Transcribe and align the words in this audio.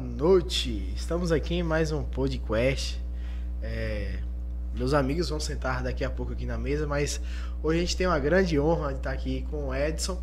noite. 0.00 0.92
Estamos 0.96 1.30
aqui 1.30 1.56
em 1.56 1.62
mais 1.62 1.92
um 1.92 2.02
podcast. 2.02 3.00
É, 3.62 4.18
meus 4.74 4.94
amigos 4.94 5.28
vão 5.28 5.38
sentar 5.38 5.82
daqui 5.82 6.02
a 6.02 6.10
pouco 6.10 6.32
aqui 6.32 6.46
na 6.46 6.56
mesa, 6.56 6.86
mas 6.86 7.20
hoje 7.62 7.78
a 7.78 7.80
gente 7.82 7.96
tem 7.96 8.06
uma 8.06 8.18
grande 8.18 8.58
honra 8.58 8.88
de 8.88 8.98
estar 8.98 9.12
aqui 9.12 9.46
com 9.50 9.68
o 9.68 9.74
Edson, 9.74 10.20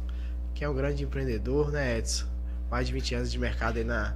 que 0.56 0.64
é 0.66 0.70
um 0.70 0.74
grande 0.74 1.04
empreendedor, 1.04 1.72
né, 1.72 2.00
Edson? 2.00 2.26
Mais 2.72 2.88
de 2.88 2.94
20 2.94 3.16
anos 3.16 3.32
de 3.32 3.38
mercado 3.38 3.78
aí 3.78 3.84
na, 3.84 4.16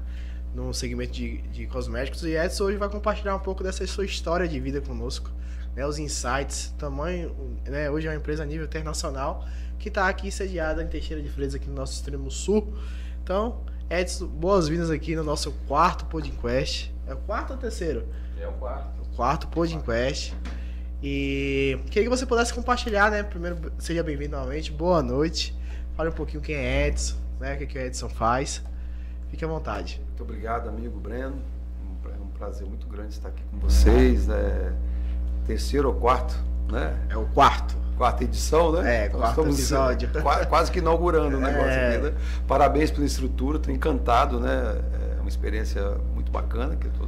no 0.56 0.74
segmento 0.74 1.14
de, 1.14 1.42
de 1.44 1.68
cosméticos. 1.68 2.24
E 2.24 2.36
Edson 2.36 2.64
hoje 2.64 2.78
vai 2.78 2.90
compartilhar 2.90 3.36
um 3.36 3.40
pouco 3.40 3.64
dessa 3.64 3.86
sua 3.86 4.04
história 4.04 4.48
de 4.48 4.60
vida 4.60 4.82
conosco, 4.82 5.30
né, 5.76 5.86
os 5.86 6.00
insights, 6.00 6.74
tamanho, 6.80 7.36
né, 7.66 7.90
hoje 7.90 8.08
é 8.08 8.10
uma 8.10 8.18
empresa 8.18 8.42
a 8.44 8.46
nível 8.46 8.66
internacional 8.66 9.48
que 9.78 9.90
está 9.90 10.08
aqui 10.10 10.32
sediada 10.32 10.84
em 10.84 10.88
Teixeira 10.88 11.22
de 11.22 11.30
Freitas, 11.30 11.56
aqui 11.56 11.68
no 11.68 11.76
nosso 11.76 11.94
extremo 11.94 12.30
sul. 12.32 12.76
Então, 13.24 13.62
Edson, 13.92 14.26
boas-vindas 14.26 14.90
aqui 14.90 15.18
no 15.18 15.24
nosso 15.24 15.52
quarto 15.68 16.06
podcast. 16.06 16.96
É 17.06 17.14
o 17.14 17.18
quarto 17.18 17.52
ou 17.52 17.58
o 17.58 17.60
terceiro? 17.60 18.06
É 18.40 18.48
o 18.48 18.54
quarto. 18.54 19.02
O 19.02 19.16
quarto 19.18 19.50
podcast. 19.50 20.34
E 21.04 21.78
queria 21.88 22.04
que 22.04 22.10
você 22.10 22.26
pudesse 22.26 22.54
compartilhar, 22.54 23.12
né? 23.12 23.22
Primeiro, 23.22 23.70
seja 23.78 24.02
bem-vindo 24.02 24.38
novamente. 24.38 24.72
Boa 24.72 25.04
noite. 25.04 25.54
Fale 25.98 26.10
um 26.10 26.14
pouquinho 26.14 26.42
quem 26.42 26.56
é 26.56 26.88
Edson, 26.88 27.18
né? 27.38 27.56
O 27.56 27.58
que, 27.58 27.66
que 27.66 27.78
o 27.78 27.82
Edson 27.82 28.08
faz. 28.08 28.64
Fique 29.30 29.44
à 29.44 29.48
vontade. 29.50 30.02
Muito 30.08 30.24
obrigado, 30.24 30.70
amigo 30.70 30.98
Breno. 30.98 31.42
É 32.06 32.22
um 32.22 32.28
prazer 32.28 32.66
muito 32.66 32.88
grande 32.88 33.10
estar 33.10 33.28
aqui 33.28 33.44
com 33.52 33.60
vocês. 33.60 34.30
É 34.30 34.72
terceiro 35.46 35.90
ou 35.90 35.96
quarto, 35.96 36.34
né? 36.72 36.98
É 37.10 37.18
o 37.18 37.26
quarto 37.26 37.81
quarta 38.02 38.24
edição, 38.24 38.72
né? 38.72 39.04
É, 39.04 39.06
então, 39.06 39.20
quarto 39.20 39.42
episódio. 39.42 40.10
Quase, 40.24 40.48
quase 40.48 40.72
que 40.72 40.80
inaugurando 40.80 41.38
o 41.38 41.40
negócio 41.40 41.70
é. 41.70 41.96
aqui, 41.96 42.06
né? 42.06 42.14
Parabéns 42.48 42.90
pela 42.90 43.06
estrutura, 43.06 43.58
estou 43.58 43.72
encantado, 43.72 44.40
né? 44.40 44.82
É 45.18 45.20
uma 45.20 45.30
experiência 45.30 45.98
muito 46.16 46.32
bacana 46.32 46.76
que 46.76 46.88
eu 46.88 46.92
tô 46.94 47.06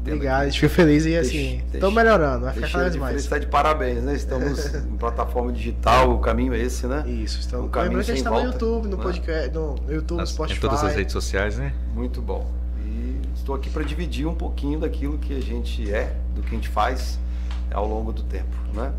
Obrigado, 0.00 0.48
aqui. 0.48 0.60
fico 0.60 0.72
feliz 0.72 1.04
e 1.06 1.16
assim, 1.16 1.62
estou 1.72 1.90
melhorando, 1.90 2.44
vai 2.44 2.54
ficar 2.54 2.70
cada 2.70 2.84
vez 2.84 2.96
mais. 2.96 3.16
Está 3.16 3.38
de 3.38 3.46
parabéns, 3.46 4.02
né? 4.02 4.14
Estamos 4.14 4.74
em 4.74 4.96
plataforma 4.96 5.50
digital, 5.50 6.14
o 6.14 6.18
caminho 6.18 6.52
é 6.52 6.58
esse, 6.58 6.86
né? 6.86 7.04
Isso, 7.06 7.40
estamos. 7.40 7.66
O 7.66 7.68
caminho 7.70 8.04
sem 8.04 8.14
está 8.14 8.30
no 8.30 8.40
YouTube, 8.40 8.88
no 8.88 8.96
né? 8.96 9.02
podcast, 9.02 9.50
no 9.54 9.76
YouTube, 9.88 10.18
Nas, 10.18 10.30
Spotify. 10.30 10.58
Em 10.58 10.60
todas 10.60 10.84
as 10.84 10.94
redes 10.94 11.12
sociais, 11.12 11.56
né? 11.56 11.72
Muito 11.94 12.20
bom. 12.20 12.50
E 12.84 13.20
estou 13.34 13.54
aqui 13.54 13.70
para 13.70 13.82
dividir 13.82 14.26
um 14.26 14.34
pouquinho 14.34 14.78
daquilo 14.78 15.18
que 15.18 15.36
a 15.36 15.40
gente 15.40 15.90
é, 15.92 16.14
do 16.34 16.42
que 16.42 16.48
a 16.48 16.54
gente 16.54 16.68
faz 16.68 17.18
ao 17.72 17.86
longo 17.86 18.12
do 18.12 18.22
tempo, 18.22 18.56
né? 18.74 18.92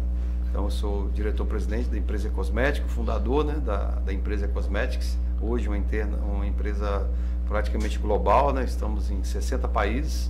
Então, 0.49 0.63
eu 0.63 0.71
sou 0.71 1.09
diretor-presidente 1.09 1.89
da 1.89 1.97
empresa 1.97 2.29
Cosmético, 2.29 2.87
fundador 2.89 3.45
né, 3.45 3.61
da, 3.63 3.91
da 4.05 4.11
empresa 4.11 4.47
Cosmetics, 4.47 5.17
hoje 5.39 5.67
uma, 5.67 5.77
interna, 5.77 6.17
uma 6.17 6.45
empresa 6.45 7.07
praticamente 7.47 7.97
global, 7.99 8.51
né? 8.53 8.63
estamos 8.63 9.09
em 9.11 9.23
60 9.23 9.67
países, 9.67 10.29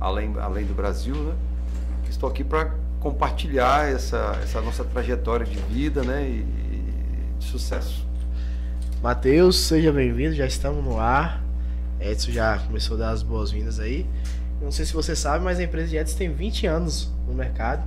além, 0.00 0.34
além 0.38 0.66
do 0.66 0.74
Brasil. 0.74 1.14
Né? 1.14 1.34
Estou 2.08 2.28
aqui 2.28 2.42
para 2.42 2.74
compartilhar 2.98 3.88
essa, 3.88 4.38
essa 4.42 4.60
nossa 4.60 4.84
trajetória 4.84 5.46
de 5.46 5.56
vida 5.56 6.02
né? 6.02 6.28
e, 6.28 6.40
e 6.40 7.34
de 7.38 7.44
sucesso. 7.44 8.06
Matheus, 9.02 9.58
seja 9.58 9.92
bem-vindo, 9.92 10.34
já 10.34 10.46
estamos 10.46 10.84
no 10.84 10.98
ar. 10.98 11.42
Edson 12.00 12.32
já 12.32 12.58
começou 12.58 12.96
a 12.96 13.00
dar 13.00 13.10
as 13.10 13.22
boas-vindas 13.22 13.78
aí. 13.78 14.06
Não 14.60 14.70
sei 14.70 14.84
se 14.84 14.92
você 14.92 15.16
sabe, 15.16 15.44
mas 15.44 15.58
a 15.58 15.62
empresa 15.62 15.88
de 15.88 15.96
Edson 15.96 16.18
tem 16.18 16.32
20 16.32 16.66
anos 16.66 17.10
no 17.26 17.34
mercado. 17.34 17.82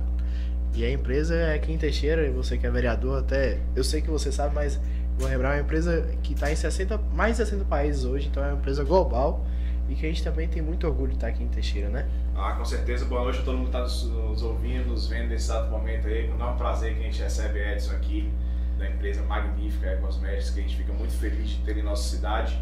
E 0.74 0.84
a 0.84 0.90
empresa 0.90 1.36
é 1.36 1.54
aqui 1.54 1.72
em 1.72 1.78
Teixeira, 1.78 2.28
você 2.32 2.58
que 2.58 2.66
é 2.66 2.70
vereador, 2.70 3.20
até 3.20 3.60
eu 3.76 3.84
sei 3.84 4.02
que 4.02 4.10
você 4.10 4.32
sabe, 4.32 4.56
mas 4.56 4.80
vou 5.16 5.28
lembrar, 5.28 5.50
é 5.50 5.58
uma 5.58 5.62
empresa 5.62 6.04
que 6.20 6.32
está 6.32 6.50
em 6.50 6.56
60, 6.56 6.98
mais 7.12 7.36
de 7.36 7.44
60 7.44 7.64
países 7.66 8.04
hoje, 8.04 8.26
então 8.26 8.42
é 8.42 8.48
uma 8.48 8.58
empresa 8.58 8.82
global 8.82 9.46
e 9.88 9.94
que 9.94 10.04
a 10.04 10.08
gente 10.08 10.24
também 10.24 10.48
tem 10.48 10.60
muito 10.60 10.84
orgulho 10.84 11.10
de 11.10 11.14
estar 11.14 11.28
aqui 11.28 11.44
em 11.44 11.48
Teixeira, 11.48 11.88
né? 11.88 12.08
Ah, 12.34 12.54
com 12.54 12.64
certeza. 12.64 13.04
Boa 13.04 13.22
noite 13.22 13.38
a 13.38 13.42
todo 13.42 13.56
mundo 13.56 13.70
que 13.70 13.76
está 13.76 13.82
nos, 13.82 14.42
ouvindo, 14.42 14.88
nos 14.88 15.06
vendo 15.06 15.28
nesse 15.28 15.50
exato 15.50 15.70
momento 15.70 16.08
aí. 16.08 16.28
É 16.28 16.44
um 16.44 16.56
prazer 16.56 16.94
que 16.94 17.00
a 17.00 17.02
gente 17.04 17.22
recebe 17.22 17.60
Edson 17.60 17.92
aqui, 17.92 18.32
da 18.76 18.90
empresa 18.90 19.22
magnífica 19.22 19.92
Ecosméticos, 19.92 20.50
que 20.50 20.58
a 20.58 20.62
gente 20.62 20.76
fica 20.76 20.92
muito 20.92 21.12
feliz 21.12 21.50
de 21.50 21.58
ter 21.58 21.76
em 21.76 21.82
nossa 21.84 22.02
cidade. 22.08 22.58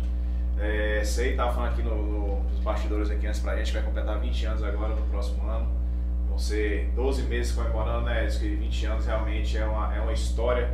É, 0.59 1.03
sei, 1.03 1.31
estava 1.31 1.55
falando 1.55 1.73
aqui 1.73 1.83
no, 1.83 1.97
no, 1.97 2.43
nos 2.43 2.59
bastidores 2.59 3.09
aqui 3.09 3.27
antes 3.27 3.41
pra 3.41 3.57
gente, 3.57 3.73
vai 3.73 3.83
completar 3.83 4.21
20 4.21 4.45
anos 4.45 4.63
agora 4.63 4.95
no 4.95 5.03
próximo 5.07 5.49
ano. 5.49 5.82
Ser 6.39 6.91
12 6.95 7.23
meses 7.23 7.53
comemorando, 7.53 8.07
né? 8.07 8.25
Diz 8.27 8.37
que 8.37 8.49
20 8.49 8.87
anos 8.87 9.07
realmente 9.07 9.57
é 9.57 9.65
uma, 9.65 9.95
é 9.95 10.01
uma 10.01 10.13
história, 10.13 10.71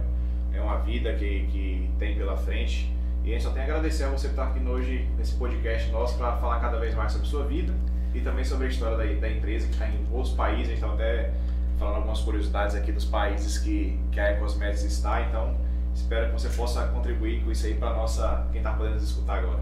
é 0.52 0.60
uma 0.60 0.78
vida 0.78 1.12
que, 1.14 1.46
que 1.46 1.90
tem 1.98 2.16
pela 2.16 2.36
frente. 2.36 2.92
E 3.24 3.30
a 3.30 3.32
gente 3.32 3.42
só 3.42 3.50
tem 3.50 3.62
a 3.62 3.64
agradecer 3.64 4.04
a 4.04 4.08
você 4.08 4.28
por 4.28 4.32
estar 4.34 4.46
aqui 4.48 4.66
hoje 4.66 5.06
nesse 5.18 5.34
podcast 5.34 5.90
nosso 5.90 6.16
para 6.16 6.36
falar 6.36 6.60
cada 6.60 6.78
vez 6.78 6.94
mais 6.94 7.12
sobre 7.12 7.28
sua 7.28 7.44
vida 7.44 7.74
e 8.14 8.20
também 8.20 8.44
sobre 8.44 8.66
a 8.66 8.70
história 8.70 8.96
da, 8.96 9.20
da 9.20 9.30
empresa 9.30 9.66
que 9.66 9.72
está 9.72 9.86
em 9.88 10.06
outros 10.12 10.34
países. 10.34 10.64
A 10.64 10.68
gente 10.68 10.74
estava 10.76 10.94
até 10.94 11.30
falando 11.78 11.96
algumas 11.96 12.20
curiosidades 12.20 12.74
aqui 12.74 12.90
dos 12.90 13.04
países 13.04 13.58
que, 13.58 13.98
que 14.12 14.20
a 14.20 14.32
Ecosmetics 14.32 14.84
está. 14.84 15.22
Então, 15.22 15.56
espero 15.94 16.26
que 16.26 16.32
você 16.32 16.48
possa 16.50 16.86
contribuir 16.88 17.44
com 17.44 17.52
isso 17.52 17.66
aí 17.66 17.74
para 17.74 17.94
nossa 17.94 18.46
quem 18.50 18.60
está 18.60 18.72
podendo 18.72 18.94
nos 18.94 19.04
escutar 19.04 19.38
agora. 19.38 19.60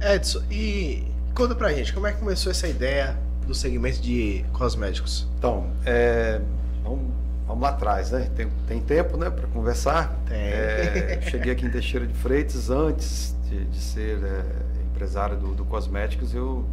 Edson, 0.00 0.42
e 0.50 1.04
conta 1.34 1.54
pra 1.54 1.72
gente, 1.72 1.92
como 1.92 2.06
é 2.06 2.12
que 2.12 2.18
começou 2.18 2.50
essa 2.50 2.68
ideia 2.68 3.16
do 3.48 3.54
segmento 3.54 4.00
de 4.00 4.44
cosméticos? 4.52 5.26
Então, 5.38 5.70
é, 5.84 6.40
vamos, 6.84 7.00
vamos, 7.46 7.62
lá 7.62 7.70
atrás, 7.70 8.10
né? 8.10 8.30
Tem, 8.36 8.46
tem 8.68 8.80
tempo, 8.80 9.16
né, 9.16 9.30
para 9.30 9.48
conversar? 9.48 10.14
Tem. 10.26 10.36
É, 10.36 11.18
cheguei 11.22 11.52
aqui 11.52 11.64
em 11.64 11.70
Teixeira 11.70 12.06
de 12.06 12.12
Freitas 12.12 12.68
antes 12.68 13.34
de, 13.48 13.64
de 13.64 13.80
ser 13.80 14.22
é, 14.22 14.44
empresário 14.92 15.38
do, 15.38 15.54
do, 15.54 15.64
cosméticos, 15.64 16.34
eu 16.34 16.64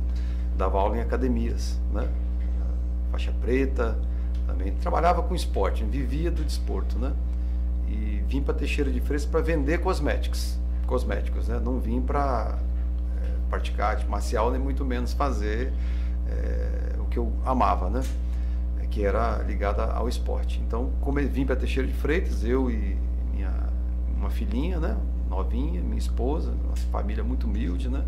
dava 0.58 0.78
aula 0.78 0.98
em 0.98 1.02
academias, 1.02 1.80
né? 1.94 2.08
Faixa 3.10 3.34
preta, 3.40 3.98
também 4.46 4.74
trabalhava 4.74 5.24
com 5.24 5.34
esporte, 5.34 5.84
vivia 5.86 6.30
do 6.30 6.44
desporto, 6.44 7.00
né? 7.00 7.14
E 7.88 8.22
vim 8.28 8.42
para 8.42 8.54
Teixeira 8.54 8.92
de 8.92 9.00
Freitas 9.00 9.26
para 9.26 9.40
vender 9.40 9.78
cosméticos, 9.78 10.58
cosméticos, 10.86 11.48
né? 11.48 11.62
Não 11.64 11.80
vim 11.80 12.02
para 12.02 12.58
é, 13.24 13.50
praticar 13.50 13.92
arte 13.92 14.06
marcial 14.08 14.52
nem 14.52 14.60
muito 14.60 14.84
menos 14.84 15.14
fazer 15.14 15.72
é, 16.36 16.96
o 17.00 17.06
que 17.06 17.18
eu 17.18 17.32
amava, 17.46 17.90
né? 17.90 18.02
É, 18.82 18.88
que 18.88 19.04
era 19.04 19.40
ligada 19.44 19.86
ao 19.86 20.08
esporte. 20.08 20.62
Então, 20.66 20.92
como 21.02 21.20
eu 21.20 21.28
vim 21.28 21.46
para 21.46 21.56
Teixeira 21.56 21.88
de 21.88 21.94
Freitas, 21.94 22.44
eu 22.44 22.70
e 22.70 22.98
minha 23.34 23.52
uma 24.18 24.30
filhinha, 24.30 24.80
né? 24.80 24.98
Novinha, 25.30 25.82
minha 25.82 25.98
esposa, 25.98 26.54
nossa 26.68 26.86
família 26.88 27.24
muito 27.24 27.48
humilde, 27.48 27.90
né? 27.90 28.04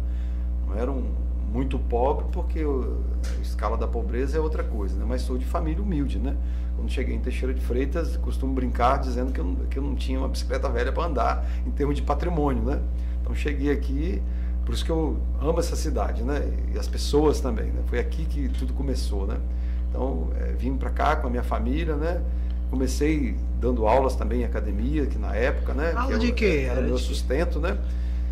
Não 0.65 0.75
era 0.75 0.91
um 0.91 1.27
muito 1.51 1.79
pobre 1.79 2.25
porque 2.31 2.59
a 2.59 3.41
escala 3.41 3.77
da 3.77 3.87
pobreza 3.87 4.37
é 4.37 4.41
outra 4.41 4.63
coisa, 4.63 4.97
né? 4.97 5.05
Mas 5.07 5.21
sou 5.21 5.37
de 5.37 5.45
família 5.45 5.81
humilde, 5.81 6.19
né? 6.19 6.35
Quando 6.75 6.91
cheguei 6.91 7.15
em 7.15 7.19
Teixeira 7.19 7.53
de 7.53 7.61
Freitas, 7.61 8.17
costumo 8.17 8.53
brincar 8.53 8.97
dizendo 8.97 9.31
que 9.31 9.39
eu, 9.39 9.55
que 9.69 9.79
eu 9.79 9.83
não 9.83 9.95
tinha 9.95 10.19
uma 10.19 10.27
bicicleta 10.27 10.69
velha 10.69 10.91
para 10.91 11.05
andar 11.05 11.45
em 11.65 11.71
termos 11.71 11.95
de 11.95 12.01
patrimônio, 12.01 12.63
né? 12.63 12.81
Então 13.21 13.33
cheguei 13.33 13.71
aqui 13.71 14.21
por 14.67 14.73
isso 14.73 14.83
que 14.83 14.91
eu 14.91 15.17
amo 15.41 15.61
essa 15.61 15.77
cidade, 15.77 16.23
né? 16.23 16.45
E 16.75 16.77
as 16.77 16.89
pessoas 16.89 17.39
também, 17.39 17.67
né? 17.67 17.81
Foi 17.85 17.99
aqui 17.99 18.25
que 18.25 18.49
tudo 18.49 18.73
começou, 18.73 19.25
né? 19.25 19.37
Então, 19.89 20.27
é, 20.35 20.51
vim 20.59 20.75
para 20.75 20.89
cá 20.89 21.15
com 21.15 21.27
a 21.27 21.29
minha 21.29 21.41
família, 21.41 21.95
né? 21.95 22.21
Comecei 22.69 23.37
dando 23.61 23.87
aulas 23.87 24.17
também 24.17 24.41
em 24.41 24.43
academia, 24.43 25.05
que 25.05 25.17
na 25.17 25.33
época, 25.33 25.73
né? 25.73 25.93
Aula 25.95 26.11
que 26.11 26.19
de 26.19 26.33
quê? 26.33 26.67
Era, 26.69 26.81
meu 26.81 26.97
sustento, 26.97 27.61
né? 27.61 27.77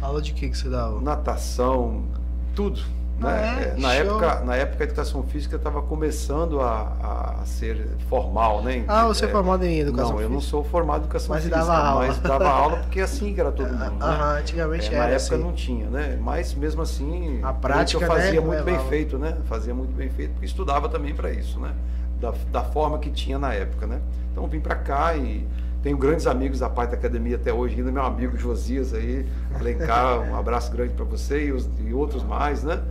Aula 0.02 0.22
de 0.22 0.34
quê 0.34 0.50
que 0.50 0.58
você 0.58 0.68
dava? 0.68 1.00
Natação, 1.00 2.04
tudo. 2.54 2.82
Né? 3.20 3.30
Ah, 3.30 3.62
é? 3.62 3.76
na, 3.78 3.94
época, 3.94 4.40
na 4.42 4.56
época 4.56 4.84
a 4.84 4.88
educação 4.88 5.24
física 5.24 5.56
estava 5.56 5.82
começando 5.82 6.60
a, 6.60 7.40
a 7.42 7.46
ser 7.46 7.88
formal, 8.10 8.62
né? 8.62 8.84
Ah, 8.88 9.08
você 9.08 9.26
é, 9.26 9.30
é 9.30 9.32
formado 9.32 9.64
em 9.64 9.80
educação 9.80 10.10
não, 10.10 10.18
física? 10.18 10.32
eu 10.32 10.34
não 10.34 10.42
sou 10.42 10.64
formado 10.66 11.02
em 11.02 11.04
educação 11.06 11.30
mas 11.30 11.44
física, 11.44 11.58
dava 11.60 11.78
aula. 11.78 12.08
mas 12.08 12.20
dava 12.20 12.50
aula 12.50 12.78
porque 12.78 13.00
assim 13.00 13.34
que 13.34 13.40
era 13.40 13.52
todo 13.52 13.70
mundo. 13.70 13.80
né? 13.80 13.98
Aham, 14.02 14.38
antigamente 14.40 14.90
é, 14.90 14.96
era. 14.96 15.08
Na 15.08 15.10
época 15.12 15.36
assim. 15.36 15.44
não 15.44 15.54
tinha, 15.54 15.88
né? 15.88 16.20
Mas 16.22 16.54
mesmo 16.54 16.82
assim, 16.82 17.40
a 17.42 17.54
prática 17.54 18.04
eu 18.04 18.08
fazia 18.08 18.42
né, 18.42 18.48
muito 18.48 18.64
bem 18.64 18.80
feito, 18.90 19.18
né? 19.18 19.38
Fazia 19.46 19.74
muito 19.74 19.94
bem 19.94 20.10
feito, 20.10 20.32
porque 20.32 20.46
estudava 20.46 20.90
também 20.90 21.16
para 21.16 21.32
isso, 21.32 21.60
né? 21.60 21.74
Da, 22.20 22.34
da 22.52 22.64
forma 22.64 23.00
que 23.00 23.10
tinha 23.10 23.40
na 23.40 23.54
época, 23.54 23.88
né? 23.88 24.02
Então 24.32 24.46
vim 24.48 24.60
para 24.60 24.76
cá 24.76 25.16
e 25.16 25.48
tenho 25.86 26.00
grandes 26.00 26.26
amigos 26.26 26.58
da 26.58 26.68
parte 26.68 26.90
da 26.90 26.98
academia 26.98 27.36
até 27.36 27.54
hoje, 27.54 27.76
ainda 27.76 27.92
meu 27.92 28.02
amigo 28.02 28.36
Josias 28.36 28.92
aí, 28.92 29.24
Alencar, 29.54 30.20
um 30.28 30.36
abraço 30.36 30.72
grande 30.72 30.96
para 30.96 31.06
você 31.06 31.46
e, 31.46 31.52
os, 31.52 31.70
e 31.80 31.94
outros 31.94 32.24
mais, 32.24 32.64
né? 32.64 32.82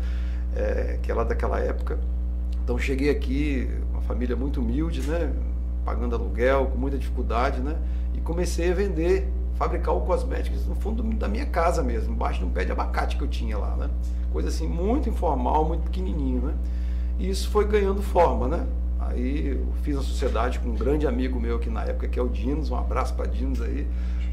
É, 0.55 1.01
que 1.03 1.11
é 1.11 1.15
lá 1.15 1.25
daquela 1.25 1.59
época. 1.59 1.99
Então 2.63 2.79
cheguei 2.79 3.11
aqui, 3.11 3.69
uma 3.91 4.01
família 4.03 4.37
muito 4.37 4.61
humilde, 4.61 5.01
né? 5.11 5.33
Pagando 5.85 6.15
aluguel, 6.15 6.67
com 6.67 6.79
muita 6.79 6.97
dificuldade, 6.97 7.61
né? 7.61 7.77
E 8.15 8.21
comecei 8.21 8.71
a 8.71 8.75
vender, 8.77 9.29
fabricar 9.57 9.93
o 9.93 10.03
cosméticos 10.03 10.65
no 10.65 10.77
fundo 10.77 11.03
da 11.03 11.27
minha 11.27 11.47
casa 11.47 11.83
mesmo, 11.83 12.15
embaixo 12.15 12.39
de 12.39 12.45
um 12.45 12.51
pé 12.51 12.65
de 12.65 12.71
abacate 12.71 13.17
que 13.17 13.25
eu 13.25 13.29
tinha 13.29 13.59
lá, 13.59 13.75
né? 13.75 13.91
Coisa 14.33 14.51
assim 14.51 14.69
muito 14.69 15.09
informal, 15.09 15.65
muito 15.65 15.83
pequenininho, 15.83 16.43
né? 16.43 16.55
E 17.19 17.29
isso 17.29 17.51
foi 17.51 17.67
ganhando 17.67 18.01
forma, 18.01 18.47
né? 18.47 18.65
Aí 19.15 19.49
eu 19.53 19.73
fiz 19.83 19.97
a 19.97 20.03
sociedade 20.03 20.59
com 20.59 20.71
um 20.71 20.75
grande 20.75 21.07
amigo 21.07 21.39
meu 21.39 21.57
aqui 21.57 21.71
na 21.71 21.85
época, 21.85 22.09
que 22.09 22.19
é 22.19 22.23
o 22.23 22.29
Dinos, 22.29 22.71
um 22.71 22.77
abraço 22.77 23.15
para 23.15 23.27
Dinos 23.27 23.61
aí. 23.63 23.87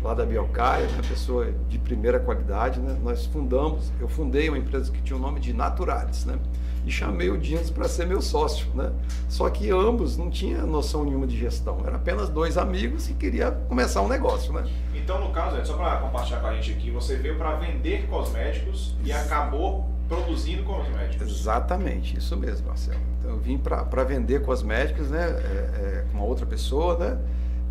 lá 0.03 0.15
da 0.15 0.25
Biocaia, 0.25 0.87
uma 0.93 1.03
pessoa 1.03 1.53
de 1.69 1.77
primeira 1.77 2.19
qualidade, 2.19 2.79
né? 2.79 2.97
Nós 3.03 3.27
fundamos, 3.27 3.91
eu 3.99 4.07
fundei 4.07 4.49
uma 4.49 4.57
empresa 4.57 4.91
que 4.91 4.99
tinha 5.01 5.15
o 5.15 5.19
nome 5.19 5.39
de 5.39 5.53
Naturalis, 5.53 6.25
né? 6.25 6.39
E 6.83 6.91
chamei 6.91 7.29
o 7.29 7.37
Dinos 7.37 7.69
para 7.69 7.87
ser 7.87 8.07
meu 8.07 8.19
sócio, 8.19 8.65
né? 8.73 8.91
Só 9.29 9.47
que 9.51 9.69
ambos 9.69 10.17
não 10.17 10.31
tinham 10.31 10.65
noção 10.65 11.03
nenhuma 11.03 11.27
de 11.27 11.37
gestão, 11.37 11.77
eram 11.85 11.97
apenas 11.97 12.29
dois 12.29 12.57
amigos 12.57 13.07
e 13.11 13.13
queria 13.13 13.51
começar 13.51 14.01
um 14.01 14.07
negócio, 14.07 14.51
né? 14.51 14.63
Então, 14.95 15.19
no 15.19 15.31
caso, 15.31 15.57
é 15.57 15.63
só 15.63 15.77
para 15.77 15.97
compartilhar 15.97 16.39
com 16.39 16.47
a 16.47 16.55
gente 16.55 16.71
aqui, 16.71 16.89
você 16.89 17.15
veio 17.17 17.37
para 17.37 17.55
vender 17.57 18.07
cosméticos 18.07 18.95
e 19.05 19.11
acabou 19.11 19.87
produzindo 20.11 20.63
cosméticos. 20.63 21.31
Exatamente, 21.31 22.17
isso 22.17 22.35
mesmo, 22.35 22.67
Marcelo. 22.67 22.99
Então, 23.17 23.31
eu 23.31 23.39
vim 23.39 23.57
para 23.57 24.03
vender 24.03 24.41
cosméticos, 24.41 25.09
né? 25.09 25.23
É, 25.23 26.03
é, 26.03 26.05
com 26.11 26.17
uma 26.17 26.25
outra 26.25 26.45
pessoa, 26.45 26.97
né? 26.97 27.17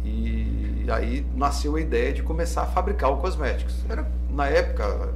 E 0.03 0.87
aí 0.91 1.27
nasceu 1.37 1.77
a 1.77 1.81
ideia 1.81 2.15
de 2.15 2.23
começar 2.23 2.63
a 2.63 2.67
fabricar 2.67 3.13
o 3.13 3.19
cosméticos. 3.19 3.85
Era, 3.87 4.11
na 4.31 4.47
época, 4.47 5.13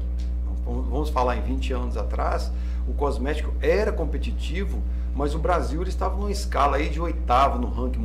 vamos 0.66 1.08
falar 1.08 1.36
em 1.38 1.40
20 1.40 1.72
anos 1.72 1.96
atrás, 1.96 2.52
o 2.86 2.92
cosmético 2.92 3.54
era 3.62 3.90
competitivo, 3.90 4.82
mas 5.14 5.34
o 5.34 5.38
Brasil 5.38 5.80
ele 5.80 5.88
estava 5.88 6.16
numa 6.16 6.30
escala 6.30 6.76
aí 6.76 6.90
de 6.90 7.00
oitavo 7.00 7.58
no 7.58 7.68
ranking 7.68 8.00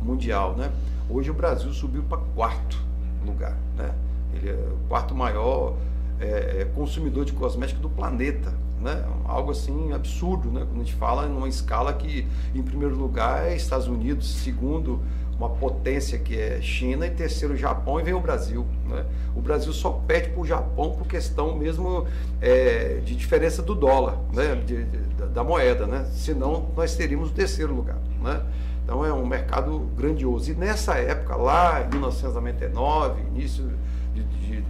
mundial, 0.00 0.54
né? 0.54 0.70
Hoje 1.08 1.28
o 1.28 1.34
Brasil 1.34 1.72
subiu 1.72 2.04
para 2.04 2.18
quarto 2.36 2.78
lugar, 3.26 3.56
né? 3.76 3.92
Ele 4.32 4.50
é 4.50 4.52
o 4.52 4.88
quarto 4.88 5.12
maior 5.12 5.74
é, 6.20 6.60
é, 6.60 6.64
consumidor 6.74 7.24
de 7.24 7.32
cosmético 7.32 7.80
do 7.80 7.88
planeta, 7.88 8.52
né? 8.80 9.04
Algo 9.24 9.50
assim 9.50 9.92
absurdo, 9.92 10.50
né? 10.50 10.60
Quando 10.60 10.80
a 10.80 10.84
gente 10.84 10.94
fala 10.94 11.26
numa 11.26 11.48
escala 11.48 11.92
que, 11.92 12.26
em 12.54 12.62
primeiro 12.62 12.94
lugar, 12.94 13.46
é 13.46 13.56
Estados 13.56 13.88
Unidos, 13.88 14.28
segundo 14.28 15.00
uma 15.40 15.48
potência 15.48 16.18
que 16.18 16.38
é 16.38 16.60
China 16.60 17.06
e 17.06 17.10
terceiro 17.10 17.56
Japão 17.56 17.98
e 17.98 18.02
vem 18.02 18.12
o 18.12 18.20
Brasil. 18.20 18.66
Né? 18.86 19.06
O 19.34 19.40
Brasil 19.40 19.72
só 19.72 19.90
perde 19.90 20.28
para 20.28 20.40
o 20.42 20.46
Japão 20.46 20.92
por 20.92 21.06
questão 21.06 21.56
mesmo 21.56 22.06
é, 22.42 23.00
de 23.02 23.16
diferença 23.16 23.62
do 23.62 23.74
dólar, 23.74 24.18
né? 24.34 24.54
De, 24.56 24.84
de, 24.84 24.98
da 25.32 25.42
moeda, 25.42 25.86
né? 25.86 26.06
senão 26.12 26.68
nós 26.76 26.94
teríamos 26.94 27.30
o 27.30 27.32
terceiro 27.32 27.74
lugar. 27.74 27.96
Né? 28.20 28.42
Então 28.84 29.02
é 29.04 29.12
um 29.12 29.24
mercado 29.24 29.78
grandioso. 29.96 30.50
E 30.50 30.54
nessa 30.54 30.96
época, 30.96 31.36
lá 31.36 31.84
em 31.86 31.88
1999, 31.88 33.22
início 33.34 33.70
de, 34.12 34.22
de, 34.22 34.60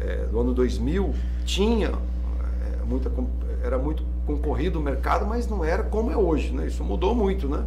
é, 0.00 0.26
do 0.30 0.40
ano 0.40 0.54
2000, 0.54 1.14
tinha 1.44 1.88
é, 1.88 2.84
muita, 2.84 3.10
era 3.62 3.78
muito 3.78 4.04
concorrido 4.26 4.78
o 4.78 4.82
mercado, 4.82 5.26
mas 5.26 5.48
não 5.48 5.64
era 5.64 5.82
como 5.82 6.10
é 6.10 6.16
hoje. 6.16 6.52
Né? 6.52 6.66
Isso 6.66 6.82
mudou 6.84 7.14
muito. 7.14 7.48
Né? 7.48 7.64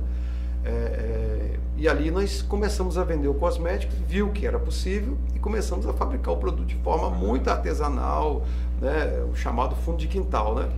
É, 0.66 0.70
é, 0.70 1.60
e 1.76 1.88
ali 1.88 2.10
nós 2.12 2.42
começamos 2.42 2.98
a 2.98 3.04
vender 3.04 3.28
o 3.28 3.34
cosmético, 3.34 3.92
viu 4.08 4.30
que 4.30 4.46
era 4.46 4.58
possível 4.58 5.18
e 5.36 5.40
começamos 5.40 5.86
a 5.86 5.94
fabricar 5.94 6.34
o 6.34 6.38
produto 6.38 6.66
de 6.66 6.76
forma 6.76 7.10
muito 7.10 7.50
artesanal, 7.50 8.44
né, 8.80 9.24
o 9.30 9.36
chamado 9.36 9.76
fundo 9.76 9.98
de 9.98 10.08
quintal, 10.08 10.56
né? 10.56 10.70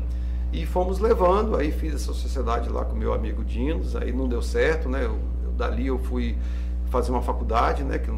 E 0.52 0.66
fomos 0.66 1.00
levando, 1.00 1.58
aí 1.58 1.72
fiz 1.72 1.96
essa 1.96 2.14
sociedade 2.14 2.70
lá 2.70 2.86
com 2.86 2.96
meu 2.96 3.14
amigo 3.14 3.44
Dinos, 3.44 3.96
aí 3.96 4.14
não 4.14 4.28
deu 4.28 4.42
certo, 4.42 4.88
né? 4.88 5.04
Eu, 5.04 5.20
eu, 5.44 5.52
dali 5.52 5.88
eu 5.88 6.00
fui 6.00 6.38
fazer 6.90 7.12
uma 7.12 7.22
faculdade, 7.22 7.84
né, 7.84 8.00
que 8.00 8.10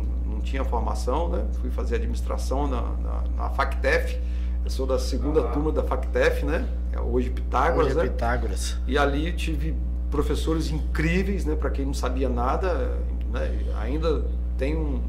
tinha 0.49 0.63
formação, 0.63 1.29
né? 1.29 1.45
Fui 1.61 1.69
fazer 1.69 1.95
administração 1.95 2.67
na, 2.67 2.81
na, 2.81 3.23
na 3.35 3.49
FACTEF, 3.49 4.19
eu 4.63 4.69
sou 4.69 4.85
da 4.85 4.97
segunda 4.97 5.41
ah. 5.41 5.51
turma 5.51 5.71
da 5.71 5.83
FACTEF, 5.83 6.45
né? 6.45 6.67
É 6.91 6.99
hoje 6.99 7.29
Pitágoras, 7.29 7.87
hoje 7.87 7.99
é 7.99 8.03
né? 8.03 8.09
Pitágoras. 8.09 8.77
E 8.87 8.97
ali 8.97 9.31
tive 9.33 9.75
professores 10.09 10.71
incríveis, 10.71 11.45
né, 11.45 11.55
para 11.55 11.69
quem 11.69 11.85
não 11.85 11.93
sabia 11.93 12.29
nada, 12.29 12.97
né, 13.31 13.59
ainda 13.77 14.25
tem 14.57 14.75
um, 14.75 15.01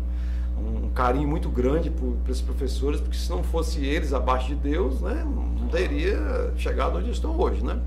um 0.58 0.90
carinho 0.90 1.28
muito 1.28 1.48
grande 1.48 1.88
por, 1.88 2.16
por, 2.16 2.30
esses 2.30 2.42
professores, 2.42 3.00
porque 3.00 3.16
se 3.16 3.30
não 3.30 3.44
fosse 3.44 3.84
eles 3.84 4.12
abaixo 4.12 4.48
de 4.48 4.56
Deus, 4.56 5.00
né, 5.00 5.24
não 5.24 5.68
teria 5.68 6.52
chegado 6.56 6.98
onde 6.98 7.10
estou 7.10 7.40
hoje, 7.40 7.62
né? 7.64 7.78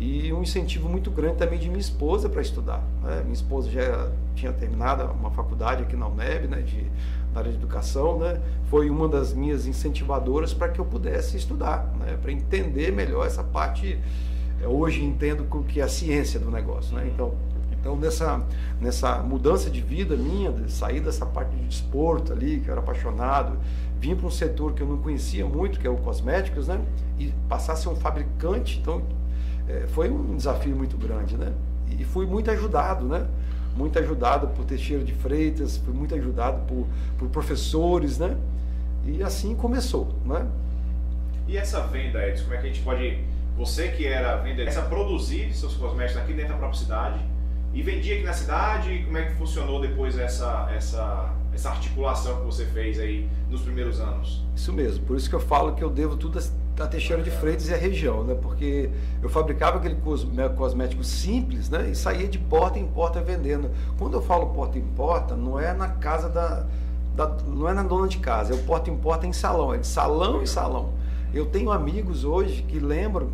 E 0.00 0.32
um 0.32 0.42
incentivo 0.42 0.88
muito 0.88 1.10
grande 1.10 1.36
também 1.36 1.58
de 1.58 1.68
minha 1.68 1.78
esposa 1.78 2.26
para 2.26 2.40
estudar. 2.40 2.82
Né? 3.02 3.20
Minha 3.20 3.34
esposa 3.34 3.70
já 3.70 4.10
tinha 4.34 4.50
terminado 4.50 5.04
uma 5.12 5.30
faculdade 5.30 5.82
aqui 5.82 5.94
na 5.94 6.08
UNEB, 6.08 6.48
né, 6.48 6.62
de, 6.62 6.86
na 7.34 7.40
área 7.40 7.52
de 7.52 7.58
educação, 7.58 8.18
né? 8.18 8.40
Foi 8.70 8.88
uma 8.88 9.06
das 9.06 9.34
minhas 9.34 9.66
incentivadoras 9.66 10.54
para 10.54 10.70
que 10.70 10.80
eu 10.80 10.86
pudesse 10.86 11.36
estudar, 11.36 11.94
né? 12.00 12.18
Para 12.20 12.32
entender 12.32 12.90
melhor 12.90 13.26
essa 13.26 13.44
parte 13.44 13.98
é, 14.62 14.66
hoje 14.66 15.02
entendo 15.02 15.44
que 15.64 15.80
é 15.80 15.84
a 15.84 15.88
ciência 15.88 16.38
do 16.38 16.50
negócio. 16.50 16.94
Né? 16.94 17.10
Então, 17.12 17.34
então 17.72 17.96
nessa, 17.96 18.42
nessa 18.80 19.18
mudança 19.18 19.70
de 19.70 19.80
vida 19.80 20.16
minha, 20.16 20.52
de 20.52 20.70
sair 20.70 21.00
dessa 21.00 21.24
parte 21.24 21.56
de 21.56 21.64
desporto 21.64 22.32
ali, 22.32 22.60
que 22.60 22.68
eu 22.68 22.72
era 22.72 22.80
apaixonado, 22.80 23.58
vim 23.98 24.14
para 24.14 24.26
um 24.26 24.30
setor 24.30 24.74
que 24.74 24.82
eu 24.82 24.86
não 24.86 24.98
conhecia 24.98 25.46
muito, 25.46 25.80
que 25.80 25.86
é 25.86 25.90
o 25.90 25.96
cosméticos, 25.96 26.68
né? 26.68 26.80
e 27.18 27.32
passar 27.48 27.72
a 27.72 27.76
ser 27.76 27.88
um 27.88 27.96
fabricante, 27.96 28.78
então 28.78 29.02
é, 29.70 29.86
foi 29.88 30.10
um 30.10 30.36
desafio 30.36 30.74
muito 30.74 30.96
grande. 30.96 31.36
Né? 31.36 31.52
E 31.90 32.04
fui 32.04 32.26
muito 32.26 32.50
ajudado, 32.50 33.06
né? 33.06 33.26
muito 33.76 33.98
ajudado 33.98 34.48
por 34.48 34.64
Teixeira 34.64 35.04
de 35.04 35.14
Freitas, 35.14 35.76
fui 35.76 35.94
muito 35.94 36.14
ajudado 36.14 36.66
por, 36.66 36.86
por 37.18 37.28
professores, 37.28 38.18
né? 38.18 38.36
E 39.06 39.22
assim 39.22 39.54
começou, 39.54 40.12
né? 40.24 40.46
E 41.46 41.56
essa 41.56 41.80
venda, 41.86 42.26
Edson, 42.26 42.44
como 42.44 42.54
é 42.56 42.58
que 42.58 42.66
a 42.66 42.68
gente 42.68 42.82
pode 42.82 43.24
você 43.56 43.88
que 43.88 44.06
era 44.06 44.36
vendedor, 44.36 44.84
produzir 44.84 45.52
seus 45.52 45.74
cosméticos 45.74 46.22
aqui 46.22 46.32
dentro 46.32 46.52
da 46.52 46.58
própria 46.58 46.80
cidade 46.80 47.20
e 47.74 47.82
vendia 47.82 48.14
aqui 48.14 48.24
na 48.24 48.32
cidade. 48.32 49.02
Como 49.04 49.18
é 49.18 49.26
que 49.26 49.34
funcionou 49.34 49.80
depois 49.80 50.18
essa, 50.18 50.70
essa, 50.74 51.34
essa 51.52 51.70
articulação 51.70 52.38
que 52.38 52.46
você 52.46 52.64
fez 52.66 52.98
aí 52.98 53.28
nos 53.50 53.60
primeiros 53.60 54.00
anos? 54.00 54.44
Isso 54.56 54.72
mesmo, 54.72 55.04
por 55.04 55.16
isso 55.16 55.28
que 55.28 55.36
eu 55.36 55.40
falo 55.40 55.74
que 55.74 55.84
eu 55.84 55.90
devo 55.90 56.16
tudo 56.16 56.38
a 56.38 56.42
Teixeira 56.86 57.22
de 57.22 57.30
Freitas 57.30 57.68
e 57.68 57.74
a 57.74 57.76
região, 57.76 58.24
né? 58.24 58.34
Porque 58.40 58.90
eu 59.22 59.28
fabricava 59.28 59.78
aquele 59.78 59.96
cosmético 60.56 61.04
simples, 61.04 61.68
né? 61.68 61.90
E 61.90 61.94
saía 61.94 62.28
de 62.28 62.38
porta 62.38 62.78
em 62.78 62.86
porta 62.86 63.20
vendendo. 63.20 63.70
Quando 63.98 64.14
eu 64.14 64.22
falo 64.22 64.46
porta 64.46 64.78
em 64.78 64.82
porta, 64.82 65.36
não 65.36 65.58
é 65.58 65.72
na 65.72 65.88
casa 65.88 66.28
da, 66.28 66.66
da 67.14 67.36
não 67.46 67.68
é 67.68 67.74
na 67.74 67.82
dona 67.82 68.08
de 68.08 68.18
casa, 68.18 68.52
é 68.52 68.56
o 68.56 68.62
porta 68.64 68.90
em 68.90 68.96
porta 68.96 69.26
em 69.26 69.32
salão, 69.32 69.74
é 69.74 69.78
de 69.78 69.86
salão 69.86 70.42
em 70.42 70.46
salão. 70.46 70.90
Eu 71.32 71.46
tenho 71.46 71.70
amigos 71.70 72.24
hoje 72.24 72.62
que 72.62 72.78
lembram 72.78 73.30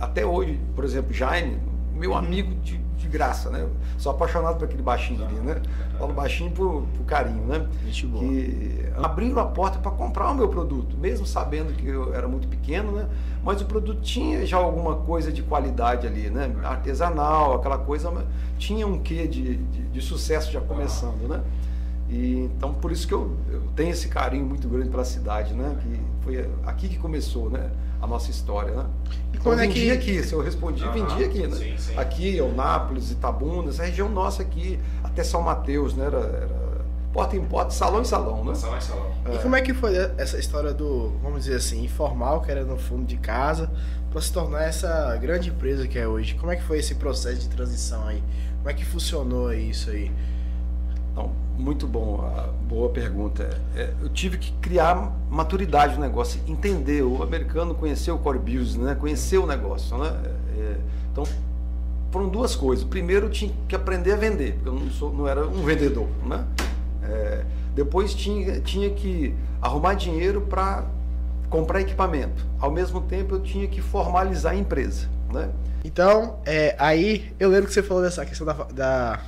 até 0.00 0.24
hoje, 0.24 0.58
por 0.74 0.84
exemplo, 0.84 1.12
Jaime, 1.12 1.58
meu 1.94 2.14
amigo 2.14 2.54
de, 2.62 2.80
de 3.00 3.08
graça, 3.08 3.50
né? 3.50 3.66
Sou 3.98 4.12
apaixonado 4.12 4.58
por 4.58 4.64
aquele 4.64 4.82
baixinho 4.82 5.24
ali, 5.24 5.34
né? 5.36 5.60
Falo 5.98 6.12
baixinho 6.12 6.50
por, 6.50 6.82
por 6.96 7.04
carinho, 7.04 7.44
né? 7.46 7.66
Que 8.20 8.90
abriram 8.96 9.40
a 9.40 9.46
porta 9.46 9.78
para 9.78 9.90
comprar 9.90 10.30
o 10.30 10.34
meu 10.34 10.48
produto, 10.48 10.96
mesmo 10.96 11.26
sabendo 11.26 11.72
que 11.72 11.86
eu 11.86 12.14
era 12.14 12.28
muito 12.28 12.46
pequeno, 12.46 12.92
né? 12.92 13.08
Mas 13.42 13.60
o 13.60 13.64
produto 13.64 14.00
tinha 14.02 14.44
já 14.44 14.58
alguma 14.58 14.96
coisa 14.96 15.32
de 15.32 15.42
qualidade 15.42 16.06
ali, 16.06 16.28
né? 16.28 16.54
Artesanal, 16.62 17.54
aquela 17.54 17.78
coisa, 17.78 18.12
tinha 18.58 18.86
um 18.86 18.98
quê 18.98 19.26
de, 19.26 19.56
de, 19.56 19.82
de 19.88 20.00
sucesso 20.00 20.52
já 20.52 20.60
começando, 20.60 21.26
né? 21.26 21.42
E, 22.10 22.50
então 22.56 22.74
por 22.74 22.90
isso 22.90 23.06
que 23.06 23.14
eu, 23.14 23.36
eu, 23.48 23.62
tenho 23.76 23.90
esse 23.90 24.08
carinho 24.08 24.44
muito 24.44 24.68
grande 24.68 24.90
pela 24.90 25.04
cidade, 25.04 25.54
né? 25.54 25.76
Que 25.80 26.00
foi 26.24 26.50
aqui 26.66 26.88
que 26.88 26.98
começou, 26.98 27.48
né? 27.48 27.70
A 28.02 28.06
nossa 28.06 28.30
história, 28.30 28.74
né? 28.74 28.86
E 29.06 29.36
então, 29.36 29.42
quando 29.42 29.60
é 29.60 29.68
que 29.68 29.90
aqui? 29.92 30.22
Se 30.22 30.32
eu 30.32 30.40
respondi, 30.40 30.82
uhum. 30.82 30.92
vendi 30.92 31.24
aqui, 31.24 31.46
né? 31.46 31.56
Sim, 31.56 31.78
sim. 31.78 31.96
Aqui, 31.96 32.36
Eunápolis, 32.36 33.12
Itabuna, 33.12 33.68
essa 33.68 33.84
região 33.84 34.08
nossa 34.08 34.42
aqui, 34.42 34.80
até 35.04 35.22
São 35.22 35.42
Mateus, 35.42 35.94
né? 35.94 36.06
Era, 36.06 36.18
era 36.18 36.70
porta 37.12 37.36
em 37.36 37.44
porta, 37.44 37.70
salão 37.70 38.00
em 38.00 38.04
salão, 38.04 38.44
né? 38.44 38.54
Salão 38.54 38.76
em 38.76 38.80
salão. 38.80 39.12
É. 39.26 39.34
E 39.36 39.38
como 39.38 39.54
é 39.54 39.60
que 39.60 39.72
foi 39.72 39.94
essa 40.18 40.36
história 40.36 40.74
do, 40.74 41.10
vamos 41.22 41.44
dizer 41.44 41.56
assim, 41.56 41.84
informal, 41.84 42.40
que 42.40 42.50
era 42.50 42.64
no 42.64 42.76
fundo 42.76 43.04
de 43.04 43.18
casa, 43.18 43.70
para 44.10 44.20
se 44.20 44.32
tornar 44.32 44.64
essa 44.64 45.16
grande 45.16 45.50
empresa 45.50 45.86
que 45.86 45.98
é 45.98 46.08
hoje? 46.08 46.34
Como 46.34 46.50
é 46.50 46.56
que 46.56 46.62
foi 46.62 46.78
esse 46.78 46.96
processo 46.96 47.38
de 47.40 47.48
transição 47.48 48.08
aí? 48.08 48.22
Como 48.58 48.68
é 48.68 48.74
que 48.74 48.84
funcionou 48.84 49.52
isso 49.52 49.90
aí? 49.90 50.10
Então, 51.12 51.30
muito 51.60 51.86
bom, 51.86 52.18
boa 52.68 52.88
pergunta. 52.88 53.60
É, 53.76 53.92
eu 54.00 54.08
tive 54.08 54.38
que 54.38 54.52
criar 54.54 55.12
maturidade 55.30 55.94
no 55.94 56.00
negócio, 56.00 56.40
entender. 56.48 57.02
O 57.02 57.22
americano 57.22 57.74
conheceu 57.74 58.14
o 58.14 58.18
core 58.18 58.38
business, 58.38 58.76
né? 58.76 58.94
conheceu 58.94 59.44
o 59.44 59.46
negócio. 59.46 59.96
Né? 59.98 60.12
É, 60.58 60.76
então, 61.12 61.24
foram 62.10 62.28
duas 62.28 62.56
coisas. 62.56 62.84
Primeiro, 62.84 63.26
eu 63.26 63.30
tinha 63.30 63.52
que 63.68 63.76
aprender 63.76 64.12
a 64.12 64.16
vender, 64.16 64.54
porque 64.54 64.68
eu 64.68 64.74
não, 64.74 64.90
sou, 64.90 65.12
não 65.12 65.28
era 65.28 65.46
um 65.46 65.62
vendedor. 65.62 66.08
Né? 66.24 66.44
É, 67.04 67.44
depois, 67.74 68.14
tinha, 68.14 68.60
tinha 68.60 68.90
que 68.90 69.34
arrumar 69.60 69.94
dinheiro 69.94 70.40
para 70.42 70.84
comprar 71.48 71.80
equipamento. 71.80 72.44
Ao 72.58 72.70
mesmo 72.70 73.00
tempo, 73.02 73.34
eu 73.34 73.40
tinha 73.40 73.68
que 73.68 73.80
formalizar 73.80 74.52
a 74.52 74.56
empresa. 74.56 75.08
Né? 75.32 75.50
Então, 75.84 76.38
é, 76.44 76.74
aí, 76.78 77.32
eu 77.38 77.48
lembro 77.48 77.66
que 77.66 77.74
você 77.74 77.82
falou 77.82 78.02
dessa 78.02 78.24
questão 78.24 78.46
da, 78.46 78.52
da 78.52 79.20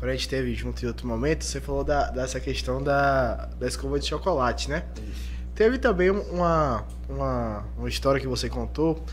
quando 0.00 0.12
a 0.12 0.14
gente 0.14 0.30
teve 0.30 0.54
junto 0.54 0.82
em 0.82 0.88
outro 0.88 1.06
momento, 1.06 1.44
você 1.44 1.60
falou 1.60 1.84
da, 1.84 2.10
dessa 2.10 2.40
questão 2.40 2.82
da, 2.82 3.50
da 3.58 3.68
escova 3.68 4.00
de 4.00 4.06
chocolate, 4.06 4.70
né? 4.70 4.82
Isso. 4.96 5.28
Teve 5.54 5.78
também 5.78 6.08
uma, 6.08 6.86
uma, 7.06 7.66
uma, 7.76 7.86
história 7.86 8.18
que 8.18 8.26
você 8.26 8.48
contou 8.48 9.04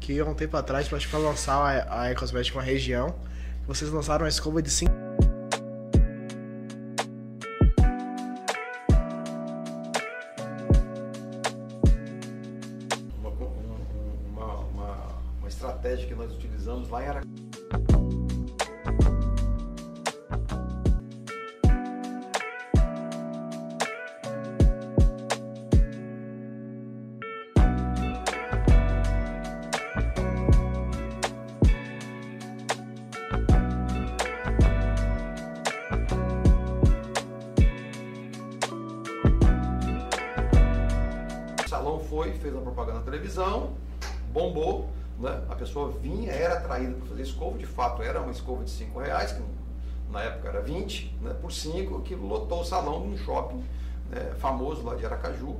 que 0.00 0.18
há 0.18 0.24
um 0.24 0.34
tempo 0.34 0.56
atrás, 0.56 0.88
para 0.88 1.18
lançar 1.20 1.54
a, 1.54 2.02
a 2.02 2.10
Ecosmética 2.10 2.58
uma 2.58 2.64
região, 2.64 3.14
vocês 3.68 3.88
lançaram 3.88 4.24
uma 4.24 4.28
escova 4.28 4.60
de 4.60 4.68
5 4.68 4.90
uma 15.38 15.48
estratégia 15.48 16.08
que 16.08 16.14
nós 16.16 16.32
utilizamos 16.32 16.88
lá 16.88 17.04
em 17.04 17.06
Aracaju. 17.06 17.61
Escova, 47.42 47.58
de 47.58 47.66
fato 47.66 48.02
era 48.02 48.20
uma 48.20 48.30
escova 48.30 48.62
de 48.64 48.70
5 48.70 48.98
reais, 49.00 49.32
que 49.32 49.42
na 50.10 50.22
época 50.22 50.48
era 50.48 50.60
20, 50.60 51.16
né? 51.20 51.34
por 51.40 51.50
5, 51.50 52.00
que 52.02 52.14
lotou 52.14 52.60
o 52.60 52.64
salão 52.64 53.02
de 53.02 53.08
um 53.08 53.16
shopping 53.16 53.64
né? 54.10 54.32
famoso 54.38 54.82
lá 54.82 54.94
de 54.94 55.04
Aracaju. 55.04 55.56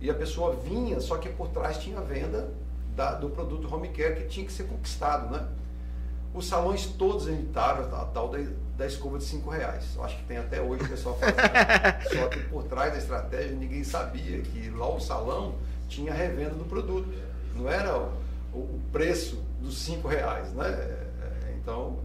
E 0.00 0.08
a 0.08 0.14
pessoa 0.14 0.54
vinha, 0.54 1.00
só 1.00 1.18
que 1.18 1.28
por 1.28 1.48
trás 1.48 1.78
tinha 1.78 1.98
a 1.98 2.02
venda 2.02 2.48
da, 2.94 3.14
do 3.14 3.28
produto 3.30 3.72
home 3.72 3.88
care 3.88 4.14
que 4.14 4.28
tinha 4.28 4.46
que 4.46 4.52
ser 4.52 4.64
conquistado. 4.64 5.30
Né? 5.30 5.46
Os 6.32 6.46
salões 6.46 6.86
todos 6.86 7.26
imitaram 7.26 7.84
a 7.84 8.04
tal 8.04 8.28
da, 8.28 8.38
da 8.76 8.86
escova 8.86 9.18
de 9.18 9.24
5 9.24 9.50
reais. 9.50 9.96
Eu 9.96 10.04
acho 10.04 10.16
que 10.18 10.24
tem 10.24 10.36
até 10.36 10.60
hoje 10.60 10.84
o 10.84 10.88
pessoal 10.88 11.18
fazendo. 11.18 12.20
só 12.20 12.28
que 12.28 12.40
por 12.44 12.62
trás 12.64 12.92
da 12.92 12.98
estratégia 12.98 13.56
ninguém 13.56 13.82
sabia 13.82 14.40
que 14.40 14.70
lá 14.70 14.88
o 14.88 15.00
salão 15.00 15.56
tinha 15.88 16.14
revenda 16.14 16.54
do 16.54 16.64
produto. 16.64 17.08
Não 17.56 17.68
era 17.68 17.98
o, 17.98 18.58
o 18.58 18.80
preço 18.92 19.42
dos 19.60 19.78
cinco 19.78 20.06
reais, 20.06 20.52
né? 20.52 21.07
Então, 21.68 21.98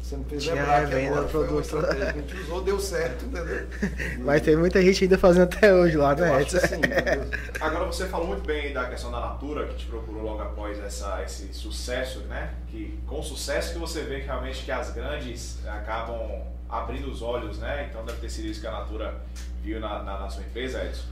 você 0.00 0.16
me 0.16 0.24
fez 0.24 0.42
tinha 0.42 0.54
lembrar 0.54 0.88
que 0.88 0.94
agora 0.94 1.28
foi 1.28 1.48
uma 1.48 1.60
estratégia 1.60 2.12
que 2.14 2.18
a 2.18 2.22
gente 2.22 2.36
usou, 2.36 2.62
deu 2.62 2.80
certo, 2.80 3.26
entendeu? 3.26 3.68
Mas 4.24 4.40
tem 4.40 4.56
muita 4.56 4.80
gente 4.80 5.04
ainda 5.04 5.18
fazendo 5.18 5.42
até 5.42 5.74
hoje 5.74 5.98
lá, 5.98 6.14
né? 6.14 6.34
acho 6.36 6.58
que 6.58 6.66
sim? 6.66 6.80
Agora 7.60 7.84
você 7.84 8.06
falou 8.06 8.28
muito 8.28 8.46
bem 8.46 8.72
da 8.72 8.88
questão 8.88 9.10
da 9.10 9.20
Natura, 9.20 9.66
que 9.66 9.76
te 9.76 9.86
procurou 9.86 10.22
logo 10.22 10.40
após 10.40 10.78
essa, 10.78 11.22
esse 11.22 11.52
sucesso, 11.52 12.20
né? 12.20 12.54
Que 12.68 12.98
com 13.06 13.22
sucesso 13.22 13.74
que 13.74 13.78
você 13.78 14.00
vê 14.00 14.20
que 14.20 14.26
realmente 14.26 14.64
que 14.64 14.72
as 14.72 14.90
grandes 14.92 15.58
acabam 15.66 16.40
abrindo 16.70 17.10
os 17.10 17.20
olhos, 17.20 17.58
né? 17.58 17.88
Então 17.90 18.02
deve 18.06 18.18
ter 18.18 18.30
sido 18.30 18.46
isso 18.46 18.62
que 18.62 18.66
a 18.66 18.72
Natura 18.72 19.20
viu 19.62 19.78
na, 19.78 20.02
na, 20.02 20.20
na 20.20 20.30
sua 20.30 20.42
empresa, 20.42 20.82
Edson. 20.82 21.04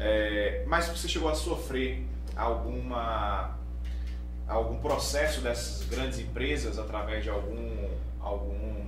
É, 0.00 0.64
mas 0.66 0.88
você 0.88 1.06
chegou 1.06 1.28
a 1.28 1.34
sofrer 1.36 2.04
alguma 2.36 3.56
algum 4.46 4.76
processo 4.78 5.40
dessas 5.40 5.86
grandes 5.88 6.18
empresas 6.18 6.78
através 6.78 7.24
de 7.24 7.30
algum 7.30 7.88
algum 8.20 8.84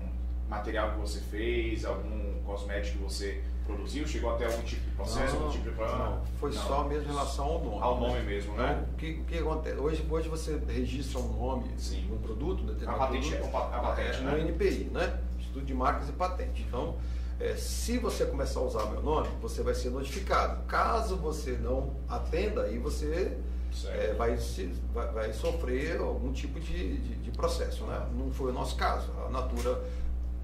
material 0.48 0.92
que 0.92 0.98
você 1.00 1.20
fez, 1.20 1.84
algum 1.84 2.34
cosmético 2.44 2.98
que 2.98 3.04
você 3.04 3.42
produziu? 3.66 4.06
Chegou 4.06 4.32
até 4.34 4.46
algum 4.46 4.62
tipo 4.62 4.82
de 4.84 4.90
processo, 4.96 5.34
Não, 5.34 5.42
algum 5.42 5.50
tipo 5.50 5.64
de 5.70 5.76
problema? 5.76 5.98
não, 6.10 6.22
foi 6.38 6.52
Não. 6.52 6.62
só 6.62 6.84
mesmo 6.84 7.04
em 7.04 7.14
relação 7.14 7.44
ao 7.46 7.64
nome. 7.64 7.82
Ao 7.82 8.00
né? 8.00 8.08
nome 8.08 8.22
mesmo, 8.22 8.52
Então, 8.54 8.66
né? 8.66 8.84
o 8.92 8.96
que, 8.96 9.10
o 9.12 9.25
que 9.25 9.38
acontece? 9.38 9.76
Hoje, 9.78 10.06
hoje 10.08 10.28
você 10.28 10.56
registra 10.68 11.18
um 11.20 11.32
nome 11.32 11.70
Sim. 11.76 12.08
um 12.12 12.18
produto, 12.18 12.60
um 12.62 12.64
A 12.64 12.72
determinado 12.72 12.98
patente, 12.98 13.28
produto, 13.36 13.56
a 13.56 13.78
patente, 13.80 14.16
é, 14.16 14.20
né? 14.20 14.30
no 14.30 14.38
NPI, 14.38 14.90
né? 14.92 15.18
Estudo 15.40 15.66
de 15.66 15.75
Marcas 15.75 16.08
e 16.08 16.12
Patente. 16.12 16.62
Então, 16.66 16.94
é, 17.40 17.54
se 17.56 17.98
você 17.98 18.25
começar 18.25 18.60
a 18.60 18.62
usar 18.62 18.86
meu 18.86 19.02
nome, 19.02 19.28
você 19.42 19.62
vai 19.62 19.75
ser 19.75 19.90
notificado. 19.90 20.62
Caso 20.66 21.16
você 21.16 21.52
não 21.52 21.94
atenda, 22.08 22.62
aí 22.62 22.78
você. 22.78 23.36
É, 23.85 24.14
vai, 24.14 24.37
se- 24.38 24.73
vai- 24.95 25.09
vai 25.12 25.33
sofrer 25.33 25.99
algum 26.00 26.33
tipo 26.33 26.59
de, 26.61 26.97
de- 26.99 27.14
de 27.16 27.30
processo. 27.33 27.85
Né? 27.85 28.06
Não 28.16 28.30
foi 28.30 28.50
o 28.50 28.54
nosso 28.54 28.76
caso. 28.76 29.11
A 29.26 29.30
Natura 29.30 29.83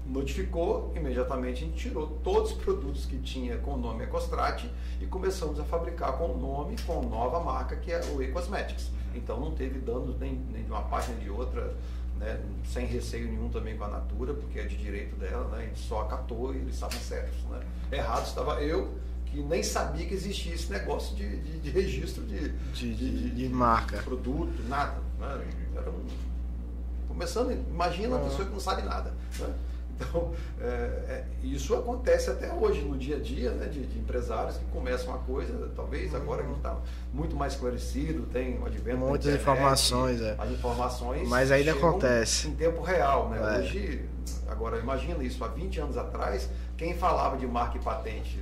notificou, 0.05 0.91
imediatamente 0.95 1.63
a 1.63 1.67
gente 1.67 1.77
tirou 1.77 2.07
todos 2.23 2.51
os 2.51 2.57
produtos 2.57 3.05
que 3.05 3.17
tinha 3.19 3.57
com 3.57 3.73
o 3.75 3.77
nome 3.77 4.03
Ecostrate 4.03 4.69
e 4.99 5.05
começamos 5.05 5.59
a 5.59 5.63
fabricar 5.63 6.17
com 6.17 6.25
o 6.25 6.37
nome, 6.37 6.75
com 6.85 7.01
nova 7.03 7.39
marca, 7.39 7.75
que 7.77 7.91
é 7.91 8.01
o 8.13 8.21
E-Cosmetics. 8.21 8.91
Então 9.15 9.39
não 9.39 9.51
teve 9.51 9.79
danos 9.79 10.19
nem, 10.19 10.33
nem 10.51 10.63
de 10.63 10.69
uma 10.69 10.81
nem 11.07 11.17
de 11.19 11.29
outra, 11.29 11.73
né? 12.17 12.39
sem 12.65 12.85
receio 12.85 13.27
nenhum 13.29 13.49
também 13.49 13.77
com 13.77 13.85
a 13.85 13.87
Natura, 13.87 14.33
porque 14.33 14.59
é 14.59 14.63
de 14.65 14.75
direito 14.75 15.15
dela, 15.15 15.47
né? 15.55 15.63
a 15.63 15.65
gente 15.67 15.79
só 15.79 16.01
acatou 16.01 16.53
e 16.53 16.57
eles 16.57 16.73
estavam 16.73 16.99
certos. 16.99 17.41
Né? 17.45 17.61
Errado 17.91 18.25
estava 18.25 18.61
eu, 18.61 18.93
que 19.33 19.41
nem 19.41 19.63
sabia 19.63 20.05
que 20.05 20.13
existia 20.13 20.53
esse 20.53 20.71
negócio 20.71 21.15
de, 21.15 21.27
de- 21.41 21.59
de 21.59 21.69
registro 21.71 22.23
de, 22.23 22.49
De- 22.73 23.29
de- 23.31 23.49
marca. 23.49 23.97
produto, 24.03 24.53
nada. 24.69 24.97
Né? 25.19 25.41
Um- 25.87 27.07
começando, 27.07 27.51
imagina 27.51 28.09
uma 28.15 28.17
Ah. 28.25 28.29
pessoa 28.29 28.45
que 28.45 28.53
não 28.53 28.59
sabe 28.59 28.83
nada. 28.83 29.11
Né? 29.39 29.49
Então, 29.95 30.33
é, 30.59 30.65
é, 30.65 31.23
isso 31.43 31.75
acontece 31.75 32.29
até 32.31 32.51
hoje 32.51 32.81
no 32.81 32.97
dia 32.97 33.17
a 33.17 33.19
dia 33.19 33.51
né, 33.51 33.67
de, 33.67 33.85
de 33.85 33.99
empresários 33.99 34.57
que 34.57 34.65
começam 34.65 35.09
uma 35.09 35.19
coisa, 35.19 35.69
talvez 35.75 36.13
agora 36.15 36.43
que 36.43 36.51
está 36.51 36.75
muito 37.13 37.35
mais 37.35 37.53
esclarecido, 37.53 38.23
tem 38.33 38.57
o 38.59 38.65
advento 38.65 38.97
Muitas 38.97 39.27
internet, 39.33 39.41
informações, 39.41 40.19
é. 40.21 40.35
As 40.37 40.49
informações 40.49 41.27
Mas 41.29 41.51
ainda 41.51 41.73
acontece. 41.73 42.47
em 42.47 42.55
tempo 42.55 42.81
real. 42.81 43.29
Né? 43.29 43.37
É. 43.37 43.59
Hoje, 43.59 44.05
agora 44.47 44.79
imagina 44.79 45.23
isso, 45.23 45.43
há 45.43 45.47
20 45.47 45.79
anos 45.79 45.95
atrás, 45.97 46.49
quem 46.75 46.95
falava 46.95 47.37
de 47.37 47.45
marca 47.45 47.77
e 47.77 47.81
patente? 47.81 48.39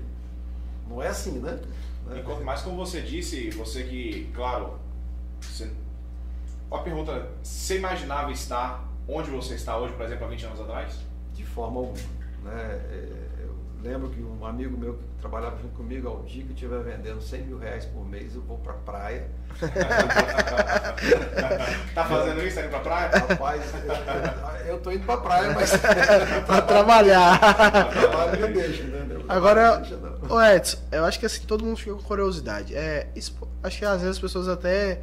Não 0.91 1.01
é 1.01 1.07
assim, 1.07 1.39
né? 1.39 1.59
E 2.15 2.21
quanto 2.21 2.43
mais 2.43 2.61
como 2.61 2.75
você 2.75 3.01
disse, 3.01 3.49
você 3.51 3.83
que, 3.83 4.29
claro, 4.33 4.77
você... 5.39 5.71
uma 6.69 6.83
pergunta, 6.83 7.29
você 7.41 7.77
imaginava 7.77 8.31
estar 8.31 8.87
onde 9.07 9.29
você 9.29 9.55
está 9.55 9.77
hoje, 9.77 9.93
por 9.93 10.05
exemplo, 10.05 10.25
há 10.25 10.29
20 10.29 10.45
anos 10.45 10.61
atrás? 10.61 11.11
de 11.33 11.45
forma 11.45 11.79
alguma. 11.79 11.97
Né? 12.43 12.79
É, 12.91 13.07
Eu 13.43 13.55
lembro 13.83 14.09
que 14.09 14.21
um 14.21 14.45
amigo 14.45 14.77
meu 14.77 14.93
que 14.95 15.03
trabalhava 15.19 15.57
junto 15.61 15.75
comigo, 15.75 16.07
ao 16.07 16.23
dia 16.23 16.43
que 16.43 16.49
eu 16.49 16.53
estiver 16.53 16.81
vendendo 16.83 17.21
100 17.21 17.41
mil 17.45 17.57
reais 17.59 17.85
por 17.85 18.05
mês, 18.07 18.35
eu 18.35 18.41
vou 18.41 18.57
para 18.59 18.73
a 18.73 18.77
praia. 18.77 19.27
tá 21.93 22.05
fazendo 22.05 22.41
isso? 22.45 22.55
Tá 22.55 22.61
indo 22.63 22.69
pra 22.69 22.79
praia? 22.79 23.09
Rapaz, 23.09 23.61
eu- 24.67 24.77
estou 24.77 24.93
indo 24.93 25.05
para 25.05 25.15
a 25.15 25.17
praia, 25.17 25.53
mas 25.53 25.71
Pra 26.45 26.61
trabalhar. 26.61 27.39
trabalho 27.91 28.39
não 28.41 28.51
deixa, 28.53 28.83
né? 28.83 29.05
Meu 29.07 29.25
Agora, 29.27 29.81
ô 30.29 30.41
Edson, 30.41 30.77
eu 30.91 31.05
acho 31.05 31.19
que 31.19 31.25
assim, 31.25 31.43
todo 31.45 31.63
mundo 31.65 31.77
fica 31.77 31.93
com 31.95 32.03
curiosidade. 32.03 32.75
É, 32.75 33.07
isso- 33.15 33.35
acho 33.63 33.79
que 33.79 33.85
às 33.85 34.01
vezes 34.01 34.17
as 34.17 34.19
pessoas 34.19 34.47
até 34.47 35.01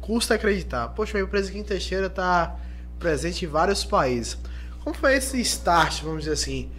custa 0.00 0.34
acreditar. 0.34 0.88
Poxa, 0.88 1.18
a 1.18 1.20
empresa 1.20 1.48
aqui 1.48 1.58
em 1.58 1.64
Teixeira 1.64 2.06
está 2.06 2.56
presente 2.98 3.44
em 3.44 3.48
vários 3.48 3.84
países. 3.84 4.38
Como 4.84 4.94
foi 4.94 5.16
esse 5.16 5.40
start, 5.40 6.02
vamos 6.02 6.20
dizer 6.20 6.34
assim, 6.34 6.70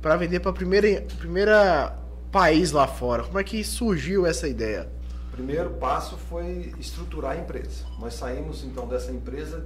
para 0.00 0.16
vender 0.16 0.40
para 0.40 0.52
primeira 0.52 1.00
primeira 1.16 1.96
país 2.32 2.72
lá 2.72 2.88
fora? 2.88 3.22
Como 3.22 3.38
é 3.38 3.44
que 3.44 3.62
surgiu 3.62 4.26
essa 4.26 4.48
ideia? 4.48 4.90
Primeiro 5.30 5.70
passo 5.74 6.16
foi 6.16 6.74
estruturar 6.80 7.32
a 7.32 7.36
empresa. 7.36 7.84
Nós 8.00 8.14
saímos 8.14 8.64
então 8.64 8.88
dessa 8.88 9.12
empresa 9.12 9.64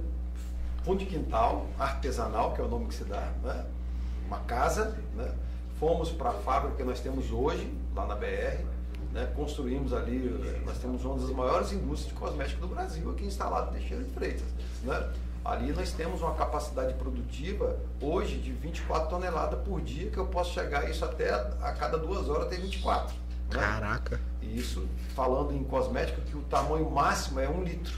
fundo 0.83 0.99
de 0.99 1.07
quintal 1.07 1.65
artesanal, 1.79 2.53
que 2.53 2.61
é 2.61 2.63
o 2.63 2.67
nome 2.67 2.85
que 2.85 2.93
se 2.93 3.03
dá, 3.03 3.31
né? 3.43 3.65
uma 4.27 4.39
casa, 4.41 4.95
né? 5.15 5.33
fomos 5.79 6.11
para 6.11 6.29
a 6.29 6.33
fábrica 6.33 6.77
que 6.77 6.83
nós 6.83 6.99
temos 6.99 7.31
hoje, 7.31 7.67
lá 7.95 8.05
na 8.05 8.15
BR, 8.15 8.63
né? 9.11 9.27
construímos 9.35 9.91
ali, 9.91 10.39
eh, 10.45 10.61
nós 10.65 10.77
temos 10.77 11.03
uma 11.03 11.17
das 11.17 11.31
maiores 11.31 11.71
indústrias 11.71 12.13
de 12.13 12.13
cosmético 12.13 12.61
do 12.61 12.67
Brasil 12.67 13.09
aqui 13.09 13.25
instalada 13.25 13.71
em 13.71 13.79
Teixeira 13.79 14.03
de 14.03 14.11
Freitas. 14.11 14.47
Né? 14.83 15.09
Ali 15.47 15.71
nós 15.71 15.93
temos 15.93 16.21
uma 16.21 16.33
capacidade 16.33 16.93
produtiva 16.95 17.79
hoje 18.01 18.37
de 18.37 18.51
24 18.51 19.09
toneladas 19.09 19.57
por 19.61 19.79
dia, 19.79 20.11
que 20.11 20.17
eu 20.17 20.25
posso 20.25 20.53
chegar 20.53 20.81
a 20.81 20.89
isso 20.89 21.05
até 21.05 21.33
a, 21.33 21.71
cada 21.71 21.97
duas 21.97 22.27
horas 22.27 22.49
ter 22.49 22.59
24. 22.59 23.15
Né? 23.15 23.57
Caraca. 23.57 24.19
E 24.41 24.59
isso 24.59 24.85
falando 25.15 25.53
em 25.53 25.63
cosmético, 25.63 26.19
que 26.19 26.35
o 26.35 26.41
tamanho 26.41 26.91
máximo 26.91 27.39
é 27.39 27.47
um 27.47 27.63
litro. 27.63 27.97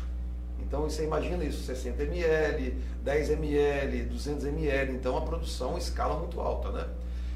Então 0.60 0.84
você 0.84 1.04
imagina 1.04 1.44
isso, 1.44 1.64
60 1.64 2.04
ml, 2.04 2.78
10 3.04 3.30
ml, 3.32 4.04
200 4.04 4.46
ml, 4.46 4.94
então 4.94 5.18
a 5.18 5.22
produção 5.22 5.74
em 5.74 5.80
escala 5.80 6.20
muito 6.20 6.40
alta, 6.40 6.72
né? 6.72 6.86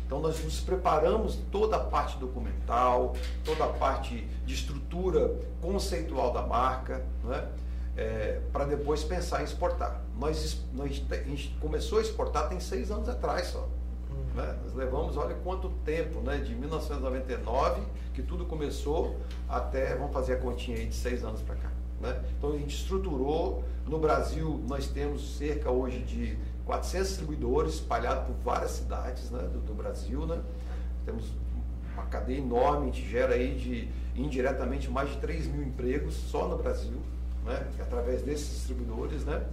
Então 0.06 0.20
nós 0.20 0.44
nos 0.44 0.60
preparamos 0.60 1.40
toda 1.52 1.78
a 1.78 1.80
parte 1.80 2.18
documental, 2.18 3.16
toda 3.44 3.64
a 3.64 3.70
parte 3.70 4.28
de 4.46 4.54
estrutura 4.54 5.34
conceitual 5.60 6.32
da 6.32 6.44
marca, 6.44 7.04
né? 7.24 7.48
Para 8.52 8.66
depois 8.66 9.04
pensar 9.04 9.42
em 9.42 9.44
exportar. 9.44 10.02
Nós, 10.18 10.64
nós 10.74 11.00
te- 11.00 11.14
a 11.14 11.24
gente 11.24 11.56
começou 11.60 12.00
a 12.00 12.02
exportar 12.02 12.50
tem 12.50 12.60
seis 12.60 12.90
anos 12.92 13.08
atrás 13.08 13.48
só. 13.48 13.68
né? 14.36 14.58
Nós 14.64 14.74
levamos, 14.74 15.16
olha 15.16 15.36
quanto 15.44 15.70
tempo, 15.86 16.20
né? 16.22 16.38
de 16.38 16.56
1999, 16.56 17.82
que 18.14 18.22
tudo 18.24 18.46
começou, 18.46 19.18
até, 19.48 19.96
vamos 19.96 20.12
fazer 20.14 20.34
a 20.34 20.38
continha 20.38 20.78
aí 20.78 20.88
de 20.88 20.96
seis 20.96 21.24
anos 21.24 21.42
para 21.42 21.56
cá. 21.56 21.70
Né? 22.02 22.20
Então 22.38 22.52
a 22.52 22.58
gente 22.58 22.76
estruturou, 22.76 23.64
no 23.86 24.00
Brasil 24.00 24.60
nós 24.68 24.88
temos 24.88 25.38
cerca 25.38 25.70
hoje 25.70 26.00
de 26.00 26.38
400 26.66 27.08
distribuidores 27.10 27.74
espalhados 27.76 28.26
por 28.26 28.36
várias 28.44 28.72
cidades 28.72 29.30
né? 29.30 29.40
do, 29.54 29.60
do 29.60 29.74
Brasil. 29.76 30.26
Né? 30.26 30.42
Temos 31.06 31.26
uma 31.94 32.06
cadeia 32.06 32.40
enorme, 32.40 32.90
a 32.90 32.92
gente 32.92 33.08
gera 33.08 33.36
aí 33.36 33.54
de 33.56 33.88
indiretamente 34.20 34.90
mais 34.90 35.10
de 35.12 35.18
3 35.18 35.46
mil 35.48 35.62
empregos 35.64 36.16
só 36.16 36.48
no 36.48 36.58
Brasil, 36.58 36.98
né? 37.46 37.68
através 37.80 38.22
desses 38.22 38.50
distribuidores. 38.50 39.24
Né? 39.24 39.44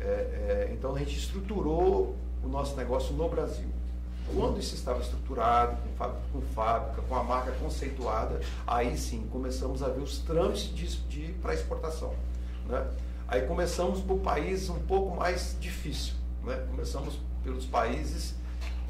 É, 0.00 0.04
é, 0.04 0.70
então 0.72 0.94
a 0.94 0.98
gente 0.98 1.18
estruturou 1.18 2.16
o 2.42 2.48
nosso 2.48 2.76
negócio 2.76 3.14
no 3.14 3.28
Brasil. 3.28 3.68
Quando 4.34 4.58
isso 4.58 4.74
estava 4.74 5.00
estruturado, 5.00 5.76
com 5.82 5.92
fábrica, 5.96 6.22
com, 6.32 6.40
fábrica, 6.40 7.02
com 7.02 7.14
a 7.14 7.22
marca 7.22 7.52
conceituada, 7.52 8.40
aí 8.66 8.96
sim 8.96 9.26
começamos 9.30 9.82
a 9.82 9.88
ver 9.88 10.00
os 10.00 10.18
trâmites 10.18 10.74
de, 10.74 10.96
de 11.08 11.32
para 11.34 11.52
exportação. 11.52 12.14
Né? 12.66 12.86
Aí 13.28 13.42
começamos 13.46 14.00
por 14.00 14.18
países 14.20 14.70
um 14.70 14.78
pouco 14.80 15.14
mais 15.14 15.56
difícil. 15.60 16.14
Né? 16.42 16.56
Começamos 16.70 17.18
pelos 17.42 17.66
países 17.66 18.34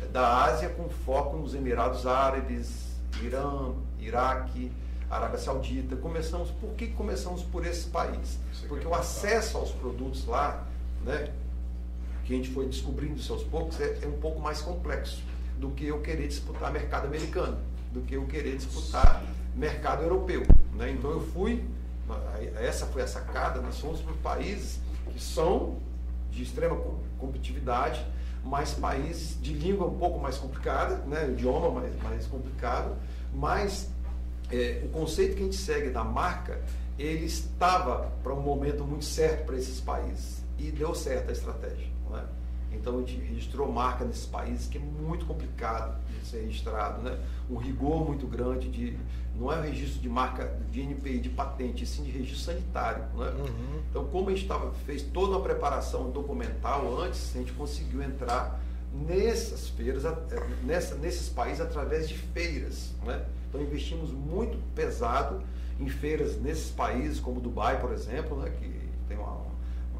eh, 0.01 0.07
da 0.07 0.45
Ásia 0.45 0.69
com 0.69 0.89
foco 0.89 1.37
nos 1.37 1.55
Emirados 1.55 2.07
Árabes, 2.07 2.95
Irã, 3.21 3.73
Iraque, 3.99 4.71
Arábia 5.11 5.39
Saudita. 5.39 5.97
Começamos, 5.97 6.51
por 6.51 6.71
que 6.71 6.89
começamos 6.89 7.43
por 7.43 7.67
esse 7.67 7.89
país? 7.89 8.39
Porque 8.69 8.87
o 8.87 8.95
acesso 8.95 9.59
aos 9.59 9.71
produtos 9.73 10.27
lá, 10.27 10.67
né, 11.05 11.31
que 12.25 12.33
a 12.33 12.37
gente 12.37 12.51
foi 12.51 12.67
descobrindo 12.67 13.21
aos 13.33 13.43
poucos, 13.45 13.81
é, 13.81 13.99
é 14.03 14.07
um 14.07 14.19
pouco 14.19 14.41
mais 14.41 14.61
complexo 14.61 15.23
do 15.59 15.71
que 15.71 15.87
eu 15.87 16.01
querer 16.01 16.29
disputar 16.29 16.73
mercado 16.73 17.07
americano, 17.07 17.59
do 17.93 18.01
que 18.01 18.15
eu 18.15 18.27
querer 18.27 18.57
disputar 18.57 19.23
mercado 19.55 20.03
europeu. 20.03 20.43
Né? 20.75 20.91
Então 20.91 21.11
eu 21.11 21.21
fui, 21.21 21.65
essa 22.57 22.87
foi 22.87 23.03
a 23.03 23.07
sacada, 23.07 23.61
nós 23.61 23.79
fomos 23.79 24.01
para 24.01 24.15
países 24.15 24.81
que 25.13 25.23
são 25.23 25.79
de 26.31 26.43
extrema 26.43 26.77
competitividade, 27.19 28.05
mas 28.43 28.75
países 28.75 29.41
de 29.41 29.53
língua 29.53 29.87
um 29.87 29.97
pouco 29.97 30.19
mais 30.19 30.37
complicada, 30.37 30.97
né? 31.07 31.31
idioma 31.31 31.81
mais, 31.81 32.03
mais 32.03 32.27
complicado, 32.27 32.97
mas 33.33 33.89
é, 34.51 34.83
o 34.85 34.89
conceito 34.89 35.37
que 35.37 35.43
a 35.43 35.45
gente 35.45 35.57
segue 35.57 35.91
da 35.91 36.05
marca, 36.05 36.61
ele 36.99 37.25
estava 37.25 38.13
para 38.23 38.33
um 38.33 38.41
momento 38.41 38.85
muito 38.85 39.05
certo 39.05 39.47
para 39.47 39.57
esses 39.57 39.81
países 39.81 40.45
e 40.59 40.71
deu 40.71 40.95
certo 40.95 41.31
a 41.31 41.33
estratégia. 41.33 41.89
Né? 42.11 42.25
Então 42.73 42.97
a 42.97 43.01
gente 43.01 43.17
registrou 43.17 43.71
marca 43.71 44.05
nesses 44.05 44.27
países 44.27 44.67
que 44.67 44.79
é 44.79 44.81
muito 44.81 45.27
complicado 45.27 45.99
de 46.09 46.27
ser 46.27 46.43
registrado, 46.43 47.03
né? 47.03 47.19
um 47.51 47.57
rigor 47.57 48.07
muito 48.07 48.27
grande 48.27 48.69
de 48.69 48.97
não 49.37 49.51
é 49.51 49.59
o 49.59 49.63
registro 49.63 50.01
de 50.01 50.09
marca 50.09 50.57
de 50.71 50.81
NPI 50.81 51.19
de 51.19 51.29
patente, 51.29 51.85
sim 51.85 52.05
de 52.05 52.11
registro 52.11 52.53
sanitário. 52.53 53.03
Né? 53.17 53.31
Uhum. 53.31 53.83
Então 53.91 54.05
como 54.07 54.31
a 54.31 54.35
gente 54.35 54.47
tava, 54.47 54.73
fez 54.87 55.03
toda 55.03 55.37
a 55.37 55.41
preparação 55.41 56.11
documental 56.11 57.01
antes, 57.01 57.35
a 57.35 57.39
gente 57.39 57.53
conseguiu 57.53 58.03
entrar 58.03 58.61
nessas 58.93 59.69
feiras, 59.71 60.05
nessa, 60.63 60.95
nesses 60.95 61.29
países 61.29 61.61
através 61.61 62.09
de 62.09 62.17
feiras. 62.17 62.93
Né? 63.05 63.25
Então 63.55 63.63
investimos 63.63 64.11
muito 64.11 64.59
pesado 64.75 65.41
em 65.79 65.89
feiras 65.89 66.37
nesses 66.41 66.73
países, 66.73 67.21
como 67.21 67.41
Dubai, 67.41 67.81
por 67.81 67.93
exemplo, 67.93 68.37
né? 68.41 68.51
que 68.51 68.69
tem 69.07 69.17
uma, 69.17 69.47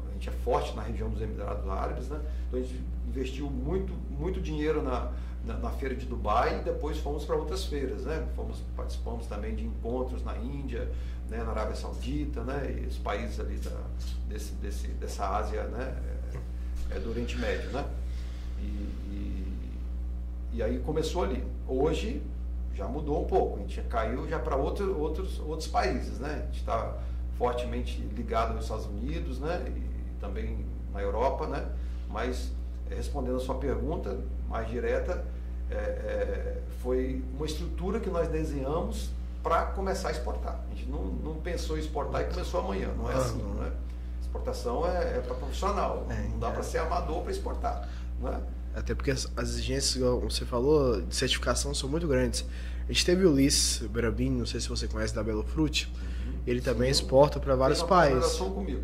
a 0.09 0.13
gente 0.13 0.27
é 0.27 0.31
forte 0.43 0.75
na 0.75 0.81
região 0.81 1.09
dos 1.09 1.21
Emirados 1.21 1.65
Árabes, 1.69 2.09
né? 2.09 2.19
então 2.47 2.59
a 2.59 2.61
gente 2.61 2.83
investiu 3.07 3.49
muito, 3.49 3.93
muito 4.11 4.41
dinheiro 4.41 4.83
na, 4.83 5.09
na, 5.45 5.53
na 5.57 5.69
feira 5.69 5.95
de 5.95 6.05
Dubai 6.05 6.59
e 6.59 6.63
depois 6.63 6.97
fomos 6.97 7.23
para 7.23 7.37
outras 7.37 7.63
feiras, 7.63 8.03
né? 8.03 8.27
Fomos, 8.35 8.61
participamos 8.75 9.25
também 9.27 9.55
de 9.55 9.63
encontros 9.63 10.21
na 10.21 10.37
Índia, 10.37 10.91
né? 11.29 11.41
na 11.41 11.51
Arábia 11.51 11.75
Saudita, 11.75 12.43
né? 12.43 12.81
E 12.83 12.87
os 12.87 12.97
países 12.97 13.39
ali 13.39 13.55
da, 13.55 13.79
desse, 14.27 14.51
desse, 14.55 14.87
dessa 14.87 15.29
Ásia, 15.29 15.63
né? 15.65 15.95
É, 16.91 16.97
é 16.97 16.99
do 16.99 17.09
Oriente 17.09 17.37
Médio, 17.37 17.69
né? 17.71 17.85
E, 18.59 18.63
e, 18.63 19.57
e, 20.55 20.63
aí 20.63 20.79
começou 20.79 21.23
ali. 21.23 21.41
Hoje 21.67 22.21
já 22.75 22.87
mudou 22.87 23.23
um 23.23 23.25
pouco, 23.25 23.57
a 23.57 23.59
gente 23.61 23.81
caiu 23.83 24.27
já 24.27 24.37
para 24.37 24.55
outro, 24.55 24.99
outros, 24.99 25.39
outros 25.39 25.67
países, 25.67 26.19
né? 26.19 26.41
A 26.43 26.45
gente 26.45 26.59
está 26.59 26.97
fortemente 27.37 28.01
ligado 28.01 28.53
nos 28.53 28.65
Estados 28.65 28.85
Unidos, 28.85 29.39
né? 29.39 29.65
E 29.67 30.19
também 30.19 30.65
na 30.93 31.01
Europa, 31.01 31.47
né? 31.47 31.65
Mas 32.09 32.51
eh, 32.89 32.95
respondendo 32.95 33.37
a 33.37 33.39
sua 33.39 33.55
pergunta 33.55 34.19
mais 34.49 34.69
direta, 34.69 35.25
é, 35.69 35.75
é, 35.75 36.61
foi 36.81 37.23
uma 37.33 37.45
estrutura 37.45 37.99
que 37.99 38.09
nós 38.09 38.27
desenhamos 38.27 39.09
para 39.41 39.65
começar 39.67 40.09
a 40.09 40.11
exportar. 40.11 40.59
A 40.71 40.75
gente 40.75 40.89
não, 40.89 41.03
não, 41.03 41.35
pensou 41.35 41.77
em 41.77 41.79
exportar 41.79 42.21
e 42.21 42.25
começou 42.25 42.59
amanhã, 42.59 42.89
não 42.95 43.09
é 43.09 43.13
ah, 43.13 43.17
assim, 43.17 43.41
né? 43.41 43.71
Exportação 44.21 44.87
é, 44.87 45.17
é 45.17 45.21
para 45.21 45.35
profissional, 45.35 46.05
é, 46.09 46.27
não 46.29 46.39
dá 46.39 46.51
para 46.51 46.63
ser 46.63 46.79
amador 46.79 47.21
para 47.21 47.31
exportar. 47.31 47.89
Né? 48.19 48.41
Até 48.75 48.93
porque 48.93 49.11
as, 49.11 49.31
as 49.37 49.49
exigências, 49.49 50.03
como 50.03 50.29
você 50.29 50.45
falou, 50.45 51.01
de 51.01 51.15
certificação 51.15 51.73
são 51.73 51.89
muito 51.89 52.07
grandes. 52.07 52.45
A 52.87 52.91
gente 52.91 53.05
teve 53.05 53.25
o 53.25 53.33
Liz 53.33 53.81
Brabin, 53.89 54.29
não 54.29 54.45
sei 54.45 54.59
se 54.59 54.69
você 54.69 54.87
conhece, 54.87 55.15
da 55.15 55.23
Belo 55.23 55.43
Fruit. 55.43 55.87
Uhum. 55.87 56.33
Ele 56.45 56.61
também 56.61 56.93
Sim. 56.93 57.01
exporta 57.01 57.39
para 57.39 57.55
vários 57.55 57.81
países. 57.81 58.33
Comigo, 58.37 58.81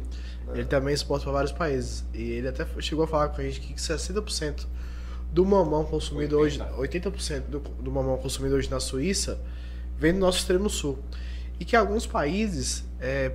né? 0.47 0.53
Ele 0.55 0.65
também 0.65 0.93
exporta 0.93 1.25
para 1.25 1.33
vários 1.33 1.51
países. 1.51 2.05
E 2.13 2.21
ele 2.31 2.47
até 2.47 2.65
chegou 2.79 3.03
a 3.03 3.07
falar 3.07 3.29
com 3.29 3.41
a 3.41 3.43
gente 3.43 3.59
que 3.59 3.73
60% 3.73 4.65
do 5.31 5.45
mamão 5.45 5.83
consumido 5.83 6.37
80. 6.37 6.73
hoje, 6.75 6.91
80% 6.99 7.41
do, 7.41 7.59
do 7.59 7.91
mamão 7.91 8.17
consumido 8.17 8.55
hoje 8.55 8.69
na 8.69 8.79
Suíça 8.79 9.39
vem 9.97 10.13
do 10.13 10.19
nosso 10.19 10.39
extremo 10.39 10.69
sul. 10.69 10.97
E 11.59 11.65
que 11.65 11.75
alguns 11.75 12.07
países, 12.07 12.83
é, 12.99 13.31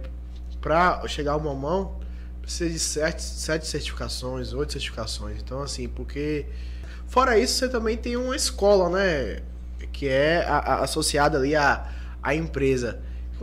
para 0.60 1.06
chegar 1.06 1.32
ao 1.32 1.40
mamão, 1.40 2.00
precisa 2.46 2.70
de 2.70 2.78
sete, 2.78 3.22
sete 3.22 3.66
certificações, 3.66 4.52
oito 4.52 4.72
certificações. 4.72 5.38
Então, 5.42 5.60
assim, 5.60 5.88
porque. 5.88 6.46
Fora 7.08 7.38
isso, 7.38 7.58
você 7.58 7.68
também 7.68 7.96
tem 7.96 8.16
uma 8.16 8.34
escola, 8.34 8.88
né? 8.88 9.42
Que 9.92 10.08
é 10.08 10.44
a, 10.46 10.58
a, 10.58 10.84
associada 10.84 11.38
ali 11.38 11.54
à, 11.54 11.92
à 12.22 12.34
empresa. 12.34 13.00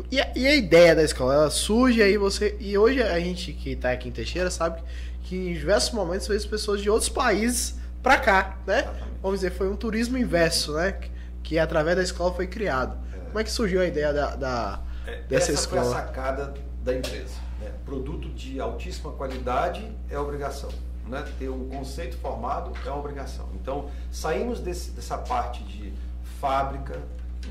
E 0.09 0.19
a, 0.19 0.31
e 0.35 0.47
a, 0.47 0.55
ideia 0.55 0.95
da 0.95 1.03
escola, 1.03 1.33
ela 1.33 1.49
surge 1.49 2.01
aí 2.01 2.17
você. 2.17 2.57
E 2.59 2.77
hoje 2.77 3.01
a 3.01 3.19
gente 3.19 3.53
que 3.53 3.71
está 3.71 3.91
aqui 3.91 4.09
em 4.09 4.11
Teixeira 4.11 4.49
sabe 4.49 4.81
que 5.23 5.35
em 5.35 5.53
diversos 5.53 5.91
momentos 5.93 6.27
veio 6.27 6.47
pessoas 6.47 6.81
de 6.81 6.89
outros 6.89 7.09
países 7.09 7.75
para 8.01 8.17
cá, 8.17 8.57
né? 8.65 8.85
Vamos 9.21 9.39
dizer, 9.39 9.51
foi 9.51 9.69
um 9.69 9.75
turismo 9.75 10.17
inverso, 10.17 10.73
né? 10.73 10.93
Que, 10.93 11.11
que 11.43 11.59
através 11.59 11.95
da 11.95 12.03
escola 12.03 12.33
foi 12.33 12.47
criado. 12.47 12.97
É. 13.13 13.19
Como 13.27 13.39
é 13.39 13.43
que 13.43 13.51
surgiu 13.51 13.81
a 13.81 13.85
ideia 13.85 14.11
da, 14.11 14.35
da 14.35 14.81
é, 15.05 15.21
dessa 15.29 15.51
essa 15.51 15.61
escola? 15.61 15.81
Essa 15.81 15.91
foi 15.91 16.01
a 16.01 16.05
sacada 16.07 16.53
da 16.83 16.93
empresa. 16.93 17.42
Produto 17.93 18.27
de 18.29 18.59
altíssima 18.59 19.11
qualidade 19.11 19.87
é 20.09 20.17
obrigação. 20.17 20.71
Né? 21.07 21.23
Ter 21.37 21.49
um 21.49 21.69
conceito 21.69 22.17
formado 22.17 22.73
é 22.83 22.89
uma 22.89 22.97
obrigação. 22.97 23.47
Então, 23.53 23.87
saímos 24.11 24.59
desse, 24.59 24.89
dessa 24.89 25.15
parte 25.15 25.63
de 25.63 25.93
fábrica, 26.41 26.99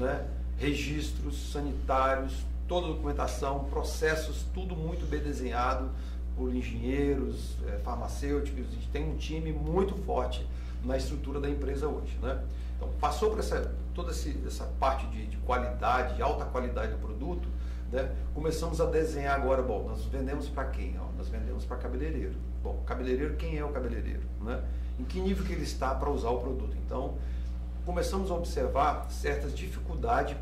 né? 0.00 0.26
registros 0.59 1.52
sanitários, 1.52 2.35
toda 2.66 2.88
a 2.88 2.90
documentação, 2.90 3.66
processos, 3.66 4.44
tudo 4.52 4.74
muito 4.74 5.09
bem 5.09 5.20
desenhado 5.20 5.88
por 6.37 6.52
engenheiros, 6.52 7.57
é, 7.68 7.78
farmacêuticos. 7.78 8.66
A 8.66 8.70
gente 8.72 8.88
tem 8.88 9.09
um 9.09 9.16
time 9.16 9.52
muito 9.52 9.94
forte 9.98 10.44
na 10.85 10.96
estrutura 10.96 11.38
da 11.38 11.48
empresa 11.48 11.87
hoje. 11.87 12.18
Né? 12.20 12.42
Então, 12.76 12.88
passou 13.00 13.31
por 13.31 13.38
essa, 13.38 13.72
toda 13.94 14.11
essa 14.11 14.64
parte 14.81 15.07
de, 15.07 15.24
de 15.24 15.37
qualidade, 15.37 16.16
de 16.16 16.22
alta 16.22 16.44
qualidade 16.46 16.90
do 16.90 16.98
produto, 16.98 17.48
né? 17.92 18.11
Começamos 18.35 18.81
a 18.81 18.87
desenhar 18.87 19.38
agora, 19.38 19.62
bom, 19.62 19.87
nós 19.87 20.05
vendemos 20.07 20.48
para 20.48 20.64
quem? 20.64 20.98
Ó, 20.98 21.05
nós 21.16 21.28
vendemos 21.28 21.64
para 21.66 21.76
cabeleireiro. 21.76 22.35
Bom, 22.62 22.83
cabeleireiro, 22.87 23.37
quem 23.37 23.59
é 23.59 23.64
o 23.64 23.68
cabeleireiro? 23.68 24.22
Né? 24.40 24.62
Em 24.98 25.05
que 25.05 25.20
nível 25.20 25.44
que 25.44 25.52
ele 25.52 25.64
está 25.64 25.94
para 25.94 26.11
usar 26.11 26.31
o 26.31 26.40
produto? 26.40 26.74
Então, 26.87 27.14
começamos 27.85 28.31
a 28.31 28.35
observar 28.35 29.11
certas 29.11 29.55
dificuldades 29.55 30.37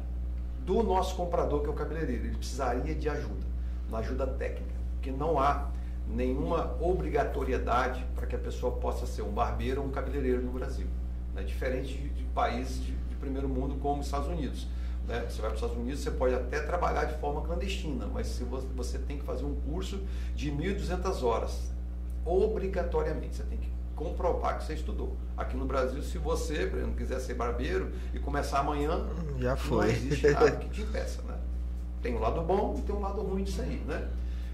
do 0.65 0.83
nosso 0.85 1.17
comprador, 1.17 1.63
que 1.63 1.67
é 1.67 1.71
o 1.71 1.75
cabeleireiro. 1.75 2.27
Ele 2.27 2.37
precisaria 2.37 2.95
de 2.95 3.09
ajuda, 3.09 3.45
uma 3.89 3.99
ajuda 3.99 4.27
técnica, 4.29 4.77
porque 4.95 5.11
não 5.11 5.41
há 5.41 5.71
nenhuma 6.07 6.77
obrigatoriedade 6.81 8.05
para 8.15 8.27
que 8.27 8.37
a 8.37 8.39
pessoa 8.39 8.77
possa 8.77 9.07
ser 9.07 9.23
um 9.23 9.31
barbeiro 9.31 9.81
ou 9.81 9.89
um 9.89 9.91
cabeleireiro 9.91 10.41
no 10.41 10.53
Brasil. 10.53 10.87
Né? 11.35 11.43
Diferente 11.43 11.95
de, 11.95 12.11
de 12.11 12.25
países 12.27 12.85
de, 12.85 12.93
de 12.93 13.15
primeiro 13.17 13.49
mundo 13.49 13.77
como 13.81 14.01
os 14.01 14.07
Estados 14.07 14.29
Unidos 14.29 14.69
né? 15.11 15.27
Você 15.29 15.43
vai 15.43 15.51
para 15.51 15.57
os 15.57 15.63
Estados 15.63 15.77
Unidos, 15.77 16.01
você 16.01 16.11
pode 16.13 16.35
até 16.35 16.61
trabalhar 16.61 17.05
de 17.05 17.19
forma 17.19 17.43
clandestina, 17.43 18.07
mas 18.07 18.29
se 18.29 18.45
você, 18.45 18.67
você 18.77 18.99
tem 18.99 19.19
que 19.19 19.25
fazer 19.25 19.45
um 19.45 19.57
curso 19.57 20.01
de 20.37 20.53
1.200 20.53 21.23
horas, 21.25 21.73
obrigatoriamente, 22.25 23.37
você 23.37 23.43
tem 23.43 23.59
que 23.59 23.69
comprovar 23.97 24.59
que 24.59 24.65
você 24.65 24.75
estudou. 24.75 25.17
Aqui 25.37 25.57
no 25.57 25.67
Brasil, 25.67 26.01
se 26.03 26.17
você, 26.17 26.67
não 26.67 26.95
quiser 26.95 27.19
ser 27.19 27.35
barbeiro 27.35 27.91
e 28.15 28.21
começar 28.21 28.61
amanhã, 28.61 29.05
já 29.39 29.57
foi. 29.57 29.87
Não 29.87 29.93
existe 29.93 30.31
nada 30.31 30.51
que 30.57 30.69
te 30.69 30.83
impeça, 30.83 31.23
né? 31.23 31.37
Tem 32.01 32.15
um 32.15 32.21
lado 32.21 32.41
bom 32.43 32.77
e 32.79 32.83
tem 32.83 32.95
um 32.95 33.01
lado 33.01 33.21
ruim 33.21 33.43
disso 33.43 33.61
aí, 33.61 33.83
né? 33.87 34.09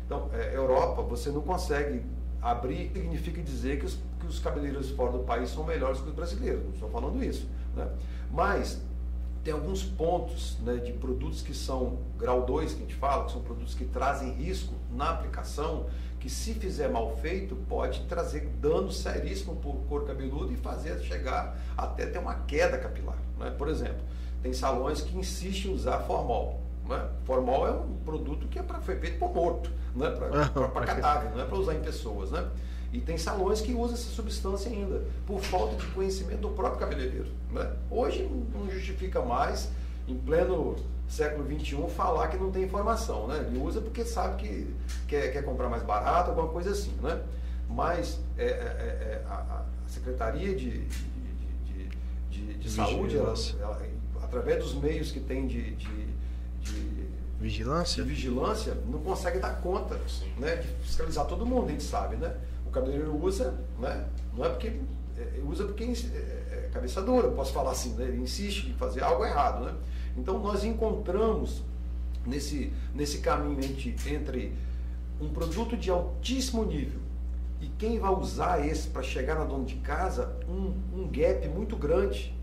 Então, 0.06 0.30
é, 0.32 0.56
Europa, 0.56 1.02
você 1.02 1.30
não 1.30 1.42
consegue 1.42 2.02
abrir, 2.40 2.90
significa 2.94 3.42
dizer 3.42 3.78
que 3.78 3.86
os, 3.86 3.98
que 4.20 4.26
os 4.26 4.38
cabeleireiros 4.38 4.90
fora 4.90 5.12
do 5.12 5.18
país 5.20 5.50
são 5.50 5.64
melhores 5.64 6.00
que 6.00 6.08
os 6.08 6.14
brasileiros. 6.14 6.64
Não 6.64 6.72
estou 6.72 6.88
falando 6.88 7.22
isso, 7.22 7.46
né? 7.76 7.88
Mas 8.32 8.80
tem 9.46 9.54
alguns 9.54 9.84
pontos 9.84 10.58
né, 10.64 10.74
de 10.74 10.92
produtos 10.92 11.40
que 11.40 11.54
são 11.54 12.00
grau 12.18 12.44
2, 12.44 12.72
que 12.72 12.78
a 12.78 12.80
gente 12.80 12.96
fala, 12.96 13.26
que 13.26 13.30
são 13.30 13.40
produtos 13.40 13.74
que 13.74 13.84
trazem 13.84 14.32
risco 14.32 14.74
na 14.90 15.10
aplicação, 15.10 15.86
que 16.18 16.28
se 16.28 16.52
fizer 16.52 16.88
mal 16.88 17.16
feito, 17.18 17.54
pode 17.68 18.00
trazer 18.06 18.48
dano 18.60 18.90
seríssimo 18.90 19.54
para 19.54 19.70
o 19.70 19.74
couro 19.88 20.04
cabeludo 20.04 20.52
e 20.52 20.56
fazer 20.56 20.98
chegar 20.98 21.56
até 21.76 22.06
ter 22.06 22.18
uma 22.18 22.34
queda 22.34 22.76
capilar. 22.76 23.16
Né? 23.38 23.54
Por 23.56 23.68
exemplo, 23.68 24.02
tem 24.42 24.52
salões 24.52 25.00
que 25.00 25.16
insistem 25.16 25.70
em 25.70 25.74
usar 25.76 26.00
formol. 26.00 26.60
Né? 26.88 27.08
Formol 27.24 27.68
é 27.68 27.70
um 27.70 27.98
produto 28.04 28.48
que 28.48 28.58
é 28.58 28.64
pra, 28.64 28.80
foi 28.80 28.96
feito 28.96 29.20
por 29.20 29.32
morto, 29.32 29.70
né? 29.94 30.10
para 30.10 30.82
cadáver, 30.86 31.30
não 31.30 31.42
é 31.42 31.44
para 31.44 31.56
usar 31.56 31.74
em 31.76 31.82
pessoas. 31.82 32.32
Né? 32.32 32.44
E 32.92 33.00
tem 33.00 33.18
salões 33.18 33.60
que 33.60 33.74
usam 33.74 33.94
essa 33.94 34.10
substância 34.10 34.70
ainda, 34.70 35.02
por 35.26 35.40
falta 35.40 35.76
de 35.76 35.86
conhecimento 35.88 36.40
do 36.40 36.50
próprio 36.50 36.78
cabeleireiro. 36.78 37.28
Né? 37.50 37.70
Hoje 37.90 38.28
não 38.54 38.70
justifica 38.70 39.20
mais, 39.22 39.68
em 40.06 40.16
pleno 40.16 40.76
século 41.08 41.46
XXI, 41.46 41.88
falar 41.88 42.28
que 42.28 42.36
não 42.36 42.50
tem 42.50 42.64
informação. 42.64 43.26
Né? 43.26 43.46
Ele 43.48 43.58
usa 43.58 43.80
porque 43.80 44.04
sabe 44.04 44.42
que 44.42 44.74
quer, 45.06 45.32
quer 45.32 45.42
comprar 45.42 45.68
mais 45.68 45.82
barato, 45.82 46.30
alguma 46.30 46.48
coisa 46.48 46.70
assim. 46.70 46.92
Né? 47.02 47.20
Mas 47.68 48.20
é, 48.38 48.44
é, 48.44 48.48
é, 48.48 48.52
é 48.52 49.24
a, 49.28 49.34
a, 49.34 49.76
Secretaria 49.88 50.54
de, 50.54 50.80
de, 50.80 51.88
de, 52.28 52.54
de 52.54 52.70
Saúde, 52.70 53.16
ela, 53.16 53.34
ela, 53.60 53.80
através 54.20 54.62
dos 54.62 54.74
meios 54.74 55.12
que 55.12 55.20
tem 55.20 55.46
de, 55.46 55.76
vigilância? 57.40 58.02
vigilância, 58.02 58.76
não 58.86 59.00
consegue 59.00 59.38
dar 59.38 59.60
conta 59.60 59.98
né, 60.38 60.56
de 60.56 60.68
fiscalizar 60.84 61.26
todo 61.26 61.46
mundo, 61.46 61.68
a 61.68 61.70
gente 61.70 61.84
sabe. 61.84 62.16
Né? 62.16 62.34
Cabeleireiro 62.76 63.16
usa, 63.24 63.58
né? 63.78 64.06
não 64.36 64.44
é 64.44 64.50
porque. 64.50 64.80
É, 65.16 65.40
usa 65.48 65.64
porque 65.64 65.82
é, 65.82 65.86
é 65.86 66.70
cabeça 66.70 67.00
dura, 67.00 67.30
posso 67.30 67.50
falar 67.54 67.70
assim, 67.70 67.94
né? 67.94 68.04
ele 68.04 68.20
insiste 68.20 68.68
em 68.68 68.74
fazer 68.74 69.02
algo 69.02 69.24
errado. 69.24 69.64
Né? 69.64 69.74
Então 70.14 70.38
nós 70.38 70.62
encontramos 70.62 71.62
nesse, 72.26 72.70
nesse 72.94 73.18
caminho 73.18 73.58
entre, 73.64 73.96
entre 74.12 74.52
um 75.18 75.30
produto 75.30 75.74
de 75.74 75.90
altíssimo 75.90 76.66
nível 76.66 77.00
e 77.62 77.68
quem 77.78 77.98
vai 77.98 78.10
usar 78.10 78.66
esse 78.66 78.88
para 78.88 79.02
chegar 79.02 79.36
na 79.36 79.44
dona 79.44 79.64
de 79.64 79.76
casa, 79.76 80.36
um, 80.46 80.74
um 80.94 81.08
gap 81.10 81.48
muito 81.48 81.76
grande 81.76 82.34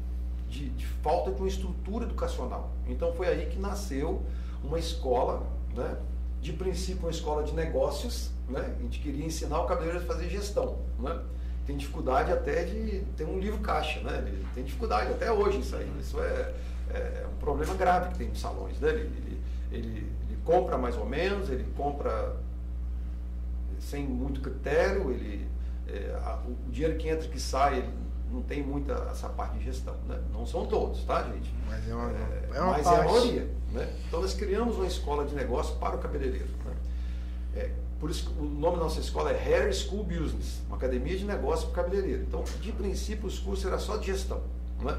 de, 0.50 0.70
de, 0.70 0.86
falta 0.88 1.32
de 1.32 1.40
uma 1.40 1.48
estrutura 1.48 2.06
educacional. 2.06 2.72
Então 2.88 3.14
foi 3.14 3.28
aí 3.28 3.46
que 3.46 3.60
nasceu 3.60 4.24
uma 4.64 4.80
escola, 4.80 5.46
né? 5.76 5.96
De 6.44 6.52
princípio 6.52 7.04
uma 7.04 7.10
escola 7.10 7.42
de 7.42 7.54
negócios, 7.54 8.30
né? 8.50 8.76
a 8.78 8.84
gente 8.84 9.00
queria 9.00 9.26
ensinar 9.26 9.62
o 9.62 9.66
cabeleireiro 9.66 10.04
a 10.04 10.14
fazer 10.14 10.30
gestão. 10.30 10.78
Né? 11.00 11.18
Tem 11.66 11.78
dificuldade 11.78 12.34
até 12.34 12.66
de 12.66 13.00
ter 13.16 13.24
um 13.24 13.40
livro 13.40 13.60
caixa, 13.60 14.02
né? 14.02 14.22
Ele 14.28 14.46
tem 14.54 14.66
dificuldade 14.66 15.10
até 15.10 15.32
hoje 15.32 15.60
isso 15.60 15.74
aí. 15.78 15.90
Isso 16.02 16.22
é, 16.22 16.54
é 16.94 17.26
um 17.34 17.38
problema 17.38 17.74
grave 17.76 18.12
que 18.12 18.18
tem 18.18 18.28
nos 18.28 18.42
salões. 18.42 18.78
Né? 18.82 18.90
Ele, 18.90 19.00
ele, 19.00 19.42
ele, 19.72 20.12
ele 20.28 20.38
compra 20.44 20.78
mais 20.78 20.98
ou 20.98 21.06
menos, 21.06 21.50
ele 21.50 21.66
compra 21.78 22.36
sem 23.80 24.06
muito 24.06 24.42
critério, 24.42 25.12
ele, 25.12 25.48
é, 25.88 26.14
o 26.46 26.70
dinheiro 26.70 26.98
que 26.98 27.08
entra 27.08 27.26
e 27.26 27.30
que 27.30 27.40
sai, 27.40 27.78
ele 27.78 27.90
não 28.34 28.42
tem 28.42 28.64
muita 28.64 28.94
essa 29.12 29.30
parte 29.30 29.60
de 29.60 29.66
gestão. 29.66 29.96
Né? 30.08 30.20
Não 30.34 30.46
são 30.46 30.66
todos, 30.66 31.04
tá, 31.04 31.24
gente? 31.24 31.54
Mas 31.68 31.88
é, 31.88 31.94
uma, 31.94 32.10
é, 32.10 32.50
é, 32.54 32.62
uma 32.62 32.72
mas 32.72 32.84
parte. 32.84 32.98
é 32.98 33.02
a 33.02 33.04
maioria. 33.06 33.50
Né? 33.72 33.94
Então 34.08 34.22
nós 34.22 34.34
criamos 34.34 34.76
uma 34.76 34.88
escola 34.88 35.26
de 35.26 35.36
negócio 35.36 35.76
para 35.76 35.96
o 35.96 36.00
cabeleireiro. 36.00 36.50
Né? 36.66 36.74
É, 37.56 37.72
por 38.00 38.10
isso 38.10 38.34
o 38.40 38.44
nome 38.44 38.78
da 38.78 38.84
nossa 38.84 39.00
escola 39.00 39.32
é 39.32 39.36
Hair 39.36 39.74
School 39.74 40.04
Business, 40.04 40.62
uma 40.68 40.78
academia 40.78 41.18
de 41.18 41.26
negócio 41.26 41.70
para 41.70 41.82
o 41.82 41.86
cabeleireiro. 41.86 42.24
Então, 42.24 42.44
de 42.60 42.72
princípio, 42.72 43.28
os 43.28 43.40
cursos 43.40 43.66
eram 43.66 43.80
só 43.80 43.98
de 43.98 44.08
gestão. 44.08 44.42
Né? 44.82 44.98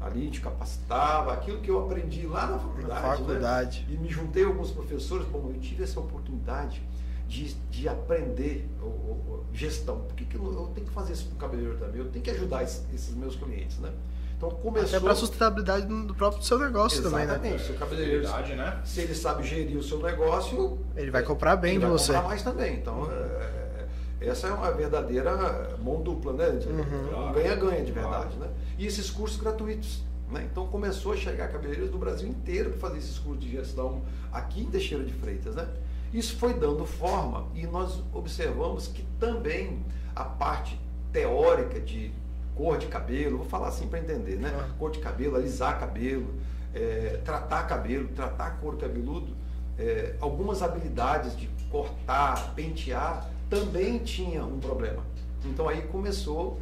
Ali 0.00 0.22
a 0.22 0.24
gente 0.24 0.40
capacitava, 0.40 1.32
aquilo 1.32 1.60
que 1.60 1.70
eu 1.70 1.84
aprendi 1.84 2.26
lá 2.26 2.46
na 2.46 2.58
faculdade. 2.58 2.88
Na 2.88 3.16
faculdade. 3.16 3.86
Né? 3.88 3.94
E 3.94 3.98
me 3.98 4.08
juntei 4.08 4.44
a 4.44 4.46
alguns 4.46 4.70
professores, 4.70 5.26
bom, 5.26 5.50
eu 5.54 5.60
tive 5.60 5.82
essa 5.82 6.00
oportunidade 6.00 6.82
de, 7.30 7.54
de 7.70 7.88
aprender 7.88 8.68
o, 8.82 8.86
o, 8.86 9.44
gestão. 9.52 10.00
Porque 10.00 10.24
que 10.24 10.34
eu, 10.34 10.52
eu, 10.52 10.66
tenho 10.74 10.86
que 10.86 10.92
fazer 10.92 11.12
isso 11.12 11.26
para 11.26 11.34
o 11.34 11.38
cabeleireiro 11.38 11.78
também, 11.78 12.00
eu 12.00 12.10
tenho 12.10 12.24
que 12.24 12.30
ajudar 12.30 12.64
esses, 12.64 12.84
esses 12.92 13.14
meus 13.14 13.36
clientes, 13.36 13.78
né? 13.78 13.90
Então 14.36 14.50
começou. 14.50 14.88
Até 14.88 15.00
para 15.00 15.12
a 15.12 15.14
sustentabilidade 15.14 15.86
do 15.86 16.14
próprio 16.14 16.42
seu 16.42 16.58
negócio 16.58 16.98
Exatamente. 16.98 17.32
também, 17.34 17.52
né? 17.52 17.58
Seu 17.58 17.76
cabeleireiro, 17.76 18.28
né? 18.56 18.80
se 18.84 19.00
ele 19.00 19.14
sabe 19.14 19.46
gerir 19.46 19.78
o 19.78 19.82
seu 19.82 20.02
negócio, 20.02 20.78
ele 20.96 21.10
vai 21.10 21.22
comprar 21.22 21.56
bem 21.56 21.72
ele 21.72 21.80
de 21.80 21.86
vai 21.86 21.92
você. 21.92 22.12
comprar 22.12 22.28
mais 22.28 22.42
também. 22.42 22.74
Então, 22.74 23.08
é, 23.12 23.86
é, 24.20 24.28
essa 24.28 24.48
é 24.48 24.52
uma 24.52 24.72
verdadeira 24.72 25.76
mão 25.82 26.02
dupla, 26.02 26.32
né? 26.32 26.48
Uhum. 26.48 27.32
ganha-ganha 27.32 27.84
de 27.84 27.92
verdade, 27.92 28.36
né? 28.38 28.48
E 28.76 28.86
esses 28.86 29.08
cursos 29.08 29.38
gratuitos. 29.38 30.02
Né? 30.30 30.48
Então 30.50 30.66
começou 30.68 31.12
a 31.12 31.16
chegar 31.16 31.48
cabeleireiros 31.48 31.90
do 31.90 31.98
Brasil 31.98 32.28
inteiro 32.28 32.70
para 32.70 32.78
fazer 32.78 32.98
esses 32.98 33.18
cursos 33.18 33.44
de 33.44 33.50
gestão 33.50 34.02
aqui 34.32 34.62
em 34.62 34.66
Teixeira 34.66 35.02
de 35.04 35.12
Freitas, 35.12 35.56
né? 35.56 35.68
Isso 36.12 36.36
foi 36.36 36.54
dando 36.54 36.84
forma 36.84 37.46
e 37.54 37.66
nós 37.66 38.02
observamos 38.12 38.88
que 38.88 39.02
também 39.18 39.84
a 40.14 40.24
parte 40.24 40.78
teórica 41.12 41.80
de 41.80 42.12
cor 42.56 42.78
de 42.78 42.86
cabelo, 42.86 43.38
vou 43.38 43.46
falar 43.46 43.68
assim 43.68 43.86
para 43.86 44.00
entender, 44.00 44.36
né? 44.36 44.52
Cor 44.78 44.90
de 44.90 44.98
cabelo, 44.98 45.36
alisar 45.36 45.78
cabelo, 45.78 46.34
é, 46.74 47.20
tratar 47.24 47.62
cabelo, 47.64 48.08
tratar 48.08 48.58
cor 48.60 48.76
cabeludo, 48.76 49.34
é, 49.78 50.14
algumas 50.20 50.62
habilidades 50.62 51.36
de 51.36 51.48
cortar, 51.70 52.54
pentear, 52.54 53.30
também 53.48 53.98
tinha 53.98 54.44
um 54.44 54.58
problema. 54.58 55.02
Então 55.44 55.68
aí 55.68 55.82
começou, 55.82 56.60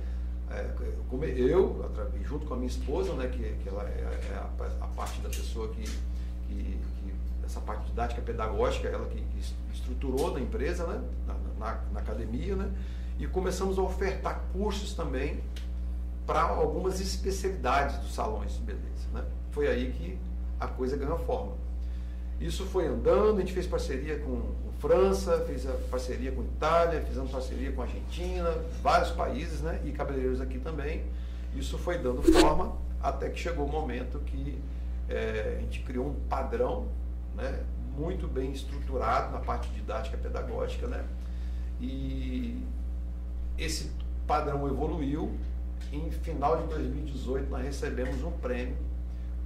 é, 0.50 0.70
eu, 1.36 1.90
junto 2.22 2.46
com 2.46 2.54
a 2.54 2.56
minha 2.56 2.68
esposa, 2.68 3.12
né, 3.14 3.28
que, 3.28 3.42
que 3.42 3.68
ela 3.68 3.82
é, 3.84 4.20
é 4.30 4.34
a, 4.36 4.84
a, 4.84 4.88
parte 4.88 5.20
da 5.20 5.28
pessoa 5.28 5.68
que 5.68 5.84
essa 7.48 7.60
parte 7.60 7.86
didática 7.86 8.20
pedagógica, 8.20 8.88
ela 8.88 9.06
que, 9.06 9.24
estruturou 9.72 10.32
na 10.34 10.40
empresa, 10.40 10.86
né? 10.86 11.02
Na, 11.26 11.34
na, 11.58 11.80
na, 11.92 12.00
academia, 12.00 12.54
né? 12.54 12.70
e 13.18 13.26
começamos 13.26 13.78
a 13.78 13.82
ofertar 13.82 14.44
cursos 14.52 14.92
também 14.92 15.40
para 16.26 16.42
algumas 16.42 17.00
especialidades 17.00 17.96
dos 17.98 18.14
salões 18.14 18.52
de 18.52 18.60
beleza. 18.60 19.08
Né? 19.12 19.24
Foi 19.50 19.66
aí 19.66 19.92
que 19.92 20.18
a 20.60 20.68
coisa 20.68 20.96
ganhou 20.96 21.18
forma. 21.20 21.52
Isso 22.38 22.64
foi 22.66 22.86
andando, 22.86 23.38
a 23.38 23.40
gente 23.40 23.52
fez 23.52 23.66
parceria 23.66 24.18
com, 24.18 24.40
com 24.40 24.72
França, 24.78 25.42
fez 25.46 25.64
parceria 25.90 26.30
com 26.30 26.42
Itália, 26.42 27.00
fizemos 27.00 27.30
parceria 27.30 27.72
com 27.72 27.82
Argentina, 27.82 28.54
vários 28.82 29.10
países, 29.10 29.60
né? 29.62 29.80
e 29.84 29.90
cabeleireiros 29.90 30.40
aqui 30.40 30.58
também. 30.58 31.02
Isso 31.56 31.78
foi 31.78 31.98
dando 31.98 32.22
forma 32.22 32.76
até 33.02 33.30
que 33.30 33.40
chegou 33.40 33.64
o 33.64 33.72
momento 33.72 34.18
que 34.20 34.60
é, 35.08 35.56
a 35.56 35.60
gente 35.62 35.80
criou 35.80 36.08
um 36.08 36.14
padrão 36.28 36.86
né, 37.38 37.64
muito 37.96 38.28
bem 38.28 38.52
estruturado 38.52 39.32
na 39.32 39.38
parte 39.38 39.70
didática 39.70 40.16
pedagógica, 40.18 40.86
né? 40.86 41.04
E 41.80 42.62
esse 43.56 43.90
padrão 44.26 44.66
evoluiu. 44.66 45.34
Em 45.90 46.10
final 46.10 46.60
de 46.60 46.68
2018 46.68 47.48
nós 47.48 47.64
recebemos 47.64 48.22
um 48.22 48.30
prêmio 48.30 48.76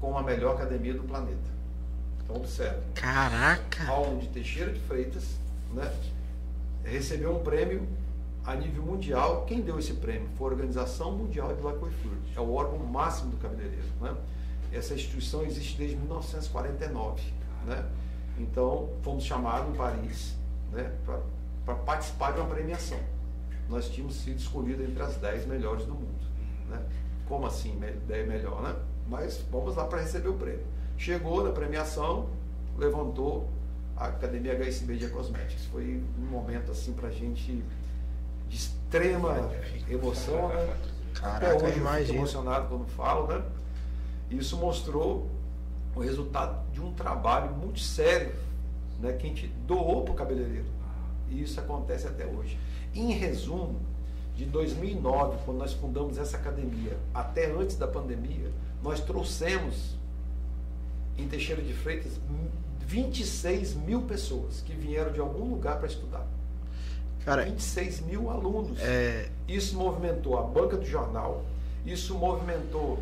com 0.01 0.19
a 0.19 0.23
melhor 0.23 0.57
academia 0.57 0.95
do 0.95 1.05
planeta. 1.05 1.53
Então 2.25 2.37
observe. 2.37 2.81
Caraca! 2.95 3.87
Paulo 3.87 4.19
de 4.19 4.27
Teixeira 4.29 4.73
de 4.73 4.81
Freitas, 4.81 5.37
né? 5.73 5.89
Recebeu 6.85 7.37
um 7.37 7.45
prêmio 7.45 7.87
a 8.45 8.57
nível 8.57 8.83
mundial. 8.83 9.45
Quem 9.47 9.61
deu 9.61 9.79
esse 9.79 9.95
prêmio? 9.95 10.29
Foi 10.37 10.49
a 10.49 10.55
Organização 10.55 11.13
Mundial 11.13 11.55
de 11.55 11.63
Lacoifluid. 11.63 12.33
É 12.35 12.41
o 12.41 12.53
órgão 12.53 12.79
máximo 12.81 13.31
do 13.31 13.37
cabeleireiro, 13.37 13.87
né? 14.01 14.17
Essa 14.73 14.95
instituição 14.95 15.45
existe 15.45 15.77
desde 15.77 15.97
1949. 15.97 17.23
Né? 17.67 17.85
Então, 18.39 18.89
fomos 19.03 19.25
chamados 19.25 19.73
em 19.73 19.77
Paris 19.77 20.37
né, 20.73 20.93
para 21.65 21.75
participar 21.75 22.33
de 22.33 22.41
uma 22.41 22.49
premiação. 22.49 22.99
Nós 23.69 23.89
tínhamos 23.89 24.17
sido 24.17 24.39
escolhidos 24.39 24.89
entre 24.89 25.03
as 25.03 25.17
10 25.17 25.47
melhores 25.47 25.85
do 25.85 25.95
mundo. 25.95 26.27
Né? 26.69 26.81
Como 27.29 27.47
assim, 27.47 27.79
10 28.07 28.29
melhor, 28.29 28.63
né? 28.63 28.75
Mas 29.09 29.45
vamos 29.51 29.77
lá 29.77 29.85
para 29.85 30.01
receber 30.01 30.29
o 30.29 30.35
prêmio. 30.35 30.65
Chegou 30.97 31.45
na 31.45 31.53
premiação, 31.53 32.29
levantou 32.77 33.49
a 33.97 34.07
Academia 34.07 34.55
HSB 34.55 34.97
de 34.97 35.09
Cosméticos. 35.09 35.65
Foi 35.67 36.03
um 36.19 36.27
momento 36.27 36.73
assim 36.73 36.93
para 36.93 37.09
a 37.09 37.11
gente 37.11 37.63
de 38.49 38.57
extrema 38.57 39.51
emoção, 39.89 40.49
né? 40.49 40.77
Caraca, 41.15 41.47
Até 41.47 41.55
hoje 41.57 41.79
eu 41.79 41.87
fico 41.87 42.15
emocionado 42.15 42.69
quando 42.69 42.87
falo, 42.89 43.27
né? 43.27 43.43
Isso 44.31 44.57
mostrou 44.57 45.27
o 45.95 46.01
resultado 46.01 46.71
de 46.73 46.81
um 46.81 46.93
trabalho 46.93 47.53
muito 47.55 47.81
sério 47.81 48.33
né, 49.01 49.13
que 49.13 49.27
a 49.27 49.29
gente 49.29 49.47
doou 49.67 50.05
para 50.05 50.13
o 50.13 50.17
cabeleireiro. 50.17 50.67
E 51.29 51.43
isso 51.43 51.59
acontece 51.61 52.07
até 52.07 52.27
hoje. 52.27 52.59
Em 52.95 53.13
resumo, 53.13 53.81
de 54.37 54.45
2009, 54.47 55.39
quando 55.45 55.59
nós 55.59 55.73
fundamos 55.73 56.19
essa 56.19 56.37
academia, 56.37 56.97
até 57.13 57.51
antes 57.51 57.77
da 57.77 57.87
pandemia, 57.87 58.51
nós 58.83 59.01
trouxemos 59.01 59.97
em 61.19 61.29
Teixeira 61.29 61.63
de 61.63 61.73
Freitas 61.75 62.19
26 62.87 63.75
mil 63.75 64.03
pessoas 64.03 64.61
que 64.61 64.75
vieram 64.75 65.13
de 65.13 65.21
algum 65.21 65.45
lugar 65.45 65.79
para 65.79 65.87
estudar. 65.87 66.27
Cara, 67.25 67.45
26 67.45 68.01
mil 68.01 68.31
alunos. 68.31 68.79
É... 68.81 69.31
Isso 69.47 69.77
movimentou 69.77 70.39
a 70.39 70.43
banca 70.43 70.77
do 70.77 70.85
jornal, 70.85 71.45
isso 71.87 72.15
movimentou 72.15 72.99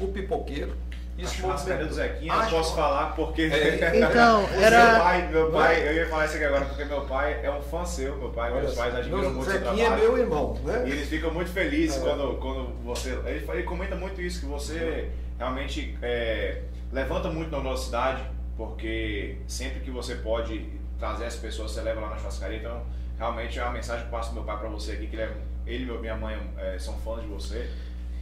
o 0.00 0.08
pipoqueiro, 0.08 0.74
isso 1.18 1.34
churrascaria 1.34 1.86
do 1.86 1.92
Zequinha, 1.92 2.32
Acho... 2.32 2.56
posso 2.56 2.74
falar 2.74 3.14
porque. 3.14 3.42
É, 3.42 3.96
então, 4.10 4.48
era. 4.60 4.92
Meu 4.92 5.00
pai, 5.02 5.28
meu 5.28 5.50
pai, 5.50 5.88
eu 5.88 5.92
ia 5.94 6.08
falar 6.08 6.24
isso 6.24 6.36
aqui 6.36 6.44
agora 6.44 6.64
porque 6.64 6.84
meu 6.84 7.02
pai 7.02 7.40
é 7.42 7.50
um 7.50 7.60
fã 7.60 7.84
seu, 7.84 8.16
meu 8.16 8.30
pai, 8.30 8.52
meus 8.52 8.74
pais 8.74 8.94
admiram 8.94 9.30
muito 9.30 9.40
o 9.40 9.44
Zequinha 9.44 9.86
é 9.86 9.96
meu 9.96 10.18
irmão, 10.18 10.58
né? 10.64 10.84
E 10.86 10.90
eles 10.90 11.08
ficam 11.08 11.30
muito 11.32 11.50
felizes 11.50 11.98
é. 11.98 12.00
quando, 12.00 12.38
quando 12.38 12.84
você. 12.84 13.10
Ele, 13.26 13.46
ele, 13.46 13.62
comenta 13.62 13.94
muito 13.94 14.20
isso, 14.22 14.40
que 14.40 14.46
você 14.46 15.10
realmente 15.38 15.96
é, 16.02 16.62
levanta 16.90 17.28
muito 17.28 17.50
na 17.50 17.60
nossa 17.60 17.84
cidade, 17.84 18.22
porque 18.56 19.36
sempre 19.46 19.80
que 19.80 19.90
você 19.90 20.14
pode 20.16 20.66
trazer 20.98 21.26
as 21.26 21.36
pessoas, 21.36 21.72
você 21.72 21.82
leva 21.82 22.00
lá 22.00 22.10
na 22.10 22.16
churrascaria. 22.16 22.58
Então, 22.58 22.82
realmente 23.18 23.58
é 23.58 23.62
uma 23.62 23.72
mensagem 23.72 24.06
que 24.06 24.12
eu 24.12 24.18
passo 24.18 24.30
do 24.30 24.36
meu 24.36 24.44
pai 24.44 24.58
para 24.58 24.68
você 24.68 24.92
aqui, 24.92 25.06
que 25.06 25.16
ele, 25.16 25.22
é, 25.22 25.32
ele 25.66 25.92
e 25.92 25.98
minha 25.98 26.16
mãe 26.16 26.38
é, 26.56 26.78
são 26.78 26.94
fãs 26.98 27.20
de 27.20 27.28
você. 27.28 27.70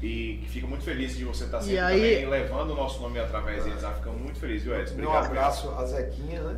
E 0.02 0.40
que 0.42 0.48
fica 0.48 0.66
muito 0.66 0.82
feliz 0.82 1.16
de 1.16 1.24
você 1.24 1.44
estar 1.44 1.60
sempre 1.60 1.78
aí... 1.78 2.00
também 2.00 2.28
levando 2.28 2.70
o 2.70 2.74
nosso 2.74 3.00
nome 3.02 3.18
através 3.18 3.64
deles. 3.64 3.84
Ah, 3.84 3.92
ficamos 3.92 4.20
muito 4.20 4.38
felizes, 4.38 4.64
viu, 4.64 4.78
Edson? 4.78 4.94
Um 4.96 5.12
abraço 5.12 5.70
a 5.70 5.84
Zequinha, 5.84 6.40
né? 6.40 6.56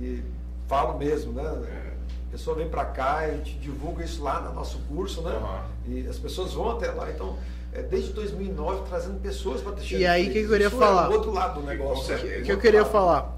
E 0.00 0.22
falo 0.68 0.96
mesmo, 0.98 1.32
né? 1.32 1.42
É. 1.42 1.96
A 2.28 2.32
pessoa 2.32 2.56
vem 2.56 2.68
para 2.68 2.84
cá, 2.84 3.18
a 3.18 3.30
gente 3.30 3.54
divulga 3.54 4.04
isso 4.04 4.22
lá 4.22 4.40
no 4.40 4.52
nosso 4.52 4.78
curso, 4.88 5.22
né? 5.22 5.32
Uhum. 5.32 5.92
E 5.92 6.06
as 6.06 6.18
pessoas 6.18 6.52
vão 6.52 6.70
até 6.70 6.90
lá. 6.90 7.10
Então, 7.10 7.36
é, 7.72 7.82
desde 7.82 8.12
2009 8.12 8.88
trazendo 8.88 9.20
pessoas 9.20 9.60
para 9.60 9.72
deixar. 9.72 9.96
E 9.96 10.06
aí, 10.06 10.28
o 10.28 10.32
que 10.32 10.38
eu 10.40 10.48
queria 10.48 10.70
falar? 10.70 11.06
É 11.06 11.08
o 11.08 11.12
outro 11.12 11.32
lado 11.32 11.60
do 11.60 11.66
negócio. 11.66 12.14
O 12.14 12.18
que, 12.18 12.42
que 12.42 12.52
eu 12.52 12.58
queria 12.58 12.82
lado. 12.82 12.92
falar? 12.92 13.36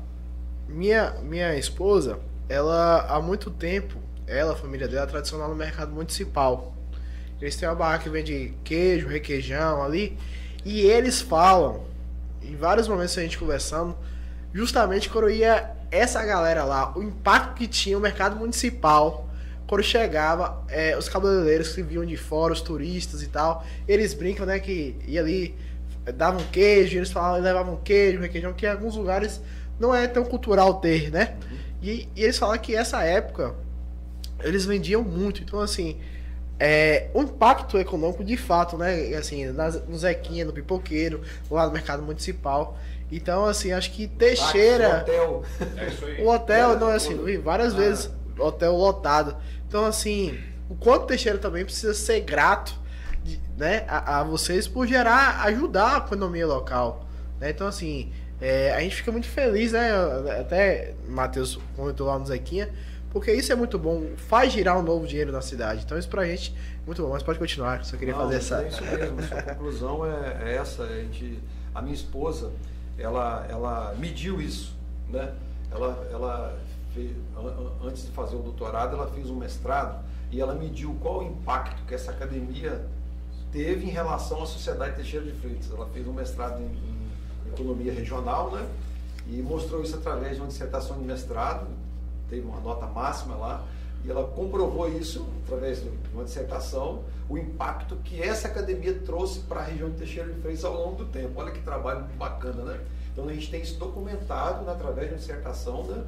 Minha, 0.69 1.13
minha 1.23 1.57
esposa, 1.57 2.19
ela 2.49 3.07
há 3.09 3.21
muito 3.21 3.51
tempo, 3.51 3.97
ela, 4.27 4.53
a 4.53 4.57
família 4.57 4.87
dela, 4.87 5.05
é 5.05 5.07
tradicional 5.07 5.49
no 5.49 5.55
mercado 5.55 5.93
municipal. 5.93 6.75
Eles 7.41 7.57
têm 7.57 7.69
uma 7.69 7.75
barraca 7.75 8.05
que 8.05 8.11
vende 8.11 8.55
queijo, 8.65 9.09
requeijão 9.09 9.83
ali. 9.83 10.17
E 10.65 10.81
eles 10.81 11.21
falam, 11.21 11.85
em 12.43 12.57
vários 12.57 12.89
momentos 12.89 13.17
a 13.17 13.23
gente 13.23 13.39
conversando, 13.39 13.97
justamente 14.53 15.09
quando 15.09 15.31
ia 15.31 15.71
essa 15.91 16.25
galera 16.25 16.65
lá, 16.65 16.97
o 16.97 17.03
impacto 17.03 17.55
que 17.55 17.67
tinha 17.67 17.97
o 17.97 18.01
mercado 18.01 18.37
municipal 18.37 19.29
quando 19.69 19.83
chegava, 19.83 20.65
é, 20.69 20.97
os 20.97 21.11
cabeleireiros 21.11 21.75
que 21.75 21.83
vinham 21.83 22.05
de 22.05 22.17
fora, 22.17 22.55
os 22.55 22.63
turistas 22.63 23.23
e 23.23 23.29
tal, 23.29 23.65
eles 23.87 24.15
brincam, 24.15 24.47
né, 24.47 24.59
que 24.59 24.97
ia 25.07 25.21
ali, 25.21 25.55
davam 26.15 26.43
queijo, 26.51 26.97
eles 26.97 27.13
falavam, 27.13 27.41
levavam 27.43 27.77
queijo, 27.77 28.19
requeijão, 28.19 28.55
que 28.55 28.65
em 28.65 28.71
alguns 28.71 28.97
lugares 28.97 29.43
não 29.79 29.95
é 29.95 30.07
tão 30.07 30.25
cultural 30.25 30.81
ter, 30.81 31.11
né? 31.11 31.37
E, 31.83 32.09
e 32.17 32.25
eles 32.25 32.39
falam 32.39 32.57
que 32.59 32.75
essa 32.75 33.05
época 33.05 33.55
eles 34.41 34.65
vendiam 34.65 35.03
muito, 35.03 35.43
então 35.43 35.61
assim, 35.61 35.99
é, 36.59 37.09
o 37.15 37.23
impacto 37.23 37.79
econômico 37.79 38.25
de 38.25 38.37
fato, 38.37 38.77
né? 38.77 39.15
Assim, 39.15 39.47
nas, 39.47 39.81
no 39.87 39.97
Zequinha, 39.97 40.45
no 40.45 40.53
Pipoqueiro, 40.53 41.23
lá 41.51 41.67
no 41.67 41.73
mercado 41.73 42.03
municipal. 42.03 42.77
Então, 43.11 43.45
assim, 43.47 43.73
acho 43.73 43.93
que 43.93 44.07
Teixeira. 44.07 45.05
Táxi, 45.05 45.11
hotel. 45.13 45.45
É 46.19 46.23
o 46.23 46.29
hotel, 46.29 46.73
é, 46.73 46.77
não, 46.77 46.89
assim, 46.89 47.39
várias 47.39 47.75
ah. 47.75 47.77
vezes 47.77 48.11
hotel 48.39 48.75
lotado. 48.75 49.37
Então, 49.67 49.85
assim, 49.85 50.39
o 50.69 50.75
quanto 50.75 51.07
Teixeira 51.07 51.39
também 51.39 51.65
precisa 51.65 51.95
ser 51.95 52.21
grato 52.21 52.79
né, 53.57 53.85
a, 53.89 54.21
a 54.21 54.25
vocês 54.25 54.67
por 54.67 54.87
gerar, 54.87 55.43
ajudar 55.45 55.95
a 55.95 55.99
economia 55.99 56.47
local. 56.47 57.07
Né? 57.41 57.51
Então, 57.51 57.67
assim, 57.67 58.13
é, 58.41 58.73
a 58.73 58.81
gente 58.81 58.97
fica 58.97 59.11
muito 59.11 59.27
feliz, 59.27 59.73
né? 59.73 59.91
Até 60.41 60.95
Matheus 61.09 61.59
comentou 61.77 62.07
lá 62.07 62.19
no 62.19 62.27
Zequinha, 62.27 62.69
porque 63.11 63.33
isso 63.33 63.53
é 63.53 63.57
muito 63.57 63.79
bom, 63.79 64.13
faz 64.17 64.53
girar 64.53 64.79
um 64.79 64.83
novo 64.83 65.07
dinheiro 65.07 65.33
na 65.33 65.41
cidade. 65.41 65.83
Então, 65.85 65.99
isso 65.99 66.09
pra 66.09 66.27
gente 66.27 66.55
é 66.83 66.87
muito 66.87 67.03
bom. 67.03 67.11
Mas 67.11 67.23
pode 67.23 67.39
continuar, 67.39 67.85
só 67.85 67.97
queria 67.97 68.15
Não, 68.15 68.23
fazer 68.23 68.37
essa. 68.37 68.63
É 68.63 68.69
isso 68.69 68.83
mesmo, 68.83 69.21
a 69.21 69.23
sua 69.23 69.43
conclusão 69.43 70.07
é, 70.07 70.39
é, 70.45 70.57
essa. 70.57 70.83
A, 70.83 70.89
gente, 70.89 71.39
a 71.75 71.81
minha 71.81 71.95
esposa, 71.95 72.53
ela, 72.99 73.47
ela 73.49 73.95
mediu 73.99 74.41
isso, 74.41 74.77
né? 75.09 75.33
Ela, 75.71 76.09
ela 76.13 76.59
fez, 76.95 77.13
antes 77.85 78.07
de 78.07 78.13
fazer 78.13 78.37
o 78.37 78.41
doutorado, 78.41 78.97
ela 78.97 79.07
fez 79.09 79.31
um 79.31 79.37
mestrado 79.37 80.05
e 80.31 80.41
ela 80.41 80.55
mediu 80.55 80.95
qual 81.01 81.21
o 81.21 81.23
impacto 81.23 81.83
que 81.87 81.95
essa 81.95 82.11
academia 82.11 82.85
teve 83.51 83.87
em 83.87 83.91
relação 83.91 84.43
à 84.43 84.47
sociedade 84.47 84.97
Teixeira 84.97 85.25
de 85.25 85.33
Freitas. 85.33 85.71
Ela 85.71 85.87
fez 85.87 86.07
um 86.07 86.13
mestrado 86.13 86.61
em, 86.61 86.67
em 86.67 87.53
economia 87.53 87.93
regional, 87.93 88.51
né? 88.51 88.67
E 89.27 89.43
mostrou 89.43 89.83
isso 89.83 89.97
através 89.97 90.37
de 90.37 90.41
uma 90.41 90.49
dissertação 90.49 90.99
de 90.99 91.05
mestrado, 91.05 91.67
teve 92.29 92.47
uma 92.47 92.61
nota 92.61 92.87
máxima 92.87 93.35
lá, 93.35 93.65
e 94.05 94.11
ela 94.11 94.25
comprovou 94.29 94.89
isso 94.89 95.27
através 95.45 95.83
de 95.83 95.91
uma 96.15 96.25
dissertação, 96.25 97.03
o 97.29 97.37
impacto 97.37 97.97
que 97.97 98.23
essa 98.23 98.49
academia 98.49 98.95
trouxe 99.01 99.41
para 99.41 99.61
a 99.61 99.65
região 99.65 99.91
de 99.91 99.97
Teixeira 99.97 100.33
de 100.33 100.41
Freitas 100.41 100.65
ao 100.65 100.75
longo 100.75 101.05
do 101.05 101.07
tempo. 101.07 101.33
Olha 101.37 101.51
que 101.51 101.61
trabalho 101.61 102.05
bacana, 102.17 102.63
né? 102.63 102.81
Então 103.13 103.29
a 103.29 103.33
gente 103.33 103.51
tem 103.51 103.61
isso 103.61 103.79
documentado 103.79 104.65
né, 104.65 104.73
através 104.73 105.09
de 105.09 105.15
uma 105.15 105.19
dissertação, 105.19 105.85
né? 105.85 106.05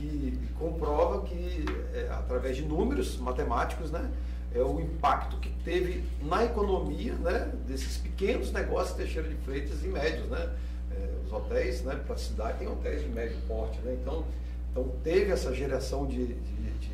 que 0.00 0.38
comprova 0.58 1.22
que, 1.22 1.64
é, 1.92 2.08
através 2.10 2.56
de 2.56 2.62
números 2.62 3.18
matemáticos, 3.18 3.90
né, 3.90 4.10
é 4.54 4.62
o 4.62 4.80
impacto 4.80 5.36
que 5.36 5.50
teve 5.62 6.04
na 6.22 6.44
economia 6.44 7.14
né, 7.14 7.52
desses 7.66 7.98
pequenos 7.98 8.50
negócios 8.50 8.96
de 8.96 9.04
Teixeira 9.04 9.28
de 9.28 9.36
Freitas 9.36 9.84
e 9.84 9.88
médios. 9.88 10.26
Né? 10.28 10.50
É, 10.92 11.08
os 11.24 11.32
hotéis, 11.32 11.82
né, 11.82 12.00
para 12.04 12.14
a 12.14 12.18
cidade, 12.18 12.58
tem 12.58 12.68
hotéis 12.68 13.02
de 13.02 13.08
médio 13.08 13.36
porte. 13.46 13.78
Né? 13.80 13.96
Então, 14.00 14.24
então, 14.70 14.88
teve 15.02 15.32
essa 15.32 15.54
geração 15.54 16.06
de, 16.06 16.26
de, 16.26 16.34
de 16.34 16.90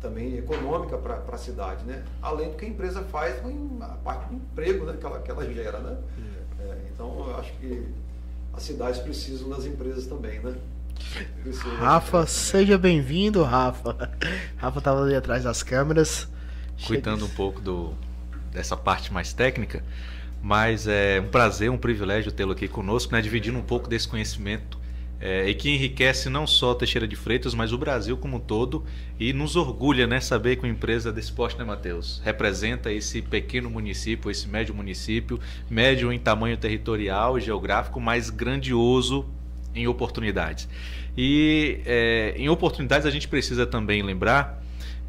também 0.00 0.36
econômica 0.36 0.98
para 0.98 1.22
a 1.32 1.38
cidade. 1.38 1.84
Né? 1.84 2.02
Além 2.20 2.50
do 2.50 2.56
que 2.56 2.64
a 2.64 2.68
empresa 2.68 3.02
faz, 3.04 3.36
a 3.80 3.86
parte 4.04 4.28
do 4.28 4.34
emprego 4.34 4.84
né, 4.84 4.96
que, 4.98 5.06
ela, 5.06 5.20
que 5.20 5.30
ela 5.30 5.52
gera. 5.52 5.78
Né? 5.78 5.96
É, 6.60 6.78
então, 6.92 7.28
eu 7.28 7.36
acho 7.36 7.52
que 7.54 7.86
as 8.52 8.62
cidades 8.64 9.00
precisam 9.00 9.48
das 9.48 9.64
empresas 9.64 10.06
também. 10.06 10.40
Né? 10.40 10.56
Rafa, 11.78 12.26
seja 12.26 12.76
bem-vindo, 12.76 13.42
Rafa. 13.44 14.10
Rafa 14.56 14.78
estava 14.78 15.02
ali 15.02 15.14
atrás 15.14 15.44
das 15.44 15.62
câmeras. 15.62 16.28
Cuidando 16.86 17.24
um 17.24 17.30
pouco 17.30 17.60
do, 17.60 17.94
dessa 18.50 18.76
parte 18.76 19.12
mais 19.12 19.32
técnica, 19.32 19.84
mas 20.42 20.88
é 20.88 21.20
um 21.20 21.28
prazer, 21.28 21.70
um 21.70 21.78
privilégio 21.78 22.32
tê-lo 22.32 22.52
aqui 22.52 22.66
conosco, 22.66 23.12
né, 23.12 23.20
dividindo 23.20 23.56
um 23.56 23.62
pouco 23.62 23.88
desse 23.88 24.08
conhecimento 24.08 24.81
é, 25.22 25.48
e 25.48 25.54
que 25.54 25.70
enriquece 25.70 26.28
não 26.28 26.48
só 26.48 26.74
Teixeira 26.74 27.06
de 27.06 27.14
Freitas, 27.14 27.54
mas 27.54 27.72
o 27.72 27.78
Brasil 27.78 28.16
como 28.16 28.38
um 28.38 28.40
todo 28.40 28.84
e 29.20 29.32
nos 29.32 29.54
orgulha 29.54 30.04
né, 30.04 30.20
saber 30.20 30.56
que 30.56 30.64
uma 30.64 30.68
empresa 30.68 31.12
desse 31.12 31.30
porte, 31.30 31.56
né, 31.56 31.64
Matheus, 31.64 32.20
representa 32.24 32.92
esse 32.92 33.22
pequeno 33.22 33.70
município, 33.70 34.32
esse 34.32 34.48
médio 34.48 34.74
município, 34.74 35.38
médio 35.70 36.12
em 36.12 36.18
tamanho 36.18 36.56
territorial 36.56 37.38
e 37.38 37.40
geográfico, 37.40 38.00
mas 38.00 38.30
grandioso 38.30 39.24
em 39.72 39.86
oportunidades. 39.86 40.68
E 41.16 41.78
é, 41.86 42.34
em 42.36 42.48
oportunidades 42.48 43.06
a 43.06 43.10
gente 43.10 43.28
precisa 43.28 43.64
também 43.64 44.02
lembrar 44.02 44.60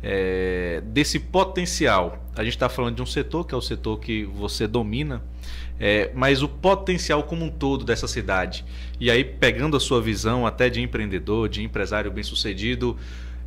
é, 0.03 0.83
desse 0.85 1.19
potencial. 1.19 2.23
A 2.35 2.43
gente 2.43 2.53
está 2.53 2.69
falando 2.69 2.97
de 2.97 3.01
um 3.01 3.05
setor 3.05 3.47
que 3.47 3.55
é 3.55 3.57
o 3.57 3.61
setor 3.61 3.99
que 3.99 4.25
você 4.25 4.67
domina, 4.67 5.23
é, 5.79 6.11
mas 6.13 6.41
o 6.41 6.47
potencial 6.47 7.23
como 7.23 7.45
um 7.45 7.49
todo 7.49 7.83
dessa 7.83 8.07
cidade. 8.07 8.63
E 8.99 9.09
aí, 9.11 9.23
pegando 9.23 9.75
a 9.75 9.79
sua 9.79 10.01
visão 10.01 10.45
até 10.45 10.69
de 10.69 10.81
empreendedor, 10.81 11.49
de 11.49 11.63
empresário 11.63 12.11
bem-sucedido, 12.11 12.97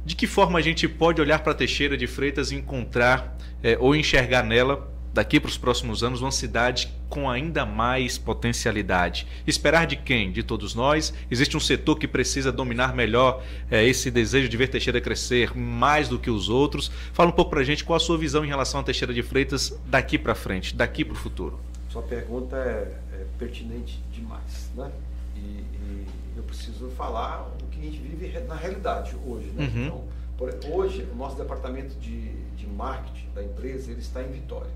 de 0.05 0.15
que 0.15 0.27
forma 0.27 0.59
a 0.59 0.62
gente 0.62 0.87
pode 0.87 1.21
olhar 1.21 1.41
para 1.41 1.55
Teixeira 1.55 1.97
de 1.97 2.07
Freitas 2.07 2.51
e 2.53 2.55
encontrar 2.55 3.37
é, 3.62 3.77
ou 3.81 3.95
enxergar 3.97 4.43
nela 4.43 4.95
daqui 5.17 5.41
para 5.41 5.49
os 5.49 5.57
próximos 5.57 6.05
anos 6.05 6.21
uma 6.21 6.31
cidade 6.31 6.93
com 7.09 7.29
ainda 7.31 7.65
mais 7.65 8.19
potencialidade. 8.19 9.27
Esperar 9.47 9.87
de 9.87 9.97
quem? 9.97 10.31
De 10.31 10.43
todos 10.43 10.75
nós. 10.75 11.15
Existe 11.31 11.57
um 11.57 11.61
setor 11.61 11.99
que 11.99 12.07
precisa 12.07 12.53
dominar 12.53 12.95
melhor 12.95 13.43
é, 13.71 13.83
esse 13.83 14.11
desejo 14.11 14.47
de 14.47 14.57
ver 14.59 14.69
Teixeira 14.69 15.01
crescer 15.01 15.57
mais 15.57 16.07
do 16.07 16.19
que 16.19 16.31
os 16.31 16.51
outros. 16.51 16.93
Fala 17.15 17.31
um 17.31 17.33
pouco 17.33 17.51
para 17.51 17.61
a 17.61 17.65
gente 17.65 17.83
qual 17.83 17.97
a 17.97 18.01
sua 18.01 18.19
visão 18.19 18.45
em 18.45 18.49
relação 18.49 18.81
a 18.81 18.83
Teixeira 18.83 19.15
de 19.15 19.23
Freitas 19.23 19.77
daqui 19.87 20.19
para 20.19 20.35
frente, 20.35 20.77
daqui 20.77 21.03
para 21.03 21.15
o 21.15 21.17
futuro. 21.17 21.59
Sua 21.97 22.03
pergunta 22.03 22.57
é, 22.57 22.99
é 23.13 23.27
pertinente 23.39 24.03
demais, 24.13 24.71
né? 24.75 24.91
E, 25.35 25.39
e, 25.39 26.07
eu 26.37 26.43
preciso 26.43 26.91
falar 26.91 27.49
o 27.63 27.67
que 27.69 27.81
a 27.81 27.83
gente 27.83 27.99
vive 27.99 28.39
na 28.41 28.55
realidade 28.55 29.17
hoje, 29.27 29.47
né? 29.53 29.65
Uhum. 29.65 29.87
Então, 29.87 30.05
por, 30.37 30.55
hoje 30.71 31.09
o 31.11 31.17
nosso 31.17 31.37
departamento 31.37 31.95
de, 31.99 32.33
de 32.55 32.67
marketing 32.67 33.29
da 33.35 33.43
empresa 33.43 33.91
ele 33.91 34.01
está 34.01 34.23
em 34.23 34.31
Vitória 34.31 34.71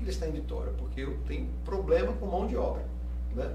que 0.00 0.04
ele 0.04 0.10
está 0.10 0.28
em 0.28 0.32
Vitória? 0.32 0.72
Porque 0.78 1.00
eu 1.00 1.16
tenho 1.26 1.48
problema 1.64 2.12
com 2.12 2.26
mão 2.26 2.46
de 2.46 2.56
obra. 2.56 2.84
Né? 3.34 3.54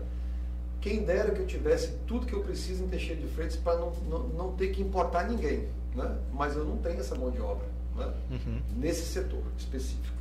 Quem 0.80 1.04
dera 1.04 1.32
que 1.32 1.40
eu 1.40 1.48
tivesse 1.48 1.94
tudo 2.08 2.26
que 2.26 2.34
eu 2.34 2.42
preciso 2.42 2.84
em 2.84 2.88
Teixeira 2.88 3.22
de 3.22 3.28
Freitas 3.28 3.56
para 3.56 3.78
não, 3.78 3.92
não, 4.10 4.28
não, 4.30 4.52
ter 4.54 4.70
que 4.70 4.82
importar 4.82 5.30
ninguém. 5.30 5.68
Né? 5.96 6.18
Mas 6.34 6.56
eu 6.56 6.66
não 6.66 6.78
tenho 6.78 7.00
essa 7.00 7.16
mão 7.16 7.30
de 7.30 7.40
obra 7.40 7.68
né? 7.96 8.14
uhum. 8.32 8.62
nesse 8.78 9.06
setor 9.06 9.44
específico. 9.58 10.21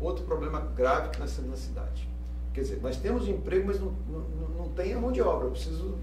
Outro 0.00 0.24
problema 0.24 0.60
grave 0.60 1.10
que 1.10 1.20
nós 1.20 1.34
temos 1.34 1.50
na 1.50 1.56
cidade. 1.56 2.08
Quer 2.54 2.60
dizer, 2.62 2.80
nós 2.82 2.96
temos 2.96 3.28
emprego, 3.28 3.66
mas 3.66 3.80
não, 3.80 3.92
não, 4.08 4.48
não 4.58 4.68
tem 4.70 4.92
a 4.92 4.98
mão 4.98 5.12
de 5.12 5.20
obra. 5.20 5.46
Eu 5.46 5.50
preciso 5.52 5.96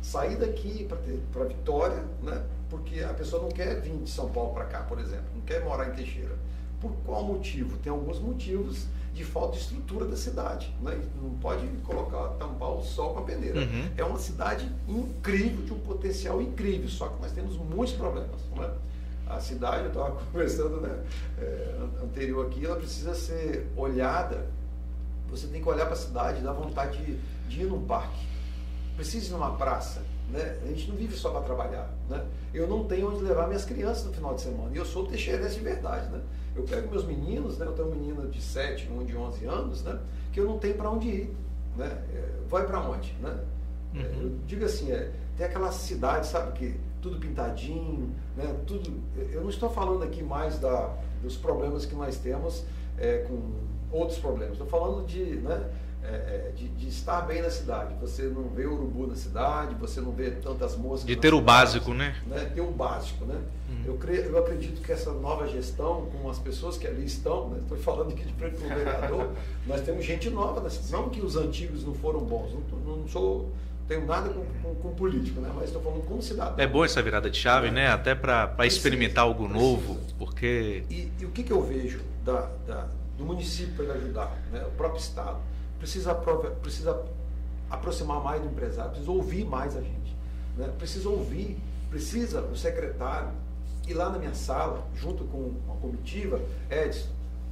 sair 0.00 0.36
daqui 0.36 0.88
para 1.32 1.44
Vitória, 1.44 2.04
né? 2.22 2.44
porque 2.70 3.00
a 3.00 3.12
pessoa 3.14 3.42
não 3.42 3.50
quer 3.50 3.80
vir 3.80 3.96
de 3.96 4.10
São 4.10 4.28
Paulo 4.28 4.54
para 4.54 4.66
cá, 4.66 4.80
por 4.82 4.98
exemplo, 4.98 5.26
não 5.34 5.42
quer 5.42 5.64
morar 5.64 5.88
em 5.88 5.92
Teixeira. 5.94 6.36
Por 6.80 6.92
qual 7.04 7.24
motivo? 7.24 7.76
Tem 7.78 7.90
alguns 7.90 8.20
motivos 8.20 8.86
de 9.14 9.24
falta 9.24 9.56
de 9.56 9.62
estrutura 9.62 10.04
da 10.04 10.16
cidade. 10.16 10.72
Né? 10.80 11.00
Não 11.20 11.30
pode 11.38 11.66
colocar, 11.84 12.28
tampar 12.38 12.70
o 12.70 12.82
sol 12.82 13.14
com 13.14 13.20
a 13.20 13.22
peneira. 13.22 13.58
Uhum. 13.58 13.90
É 13.96 14.04
uma 14.04 14.18
cidade 14.18 14.70
incrível, 14.86 15.64
de 15.64 15.72
um 15.72 15.80
potencial 15.80 16.40
incrível, 16.40 16.88
só 16.88 17.08
que 17.08 17.20
nós 17.20 17.32
temos 17.32 17.56
muitos 17.56 17.94
problemas. 17.94 18.40
Né? 18.56 18.70
A 19.28 19.40
cidade, 19.40 19.84
eu 19.84 19.88
estava 19.88 20.12
conversando 20.32 20.80
né, 20.80 21.04
é, 21.38 21.74
anterior 22.02 22.46
aqui, 22.46 22.64
ela 22.64 22.76
precisa 22.76 23.14
ser 23.14 23.66
olhada. 23.76 24.46
Você 25.30 25.46
tem 25.46 25.62
que 25.62 25.68
olhar 25.68 25.84
para 25.84 25.94
a 25.94 25.98
cidade, 25.98 26.40
dar 26.40 26.52
vontade 26.52 26.98
de, 27.04 27.18
de 27.48 27.62
ir 27.62 27.66
num 27.66 27.84
parque. 27.84 28.26
precisa 28.96 29.28
ir 29.28 29.30
numa 29.32 29.56
praça. 29.56 30.02
Né? 30.30 30.58
A 30.62 30.66
gente 30.66 30.88
não 30.88 30.96
vive 30.96 31.16
só 31.16 31.30
para 31.30 31.42
trabalhar. 31.42 31.90
Né? 32.08 32.24
Eu 32.52 32.66
não 32.66 32.84
tenho 32.84 33.10
onde 33.10 33.22
levar 33.22 33.46
minhas 33.46 33.64
crianças 33.64 34.04
no 34.04 34.12
final 34.12 34.34
de 34.34 34.42
semana. 34.42 34.70
E 34.72 34.76
eu 34.76 34.84
sou 34.84 35.06
teixeirense 35.06 35.56
de 35.56 35.60
verdade. 35.60 36.08
Né? 36.10 36.20
Eu 36.56 36.64
pego 36.64 36.90
meus 36.90 37.04
meninos, 37.04 37.58
né? 37.58 37.66
eu 37.66 37.72
tenho 37.72 37.88
um 37.88 37.94
menino 37.94 38.28
de 38.28 38.40
7, 38.40 38.90
um 38.90 39.04
de 39.04 39.16
11 39.16 39.44
anos, 39.46 39.82
né? 39.82 39.98
que 40.32 40.40
eu 40.40 40.46
não 40.46 40.58
tenho 40.58 40.74
para 40.74 40.90
onde 40.90 41.08
ir. 41.08 41.36
Né? 41.76 41.86
É, 42.14 42.32
vai 42.48 42.66
para 42.66 42.80
onde? 42.80 43.12
Né? 43.20 43.38
Uhum. 43.94 44.22
Eu 44.22 44.38
digo 44.46 44.64
assim, 44.64 44.90
é, 44.90 45.10
tem 45.36 45.46
aquela 45.46 45.72
cidade, 45.72 46.26
sabe, 46.26 46.52
que 46.52 46.80
tudo 47.00 47.18
pintadinho, 47.18 48.14
né? 48.36 48.54
tudo. 48.66 48.92
Eu 49.32 49.42
não 49.42 49.50
estou 49.50 49.70
falando 49.70 50.02
aqui 50.02 50.22
mais 50.22 50.58
da, 50.58 50.94
dos 51.22 51.36
problemas 51.36 51.86
que 51.86 51.94
nós 51.94 52.16
temos 52.16 52.64
é, 52.96 53.18
com 53.28 53.38
outros 53.90 54.18
problemas. 54.18 54.52
Estou 54.52 54.66
falando 54.66 55.06
de, 55.06 55.22
né? 55.36 55.68
É, 56.00 56.06
é, 56.06 56.52
de, 56.54 56.68
de, 56.68 56.88
estar 56.88 57.22
bem 57.22 57.42
na 57.42 57.50
cidade. 57.50 57.94
Você 58.00 58.22
não 58.22 58.48
vê 58.48 58.64
urubu 58.66 59.08
na 59.08 59.16
cidade, 59.16 59.74
você 59.74 60.00
não 60.00 60.12
vê 60.12 60.30
tantas 60.30 60.76
moscas. 60.76 61.04
De 61.04 61.16
ter 61.16 61.28
cidade, 61.28 61.42
o 61.42 61.44
básico, 61.44 61.92
né? 61.92 62.16
né? 62.26 62.44
Ter 62.54 62.60
o 62.60 62.70
básico, 62.70 63.24
né? 63.24 63.34
Uhum. 63.68 63.82
Eu, 63.84 63.96
creio, 63.96 64.22
eu 64.22 64.38
acredito 64.38 64.80
que 64.80 64.92
essa 64.92 65.12
nova 65.12 65.48
gestão, 65.48 66.06
com 66.06 66.30
as 66.30 66.38
pessoas 66.38 66.78
que 66.78 66.86
ali 66.86 67.04
estão, 67.04 67.50
né? 67.50 67.58
estou 67.62 67.76
falando 67.78 68.12
aqui 68.12 68.24
de 68.24 68.32
frente 68.32 68.56
para 68.56 68.66
o 68.66 68.78
vereador, 68.78 69.30
nós 69.66 69.80
temos 69.80 70.04
gente 70.04 70.30
nova 70.30 70.60
na 70.60 70.70
cidade. 70.70 70.92
Não 70.92 71.10
que 71.10 71.20
os 71.20 71.36
antigos 71.36 71.84
não 71.84 71.94
foram 71.94 72.20
bons, 72.20 72.52
não, 72.54 72.96
não 72.96 73.08
sou 73.08 73.50
tenho 73.88 74.06
nada 74.06 74.28
com, 74.28 74.44
com, 74.62 74.74
com, 74.74 74.94
político, 74.94 75.40
né? 75.40 75.50
mas 75.54 75.64
estou 75.64 75.82
falando 75.82 76.02
como 76.02 76.22
cidadão. 76.22 76.54
É 76.58 76.66
boa 76.66 76.84
essa 76.84 77.02
virada 77.02 77.30
de 77.30 77.38
chave, 77.38 77.68
é. 77.68 77.70
né? 77.70 77.88
Até 77.88 78.14
para 78.14 78.54
experimentar 78.66 79.24
algo 79.24 79.48
precisa. 79.48 79.66
novo, 79.66 79.98
porque... 80.18 80.84
E, 80.90 81.10
e, 81.18 81.24
o 81.24 81.30
que, 81.30 81.42
que 81.42 81.52
eu 81.52 81.62
vejo 81.62 82.00
da, 82.24 82.50
da 82.66 82.86
do 83.16 83.24
município 83.24 83.84
para 83.84 83.94
ajudar, 83.94 84.36
né? 84.52 84.64
o 84.64 84.70
próprio 84.76 85.00
Estado? 85.00 85.40
precisa, 85.78 86.14
precisa 86.60 87.04
aproximar 87.70 88.22
mais 88.22 88.42
do 88.42 88.48
empresário, 88.48 88.90
precisa 88.90 89.10
ouvir 89.10 89.44
mais 89.44 89.76
a 89.76 89.80
gente. 89.80 90.16
Né? 90.56 90.68
Precisa 90.76 91.08
ouvir, 91.08 91.58
precisa 91.88 92.42
o 92.42 92.56
secretário 92.56 93.30
ir 93.86 93.94
lá 93.94 94.10
na 94.10 94.18
minha 94.18 94.34
sala, 94.34 94.86
junto 94.94 95.24
com 95.24 95.54
uma 95.64 95.76
comitiva, 95.76 96.40
Edson, 96.70 97.08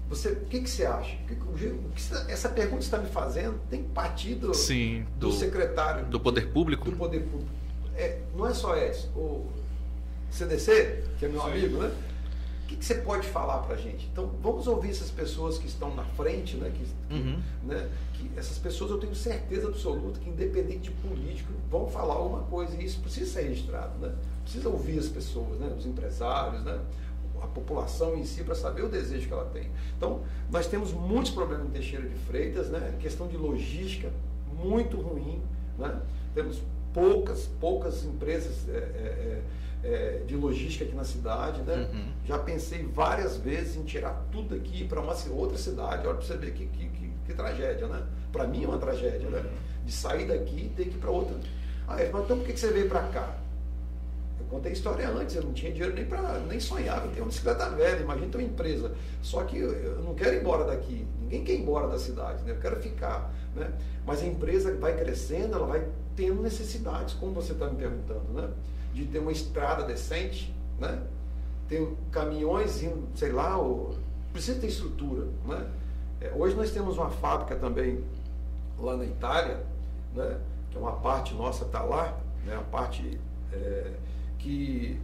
você, 0.09 0.31
o 0.31 0.45
que, 0.47 0.61
que 0.61 0.71
você 0.71 0.87
acha? 0.87 1.16
O 1.16 1.27
que, 1.27 1.66
o 1.66 1.90
que, 1.90 2.33
essa 2.33 2.49
pergunta 2.49 2.79
que 2.79 2.85
você 2.85 2.95
está 2.95 2.99
me 2.99 3.09
fazendo 3.09 3.61
tem 3.69 3.83
partido 3.83 4.55
Sim, 4.55 5.05
do, 5.16 5.31
do, 5.31 5.33
secretário 5.33 6.07
do 6.07 6.21
poder 6.21 6.53
público. 6.53 6.90
Do 6.90 6.97
poder 6.97 7.25
público. 7.25 7.51
É, 7.95 8.21
não 8.37 8.47
é 8.47 8.55
só 8.55 8.77
Edson, 8.77 9.09
o 9.16 9.51
CDC, 10.31 11.05
que 11.19 11.25
é 11.25 11.29
meu 11.29 11.40
Sim. 11.40 11.51
amigo, 11.51 11.79
né? 11.79 11.92
O 12.62 12.69
que, 12.69 12.77
que, 12.77 12.85
você 12.85 12.97
pode 12.97 13.27
falar 13.29 13.59
para 13.59 13.75
a 13.75 13.79
gente? 13.79 14.09
Então, 14.12 14.33
vamos 14.42 14.66
ouvir 14.66 14.90
essas 14.90 15.11
pessoas 15.11 15.57
que 15.57 15.66
estão 15.66 15.95
na 15.95 16.05
frente, 16.05 16.57
né? 16.57 16.71
Que, 16.71 17.14
uhum. 17.14 17.40
né? 17.62 17.88
que 18.12 18.31
essas 18.37 18.59
pessoas 18.59 18.90
eu 18.90 18.99
tenho 18.99 19.14
certeza 19.14 19.69
absoluta 19.69 20.19
que, 20.19 20.29
independente 20.29 20.90
de 20.90 20.90
político, 20.90 21.53
vão 21.71 21.88
falar 21.88 22.14
alguma 22.14 22.42
coisa 22.42 22.75
e 22.77 22.85
isso 22.85 23.01
precisa 23.01 23.31
ser 23.31 23.49
registrado, 23.49 23.99
né? 23.99 24.12
Precisa 24.42 24.69
ouvir 24.69 24.99
as 24.99 25.09
pessoas, 25.09 25.59
né? 25.61 25.73
Os 25.79 25.87
empresários, 25.87 26.64
né? 26.64 26.81
População 27.57 28.16
em 28.16 28.25
si 28.25 28.45
para 28.45 28.55
saber 28.55 28.83
o 28.83 28.88
desejo 28.88 29.27
que 29.27 29.33
ela 29.33 29.47
tem. 29.47 29.71
Então, 29.97 30.21
nós 30.51 30.66
temos 30.66 30.92
muitos 30.92 31.31
problemas 31.31 31.66
em 31.66 31.71
Teixeira 31.71 32.07
de 32.07 32.14
Freitas, 32.14 32.69
né? 32.69 32.95
Questão 33.01 33.27
de 33.27 33.37
logística 33.37 34.11
muito 34.53 35.01
ruim, 35.01 35.40
né? 35.79 36.01
Temos 36.35 36.61
poucas, 36.92 37.49
poucas 37.59 38.05
empresas 38.05 38.69
é, 38.69 38.73
é, 38.73 38.77
é 38.77 39.42
é, 39.87 40.23
de 40.27 40.35
logística 40.35 40.85
aqui 40.85 40.95
na 40.95 41.05
cidade, 41.05 41.62
né? 41.62 41.88
Uhum. 41.92 42.12
Já 42.25 42.38
pensei 42.38 42.83
várias 42.83 43.37
vezes 43.37 43.77
em 43.77 43.85
tirar 43.85 44.27
tudo 44.33 44.55
aqui 44.55 44.85
para 44.85 45.01
uma 45.01 45.14
outra 45.31 45.57
cidade. 45.57 46.07
Olha 46.07 46.16
para 46.16 46.27
você 46.27 46.37
ver 46.37 46.53
que, 46.53 46.66
que, 46.66 46.88
que, 46.88 47.11
que 47.27 47.35
tragédia, 47.35 47.87
né? 47.87 48.03
Para 48.33 48.47
mim 48.47 48.64
é 48.64 48.66
uma 48.66 48.79
tragédia, 48.79 49.29
né? 49.31 49.45
De 49.85 49.92
sair 49.92 50.27
daqui 50.27 50.66
e 50.66 50.69
ter 50.77 50.87
que 50.87 50.97
ir 50.97 50.99
para 50.99 51.11
outra. 51.11 51.37
Ah, 51.87 51.97
mas 52.12 52.25
então 52.25 52.38
por 52.38 52.47
que 52.47 52.57
você 52.57 52.73
veio 52.73 52.88
para 52.88 53.03
cá? 53.09 53.38
Eu 54.46 54.50
contei 54.50 54.70
a 54.70 54.74
história 54.74 55.09
antes, 55.09 55.35
eu 55.35 55.42
não 55.42 55.52
tinha 55.52 55.72
dinheiro 55.72 55.94
nem 55.94 56.04
para 56.04 56.38
nem 56.40 56.61
sonhava 56.61 57.06
em 57.06 57.11
ter 57.11 57.20
uma 57.20 57.28
bicicleta 57.28 57.68
velha, 57.70 58.00
imagina 58.00 58.28
ter 58.28 58.38
uma 58.38 58.44
empresa. 58.44 58.92
Só 59.20 59.42
que 59.44 59.59
eu, 59.59 59.72
eu 59.72 60.02
não 60.02 60.14
quero 60.14 60.37
ir 60.37 60.40
embora 60.40 60.64
daqui, 60.64 61.06
ninguém 61.20 61.44
quer 61.44 61.52
ir 61.52 61.61
embora 61.62 61.88
da 61.88 61.98
cidade, 61.98 62.42
né? 62.44 62.52
eu 62.52 62.61
quero 62.61 62.80
ficar. 62.80 63.32
Né? 63.54 63.70
Mas 64.06 64.22
a 64.22 64.26
empresa 64.26 64.74
vai 64.76 64.96
crescendo, 64.96 65.56
ela 65.56 65.66
vai 65.66 65.87
tendo 66.14 66.40
necessidades, 66.40 67.14
como 67.14 67.32
você 67.32 67.52
está 67.52 67.66
me 67.68 67.76
perguntando. 67.76 68.32
Né? 68.32 68.48
de 68.96 69.04
ter 69.04 69.18
uma 69.18 69.30
estrada 69.30 69.85
decente, 69.85 70.54
né? 70.78 71.02
Tem 71.68 71.94
caminhões 72.11 72.82
indo, 72.82 73.06
sei 73.14 73.30
lá, 73.30 73.59
ou, 73.59 73.94
precisa 74.32 74.59
ter 74.59 74.68
estrutura, 74.68 75.26
né? 75.44 75.70
É, 76.20 76.32
hoje 76.35 76.56
nós 76.56 76.70
temos 76.70 76.96
uma 76.96 77.11
fábrica 77.11 77.56
também 77.56 78.02
lá 78.78 78.96
na 78.96 79.04
Itália, 79.04 79.62
né? 80.14 80.38
Que 80.70 80.78
é 80.78 80.80
uma 80.80 80.92
parte 80.92 81.35
nossa 81.35 81.66
está 81.66 81.82
lá, 81.82 82.18
né? 82.46 82.56
A 82.56 82.62
parte 82.62 83.20
é, 83.52 83.92
que 84.46 84.96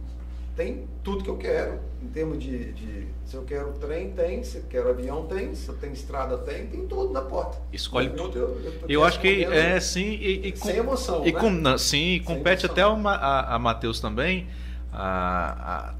tem 0.55 0.85
tudo 1.03 1.23
que 1.23 1.29
eu 1.29 1.37
quero, 1.37 1.79
em 2.01 2.07
termos 2.07 2.41
de, 2.41 2.71
de, 2.73 3.07
se 3.25 3.35
eu 3.35 3.43
quero 3.43 3.73
trem, 3.73 4.11
tem, 4.11 4.43
se 4.43 4.57
eu 4.57 4.63
quero 4.69 4.89
avião, 4.89 5.25
tem, 5.25 5.53
se 5.53 5.67
eu 5.67 5.75
tenho 5.75 5.91
estrada, 5.91 6.37
tem, 6.37 6.67
tem 6.67 6.87
tudo 6.87 7.11
na 7.11 7.21
porta. 7.21 7.57
Escolhe 7.73 8.07
eu, 8.07 8.15
tudo. 8.15 8.37
Eu, 8.37 8.61
eu, 8.63 8.73
eu 8.87 9.03
acho 9.03 9.19
que 9.19 9.43
é 9.43 9.79
sim 9.79 10.17
e, 10.21 10.53
e 10.53 10.55
sem 10.55 10.77
emoção, 10.77 11.25
e 11.25 11.33
né? 11.33 11.39
com, 11.39 11.77
sim, 11.77 12.21
compete 12.23 12.65
até 12.65 12.81
a, 12.83 12.87
a, 12.87 13.55
a 13.55 13.59
Matheus 13.59 13.99
também. 13.99 14.47
A, 14.91 15.89
a, 15.89 15.93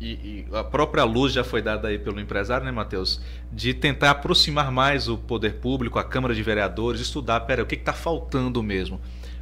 e, 0.00 0.12
e, 0.12 0.46
a 0.52 0.62
própria 0.62 1.02
luz 1.02 1.32
já 1.32 1.42
foi 1.42 1.60
dada 1.60 1.88
aí 1.88 1.98
pelo 1.98 2.20
empresário, 2.20 2.64
né, 2.64 2.70
Matheus? 2.70 3.20
De 3.50 3.74
tentar 3.74 4.10
aproximar 4.10 4.70
mais 4.70 5.08
o 5.08 5.16
poder 5.18 5.54
público, 5.54 5.98
a 5.98 6.04
Câmara 6.04 6.34
de 6.34 6.42
Vereadores, 6.42 7.00
estudar, 7.00 7.40
pera, 7.40 7.64
o 7.64 7.66
que 7.66 7.74
está 7.74 7.92
faltando 7.92 8.62
mesmo? 8.62 9.00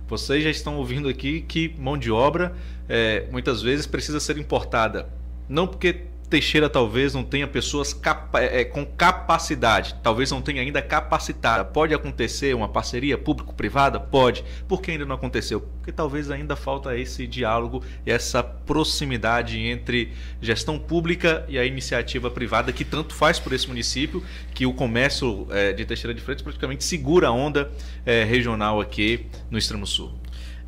Vocês 0.09 0.45
já 0.45 0.51
estão 0.51 0.77
ouvindo 0.77 1.09
aqui 1.09 1.41
que 1.41 1.75
mão 1.79 1.99
de 1.99 2.11
obra 2.11 2.55
é, 2.89 3.27
muitas 3.31 3.61
vezes 3.61 3.87
precisa 3.87 4.21
ser 4.21 4.39
importada. 4.39 5.09
Não 5.49 5.67
porque 5.67 6.03
Teixeira 6.29 6.69
talvez 6.69 7.15
não 7.15 7.23
tenha 7.23 7.47
pessoas 7.47 7.95
capa 7.95 8.41
é, 8.41 8.65
com 8.65 8.85
capacidade, 8.85 9.95
talvez 10.03 10.31
não 10.31 10.43
tenha 10.43 10.61
ainda 10.61 10.83
capacitada. 10.83 11.65
Pode 11.65 11.95
acontecer 11.95 12.55
uma 12.55 12.69
parceria 12.69 13.17
público-privada? 13.17 14.01
Pode. 14.01 14.45
Por 14.67 14.83
que 14.83 14.91
ainda 14.91 15.05
não 15.05 15.15
aconteceu? 15.15 15.61
Porque 15.61 15.93
talvez 15.93 16.31
ainda 16.31 16.57
falta 16.57 16.97
esse 16.97 17.27
diálogo 17.27 17.83
e 18.05 18.11
essa 18.11 18.43
proximidade 18.43 19.59
entre 19.59 20.13
gestão 20.41 20.79
pública 20.79 21.45
e 21.49 21.59
a 21.59 21.65
iniciativa 21.65 22.29
privada 22.29 22.73
que 22.73 22.85
tanto 22.85 23.15
faz 23.15 23.39
por 23.39 23.53
esse 23.53 23.69
município, 23.69 24.23
que 24.53 24.67
o 24.67 24.75
comércio 24.75 25.47
é, 25.51 25.73
de 25.73 25.85
Teixeira 25.85 26.13
de 26.13 26.21
Freitas 26.21 26.43
praticamente 26.43 26.83
segura 26.83 27.29
a 27.29 27.33
onda 27.33 27.71
é, 28.05 28.25
regional 28.25 28.81
aqui 28.81 29.27
no 29.49 29.57
extremo 29.57 29.87
sul. 29.87 30.13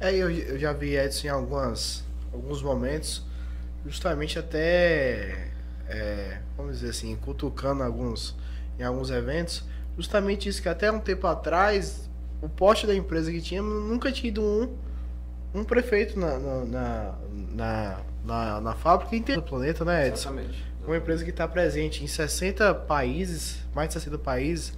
É, 0.00 0.14
eu, 0.14 0.30
eu 0.30 0.58
já 0.58 0.72
vi 0.72 0.96
Edson 0.96 1.26
em 1.26 1.30
algumas, 1.30 2.04
alguns 2.32 2.62
momentos 2.62 3.27
justamente 3.86 4.38
até, 4.38 5.50
é, 5.88 6.38
vamos 6.56 6.76
dizer 6.76 6.90
assim, 6.90 7.16
cutucando 7.16 7.82
alguns, 7.82 8.36
em 8.78 8.82
alguns 8.82 9.10
eventos, 9.10 9.64
justamente 9.96 10.48
isso 10.48 10.62
que 10.62 10.68
até 10.68 10.90
um 10.90 11.00
tempo 11.00 11.26
atrás, 11.26 12.08
o 12.40 12.48
poste 12.48 12.86
da 12.86 12.94
empresa 12.94 13.30
que 13.30 13.40
tinha 13.40 13.62
nunca 13.62 14.12
tinha 14.12 14.28
ido 14.28 14.42
um, 14.42 14.76
um 15.54 15.64
prefeito 15.64 16.18
na, 16.18 16.38
na, 16.38 17.14
na, 17.54 18.00
na, 18.24 18.60
na 18.60 18.74
fábrica 18.74 19.16
inteira 19.16 19.40
do 19.40 19.46
planeta, 19.46 19.84
né, 19.84 20.08
Edson? 20.08 20.30
Exatamente. 20.30 20.68
Uma 20.86 20.96
empresa 20.96 21.24
que 21.24 21.30
está 21.30 21.46
presente 21.46 22.02
em 22.02 22.06
60 22.06 22.74
países, 22.74 23.58
mais 23.74 23.88
de 23.88 23.94
60 23.94 24.18
países, 24.18 24.72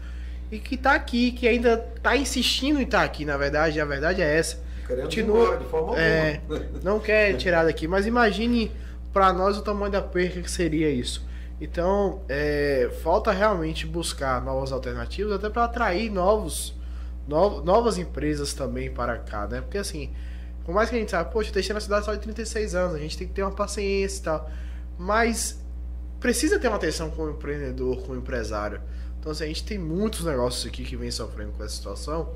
e 0.51 0.59
que 0.59 0.75
está 0.75 0.95
aqui, 0.95 1.31
que 1.31 1.47
ainda 1.47 1.87
está 1.97 2.17
insistindo 2.17 2.81
em 2.81 2.83
estar 2.83 2.99
tá 2.99 3.05
aqui, 3.05 3.25
na 3.25 3.37
verdade, 3.37 3.81
a 3.81 3.85
verdade 3.85 4.21
é 4.21 4.37
essa. 4.37 4.59
Continua, 4.89 5.57
de 5.57 5.65
forma 5.67 6.01
é, 6.01 6.41
não 6.83 6.99
quer 6.99 7.37
tirar 7.37 7.65
daqui, 7.65 7.87
mas 7.87 8.07
imagine 8.07 8.73
para 9.13 9.33
nós 9.33 9.57
o 9.57 9.63
tamanho 9.63 9.93
da 9.93 10.03
perca 10.03 10.41
que 10.41 10.51
seria 10.51 10.91
isso. 10.91 11.29
Então, 11.61 12.23
é, 12.29 12.91
falta 13.03 13.33
realmente 13.33 13.87
buscar 13.87 14.43
novas 14.43 14.73
alternativas, 14.73 15.33
até 15.33 15.51
para 15.51 15.65
atrair 15.65 16.11
novos, 16.11 16.75
no, 17.29 17.63
novas 17.63 17.99
empresas 17.99 18.55
também 18.55 18.91
para 18.91 19.19
cá, 19.19 19.47
né? 19.47 19.61
Porque 19.61 19.77
assim, 19.77 20.11
por 20.65 20.75
mais 20.75 20.89
que 20.89 20.97
a 20.97 20.99
gente 20.99 21.11
saiba, 21.11 21.29
poxa, 21.29 21.53
deixei 21.53 21.75
na 21.75 21.81
cidade 21.81 22.07
só 22.07 22.15
de 22.15 22.21
36 22.21 22.75
anos, 22.75 22.95
a 22.95 22.99
gente 22.99 23.19
tem 23.19 23.27
que 23.27 23.35
ter 23.35 23.43
uma 23.43 23.53
paciência 23.53 24.21
e 24.21 24.23
tal. 24.23 24.51
Mas 24.99 25.63
precisa 26.19 26.59
ter 26.59 26.69
uma 26.69 26.77
atenção 26.77 27.11
com 27.11 27.25
o 27.25 27.31
empreendedor, 27.31 28.03
com 28.03 28.13
o 28.13 28.17
empresário. 28.17 28.81
Então, 29.19 29.33
assim, 29.33 29.45
a 29.45 29.49
gente 29.49 29.65
tem 29.65 29.79
muitos 29.79 30.25
negócios 30.25 30.67
aqui 30.67 30.83
que 30.83 30.97
vem 30.97 31.11
sofrendo 31.11 31.53
com 31.53 31.63
essa 31.63 31.75
situação 31.75 32.35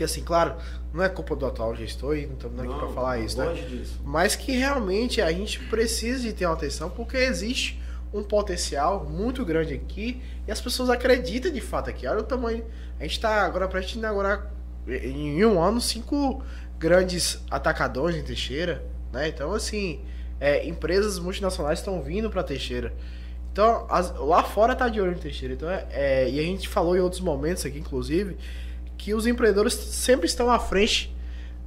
que 0.00 0.04
assim, 0.04 0.22
claro, 0.22 0.54
não 0.94 1.04
é 1.04 1.10
culpa 1.10 1.36
do 1.36 1.44
atual 1.44 1.76
gestor 1.76 2.16
e 2.16 2.24
não 2.24 2.32
estamos 2.32 2.58
aqui 2.58 2.74
para 2.74 2.88
falar 2.88 3.18
isso, 3.18 3.36
né? 3.36 3.52
Disso. 3.52 4.00
Mas 4.02 4.34
que 4.34 4.52
realmente 4.52 5.20
a 5.20 5.30
gente 5.30 5.60
precisa 5.64 6.22
de 6.22 6.32
ter 6.32 6.46
uma 6.46 6.54
atenção 6.54 6.88
porque 6.88 7.18
existe 7.18 7.78
um 8.10 8.22
potencial 8.22 9.04
muito 9.04 9.44
grande 9.44 9.74
aqui 9.74 10.22
e 10.48 10.50
as 10.50 10.58
pessoas 10.58 10.88
acreditam 10.88 11.52
de 11.52 11.60
fato 11.60 11.90
aqui. 11.90 12.06
Olha 12.06 12.20
o 12.20 12.22
tamanho. 12.22 12.64
A 12.98 13.02
gente 13.02 13.12
está 13.12 13.44
agora 13.44 13.68
para 13.68 13.82
inaugurar 13.82 14.50
em 14.88 15.44
um 15.44 15.62
ano 15.62 15.82
cinco 15.82 16.42
grandes 16.78 17.44
atacadores 17.50 18.16
em 18.16 18.22
Teixeira, 18.22 18.82
né? 19.12 19.28
Então 19.28 19.52
assim, 19.52 20.00
é, 20.40 20.66
empresas 20.66 21.18
multinacionais 21.18 21.80
estão 21.80 22.00
vindo 22.00 22.30
para 22.30 22.42
Teixeira. 22.42 22.94
Então, 23.52 23.86
as, 23.90 24.16
lá 24.16 24.44
fora 24.44 24.74
tá 24.74 24.88
de 24.88 24.98
olho 24.98 25.12
em 25.12 25.18
Teixeira. 25.18 25.52
Então, 25.52 25.68
é, 25.68 25.86
é, 25.90 26.30
e 26.30 26.40
a 26.40 26.42
gente 26.42 26.66
falou 26.70 26.96
em 26.96 27.00
outros 27.00 27.20
momentos 27.20 27.66
aqui, 27.66 27.78
inclusive, 27.78 28.38
que 29.00 29.14
os 29.14 29.26
empreendedores 29.26 29.72
sempre 29.72 30.26
estão 30.26 30.50
à 30.50 30.58
frente 30.58 31.14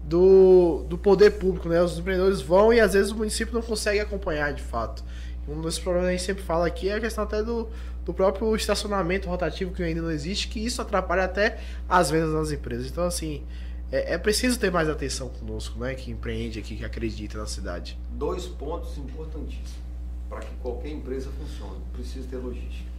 do, 0.04 0.86
do 0.88 1.00
poder 1.00 1.32
público, 1.32 1.68
né? 1.68 1.82
Os 1.82 1.98
empreendedores 1.98 2.42
vão 2.42 2.72
e 2.72 2.80
às 2.80 2.94
vezes 2.94 3.12
o 3.12 3.16
município 3.16 3.52
não 3.54 3.62
consegue 3.62 4.00
acompanhar 4.00 4.54
de 4.54 4.62
fato. 4.62 5.04
Um 5.48 5.60
dos 5.60 5.80
problemas 5.80 6.10
que 6.10 6.14
a 6.14 6.18
gente 6.18 6.26
sempre 6.26 6.44
fala 6.44 6.68
aqui 6.68 6.90
é 6.90 6.94
a 6.94 7.00
questão 7.00 7.24
até 7.24 7.42
do, 7.42 7.68
do 8.06 8.14
próprio 8.14 8.56
estacionamento 8.56 9.28
rotativo 9.28 9.72
que 9.74 9.82
ainda 9.82 10.04
não 10.04 10.12
existe, 10.12 10.48
que 10.48 10.64
isso 10.64 10.80
atrapalha 10.80 11.24
até 11.24 11.60
as 11.90 12.12
vendas 12.12 12.34
das 12.34 12.52
empresas. 12.52 12.86
Então, 12.86 13.04
assim, 13.04 13.44
é, 13.92 14.14
é 14.14 14.18
preciso 14.20 14.60
ter 14.60 14.72
mais 14.72 14.88
atenção 14.88 15.30
conosco, 15.30 15.80
né? 15.80 15.96
Que 15.96 16.12
empreende 16.12 16.60
aqui, 16.60 16.76
que 16.76 16.86
acredita 16.86 17.40
na 17.40 17.48
cidade. 17.48 17.98
Dois 18.12 18.46
pontos 18.46 18.96
importantíssimos 18.96 19.72
para 20.30 20.42
que 20.42 20.54
qualquer 20.62 20.90
empresa 20.90 21.32
funcione. 21.32 21.82
Precisa 21.94 22.28
ter 22.28 22.38
logística. 22.38 22.94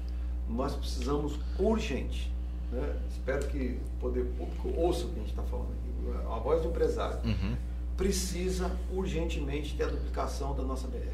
Nós 0.49 0.75
precisamos 0.75 1.39
urgente, 1.57 2.34
né? 2.75 2.97
espero 3.09 3.47
que 3.47 3.81
o 3.97 4.01
poder 4.01 4.25
público 4.37 4.73
ouça 4.77 5.05
o 5.05 5.09
que 5.09 5.17
a 5.17 5.19
gente 5.21 5.31
está 5.31 5.43
falando 5.43 5.69
aqui, 5.73 6.29
a 6.31 6.39
voz 6.39 6.63
do 6.63 6.69
empresário. 6.69 7.19
Uhum. 7.25 7.57
Precisa 7.97 8.71
urgentemente 8.93 9.77
ter 9.77 9.85
a 9.85 9.89
duplicação 9.89 10.55
da 10.55 10.63
nossa 10.63 10.89
BR. 10.89 11.09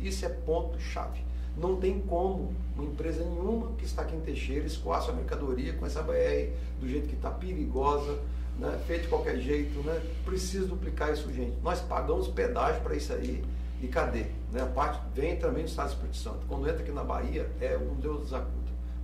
Isso 0.00 0.26
é 0.26 0.28
ponto-chave. 0.28 1.24
Não 1.56 1.76
tem 1.76 2.00
como 2.00 2.52
uma 2.74 2.84
empresa 2.84 3.24
nenhuma 3.24 3.72
que 3.76 3.84
está 3.84 4.02
aqui 4.02 4.16
em 4.16 4.20
Teixeira 4.20 4.66
escoar 4.66 5.02
sua 5.02 5.14
mercadoria 5.14 5.72
com 5.74 5.86
essa 5.86 6.02
BR 6.02 6.52
do 6.80 6.88
jeito 6.88 7.08
que 7.08 7.14
está 7.14 7.30
perigosa, 7.30 8.18
né? 8.58 8.80
feito 8.86 9.02
de 9.02 9.08
qualquer 9.08 9.38
jeito. 9.38 9.78
Né? 9.80 10.00
Precisa 10.24 10.66
duplicar 10.66 11.12
isso 11.12 11.28
urgente. 11.28 11.56
Nós 11.62 11.80
pagamos 11.80 12.28
pedágio 12.28 12.82
para 12.82 12.96
isso 12.96 13.12
aí 13.12 13.44
e 13.82 13.88
cadê? 13.88 14.26
Né? 14.52 14.62
A 14.62 14.66
parte 14.66 15.00
vem 15.14 15.36
também 15.36 15.64
do 15.64 15.68
Estado 15.68 15.88
do 15.88 15.92
Espírito 15.92 16.16
Santo. 16.16 16.40
Quando 16.48 16.68
entra 16.68 16.82
aqui 16.82 16.92
na 16.92 17.04
Bahia, 17.04 17.48
é 17.60 17.76
um 17.76 17.94
Deus. 18.00 18.32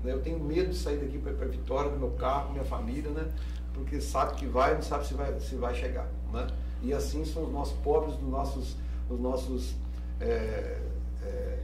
Né? 0.03 0.13
Eu 0.13 0.21
tenho 0.21 0.39
medo 0.39 0.71
de 0.71 0.77
sair 0.77 0.99
daqui 0.99 1.19
para 1.19 1.47
Vitória, 1.47 1.91
no 1.91 1.99
meu 1.99 2.11
carro, 2.11 2.53
minha 2.53 2.65
família, 2.65 3.11
né? 3.11 3.29
porque 3.75 4.01
sabe 4.01 4.35
que 4.35 4.47
vai, 4.47 4.75
não 4.75 4.83
sabe 4.83 5.07
se 5.07 5.15
vai, 5.15 5.39
se 5.39 5.55
vai 5.57 5.75
chegar. 5.75 6.09
Né? 6.33 6.47
E 6.83 6.93
assim 6.93 7.25
são 7.25 7.45
os 7.45 7.53
nossos 7.53 7.77
pobres, 7.79 8.15
os 8.15 8.29
nossos, 8.29 8.77
os 9.11 9.21
nossos 9.21 9.75
é, 10.21 10.81
é, 11.23 11.59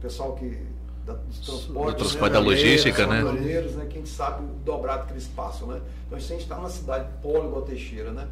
pessoal 0.00 0.34
que 0.34 0.66
da, 1.06 1.14
dos 1.14 1.38
transportes, 1.38 1.94
o 1.94 1.96
transporte 1.96 2.32
né? 2.32 2.38
da 2.38 2.44
logística, 2.44 3.06
né? 3.06 3.22
né? 3.22 3.86
Quem 3.88 4.04
sabe 4.04 4.44
o 4.44 4.48
dobrado 4.64 5.06
que 5.06 5.12
eles 5.14 5.26
passam, 5.26 5.68
né? 5.68 5.80
Então, 6.06 6.20
se 6.20 6.26
a 6.26 6.28
gente 6.28 6.42
está 6.42 6.58
na 6.58 6.68
cidade 6.68 7.08
polo 7.22 7.48
igual 7.48 7.62
Teixeira, 7.62 8.12
né? 8.12 8.28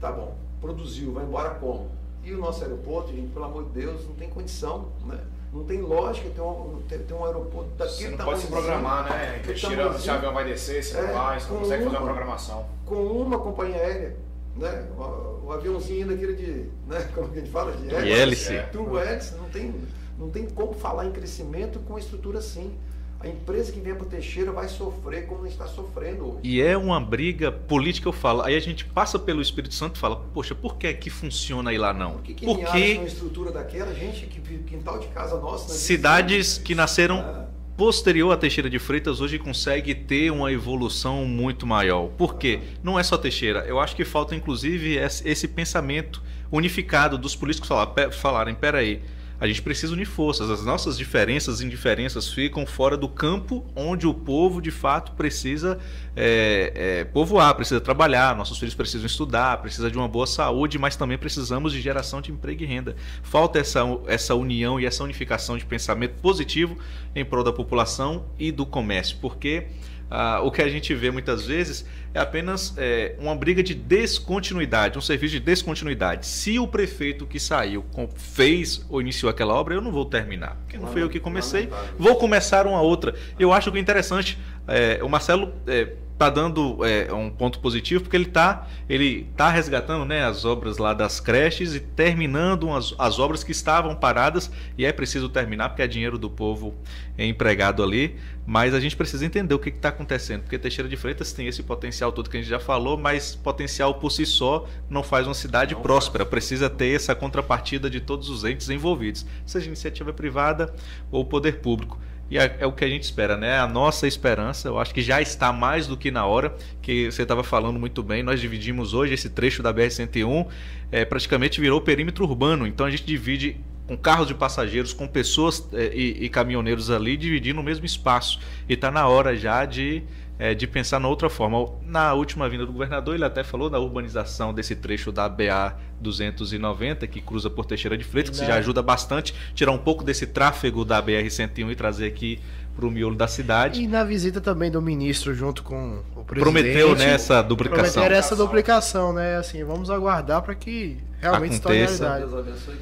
Tá 0.00 0.10
bom, 0.10 0.36
produziu, 0.60 1.12
vai 1.12 1.24
embora 1.24 1.50
como? 1.50 1.90
E 2.24 2.32
o 2.32 2.38
nosso 2.38 2.64
aeroporto, 2.64 3.12
gente, 3.12 3.28
pelo 3.32 3.44
amor 3.44 3.64
de 3.64 3.80
Deus, 3.80 4.06
não 4.06 4.14
tem 4.14 4.30
condição, 4.30 4.88
né? 5.04 5.20
Não 5.54 5.62
tem 5.62 5.80
lógica 5.80 6.28
ter 6.30 6.40
um, 6.40 6.82
ter, 6.88 6.98
ter 6.98 7.14
um 7.14 7.24
aeroporto 7.24 7.70
daquele 7.76 7.96
Você 7.96 8.08
não 8.08 8.24
pode 8.24 8.40
se 8.40 8.46
programar, 8.48 9.08
né? 9.08 9.40
Tira, 9.54 9.96
se 9.96 10.10
o 10.10 10.12
avião 10.12 10.34
vai 10.34 10.44
descer, 10.44 10.84
é, 10.96 11.06
não 11.06 11.14
vai, 11.14 11.38
você 11.38 11.52
não 11.52 11.60
consegue 11.60 11.82
uma, 11.84 11.90
fazer 11.92 12.02
uma 12.02 12.12
programação. 12.12 12.66
Com 12.84 12.96
uma 12.96 13.38
companhia 13.38 13.76
aérea, 13.76 14.16
né? 14.56 14.88
O, 14.98 15.46
o 15.46 15.52
aviãozinho 15.52 16.08
daquele 16.08 16.34
de, 16.34 16.70
né? 16.88 17.08
Como 17.14 17.28
que 17.28 17.38
a 17.38 17.40
gente 17.40 17.52
fala? 17.52 17.70
De 17.70 17.94
hélice. 17.94 18.60
Turbo 18.72 18.98
hélice, 18.98 19.36
não 19.36 19.48
tem, 19.48 19.74
não 20.18 20.28
tem 20.28 20.44
como 20.50 20.72
falar 20.72 21.06
em 21.06 21.12
crescimento 21.12 21.78
com 21.78 21.96
estrutura 21.96 22.40
assim. 22.40 22.76
A 23.24 23.28
empresa 23.28 23.72
que 23.72 23.80
vem 23.80 23.94
para 23.94 24.04
o 24.04 24.06
Teixeira 24.06 24.52
vai 24.52 24.68
sofrer 24.68 25.26
como 25.26 25.46
está 25.46 25.66
sofrendo 25.66 26.26
hoje. 26.26 26.40
E 26.42 26.60
é 26.60 26.76
uma 26.76 27.00
briga 27.00 27.50
política, 27.50 28.06
eu 28.06 28.12
falo. 28.12 28.42
Aí 28.42 28.54
a 28.54 28.60
gente 28.60 28.84
passa 28.84 29.18
pelo 29.18 29.40
Espírito 29.40 29.74
Santo 29.74 29.96
e 29.96 29.98
fala, 29.98 30.16
poxa, 30.16 30.54
por 30.54 30.76
que 30.76 30.92
que 30.92 31.08
funciona 31.08 31.70
aí 31.70 31.78
lá 31.78 31.94
não? 31.94 32.12
Por 32.12 32.22
que, 32.22 32.44
Porque 32.44 32.94
uma 32.98 33.06
estrutura 33.06 33.50
daquela, 33.50 33.94
gente, 33.94 34.26
que 34.26 34.40
quintal 34.58 34.98
de 34.98 35.06
casa 35.08 35.40
nossa... 35.40 35.72
Né, 35.72 35.78
cidades 35.78 36.58
que 36.58 36.74
nasceram... 36.74 37.18
É 37.18 37.54
posterior 37.76 38.32
a 38.32 38.36
Teixeira 38.36 38.70
de 38.70 38.78
Freitas 38.78 39.20
hoje 39.20 39.36
consegue 39.36 39.96
ter 39.96 40.30
uma 40.30 40.52
evolução 40.52 41.24
muito 41.24 41.66
maior. 41.66 42.08
Por 42.10 42.36
quê? 42.36 42.60
Não 42.84 42.98
é 42.98 43.02
só 43.02 43.18
Teixeira. 43.18 43.64
Eu 43.66 43.80
acho 43.80 43.96
que 43.96 44.04
falta, 44.04 44.34
inclusive, 44.34 44.96
esse 44.96 45.48
pensamento 45.48 46.22
unificado 46.52 47.18
dos 47.18 47.34
políticos 47.34 47.68
falar, 47.68 47.92
falarem, 48.12 48.54
peraí, 48.54 49.02
a 49.40 49.46
gente 49.46 49.62
precisa 49.62 49.92
unir 49.92 50.06
forças. 50.06 50.50
As 50.50 50.64
nossas 50.64 50.96
diferenças 50.96 51.60
e 51.60 51.64
indiferenças 51.66 52.32
ficam 52.32 52.64
fora 52.64 52.96
do 52.96 53.08
campo 53.08 53.64
onde 53.74 54.06
o 54.06 54.14
povo 54.14 54.60
de 54.60 54.70
fato 54.70 55.12
precisa 55.12 55.78
é, 56.16 56.72
é, 56.74 57.04
povoar, 57.04 57.54
precisa 57.54 57.80
trabalhar. 57.80 58.36
Nossos 58.36 58.58
filhos 58.58 58.74
precisam 58.74 59.06
estudar, 59.06 59.60
precisa 59.60 59.90
de 59.90 59.98
uma 59.98 60.08
boa 60.08 60.26
saúde, 60.26 60.78
mas 60.78 60.96
também 60.96 61.18
precisamos 61.18 61.72
de 61.72 61.80
geração 61.80 62.20
de 62.20 62.30
emprego 62.30 62.62
e 62.62 62.66
renda. 62.66 62.96
Falta 63.22 63.58
essa, 63.58 63.80
essa 64.06 64.34
união 64.34 64.78
e 64.78 64.86
essa 64.86 65.02
unificação 65.02 65.58
de 65.58 65.64
pensamento 65.64 66.14
positivo 66.20 66.78
em 67.14 67.24
prol 67.24 67.44
da 67.44 67.52
população 67.52 68.24
e 68.38 68.52
do 68.52 68.64
comércio, 68.64 69.18
porque 69.20 69.66
ah, 70.10 70.40
o 70.42 70.50
que 70.50 70.62
a 70.62 70.68
gente 70.68 70.94
vê 70.94 71.10
muitas 71.10 71.46
vezes 71.46 71.84
é 72.12 72.20
apenas 72.20 72.74
é, 72.76 73.16
uma 73.18 73.34
briga 73.34 73.62
de 73.62 73.74
descontinuidade, 73.74 74.96
um 74.96 75.00
serviço 75.00 75.32
de 75.32 75.40
descontinuidade. 75.40 76.26
Se 76.26 76.58
o 76.58 76.68
prefeito 76.68 77.26
que 77.26 77.40
saiu 77.40 77.84
fez 78.14 78.84
ou 78.88 79.00
iniciou 79.00 79.28
aquela 79.28 79.54
obra, 79.54 79.74
eu 79.74 79.80
não 79.80 79.90
vou 79.90 80.04
terminar, 80.04 80.56
porque 80.62 80.78
não, 80.78 80.86
foi 80.86 81.02
eu 81.02 81.08
que 81.08 81.18
comecei, 81.18 81.68
vou 81.98 82.16
começar 82.16 82.66
uma 82.66 82.80
outra. 82.80 83.14
Eu 83.38 83.52
acho 83.52 83.72
que 83.72 83.78
é 83.78 83.80
interessante, 83.80 84.38
é, 84.68 85.00
o 85.02 85.08
Marcelo 85.08 85.52
é, 85.66 85.94
tá 86.18 86.30
dando 86.30 86.78
é, 86.84 87.12
um 87.12 87.28
ponto 87.28 87.58
positivo 87.58 88.04
porque 88.04 88.16
ele 88.16 88.26
tá 88.26 88.68
ele 88.88 89.26
tá 89.36 89.50
resgatando 89.50 90.04
né, 90.04 90.24
as 90.24 90.44
obras 90.44 90.78
lá 90.78 90.94
das 90.94 91.18
creches 91.18 91.74
e 91.74 91.80
terminando 91.80 92.70
as, 92.72 92.94
as 92.98 93.18
obras 93.18 93.42
que 93.42 93.50
estavam 93.50 93.96
paradas 93.96 94.50
e 94.78 94.84
é 94.84 94.92
preciso 94.92 95.28
terminar 95.28 95.70
porque 95.70 95.82
é 95.82 95.86
dinheiro 95.86 96.16
do 96.16 96.30
povo 96.30 96.74
empregado 97.18 97.82
ali 97.82 98.16
mas 98.46 98.74
a 98.74 98.80
gente 98.80 98.94
precisa 98.94 99.26
entender 99.26 99.54
o 99.54 99.58
que 99.58 99.70
está 99.70 99.88
acontecendo 99.88 100.42
porque 100.42 100.58
Teixeira 100.58 100.88
de 100.88 100.96
Freitas 100.96 101.32
tem 101.32 101.48
esse 101.48 101.62
potencial 101.62 102.12
todo 102.12 102.30
que 102.30 102.36
a 102.36 102.40
gente 102.40 102.48
já 102.48 102.60
falou 102.60 102.96
mas 102.96 103.34
potencial 103.34 103.94
por 103.94 104.10
si 104.10 104.24
só 104.24 104.66
não 104.88 105.02
faz 105.02 105.26
uma 105.26 105.34
cidade 105.34 105.74
não 105.74 105.82
próspera 105.82 106.24
faz. 106.24 106.30
precisa 106.30 106.70
ter 106.70 106.94
essa 106.94 107.14
contrapartida 107.14 107.90
de 107.90 108.00
todos 108.00 108.28
os 108.28 108.44
entes 108.44 108.70
envolvidos 108.70 109.26
seja 109.44 109.66
iniciativa 109.66 110.12
privada 110.12 110.72
ou 111.10 111.24
poder 111.24 111.60
público 111.60 111.98
e 112.34 112.38
é, 112.38 112.56
é, 112.58 112.66
o 112.66 112.72
que 112.72 112.84
a 112.84 112.88
gente 112.88 113.04
espera, 113.04 113.36
né? 113.36 113.60
A 113.60 113.68
nossa 113.68 114.08
esperança, 114.08 114.66
eu 114.66 114.76
acho 114.80 114.92
que 114.92 115.00
já 115.00 115.22
está 115.22 115.52
mais 115.52 115.86
do 115.86 115.96
que 115.96 116.10
na 116.10 116.26
hora, 116.26 116.52
que 116.82 117.08
você 117.08 117.22
estava 117.22 117.44
falando 117.44 117.78
muito 117.78 118.02
bem. 118.02 118.24
Nós 118.24 118.40
dividimos 118.40 118.92
hoje 118.92 119.14
esse 119.14 119.30
trecho 119.30 119.62
da 119.62 119.72
BR-101, 119.72 120.48
é, 120.90 121.04
praticamente 121.04 121.60
virou 121.60 121.80
perímetro 121.80 122.24
urbano. 122.24 122.66
Então 122.66 122.86
a 122.86 122.90
gente 122.90 123.04
divide 123.04 123.60
com 123.86 123.96
carros 123.96 124.26
de 124.26 124.34
passageiros, 124.34 124.92
com 124.92 125.06
pessoas 125.06 125.64
é, 125.72 125.92
e, 125.94 126.24
e 126.24 126.28
caminhoneiros 126.28 126.90
ali, 126.90 127.16
dividindo 127.16 127.60
o 127.60 127.62
mesmo 127.62 127.86
espaço. 127.86 128.40
E 128.68 128.74
está 128.74 128.90
na 128.90 129.06
hora 129.06 129.36
já 129.36 129.64
de 129.64 130.02
é, 130.38 130.54
de 130.54 130.66
pensar 130.66 130.98
na 130.98 131.08
outra 131.08 131.30
forma. 131.30 131.68
Na 131.82 132.12
última 132.14 132.48
vinda 132.48 132.66
do 132.66 132.72
governador, 132.72 133.14
ele 133.14 133.24
até 133.24 133.44
falou 133.44 133.70
da 133.70 133.78
urbanização 133.78 134.52
desse 134.52 134.74
trecho 134.74 135.12
da 135.12 135.28
BA 135.28 135.76
290, 136.00 137.06
que 137.06 137.20
cruza 137.20 137.48
por 137.48 137.64
Teixeira 137.64 137.96
de 137.96 138.04
Freitas, 138.04 138.38
que 138.38 138.46
já 138.46 138.56
ajuda 138.56 138.82
bastante, 138.82 139.34
tirar 139.54 139.72
um 139.72 139.78
pouco 139.78 140.02
desse 140.02 140.26
tráfego 140.26 140.84
da 140.84 141.02
BR-101 141.02 141.70
e 141.70 141.76
trazer 141.76 142.06
aqui 142.06 142.40
para 142.74 142.86
o 142.86 142.90
miolo 142.90 143.14
da 143.14 143.28
cidade. 143.28 143.82
E 143.82 143.86
na 143.86 144.02
visita 144.02 144.40
também 144.40 144.70
do 144.70 144.82
ministro 144.82 145.32
junto 145.32 145.62
com 145.62 146.02
o 146.16 146.24
presidente. 146.24 146.40
Prometeu 146.40 146.96
né, 146.96 147.12
essa 147.12 147.40
duplicação. 147.40 148.02
Prometer 148.02 148.18
essa 148.18 148.34
duplicação, 148.34 149.12
né? 149.12 149.36
Assim, 149.36 149.62
vamos 149.62 149.90
aguardar 149.90 150.42
para 150.42 150.54
que 150.54 150.98
realmente 151.20 151.56
Aconteça. 151.56 151.92
se 151.92 152.00
torne 152.00 152.18
realidade. 152.18 152.74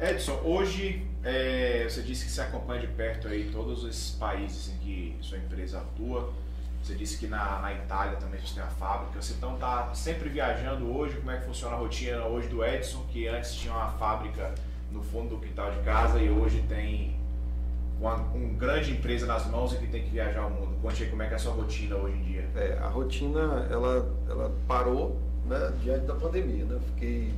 Edson, 0.00 0.40
hoje 0.44 1.07
é, 1.24 1.86
você 1.88 2.02
disse 2.02 2.24
que 2.24 2.30
você 2.30 2.40
acompanha 2.40 2.80
de 2.80 2.86
perto 2.88 3.28
aí 3.28 3.50
todos 3.50 3.84
esses 3.84 4.10
países 4.12 4.72
em 4.72 4.78
que 4.78 5.16
sua 5.20 5.38
empresa 5.38 5.78
atua. 5.78 6.32
Você 6.82 6.94
disse 6.94 7.18
que 7.18 7.26
na, 7.26 7.60
na 7.60 7.74
Itália 7.74 8.16
também 8.16 8.36
a 8.36 8.40
gente 8.40 8.54
tem 8.54 8.62
a 8.62 8.68
fábrica. 8.68 9.20
Você 9.20 9.34
então 9.34 9.54
está 9.54 9.92
sempre 9.94 10.28
viajando 10.28 10.96
hoje. 10.96 11.16
Como 11.16 11.30
é 11.30 11.38
que 11.38 11.44
funciona 11.44 11.74
a 11.74 11.78
rotina 11.78 12.24
hoje 12.24 12.48
do 12.48 12.64
Edson, 12.64 13.04
que 13.10 13.26
antes 13.26 13.54
tinha 13.54 13.74
uma 13.74 13.90
fábrica 13.92 14.54
no 14.92 15.02
fundo 15.02 15.30
do 15.30 15.38
quintal 15.38 15.70
de 15.72 15.80
casa 15.80 16.18
e 16.18 16.30
hoje 16.30 16.64
tem 16.68 17.16
uma, 18.00 18.14
uma 18.14 18.54
grande 18.54 18.92
empresa 18.92 19.26
nas 19.26 19.46
mãos 19.46 19.72
e 19.72 19.76
que 19.76 19.88
tem 19.88 20.04
que 20.04 20.10
viajar 20.10 20.42
ao 20.42 20.50
mundo. 20.50 20.78
Conte 20.80 21.02
aí 21.02 21.10
como 21.10 21.22
é 21.22 21.26
que 21.26 21.32
é 21.32 21.36
a 21.36 21.38
sua 21.38 21.52
rotina 21.52 21.96
hoje 21.96 22.16
em 22.16 22.22
dia. 22.22 22.48
É, 22.54 22.78
a 22.80 22.88
rotina 22.88 23.66
ela, 23.70 24.08
ela 24.28 24.54
parou 24.68 25.20
né, 25.46 25.72
diante 25.82 26.06
da 26.06 26.14
pandemia. 26.14 26.64
Né? 26.64 26.78
Fiquei 26.94 27.34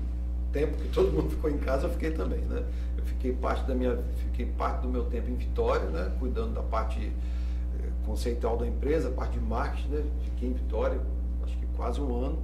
tempo 0.52 0.76
que 0.76 0.88
todo 0.88 1.12
mundo 1.12 1.30
ficou 1.30 1.50
em 1.50 1.58
casa, 1.58 1.86
eu 1.86 1.90
fiquei 1.90 2.10
também, 2.10 2.40
né? 2.40 2.62
Fiquei 3.10 3.32
parte 3.32 3.66
da 3.66 3.74
minha, 3.74 3.98
fiquei 4.16 4.46
parte 4.46 4.82
do 4.82 4.88
meu 4.88 5.04
tempo 5.04 5.28
em 5.28 5.34
Vitória, 5.34 5.88
né? 5.88 6.12
Cuidando 6.18 6.54
da 6.54 6.62
parte 6.62 7.00
eh, 7.00 7.88
conceitual 8.06 8.56
da 8.56 8.66
empresa, 8.66 9.08
a 9.08 9.12
parte 9.12 9.38
de 9.38 9.44
marketing, 9.44 9.88
né? 9.88 10.04
Fiquei 10.24 10.48
em 10.48 10.52
Vitória, 10.52 11.00
acho 11.44 11.56
que 11.56 11.66
quase 11.76 12.00
um 12.00 12.24
ano, 12.24 12.38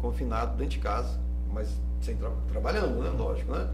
confinado 0.00 0.56
dentro 0.56 0.74
de 0.74 0.78
casa, 0.78 1.18
mas 1.52 1.74
sem 2.00 2.16
tra 2.16 2.30
trabalhando, 2.50 3.02
né? 3.02 3.10
Lógico, 3.10 3.52
né? 3.52 3.68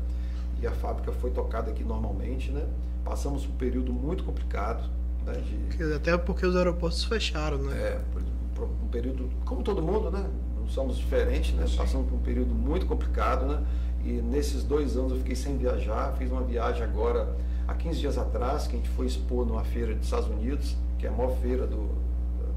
E 0.61 0.67
a 0.67 0.73
fábrica 0.73 1.11
foi 1.13 1.31
tocada 1.31 1.71
aqui 1.71 1.83
normalmente, 1.83 2.51
né? 2.51 2.67
Passamos 3.05 3.47
um 3.47 3.53
período 3.53 3.93
muito 3.93 4.25
complicado, 4.25 4.89
né? 5.25 5.33
De... 5.33 5.95
Até 5.95 6.17
porque 6.19 6.45
os 6.45 6.55
aeroportos 6.55 7.03
fecharam, 7.05 7.59
né? 7.59 7.75
É, 7.77 8.01
um 8.61 8.89
período, 8.89 9.31
como 9.45 9.63
todo 9.63 9.83
mundo, 9.83 10.11
né? 10.11 10.29
somos 10.71 10.97
diferentes, 10.97 11.53
né? 11.55 11.67
Passamos 11.77 12.09
por 12.09 12.17
um 12.17 12.21
período 12.21 12.55
muito 12.55 12.87
complicado, 12.87 13.47
né? 13.47 13.63
E 14.05 14.13
nesses 14.23 14.63
dois 14.63 14.97
anos 14.97 15.13
eu 15.13 15.19
fiquei 15.19 15.37
sem 15.37 15.57
viajar. 15.57 16.15
Fiz 16.19 16.31
uma 16.31 16.43
viagem 16.43 16.83
agora, 16.83 17.35
há 17.69 17.75
15 17.75 18.01
dias 18.01 18.19
atrás, 18.19 18.67
que 18.67 18.77
a 18.77 18.79
gente 18.79 18.89
foi 18.91 19.07
expor 19.07 19.47
numa 19.47 19.65
feira 19.65 19.95
dos 19.95 20.05
Estados 20.05 20.29
Unidos, 20.29 20.77
que 20.99 21.07
é 21.07 21.11
a 21.11 21.13
maior 21.13 21.37
feira 21.39 21.67
do, 21.67 21.89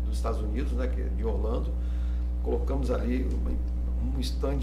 dos 0.05 0.15
Estados 0.15 0.41
Unidos, 0.41 0.71
né? 0.73 0.87
Que 0.87 1.01
é 1.01 1.05
de 1.05 1.23
Orlando. 1.25 1.71
Colocamos 2.43 2.91
ali 2.91 3.27
um 4.15 4.19
stand 4.19 4.59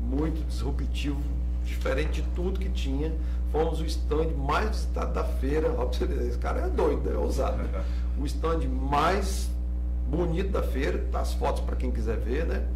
muito 0.00 0.44
disruptivo, 0.48 1.20
diferente 1.64 2.22
de 2.22 2.28
tudo 2.30 2.58
que 2.58 2.68
tinha. 2.68 3.12
Fomos 3.52 3.80
o 3.80 3.84
stand 3.84 4.28
mais 4.36 4.68
visitado 4.70 5.12
da 5.12 5.24
feira. 5.24 5.68
Esse 6.26 6.38
cara 6.38 6.60
é 6.60 6.68
doido, 6.68 7.10
é 7.10 7.16
ousado. 7.16 7.58
Né? 7.58 7.84
O 8.20 8.26
stand 8.26 8.68
mais 8.68 9.48
bonito 10.10 10.50
da 10.50 10.62
feira, 10.62 11.02
tá 11.10 11.20
as 11.20 11.32
fotos 11.32 11.62
para 11.62 11.74
quem 11.76 11.90
quiser 11.90 12.18
ver, 12.18 12.44
né? 12.44 12.66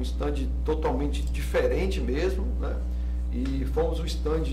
Um 0.00 0.02
stand 0.02 0.48
totalmente 0.64 1.22
diferente 1.22 2.00
mesmo, 2.00 2.46
né? 2.58 2.74
E 3.30 3.66
fomos 3.66 4.00
o 4.00 4.06
stand 4.06 4.44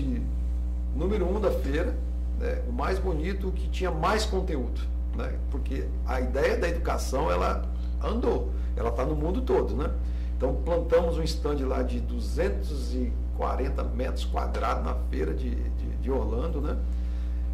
número 0.94 1.26
um 1.26 1.40
da 1.40 1.50
feira, 1.50 1.96
né? 2.38 2.62
o 2.68 2.72
mais 2.72 2.98
bonito, 2.98 3.50
que 3.52 3.66
tinha 3.68 3.90
mais 3.90 4.26
conteúdo, 4.26 4.78
né? 5.16 5.32
Porque 5.50 5.86
a 6.06 6.20
ideia 6.20 6.58
da 6.58 6.68
educação, 6.68 7.30
ela 7.30 7.64
andou, 8.04 8.50
ela 8.76 8.90
está 8.90 9.06
no 9.06 9.16
mundo 9.16 9.40
todo, 9.40 9.74
né? 9.74 9.90
Então 10.36 10.54
plantamos 10.64 11.16
um 11.16 11.22
stand 11.22 11.66
lá 11.66 11.82
de 11.82 11.98
240 11.98 13.82
metros 13.84 14.26
quadrados 14.26 14.84
na 14.84 14.94
feira 15.10 15.32
de, 15.32 15.50
de, 15.54 15.96
de 16.02 16.10
Orlando, 16.10 16.60
né? 16.60 16.76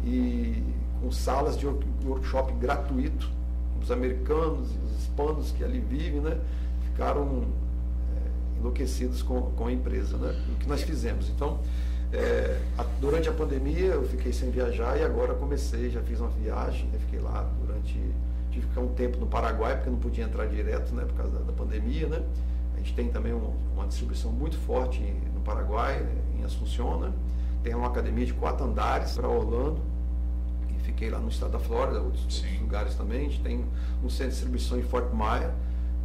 E 0.03 0.61
com 1.01 1.11
salas 1.13 1.57
de 1.57 1.65
workshop 2.05 2.51
gratuito. 2.55 3.29
Os 3.81 3.89
americanos 3.89 4.69
e 4.71 4.77
os 4.85 4.99
hispanos 4.99 5.51
que 5.51 5.63
ali 5.63 5.79
vivem, 5.79 6.19
né? 6.19 6.37
Ficaram 6.91 7.45
enlouquecidos 8.65 9.21
com, 9.21 9.41
com 9.41 9.67
a 9.67 9.71
empresa, 9.71 10.17
né? 10.17 10.35
O 10.51 10.55
que 10.55 10.67
nós 10.67 10.81
fizemos. 10.81 11.29
Então, 11.29 11.59
é, 12.11 12.59
a, 12.77 12.83
durante 12.99 13.29
a 13.29 13.31
pandemia 13.31 13.85
eu 13.85 14.07
fiquei 14.07 14.33
sem 14.33 14.49
viajar 14.49 14.97
e 14.97 15.03
agora 15.03 15.33
comecei, 15.35 15.89
já 15.89 16.01
fiz 16.01 16.19
uma 16.19 16.29
viagem, 16.29 16.87
né? 16.87 16.97
fiquei 16.99 17.19
lá 17.19 17.47
durante. 17.61 17.93
Tive 18.51 18.65
que 18.65 18.69
ficar 18.69 18.81
um 18.81 18.93
tempo 18.93 19.17
no 19.17 19.27
Paraguai, 19.27 19.75
porque 19.75 19.89
não 19.89 19.97
podia 19.97 20.23
entrar 20.23 20.45
direto, 20.45 20.93
né? 20.95 21.03
Por 21.03 21.15
causa 21.15 21.39
da, 21.39 21.45
da 21.45 21.51
pandemia, 21.51 22.07
né? 22.07 22.23
A 22.73 22.77
gente 22.77 22.93
tem 22.93 23.09
também 23.09 23.33
um, 23.33 23.53
uma 23.73 23.85
distribuição 23.85 24.31
muito 24.31 24.57
forte 24.59 25.01
no 25.33 25.41
Paraguai, 25.41 26.05
em 26.39 26.43
Assunção, 26.43 26.99
né? 26.99 27.11
Tem 27.63 27.75
uma 27.75 27.87
academia 27.87 28.25
de 28.25 28.33
quatro 28.33 28.65
andares 28.65 29.11
para 29.11 29.27
Orlando, 29.27 29.81
e 30.69 30.79
fiquei 30.83 31.09
lá 31.09 31.19
no 31.19 31.27
estado 31.27 31.51
da 31.51 31.59
Flórida, 31.59 31.99
outros, 31.99 32.21
outros, 32.23 32.61
lugares 32.61 32.95
também. 32.95 33.25
A 33.25 33.29
gente 33.29 33.41
tem 33.41 33.65
um 34.01 34.09
centro 34.09 34.27
de 34.27 34.31
distribuição 34.31 34.79
em 34.79 34.83
Fort 34.83 35.11
Myers, 35.13 35.51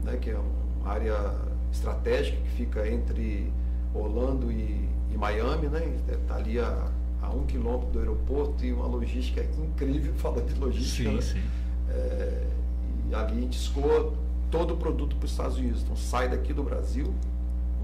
né? 0.02 0.18
Que 0.20 0.30
é 0.30 0.36
uma 0.36 0.90
área 0.90 1.32
estratégica 1.73 2.37
que 2.37 2.51
fica 2.51 2.89
entre 2.89 3.53
Orlando 3.95 4.51
e, 4.51 4.89
e 5.12 5.16
Miami, 5.16 5.68
né? 5.68 5.97
Está 6.09 6.37
ali 6.37 6.59
a, 6.59 6.89
a, 7.23 7.31
um 7.31 7.45
quilômetro 7.45 7.89
do 7.91 7.99
aeroporto 7.99 8.64
e 8.64 8.73
uma 8.73 8.87
logística 8.87 9.45
incrível, 9.59 10.12
falando 10.18 10.53
de 10.53 10.59
logística. 10.59 11.11
Sim, 11.11 11.16
né? 11.16 11.23
sim. 11.23 11.43
É, 11.89 12.47
e 13.11 13.14
ali 13.14 13.39
a 13.39 13.41
gente 13.41 13.59
escoa 13.59 14.12
todo 14.51 14.75
o 14.75 14.77
produto 14.77 15.16
para 15.16 15.27
os 15.27 15.31
Estados 15.33 15.57
Unidos. 15.57 15.83
Então 15.83 15.97
sai 15.97 16.29
daqui 16.29 16.53
do 16.53 16.62
Brasil, 16.62 17.12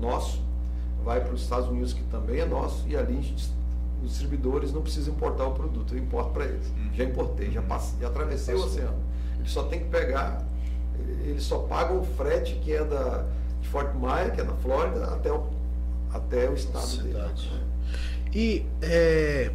nosso, 0.01 0.41
vai 1.05 1.21
para 1.21 1.33
os 1.33 1.43
Estados 1.43 1.69
Unidos, 1.69 1.93
que 1.93 2.03
também 2.05 2.41
é 2.41 2.47
nosso, 2.47 2.87
e 2.89 2.97
ali 2.97 3.23
gente, 3.23 3.51
os 4.03 4.11
distribuidores 4.11 4.73
não 4.73 4.83
precisam 4.83 5.15
importar 5.15 5.47
o 5.47 5.53
produto, 5.53 5.95
eu 5.95 5.99
importo 5.99 6.31
para 6.31 6.45
eles. 6.45 6.69
Uhum. 6.69 6.91
Já 6.95 7.05
importei, 7.05 7.51
já, 7.51 7.63
passei, 7.63 8.01
já 8.01 8.09
atravessei 8.09 8.55
Passou. 8.55 8.69
o 8.69 8.73
oceano. 8.73 8.99
Eles 9.39 9.51
só 9.51 9.63
tem 9.65 9.81
que 9.81 9.87
pegar, 9.87 10.45
eles 11.25 11.43
só 11.45 11.59
pagam 11.61 12.01
o 12.01 12.05
frete 12.05 12.55
que 12.57 12.73
é 12.73 12.85
da, 12.85 13.25
de 13.67 13.73
Fort 13.73 13.95
Myers, 13.95 14.35
que 14.35 14.41
é 14.41 14.45
na 14.45 14.55
Flórida, 14.55 15.05
até 15.07 15.33
o, 15.33 15.47
até 16.13 16.49
o 16.49 16.55
estado 16.55 16.87
Cidade. 16.87 17.43
dele. 17.43 17.55
Né? 17.55 17.61
E 18.33 18.67
é, 18.83 19.51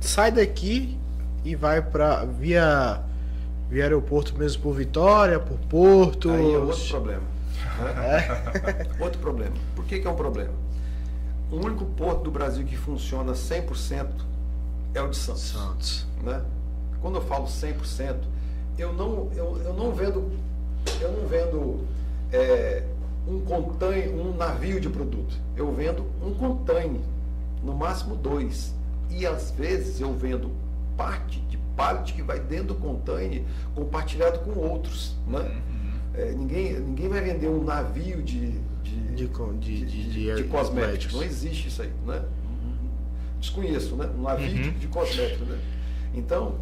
sai 0.00 0.32
daqui 0.32 0.98
e 1.44 1.54
vai 1.54 1.80
para 1.80 2.24
via 2.24 3.02
via 3.68 3.84
aeroporto 3.84 4.36
mesmo 4.36 4.62
por 4.62 4.74
Vitória, 4.74 5.38
por 5.38 5.58
Porto. 5.68 6.30
Aí 6.30 6.54
é 6.54 6.58
outro 6.58 6.88
problema. 6.88 7.22
É? 7.80 8.86
outro 9.02 9.20
problema. 9.20 9.54
Por 9.74 9.84
que, 9.84 9.98
que 9.98 10.06
é 10.06 10.10
um 10.10 10.16
problema? 10.16 10.52
O 11.50 11.56
único 11.56 11.84
porto 11.84 12.22
do 12.22 12.30
Brasil 12.30 12.64
que 12.64 12.76
funciona 12.76 13.32
100% 13.32 14.06
é 14.94 15.02
o 15.02 15.08
de 15.08 15.16
Santos. 15.16 15.42
Santos. 15.42 16.06
Né? 16.22 16.40
Quando 17.00 17.16
eu 17.16 17.22
falo 17.22 17.46
100%, 17.46 18.16
eu 18.78 18.92
não, 18.92 19.30
eu, 19.34 19.60
eu 19.64 19.74
não 19.74 19.92
vendo, 19.92 20.32
eu 21.00 21.12
não 21.12 21.26
vendo 21.28 21.84
é, 22.32 22.82
um 23.26 23.40
container, 23.40 24.14
um 24.14 24.36
navio 24.36 24.80
de 24.80 24.88
produto. 24.88 25.36
Eu 25.56 25.72
vendo 25.72 26.06
um 26.22 26.34
container, 26.34 27.00
no 27.62 27.74
máximo 27.74 28.14
dois. 28.14 28.74
E 29.10 29.26
às 29.26 29.50
vezes 29.50 30.00
eu 30.00 30.12
vendo 30.12 30.50
parte 30.96 31.40
de 31.40 31.56
pallet 31.76 32.12
que 32.12 32.22
vai 32.22 32.40
dentro 32.40 32.68
do 32.68 32.74
container 32.76 33.42
compartilhado 33.74 34.38
com 34.40 34.58
outros. 34.58 35.16
Né? 35.26 35.40
Uhum. 35.40 35.92
É, 36.14 36.32
ninguém, 36.32 36.80
ninguém 36.80 37.08
vai 37.08 37.20
vender 37.20 37.48
um 37.48 37.62
navio 37.62 38.22
de, 38.22 38.52
de, 38.82 39.14
de, 39.14 39.28
de, 39.60 39.84
de, 39.84 40.34
de 40.36 40.44
cosméticos. 40.44 41.14
Não 41.14 41.22
existe 41.22 41.68
isso 41.68 41.82
aí. 41.82 41.92
Né? 42.06 42.22
Desconheço, 43.40 43.96
né? 43.96 44.10
Um 44.18 44.22
navio 44.22 44.64
uhum. 44.64 44.78
de, 44.78 44.88
cosméticos. 44.88 45.46
Né? 45.46 45.58
Então, 46.14 46.56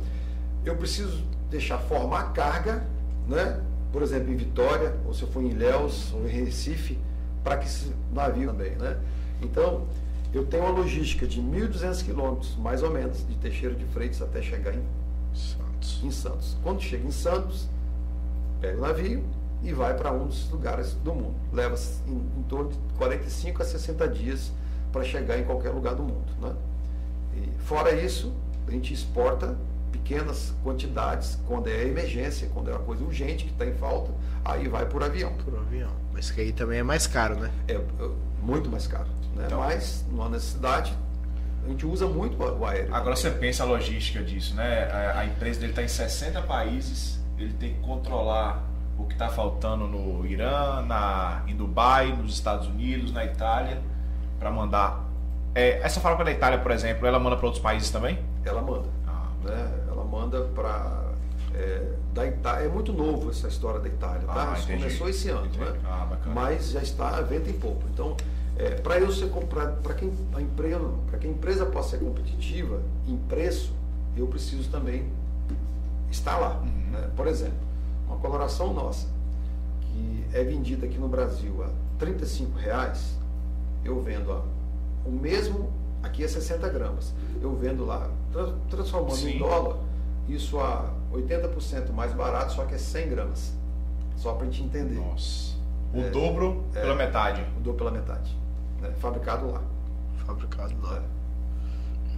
eu 0.64 0.76
preciso 0.76 1.22
deixar 1.50 1.78
formar 1.78 2.32
carga, 2.32 2.84
né? 3.28 3.60
Por 3.94 4.02
exemplo, 4.02 4.32
em 4.32 4.36
Vitória, 4.36 4.92
ou 5.06 5.14
se 5.14 5.22
eu 5.22 5.28
for 5.28 5.40
em 5.40 5.50
Ilhéus, 5.50 6.12
ou 6.12 6.28
em 6.28 6.44
Recife, 6.44 6.98
para 7.44 7.58
que 7.58 7.66
esse 7.66 7.94
navio 8.12 8.50
também. 8.50 8.72
Né? 8.72 8.98
Então, 9.40 9.86
eu 10.32 10.44
tenho 10.44 10.64
uma 10.64 10.72
logística 10.72 11.24
de 11.28 11.40
1.200 11.40 12.04
quilômetros, 12.04 12.56
mais 12.56 12.82
ou 12.82 12.90
menos, 12.90 13.24
de 13.24 13.36
Teixeira 13.36 13.72
de 13.72 13.84
Freitas 13.84 14.20
até 14.20 14.42
chegar 14.42 14.74
em 14.74 14.82
Santos. 15.32 16.00
Em 16.02 16.10
Santos. 16.10 16.56
Quando 16.60 16.82
chega 16.82 17.06
em 17.06 17.12
Santos, 17.12 17.68
pega 18.60 18.76
o 18.78 18.80
navio 18.80 19.22
e 19.62 19.72
vai 19.72 19.96
para 19.96 20.12
um 20.12 20.26
dos 20.26 20.50
lugares 20.50 20.94
do 20.94 21.14
mundo. 21.14 21.36
Leva 21.52 21.76
em, 22.08 22.40
em, 22.40 22.42
torno 22.48 22.70
de 22.70 22.78
45 22.98 23.62
a 23.62 23.64
60 23.64 24.08
dias 24.08 24.50
para 24.90 25.04
chegar 25.04 25.38
em 25.38 25.44
qualquer 25.44 25.70
lugar 25.70 25.94
do 25.94 26.02
mundo. 26.02 26.32
Né? 26.40 26.52
E, 27.36 27.62
fora 27.62 27.92
isso, 27.92 28.34
a 28.66 28.72
gente 28.72 28.92
exporta 28.92 29.56
pequenas 29.94 30.52
quantidades 30.64 31.38
quando 31.46 31.68
é 31.68 31.84
emergência, 31.84 32.50
quando 32.52 32.68
é 32.68 32.72
uma 32.72 32.82
coisa 32.82 33.04
urgente 33.04 33.44
que 33.44 33.52
está 33.52 33.64
em 33.64 33.74
falta, 33.74 34.12
aí 34.44 34.66
vai 34.66 34.84
por 34.86 35.02
avião. 35.02 35.32
Por 35.44 35.56
avião. 35.56 35.90
Mas 36.12 36.30
que 36.30 36.40
aí 36.40 36.52
também 36.52 36.80
é 36.80 36.82
mais 36.82 37.06
caro, 37.06 37.36
né? 37.36 37.50
É, 37.68 37.74
é 37.74 37.80
muito 38.42 38.68
mais 38.68 38.86
caro. 38.88 39.06
Né? 39.36 39.44
Então, 39.46 39.60
Mas, 39.60 40.04
numa 40.10 40.28
necessidade, 40.28 40.96
a 41.64 41.68
gente 41.68 41.86
usa 41.86 42.06
muito 42.06 42.42
o 42.42 42.66
aéreo. 42.66 42.92
Agora 42.92 43.14
você 43.14 43.30
pensa 43.30 43.62
a 43.62 43.66
logística 43.66 44.22
disso, 44.22 44.54
né? 44.54 44.84
A, 44.90 45.20
a 45.20 45.26
empresa 45.26 45.60
dele 45.60 45.72
está 45.72 45.82
em 45.82 45.88
60 45.88 46.42
países, 46.42 47.20
ele 47.38 47.52
tem 47.54 47.74
que 47.74 47.80
controlar 47.80 48.62
o 48.98 49.04
que 49.04 49.14
está 49.14 49.28
faltando 49.28 49.86
no 49.86 50.26
Irã, 50.26 50.82
na, 50.82 51.42
em 51.46 51.56
Dubai, 51.56 52.12
nos 52.12 52.34
Estados 52.34 52.66
Unidos, 52.66 53.12
na 53.12 53.24
Itália, 53.24 53.80
para 54.38 54.50
mandar. 54.50 55.04
É, 55.54 55.80
essa 55.82 56.00
fábrica 56.00 56.24
da 56.24 56.32
Itália, 56.32 56.58
por 56.58 56.72
exemplo, 56.72 57.06
ela 57.06 57.18
manda 57.18 57.36
para 57.36 57.46
outros 57.46 57.62
países 57.62 57.90
também? 57.90 58.18
Ela 58.44 58.60
manda. 58.60 58.88
Ah, 59.06 59.28
né? 59.44 59.83
Ela 60.04 60.10
manda 60.10 60.42
para. 60.54 61.14
É, 61.54 61.92
da 62.12 62.26
Itália, 62.26 62.66
é 62.66 62.68
muito 62.68 62.92
novo 62.92 63.30
essa 63.30 63.46
história 63.46 63.78
da 63.78 63.88
Itália, 63.88 64.22
tá? 64.26 64.54
Ah, 64.54 64.60
começou 64.60 65.08
esse 65.08 65.28
ano, 65.28 65.46
entendi. 65.46 65.64
né? 65.64 65.78
Ah, 65.84 66.18
Mas 66.26 66.70
já 66.70 66.82
está 66.82 67.16
a 67.16 67.20
venda 67.22 67.48
em 67.48 67.52
pouco. 67.52 67.82
Então, 67.92 68.16
é, 68.56 68.70
para 68.70 68.98
eu 68.98 69.10
ser 69.12 69.28
para 69.80 69.94
quem 69.94 70.12
a 70.34 70.40
empresa, 70.40 70.80
para 71.08 71.18
que 71.18 71.26
a 71.28 71.30
empresa 71.30 71.64
possa 71.66 71.90
ser 71.90 72.04
competitiva 72.04 72.82
em 73.06 73.16
preço, 73.16 73.72
eu 74.16 74.26
preciso 74.26 74.68
também 74.68 75.08
estar 76.10 76.36
lá. 76.38 76.60
Uhum. 76.60 76.90
Né? 76.90 77.10
Por 77.16 77.28
exemplo, 77.28 77.58
uma 78.08 78.16
coloração 78.16 78.72
nossa 78.72 79.06
que 79.80 80.24
é 80.32 80.42
vendida 80.42 80.86
aqui 80.86 80.98
no 80.98 81.08
Brasil 81.08 81.62
a 81.62 81.68
35 82.00 82.58
reais, 82.58 83.16
eu 83.84 84.00
vendo 84.02 84.32
a, 84.32 84.42
o 85.06 85.12
mesmo 85.12 85.70
aqui 86.02 86.24
é 86.24 86.28
60 86.28 86.68
gramas, 86.68 87.12
eu 87.40 87.54
vendo 87.54 87.84
lá 87.84 88.10
tra, 88.32 88.52
transformando 88.68 89.14
Sim. 89.16 89.36
em 89.36 89.38
dólar 89.38 89.76
isso 90.28 90.58
a 90.58 90.90
80% 91.12 91.92
mais 91.92 92.12
barato, 92.12 92.52
só 92.52 92.64
que 92.64 92.74
é 92.74 92.78
100 92.78 93.08
gramas, 93.08 93.52
só 94.16 94.32
para 94.32 94.46
a 94.46 94.50
gente 94.50 94.62
entender. 94.62 94.94
Nossa. 94.94 95.54
O 95.92 96.00
é, 96.00 96.10
dobro 96.10 96.64
é, 96.74 96.80
pela 96.80 96.94
metade. 96.94 97.42
O 97.56 97.60
dobro 97.60 97.78
pela 97.78 97.90
metade 97.90 98.44
né? 98.84 98.94
fabricado 98.98 99.50
lá. 99.50 99.62
Fabricado 100.26 100.74
lá. 100.82 100.96
É. 100.96 101.14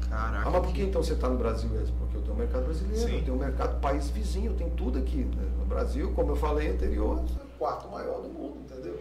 Caraca. 0.08 0.48
Ah, 0.48 0.50
mas 0.50 0.62
por 0.62 0.72
que 0.72 0.82
então 0.82 1.02
você 1.02 1.14
está 1.14 1.28
no 1.28 1.36
Brasil 1.36 1.68
mesmo? 1.70 1.96
Porque 1.98 2.16
eu 2.16 2.22
tenho 2.22 2.34
um 2.34 2.38
mercado 2.38 2.64
brasileiro, 2.64 3.08
Sim. 3.08 3.16
eu 3.16 3.24
tenho 3.24 3.36
um 3.36 3.40
mercado 3.40 3.80
país 3.80 4.08
vizinho, 4.08 4.52
eu 4.52 4.56
tenho 4.56 4.70
tudo 4.70 4.98
aqui. 4.98 5.18
Né? 5.18 5.42
No 5.58 5.66
Brasil, 5.66 6.12
como 6.14 6.32
eu 6.32 6.36
falei 6.36 6.70
anterior, 6.70 7.18
é 7.18 7.42
o 7.42 7.58
quarto 7.58 7.90
maior 7.90 8.20
do 8.20 8.28
mundo, 8.28 8.58
entendeu? 8.60 9.00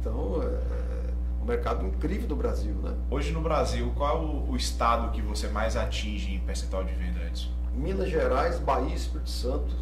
Então, 0.00 0.40
é, 0.42 0.46
é 0.46 1.12
um 1.42 1.44
mercado 1.44 1.84
incrível 1.84 2.28
do 2.28 2.36
Brasil, 2.36 2.74
né? 2.74 2.94
Hoje 3.10 3.32
no 3.32 3.40
Brasil, 3.40 3.92
qual 3.96 4.16
é 4.16 4.20
o, 4.20 4.50
o 4.52 4.56
estado 4.56 5.10
que 5.10 5.20
você 5.20 5.48
mais 5.48 5.76
atinge 5.76 6.34
em 6.34 6.38
percentual 6.40 6.84
de 6.84 6.94
venda, 6.94 7.20
Edson? 7.24 7.50
Minas 7.76 8.08
Gerais, 8.08 8.58
Bahia 8.58 8.92
e 8.92 8.94
Espírito 8.94 9.30
Santo, 9.30 9.74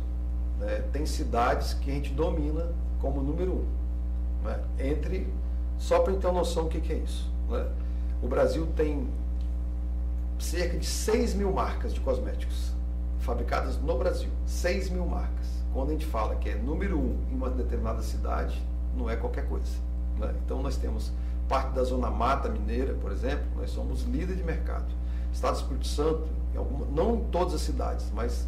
né, 0.59 0.85
tem 0.93 1.05
cidades 1.07 1.75
que 1.75 1.91
a 1.91 1.95
gente 1.95 2.13
domina 2.13 2.73
como 3.01 3.21
número 3.21 3.53
um. 3.53 4.45
Né? 4.45 4.61
Entre 4.79 5.29
só 5.79 6.01
para 6.01 6.15
ter 6.15 6.27
uma 6.27 6.41
noção 6.41 6.65
do 6.65 6.71
que, 6.71 6.81
que 6.81 6.93
é 6.93 6.97
isso. 6.97 7.31
Né? 7.49 7.67
O 8.23 8.29
Brasil 8.29 8.67
tem 8.77 9.09
cerca 10.39 10.79
de 10.79 10.87
6 10.87 11.35
mil 11.35 11.53
marcas 11.53 11.93
de 11.93 12.01
cosméticos 12.01 12.73
fabricadas 13.21 13.77
no 13.79 13.99
Brasil. 13.99 14.31
6 14.47 14.91
mil 14.91 15.07
marcas. 15.07 15.47
Quando 15.73 15.89
a 15.89 15.93
gente 15.93 16.07
fala 16.07 16.37
que 16.37 16.49
é 16.49 16.55
número 16.55 16.99
um 16.99 17.19
em 17.31 17.35
uma 17.35 17.51
determinada 17.51 18.03
cidade, 18.03 18.63
não 18.97 19.09
é 19.09 19.17
qualquer 19.17 19.49
coisa. 19.49 19.73
Né? 20.19 20.35
Então 20.45 20.63
nós 20.63 20.77
temos 20.77 21.13
parte 21.49 21.73
da 21.73 21.83
zona 21.83 22.11
mata 22.11 22.49
mineira, 22.49 22.95
por 22.95 23.11
exemplo, 23.11 23.45
nós 23.57 23.71
somos 23.71 24.03
líder 24.03 24.37
de 24.37 24.45
mercado. 24.45 24.87
Estado 25.33 25.55
do 25.55 25.61
Espírito 25.61 25.87
Santo, 25.87 26.29
em 26.55 26.59
alguma, 26.59 26.87
não 26.95 27.17
em 27.17 27.25
todas 27.25 27.55
as 27.55 27.61
cidades, 27.63 28.07
mas 28.15 28.47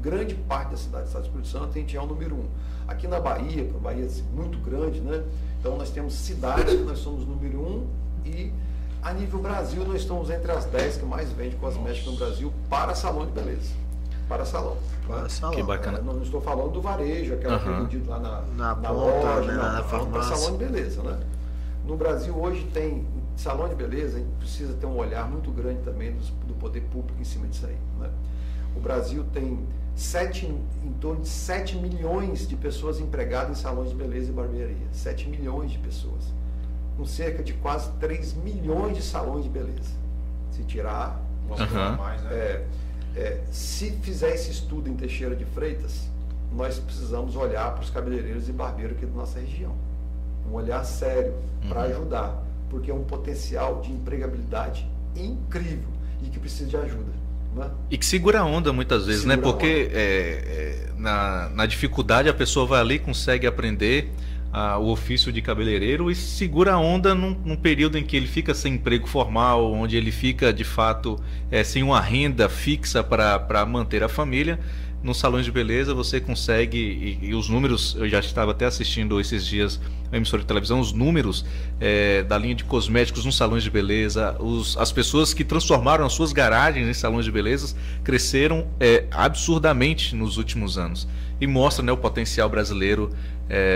grande 0.00 0.34
parte 0.34 0.70
da 0.70 0.76
cidade 0.76 1.04
do 1.04 1.06
Estado 1.08 1.22
do 1.22 1.26
Espírito 1.26 1.48
Santo 1.48 1.68
a 1.70 1.80
gente 1.80 1.96
é 1.96 2.00
o 2.00 2.06
número 2.06 2.34
um. 2.34 2.46
Aqui 2.88 3.06
na 3.06 3.20
Bahia, 3.20 3.70
a 3.74 3.78
Bahia 3.78 4.04
é 4.06 4.36
muito 4.36 4.58
grande, 4.58 5.00
né? 5.00 5.22
Então 5.60 5.76
nós 5.76 5.90
temos 5.90 6.14
cidades 6.14 6.74
que 6.74 6.82
nós 6.82 6.98
somos 6.98 7.26
número 7.26 7.60
um 7.60 7.86
e 8.24 8.52
a 9.02 9.12
nível 9.12 9.40
Brasil 9.40 9.84
nós 9.84 10.00
estamos 10.02 10.30
entre 10.30 10.50
as 10.50 10.64
10 10.66 10.96
que 10.98 11.04
mais 11.04 11.30
vende 11.32 11.56
cosméticos 11.56 12.12
no 12.12 12.18
Brasil 12.18 12.52
para 12.68 12.94
salão 12.94 13.26
de 13.26 13.32
beleza. 13.32 13.72
Para 14.28 14.44
salão. 14.44 14.76
Para 15.06 15.28
salão. 15.28 15.54
Que 15.54 15.62
bacana. 15.62 15.98
É, 15.98 16.02
não 16.02 16.22
estou 16.22 16.40
falando 16.40 16.70
do 16.72 16.80
varejo, 16.80 17.34
aquela 17.34 17.58
que 17.58 17.68
é 17.68 17.70
Aham. 17.72 17.82
vendido 17.82 18.08
lá 18.10 18.18
na, 18.18 18.40
Na 18.56 18.68
na 18.68 18.74
ponta, 18.74 18.90
loja, 18.92 19.52
né, 19.52 19.56
na 19.62 19.82
tô 19.82 19.88
falando 19.88 20.10
para 20.10 20.22
farmácia. 20.22 20.36
salão 20.36 20.58
de 20.58 20.64
beleza, 20.64 21.02
né? 21.02 21.18
No 21.86 21.96
Brasil 21.96 22.34
hoje 22.36 22.64
tem 22.72 23.04
salão 23.36 23.68
de 23.68 23.74
beleza, 23.74 24.16
a 24.16 24.20
gente 24.20 24.32
precisa 24.38 24.74
ter 24.74 24.86
um 24.86 24.96
olhar 24.96 25.28
muito 25.28 25.50
grande 25.50 25.80
também 25.82 26.12
dos- 26.12 26.30
do, 26.46 26.54
poder 26.54 26.82
público 26.82 27.20
em 27.20 27.24
cima 27.24 27.46
disso 27.46 27.66
aí. 27.66 27.76
Né? 27.98 28.10
O 28.76 28.80
Brasil 28.80 29.24
tem 29.32 29.66
sete, 29.94 30.46
em 30.46 30.92
torno 31.00 31.22
de 31.22 31.28
7 31.28 31.76
milhões 31.76 32.46
de 32.48 32.56
pessoas 32.56 32.98
empregadas 33.00 33.58
em 33.58 33.60
salões 33.60 33.90
de 33.90 33.94
beleza 33.96 34.30
e 34.30 34.32
barbearia. 34.32 34.86
7 34.92 35.28
milhões 35.28 35.70
de 35.72 35.78
pessoas. 35.78 36.24
Com 36.96 37.04
cerca 37.04 37.42
de 37.42 37.52
quase 37.54 37.90
3 38.00 38.32
milhões 38.34 38.96
de 38.96 39.02
salões 39.02 39.44
de 39.44 39.50
beleza. 39.50 39.92
Se 40.52 40.62
tirar 40.64 41.20
Aham. 41.50 41.66
falar 41.66 41.96
mais, 41.98 42.22
né? 42.22 42.30
é, 42.32 42.66
é, 43.16 43.40
se 43.50 43.90
fizer 43.90 44.34
esse 44.34 44.50
estudo 44.50 44.88
em 44.88 44.94
Teixeira 44.96 45.36
de 45.36 45.44
Freitas, 45.44 46.08
nós 46.54 46.78
precisamos 46.78 47.34
olhar 47.36 47.72
para 47.74 47.82
os 47.82 47.90
cabeleireiros 47.90 48.48
e 48.48 48.52
barbeiros 48.52 48.96
aqui 48.96 49.04
da 49.06 49.12
nossa 49.12 49.38
região. 49.40 49.72
Um 50.50 50.54
olhar 50.54 50.82
sério 50.84 51.34
para 51.68 51.80
Uhum. 51.80 51.86
ajudar, 51.86 52.42
porque 52.72 52.90
é 52.90 52.94
um 52.94 53.04
potencial 53.04 53.82
de 53.82 53.92
empregabilidade 53.92 54.88
incrível 55.14 55.90
e 56.24 56.30
que 56.30 56.38
precisa 56.38 56.70
de 56.70 56.76
ajuda. 56.78 57.12
Né? 57.54 57.70
E 57.90 57.98
que 57.98 58.06
segura 58.06 58.40
a 58.40 58.44
onda 58.46 58.72
muitas 58.72 59.04
vezes, 59.04 59.26
né? 59.26 59.34
Segura 59.34 59.50
a 59.50 59.52
Porque 59.52 59.90
é, 59.92 60.88
é, 60.88 60.92
na, 60.96 61.50
na 61.50 61.66
dificuldade 61.66 62.30
a 62.30 62.34
pessoa 62.34 62.64
vai 62.64 62.80
ali, 62.80 62.98
consegue 62.98 63.46
aprender 63.46 64.10
ah, 64.50 64.78
o 64.78 64.88
ofício 64.88 65.30
de 65.30 65.42
cabeleireiro 65.42 66.10
e 66.10 66.14
segura 66.14 66.72
a 66.72 66.78
onda 66.78 67.14
num, 67.14 67.36
num 67.44 67.56
período 67.56 67.98
em 67.98 68.04
que 68.04 68.16
ele 68.16 68.26
fica 68.26 68.54
sem 68.54 68.74
emprego 68.74 69.06
formal, 69.06 69.70
onde 69.70 69.98
ele 69.98 70.10
fica 70.10 70.50
de 70.50 70.64
fato 70.64 71.22
é, 71.50 71.62
sem 71.62 71.82
uma 71.82 72.00
renda 72.00 72.48
fixa 72.48 73.04
para 73.04 73.66
manter 73.66 74.02
a 74.02 74.08
família. 74.08 74.58
Nos 75.02 75.18
salões 75.18 75.44
de 75.44 75.50
beleza 75.50 75.92
você 75.94 76.20
consegue, 76.20 76.78
e, 77.20 77.26
e 77.30 77.34
os 77.34 77.48
números, 77.48 77.96
eu 77.98 78.08
já 78.08 78.20
estava 78.20 78.52
até 78.52 78.66
assistindo 78.66 79.20
esses 79.20 79.44
dias 79.44 79.80
a 80.12 80.16
emissora 80.16 80.42
de 80.42 80.46
televisão, 80.46 80.78
os 80.78 80.92
números 80.92 81.44
é, 81.80 82.22
da 82.22 82.38
linha 82.38 82.54
de 82.54 82.62
cosméticos 82.64 83.24
nos 83.24 83.36
salões 83.36 83.64
de 83.64 83.70
beleza, 83.70 84.36
os- 84.38 84.76
as 84.76 84.92
pessoas 84.92 85.34
que 85.34 85.42
transformaram 85.42 86.04
as 86.06 86.12
suas 86.12 86.32
garagens 86.32 86.86
em 86.86 86.92
salões 86.92 87.24
de 87.24 87.32
beleza 87.32 87.74
cresceram 88.04 88.68
é, 88.78 89.04
absurdamente 89.10 90.14
nos 90.14 90.36
últimos 90.36 90.78
anos 90.78 91.08
e 91.40 91.46
mostra 91.48 91.84
né, 91.84 91.90
o 91.90 91.96
potencial 91.96 92.48
brasileiro 92.48 93.10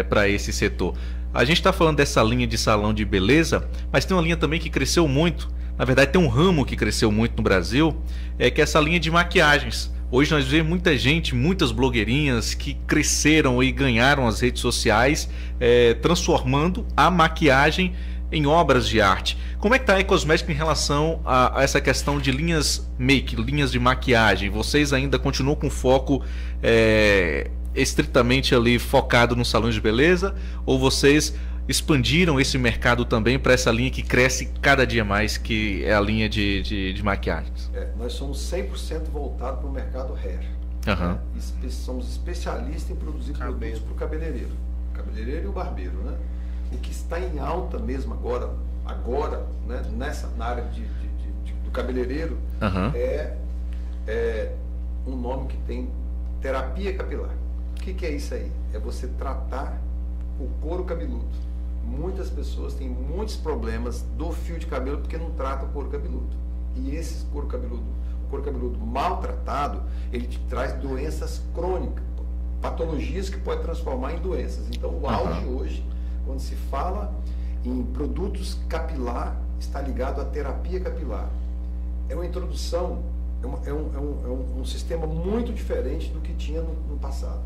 para 0.09 0.27
esse 0.29 0.53
setor. 0.55 0.95
A 1.35 1.45
gente 1.45 1.59
está 1.59 1.71
falando 1.71 1.97
dessa 1.99 2.23
linha 2.23 2.47
de 2.47 2.57
salão 2.57 2.95
de 2.95 3.05
beleza, 3.05 3.69
mas 3.93 4.07
tem 4.07 4.17
uma 4.17 4.23
linha 4.23 4.37
também 4.39 4.59
que 4.59 4.71
cresceu 4.71 5.07
muito. 5.07 5.51
Na 5.77 5.85
verdade, 5.85 6.13
tem 6.13 6.21
um 6.23 6.29
ramo 6.29 6.65
que 6.65 6.75
cresceu 6.77 7.13
muito 7.13 7.37
no 7.37 7.43
Brasil, 7.43 7.95
é 8.39 8.51
que 8.51 8.61
é 8.61 8.65
essa 8.65 8.81
linha 8.81 8.99
de 8.99 9.11
maquiagens. 9.11 9.93
Hoje 10.09 10.31
nós 10.31 10.45
vemos 10.47 10.69
muita 10.69 10.97
gente, 10.97 11.35
muitas 11.35 11.73
blogueirinhas 11.73 12.55
que 12.55 12.75
cresceram 12.87 13.61
e 13.61 13.73
ganharam 13.73 14.29
as 14.29 14.41
redes 14.41 14.63
sociais, 14.63 15.29
é, 15.59 15.95
transformando 15.95 16.87
a 16.97 17.11
maquiagem 17.11 17.93
em 18.31 18.47
obras 18.47 18.89
de 18.89 19.01
arte. 19.01 19.37
Como 19.59 19.75
é 19.75 19.79
que 19.79 19.83
está 19.83 19.95
a 19.97 20.01
Ecosmética 20.01 20.53
em 20.53 20.55
relação 20.55 21.21
a, 21.25 21.59
a 21.59 21.63
essa 21.65 21.81
questão 21.81 22.21
de 22.21 22.31
linhas 22.31 22.89
make, 22.97 23.35
linhas 23.35 23.73
de 23.73 23.81
maquiagem? 23.81 24.49
Vocês 24.49 24.93
ainda 24.93 25.19
continuam 25.19 25.57
com 25.57 25.69
foco 25.69 26.23
é, 26.63 27.51
estritamente 27.75 28.55
ali 28.55 28.79
focado 28.79 29.35
nos 29.35 29.51
salões 29.51 29.75
de 29.75 29.81
beleza? 29.81 30.37
Ou 30.65 30.79
vocês 30.79 31.35
expandiram 31.69 32.39
esse 32.41 32.57
mercado 32.59 33.05
também 33.05 33.39
para 33.39 33.53
essa 33.53 33.71
linha 33.71 33.91
que 33.91 34.03
cresce 34.03 34.47
cada 34.63 34.87
dia 34.87 35.05
mais, 35.05 35.37
que 35.37 35.85
é 35.85 35.95
a 35.95 36.01
linha 36.01 36.29
de, 36.29 36.63
de, 36.63 36.93
de 36.93 37.03
maquiagens? 37.03 37.71
É, 37.75 37.89
nós 37.99 38.13
somos 38.13 38.39
100% 38.53 39.05
voltados 39.13 39.61
para 39.61 39.69
o 39.69 39.73
mercado 39.73 40.15
hair. 40.15 40.41
Aham. 40.87 41.19
Espe- 41.37 41.71
somos 41.71 42.09
especialistas 42.11 42.91
em 42.91 42.95
produzir 42.97 43.33
Cabelo. 43.33 43.57
produtos 43.59 43.81
para 43.83 43.93
o 43.93 43.97
cabeleireiro. 43.97 44.51
O 44.93 44.97
cabeleireiro 44.97 45.45
e 45.45 45.49
o 45.49 45.53
barbeiro, 45.53 45.97
né? 46.05 46.17
O 46.73 46.79
que 46.79 46.91
está 46.93 47.19
em 47.19 47.39
alta 47.41 47.79
mesmo 47.79 48.15
agora, 48.15 48.51
agora, 48.85 49.45
né, 49.67 49.83
nessa 49.97 50.29
na 50.37 50.47
área 50.47 50.65
de, 50.65 50.81
de- 50.83 50.87
de- 50.87 51.33
de- 51.45 51.53
do 51.65 51.71
cabeleireiro, 51.73 52.39
Aham. 52.63 52.93
é, 52.95 53.35
é 54.07 54.53
um 55.07 55.17
nome 55.17 55.49
que 55.49 55.57
tem 55.67 55.89
terapia 56.41 56.95
capilar. 56.95 57.31
O 57.73 57.75
que, 57.83 57.93
que 57.95 58.07
é 58.07 58.11
isso 58.13 58.35
aí? 58.35 58.51
É 58.73 58.79
você 58.79 59.07
tratar 59.09 59.81
o 60.39 60.47
couro 60.61 60.85
cabeludo. 60.85 61.27
Muitas 61.97 62.29
pessoas 62.31 62.75
têm 62.75 62.89
muitos 62.89 63.37
problemas 63.37 64.03
do 64.17 64.31
fio 64.33 64.59
de 64.59 64.67
cabelo 64.67 64.99
porque 64.99 65.17
não 65.17 65.31
tratam 65.31 65.69
o 65.69 65.73
couro 65.73 65.89
cabeludo. 65.89 66.37
E 66.77 66.95
esse 66.95 67.25
couro 67.27 67.47
cabeludo, 67.47 67.85
o 68.27 68.29
couro 68.29 68.45
cabeludo 68.45 68.79
maltratado, 68.79 69.83
ele 70.13 70.27
te 70.27 70.39
traz 70.49 70.75
doenças 70.75 71.43
crônicas, 71.55 72.05
patologias 72.61 73.31
que 73.31 73.39
pode 73.39 73.63
transformar 73.63 74.13
em 74.15 74.19
doenças. 74.19 74.67
Então, 74.71 74.91
o 74.91 75.09
auge 75.09 75.47
hoje, 75.47 75.85
quando 76.27 76.41
se 76.41 76.55
fala 76.55 77.15
em 77.65 77.83
produtos 77.83 78.59
capilar, 78.69 79.37
está 79.59 79.81
ligado 79.81 80.21
à 80.21 80.25
terapia 80.25 80.81
capilar 80.81 81.29
é 82.09 82.15
uma 82.15 82.25
introdução, 82.25 83.03
é, 83.43 83.47
uma- 83.47 83.59
é 83.67 83.73
um, 83.73 83.91
é 83.95 83.99
um- 83.99 84.21
é 84.25 84.29
um- 84.29 84.61
um 84.61 84.65
sistema 84.65 85.07
muito 85.09 85.53
diferente 85.53 86.09
do 86.11 86.21
que 86.21 86.33
tinha 86.35 86.61
no, 86.61 86.73
no 86.89 86.97
passado. 86.99 87.41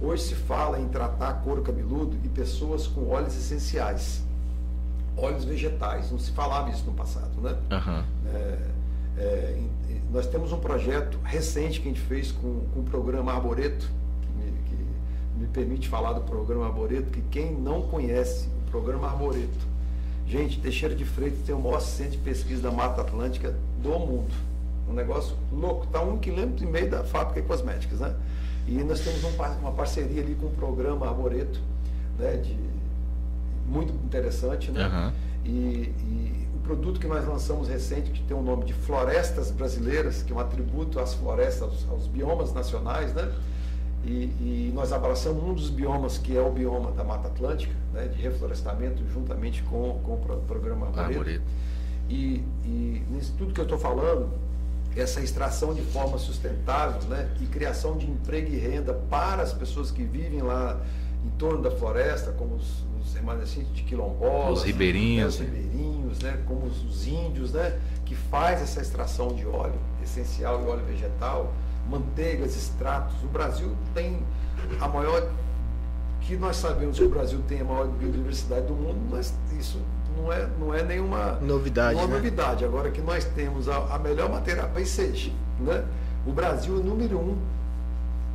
Hoje 0.00 0.22
se 0.22 0.34
fala 0.34 0.78
em 0.78 0.88
tratar 0.88 1.32
couro 1.42 1.62
cabeludo 1.62 2.16
e 2.24 2.28
pessoas 2.28 2.86
com 2.86 3.08
óleos 3.08 3.36
essenciais, 3.36 4.22
óleos 5.16 5.44
vegetais, 5.44 6.10
não 6.12 6.18
se 6.18 6.30
falava 6.30 6.70
isso 6.70 6.84
no 6.84 6.92
passado, 6.92 7.40
né? 7.40 7.56
Aham. 7.70 8.04
É, 8.32 8.58
é, 9.18 9.62
nós 10.12 10.26
temos 10.26 10.52
um 10.52 10.58
projeto 10.58 11.18
recente 11.24 11.80
que 11.80 11.88
a 11.88 11.92
gente 11.92 12.00
fez 12.00 12.30
com, 12.30 12.60
com 12.72 12.80
o 12.80 12.84
programa 12.84 13.32
Arboreto, 13.32 13.90
que 14.22 14.28
me, 14.32 14.52
que 14.68 15.40
me 15.40 15.46
permite 15.48 15.88
falar 15.88 16.12
do 16.12 16.20
programa 16.20 16.66
Arboreto, 16.66 17.10
que 17.10 17.20
quem 17.22 17.52
não 17.52 17.82
conhece 17.82 18.48
o 18.66 18.70
programa 18.70 19.08
Arboreto, 19.08 19.66
gente, 20.26 20.60
Teixeira 20.60 20.94
de 20.94 21.04
Freitas 21.04 21.40
tem 21.44 21.54
o 21.54 21.58
maior 21.58 21.80
centro 21.80 22.12
de 22.12 22.18
pesquisa 22.18 22.62
da 22.62 22.70
Mata 22.70 23.00
Atlântica 23.00 23.54
do 23.82 23.90
mundo. 23.98 24.32
Um 24.88 24.92
negócio 24.92 25.36
louco, 25.52 25.84
está 25.84 26.00
um 26.00 26.18
quilômetro 26.18 26.64
e 26.64 26.70
meio 26.70 26.88
da 26.88 27.04
fábrica 27.04 27.42
de 27.42 27.46
cosméticas, 27.46 28.00
né? 28.00 28.14
E 28.68 28.84
nós 28.84 29.00
temos 29.00 29.24
um 29.24 29.30
uma 29.62 29.72
parceria 29.72 30.22
ali 30.22 30.34
com 30.34 30.46
o 30.46 30.50
programa 30.50 31.06
Arboreto, 31.06 31.60
né? 32.18 32.36
De, 32.36 32.56
muito 33.66 33.92
interessante, 34.04 34.70
né? 34.70 34.84
Aham. 34.84 35.12
E, 35.44 35.48
e 35.48 36.46
o 36.54 36.58
produto 36.60 37.00
que 37.00 37.06
nós 37.06 37.26
lançamos 37.26 37.68
recente, 37.68 38.10
que 38.10 38.22
tem 38.22 38.36
o 38.36 38.42
nome 38.42 38.64
de 38.64 38.74
Florestas 38.74 39.50
Brasileiras, 39.50 40.22
que 40.22 40.32
é 40.32 40.36
um 40.36 40.40
atributo 40.40 41.00
às 41.00 41.14
florestas, 41.14 41.62
aos, 41.62 41.88
aos 41.90 42.06
biomas 42.06 42.52
nacionais, 42.52 43.14
né? 43.14 43.32
E, 44.04 44.10
e 44.40 44.72
nós 44.74 44.92
abraçamos 44.92 45.42
um 45.42 45.52
dos 45.54 45.70
biomas 45.70 46.18
que 46.18 46.36
é 46.36 46.40
o 46.40 46.50
bioma 46.52 46.92
da 46.92 47.02
Mata 47.04 47.28
Atlântica, 47.28 47.74
né? 47.92 48.06
de 48.06 48.20
reflorestamento, 48.22 49.02
juntamente 49.12 49.62
com, 49.64 49.98
com 50.04 50.14
o 50.14 50.18
pro- 50.18 50.36
programa 50.46 50.86
Arboreto. 50.86 51.10
Arboreto. 51.18 51.44
E, 52.08 52.44
e 52.64 53.02
nisso 53.10 53.34
tudo 53.36 53.52
que 53.52 53.60
eu 53.60 53.64
estou 53.64 53.78
falando, 53.78 54.28
essa 54.96 55.20
extração 55.20 55.72
de 55.74 55.82
forma 55.82 56.18
sustentável 56.18 57.00
né, 57.08 57.30
e 57.40 57.46
criação 57.46 57.96
de 57.96 58.06
emprego 58.10 58.52
e 58.52 58.58
renda 58.58 58.92
para 58.94 59.42
as 59.42 59.52
pessoas 59.52 59.90
que 59.90 60.02
vivem 60.02 60.40
lá 60.42 60.80
em 61.24 61.30
torno 61.30 61.62
da 61.62 61.70
floresta, 61.70 62.32
como 62.32 62.54
os, 62.56 62.84
os 63.00 63.14
remanescentes 63.14 63.72
de 63.74 63.82
quilombolas, 63.82 64.60
Os 64.60 64.64
ribeirinhos. 64.64 65.38
né, 65.38 65.46
os 65.46 65.52
ribeirinhos, 65.52 66.18
né, 66.20 66.42
como 66.46 66.66
os, 66.66 66.82
os 66.84 67.06
índios, 67.06 67.52
né, 67.52 67.78
que 68.04 68.14
faz 68.14 68.60
essa 68.62 68.80
extração 68.80 69.28
de 69.28 69.46
óleo 69.46 69.78
essencial 70.02 70.62
e 70.64 70.68
óleo 70.68 70.84
vegetal, 70.86 71.52
manteigas, 71.88 72.56
extratos. 72.56 73.14
O 73.22 73.26
Brasil 73.28 73.74
tem 73.94 74.22
a 74.80 74.88
maior 74.88 75.30
que 76.22 76.36
nós 76.36 76.56
sabemos 76.56 76.98
que 76.98 77.04
o 77.04 77.08
Brasil 77.08 77.40
tem 77.48 77.60
a 77.60 77.64
maior 77.64 77.86
biodiversidade 77.88 78.66
do 78.66 78.74
mundo, 78.74 78.98
mas 79.10 79.32
isso 79.58 79.80
não 80.18 80.32
é, 80.32 80.48
não 80.58 80.74
é 80.74 80.82
nenhuma 80.82 81.38
Novidade, 81.40 81.96
uma 81.96 82.06
né? 82.06 82.14
novidade. 82.14 82.64
Agora 82.64 82.90
que 82.90 83.00
nós 83.00 83.24
temos 83.24 83.68
a, 83.68 83.94
a 83.94 83.98
melhor 83.98 84.28
matéria-prima, 84.28 84.86
seja, 84.86 85.30
né? 85.60 85.84
o 86.26 86.32
Brasil 86.32 86.76
é 86.76 86.80
o 86.80 86.82
número 86.82 87.18
um 87.18 87.38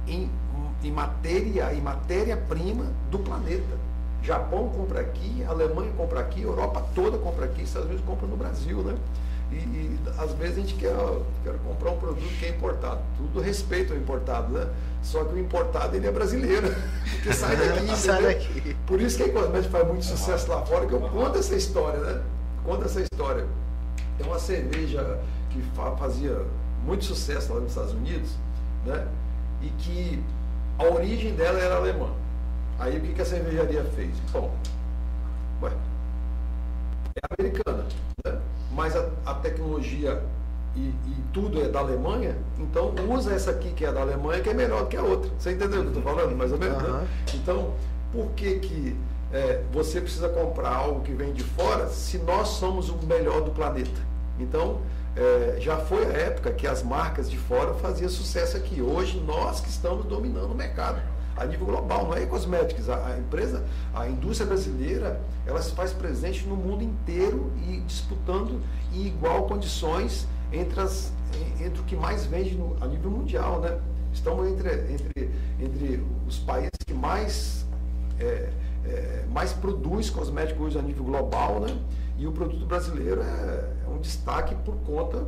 em, 0.07 0.29
em 0.83 0.91
matéria 0.91 1.73
em 1.73 1.81
matéria-prima 1.81 2.85
do 3.11 3.19
planeta. 3.19 3.83
Japão 4.23 4.69
compra 4.69 5.01
aqui, 5.01 5.43
Alemanha 5.43 5.91
compra 5.97 6.21
aqui, 6.21 6.41
Europa 6.41 6.85
toda 6.95 7.17
compra 7.17 7.45
aqui, 7.45 7.63
Estados 7.63 7.89
Unidos 7.89 8.05
compra 8.05 8.25
no 8.25 8.37
Brasil, 8.37 8.77
né? 8.77 8.95
E, 9.53 9.55
e, 9.55 9.99
às 10.17 10.31
vezes 10.33 10.57
a 10.57 10.61
gente 10.61 10.73
quer, 10.75 10.95
quer 11.43 11.53
comprar 11.65 11.91
um 11.91 11.97
produto 11.97 12.39
que 12.39 12.45
é 12.45 12.49
importado. 12.49 13.01
Tudo 13.17 13.39
respeito 13.39 13.93
ao 13.93 13.99
importado, 13.99 14.51
né? 14.51 14.67
Só 15.03 15.23
que 15.23 15.35
o 15.35 15.39
importado 15.39 15.95
ele 15.95 16.07
é 16.07 16.11
brasileiro, 16.11 16.67
que 17.21 17.33
sai 17.33 17.55
daqui. 17.55 17.87
sai 17.95 18.23
daqui. 18.23 18.75
Por 18.87 18.99
isso 18.99 19.17
que 19.17 19.23
a 19.23 19.31
Cosmética 19.31 19.77
faz 19.77 19.87
muito 19.87 20.05
sucesso 20.05 20.49
lá 20.49 20.65
fora, 20.65 20.85
que 20.87 20.93
eu 20.93 21.01
conto 21.01 21.37
essa 21.37 21.55
história, 21.55 21.99
né? 21.99 22.21
Conto 22.65 22.85
essa 22.85 23.01
história. 23.01 23.45
Tem 24.17 24.25
uma 24.25 24.39
cerveja 24.39 25.19
que 25.49 25.61
fazia 25.99 26.37
muito 26.85 27.05
sucesso 27.05 27.53
lá 27.53 27.59
nos 27.59 27.69
Estados 27.69 27.93
Unidos, 27.93 28.31
né? 28.85 29.07
E 29.61 29.69
que 29.69 30.23
a 30.79 30.85
origem 30.85 31.35
dela 31.35 31.59
era 31.59 31.75
alemã. 31.75 32.09
Aí 32.79 32.97
o 32.97 33.01
que, 33.01 33.13
que 33.13 33.21
a 33.21 33.25
cervejaria 33.25 33.83
fez? 33.95 34.11
Bom, 34.31 34.51
ué, 35.61 35.71
é 37.15 37.33
americana, 37.39 37.85
né? 38.25 38.39
mas 38.71 38.95
a, 38.95 39.09
a 39.25 39.33
tecnologia 39.35 40.21
e, 40.75 40.79
e, 40.79 41.23
tudo 41.31 41.61
é 41.61 41.67
da 41.67 41.79
Alemanha, 41.79 42.35
então 42.57 42.93
usa 43.09 43.33
essa 43.33 43.51
aqui 43.51 43.71
que 43.73 43.85
é 43.85 43.91
da 43.91 44.01
Alemanha, 44.01 44.41
que 44.41 44.49
é 44.49 44.53
melhor 44.53 44.83
do 44.83 44.87
que 44.87 44.97
a 44.97 45.03
outra. 45.03 45.29
Você 45.37 45.51
entendeu 45.51 45.81
o 45.81 45.83
que 45.83 45.89
eu 45.89 45.99
estou 45.99 46.03
falando, 46.03 46.35
mais 46.35 46.51
ou 46.51 46.57
menos? 46.57 46.81
Uhum. 46.81 46.93
Né? 46.93 47.07
Então, 47.35 47.73
por 48.11 48.31
que, 48.31 48.59
que 48.59 48.97
é, 49.31 49.61
você 49.71 50.01
precisa 50.01 50.29
comprar 50.29 50.75
algo 50.75 51.01
que 51.01 51.11
vem 51.11 51.31
de 51.31 51.43
fora 51.43 51.87
se 51.89 52.17
nós 52.17 52.47
somos 52.49 52.89
o 52.89 52.97
melhor 53.05 53.41
do 53.41 53.51
planeta? 53.51 54.01
Então, 54.39 54.81
é, 55.15 55.57
já 55.59 55.77
foi 55.77 56.05
a 56.05 56.09
época 56.09 56.51
que 56.51 56.65
as 56.65 56.81
marcas 56.81 57.29
de 57.29 57.37
fora 57.37 57.75
faziam 57.75 58.09
sucesso 58.09 58.57
aqui. 58.57 58.81
Hoje, 58.81 59.19
nós 59.19 59.59
que 59.59 59.69
estamos 59.69 60.05
dominando 60.05 60.51
o 60.51 60.55
mercado 60.55 60.99
a 61.35 61.45
nível 61.45 61.65
global, 61.65 62.05
não 62.05 62.13
é 62.13 62.25
cosméticos. 62.25 62.89
A, 62.89 63.07
a, 63.07 63.17
empresa, 63.17 63.63
a 63.93 64.07
indústria 64.07 64.47
brasileira, 64.47 65.19
ela 65.45 65.61
se 65.61 65.71
faz 65.71 65.91
presente 65.91 66.45
no 66.47 66.55
mundo 66.55 66.83
inteiro 66.83 67.51
e 67.67 67.79
disputando 67.81 68.61
em 68.93 69.07
igual 69.07 69.43
condições 69.43 70.27
entre, 70.51 70.79
as, 70.79 71.11
entre 71.59 71.79
o 71.79 71.83
que 71.83 71.95
mais 71.95 72.25
vende 72.25 72.55
no, 72.55 72.77
a 72.79 72.87
nível 72.87 73.11
mundial. 73.11 73.59
Né? 73.59 73.79
Estamos 74.13 74.47
entre, 74.47 74.69
entre, 74.91 75.31
entre 75.59 76.03
os 76.27 76.39
países 76.39 76.71
que 76.85 76.93
mais, 76.93 77.65
é, 78.19 78.49
é, 78.85 79.25
mais 79.31 79.53
produz 79.53 80.09
cosméticos 80.09 80.67
hoje 80.67 80.79
a 80.79 80.81
nível 80.81 81.03
global, 81.03 81.59
né? 81.59 81.75
e 82.17 82.27
o 82.27 82.31
produto 82.31 82.65
brasileiro 82.65 83.21
é, 83.21 83.73
é 83.85 83.89
um 83.89 83.99
destaque 83.99 84.55
por 84.63 84.75
conta 84.85 85.25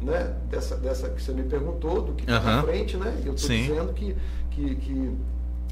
né, 0.00 0.34
dessa, 0.50 0.76
dessa 0.76 1.08
que 1.08 1.22
você 1.22 1.32
me 1.32 1.44
perguntou, 1.44 2.02
do 2.02 2.12
que 2.14 2.24
está 2.24 2.38
uhum. 2.38 2.56
na 2.56 2.62
frente, 2.62 2.96
né? 2.96 3.22
Eu 3.24 3.34
estou 3.34 3.50
dizendo 3.50 3.92
que, 3.92 4.16
que, 4.50 4.74
que 4.74 5.16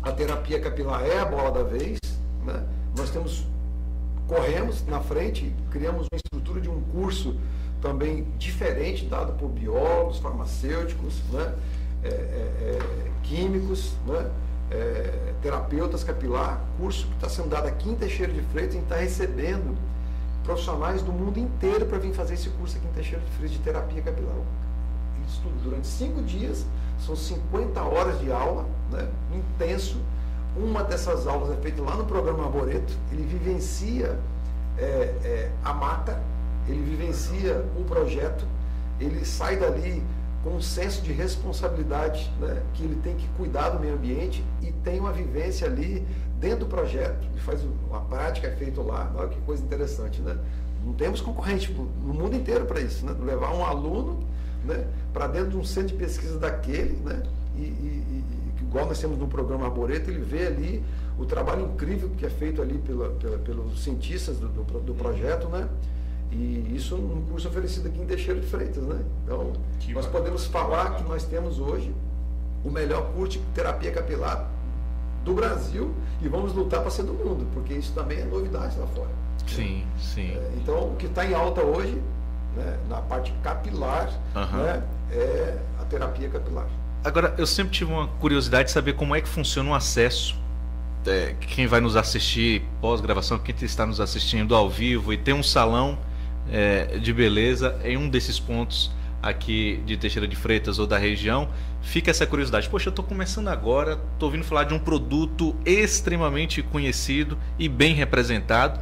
a 0.03 0.13
terapia 0.13 0.61
capilar 0.61 1.05
é 1.05 1.19
a 1.19 1.25
bola 1.25 1.51
da 1.51 1.63
vez. 1.63 1.99
Né? 2.45 2.65
Nós 2.97 3.11
temos, 3.11 3.47
corremos 4.27 4.85
na 4.87 5.01
frente, 5.01 5.55
criamos 5.71 6.07
uma 6.13 6.17
estrutura 6.17 6.61
de 6.61 6.69
um 6.69 6.81
curso 6.93 7.37
também 7.81 8.27
diferente, 8.39 9.07
dado 9.07 9.33
por 9.35 9.49
biólogos, 9.49 10.19
farmacêuticos, 10.19 11.23
né? 11.33 11.55
É, 12.03 12.09
é, 12.09 12.13
é, 12.13 13.11
químicos, 13.23 13.93
né? 14.07 14.31
É, 14.71 15.35
terapeutas 15.43 16.05
capilar, 16.05 16.65
curso 16.79 17.07
que 17.07 17.15
está 17.15 17.29
sendo 17.29 17.49
dado 17.49 17.67
aqui 17.67 17.91
em 17.91 17.95
Teixeira 17.95 18.33
de 18.33 18.41
Freitas, 18.43 18.77
a 18.77 18.79
gente 18.79 18.85
está 18.85 18.97
recebendo 18.97 19.77
profissionais 20.45 21.03
do 21.03 21.13
mundo 21.13 21.39
inteiro 21.39 21.87
para 21.87 21.99
vir 21.99 22.13
fazer 22.13 22.35
esse 22.35 22.49
curso 22.51 22.77
aqui 22.77 22.87
em 22.87 22.93
Teixeira 22.93 23.25
de 23.25 23.31
Freitas 23.33 23.53
de 23.53 23.59
terapia 23.59 24.03
capilar. 24.03 24.37
Isso 25.27 25.43
durante 25.63 25.87
cinco 25.87 26.23
dias, 26.23 26.65
são 27.05 27.17
50 27.17 27.83
horas 27.83 28.21
de 28.21 28.31
aula, 28.31 28.67
né, 28.91 29.09
intenso. 29.33 29.99
Uma 30.57 30.83
dessas 30.83 31.27
aulas 31.27 31.57
é 31.57 31.61
feita 31.61 31.81
lá 31.83 31.97
no 31.97 32.05
programa 32.05 32.45
Arboreto. 32.45 32.93
Ele 33.13 33.23
vivencia 33.23 34.19
é, 34.79 34.83
é, 34.83 35.51
a 35.65 35.73
mata, 35.73 36.21
ele 36.69 36.83
vivencia 36.83 37.65
o 37.79 37.85
projeto, 37.85 38.45
ele 38.99 39.25
sai 39.25 39.57
dali 39.57 40.03
com 40.43 40.51
um 40.51 40.61
senso 40.61 41.03
de 41.03 41.13
responsabilidade, 41.13 42.33
né, 42.41 42.63
que 42.75 42.83
ele 42.83 42.99
tem 43.03 43.15
que 43.15 43.29
cuidar 43.37 43.71
do 43.71 43.79
meio 43.79 43.95
ambiente 43.95 44.43
e 44.63 44.73
tem 44.73 44.99
uma 44.99 45.13
vivência 45.13 45.67
ali 45.67 46.07
dentro 46.39 46.61
do 46.61 46.67
projeto. 46.67 47.27
Ele 47.31 47.41
faz 47.41 47.63
uma 47.89 48.01
prática 48.01 48.49
é 48.49 48.57
feita 48.57 48.81
lá. 48.81 49.13
Olha 49.15 49.29
que 49.29 49.41
coisa 49.43 49.63
interessante, 49.63 50.21
né? 50.23 50.37
Não 50.85 50.95
temos 50.95 51.21
concorrente 51.21 51.71
no 51.73 52.15
mundo 52.15 52.35
inteiro 52.35 52.65
para 52.65 52.81
isso, 52.81 53.05
né? 53.05 53.15
Levar 53.21 53.55
um 53.55 53.65
aluno 53.65 54.25
né, 54.65 54.87
para 55.13 55.27
dentro 55.27 55.51
de 55.51 55.57
um 55.57 55.65
centro 55.65 55.89
de 55.89 55.95
pesquisa 55.95 56.39
daquele, 56.39 56.97
né, 57.05 57.23
e, 57.57 57.63
e, 57.63 58.25
igual 58.71 58.87
nós 58.87 59.01
temos 59.01 59.19
no 59.19 59.27
programa 59.27 59.67
Arboreto, 59.67 60.11
ele 60.11 60.21
vê 60.21 60.47
ali 60.47 60.85
o 61.19 61.27
trabalho 61.27 61.67
incrível 61.67 62.09
que 62.17 62.25
é 62.25 62.31
feito 62.31 62.63
ali 62.63 62.79
pela, 62.79 63.11
pela, 63.11 63.37
pelos 63.39 63.83
cientistas 63.83 64.39
do, 64.39 64.49
do, 64.49 64.81
do, 64.81 64.95
projeto, 64.95 65.49
né, 65.49 65.69
e 66.31 66.73
isso 66.75 66.97
num 66.97 67.23
curso 67.23 67.49
oferecido 67.49 67.89
aqui 67.89 68.01
em 68.01 68.07
Teixeira 68.07 68.41
de 68.41 68.47
Freitas, 68.47 68.85
né. 68.85 69.03
Então, 69.25 69.53
que 69.81 69.93
nós 69.93 70.07
podemos 70.07 70.47
falar 70.47 70.95
que 70.95 71.03
nós 71.03 71.25
temos 71.25 71.59
hoje 71.59 71.93
o 72.65 72.71
melhor 72.71 73.13
curso 73.13 73.39
de 73.39 73.45
terapia 73.55 73.91
capilar 73.91 74.49
do 75.25 75.35
Brasil 75.35 75.93
e 76.23 76.29
vamos 76.29 76.55
lutar 76.55 76.81
para 76.81 76.91
ser 76.91 77.03
do 77.03 77.13
mundo, 77.13 77.47
porque 77.53 77.75
isso 77.75 77.93
também 77.93 78.21
é 78.21 78.25
novidade 78.25 78.79
lá 78.79 78.87
fora. 78.87 79.11
Sim, 79.47 79.85
sim. 79.99 80.31
É, 80.31 80.53
então, 80.57 80.93
o 80.93 80.97
que 80.97 81.07
está 81.07 81.27
em 81.27 81.35
alta 81.35 81.63
hoje 81.63 82.01
né, 82.57 82.79
na 82.89 83.01
parte 83.03 83.33
capilar, 83.43 84.11
uhum. 84.35 84.63
né, 84.63 84.83
é 85.13 85.59
a 85.81 85.85
terapia 85.85 86.29
capilar. 86.29 86.67
Agora, 87.03 87.35
eu 87.39 87.47
sempre 87.47 87.73
tive 87.73 87.91
uma 87.91 88.07
curiosidade 88.07 88.67
de 88.67 88.73
saber 88.73 88.93
como 88.93 89.15
é 89.15 89.23
que 89.23 89.29
funciona 89.29 89.71
o 89.71 89.75
acesso. 89.75 90.39
É, 91.07 91.35
quem 91.41 91.67
vai 91.67 91.81
nos 91.81 91.97
assistir 91.97 92.63
pós-gravação, 92.79 93.39
quem 93.39 93.55
está 93.63 93.87
nos 93.87 94.01
assistindo 94.01 94.55
ao 94.55 94.69
vivo 94.69 95.11
e 95.11 95.17
tem 95.17 95.33
um 95.33 95.43
salão 95.43 95.99
é, 96.53 96.99
de 96.99 97.11
beleza 97.11 97.81
em 97.85 97.97
um 97.97 98.07
desses 98.07 98.39
pontos 98.39 98.91
aqui 99.23 99.83
de 99.87 99.97
Teixeira 99.97 100.29
de 100.29 100.37
Freitas 100.37 100.79
ou 100.79 100.87
da 100.87 100.99
região, 100.99 101.49
fica 101.81 102.11
essa 102.11 102.27
curiosidade. 102.27 102.69
Poxa, 102.69 102.89
eu 102.89 102.91
estou 102.91 103.05
começando 103.05 103.49
agora, 103.49 103.93
estou 104.13 104.29
ouvindo 104.29 104.45
falar 104.45 104.65
de 104.65 104.75
um 104.75 104.79
produto 104.79 105.57
extremamente 105.65 106.63
conhecido 106.63 107.39
e 107.59 107.67
bem 107.67 107.95
representado 107.95 108.79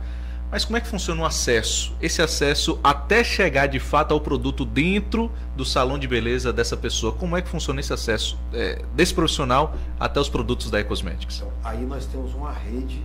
mas 0.50 0.64
como 0.64 0.76
é 0.76 0.80
que 0.80 0.88
funciona 0.88 1.22
o 1.22 1.24
acesso? 1.24 1.94
Esse 2.00 2.22
acesso 2.22 2.78
até 2.82 3.22
chegar 3.22 3.66
de 3.66 3.78
fato 3.78 4.14
ao 4.14 4.20
produto 4.20 4.64
dentro 4.64 5.30
do 5.54 5.64
salão 5.64 5.98
de 5.98 6.08
beleza 6.08 6.52
dessa 6.52 6.76
pessoa. 6.76 7.12
Como 7.12 7.36
é 7.36 7.42
que 7.42 7.48
funciona 7.48 7.80
esse 7.80 7.92
acesso 7.92 8.38
é, 8.52 8.82
desse 8.94 9.12
profissional 9.12 9.74
até 10.00 10.18
os 10.18 10.28
produtos 10.28 10.70
da 10.70 10.80
Ecosmetics? 10.80 11.36
Então, 11.36 11.52
aí 11.62 11.84
nós 11.84 12.06
temos 12.06 12.32
uma 12.34 12.52
rede 12.52 13.02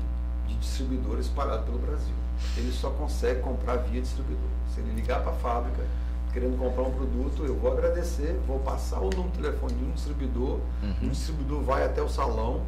de 0.47 0.55
distribuidores 0.55 1.25
espalhada 1.25 1.63
pelo 1.63 1.79
Brasil. 1.79 2.13
Ele 2.57 2.71
só 2.71 2.89
consegue 2.91 3.41
comprar 3.41 3.77
via 3.77 4.01
distribuidor. 4.01 4.49
Se 4.73 4.79
ele 4.79 4.93
ligar 4.93 5.21
para 5.21 5.31
a 5.31 5.35
fábrica 5.35 5.83
querendo 6.33 6.57
comprar 6.57 6.83
um 6.83 6.91
produto, 6.91 7.45
eu 7.45 7.55
vou 7.55 7.71
agradecer, 7.71 8.39
vou 8.47 8.59
passar 8.59 8.99
o 8.99 9.09
número 9.11 9.29
de 9.29 9.37
telefone 9.37 9.75
de 9.75 9.83
um 9.83 9.91
distribuidor, 9.91 10.59
uhum. 10.81 10.95
o 11.03 11.09
distribuidor 11.09 11.61
vai 11.61 11.85
até 11.85 12.01
o 12.01 12.09
salão, 12.09 12.61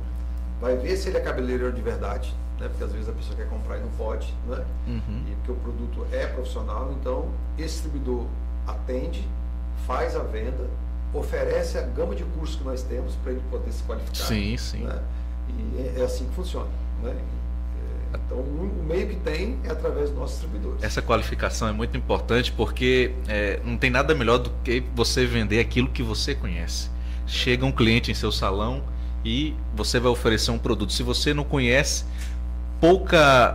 vai 0.61 0.77
ver 0.77 0.95
se 0.95 1.09
ele 1.09 1.17
é 1.17 1.19
cabeleireiro 1.19 1.73
de 1.73 1.81
verdade, 1.81 2.33
né? 2.59 2.67
porque 2.69 2.83
às 2.83 2.91
vezes 2.91 3.09
a 3.09 3.13
pessoa 3.13 3.35
quer 3.35 3.49
comprar 3.49 3.77
e 3.77 3.81
não 3.81 3.89
pode, 3.91 4.33
né? 4.47 4.63
Uhum. 4.87 5.23
e 5.27 5.35
porque 5.35 5.51
o 5.51 5.55
produto 5.55 6.07
é 6.11 6.27
profissional, 6.27 6.93
então 6.99 7.29
esse 7.57 7.81
distribuidor 7.81 8.25
atende, 8.67 9.27
faz 9.85 10.15
a 10.15 10.23
venda, 10.23 10.69
oferece 11.13 11.77
a 11.77 11.81
gama 11.81 12.15
de 12.15 12.23
cursos 12.23 12.55
que 12.55 12.63
nós 12.63 12.83
temos 12.83 13.15
para 13.15 13.31
ele 13.31 13.41
poder 13.49 13.71
se 13.71 13.83
qualificar. 13.83 14.25
Sim, 14.25 14.57
sim. 14.57 14.83
Né? 14.83 14.99
E 15.49 15.81
é, 15.81 16.01
é 16.01 16.03
assim 16.03 16.25
que 16.25 16.35
funciona. 16.35 16.67
Né? 17.01 17.15
É, 18.13 18.17
então, 18.17 18.37
o 18.37 18.85
meio 18.87 19.07
que 19.07 19.15
tem 19.17 19.59
é 19.63 19.69
através 19.69 20.09
dos 20.09 20.19
nossos 20.19 20.39
distribuidores. 20.39 20.83
Essa 20.83 21.01
qualificação 21.01 21.67
é 21.67 21.71
muito 21.71 21.95
importante 21.95 22.51
porque 22.51 23.13
é, 23.27 23.59
não 23.63 23.77
tem 23.77 23.89
nada 23.89 24.13
melhor 24.15 24.39
do 24.39 24.49
que 24.63 24.83
você 24.95 25.25
vender 25.25 25.59
aquilo 25.59 25.87
que 25.89 26.03
você 26.03 26.33
conhece. 26.33 26.89
Chega 27.27 27.65
um 27.65 27.71
cliente 27.71 28.11
em 28.11 28.13
seu 28.13 28.31
salão 28.31 28.83
e 29.23 29.55
você 29.75 29.99
vai 29.99 30.11
oferecer 30.11 30.51
um 30.51 30.59
produto. 30.59 30.93
Se 30.93 31.01
você 31.01 31.33
não 31.33 31.43
conhece, 31.43 32.05
pouca, 32.79 33.53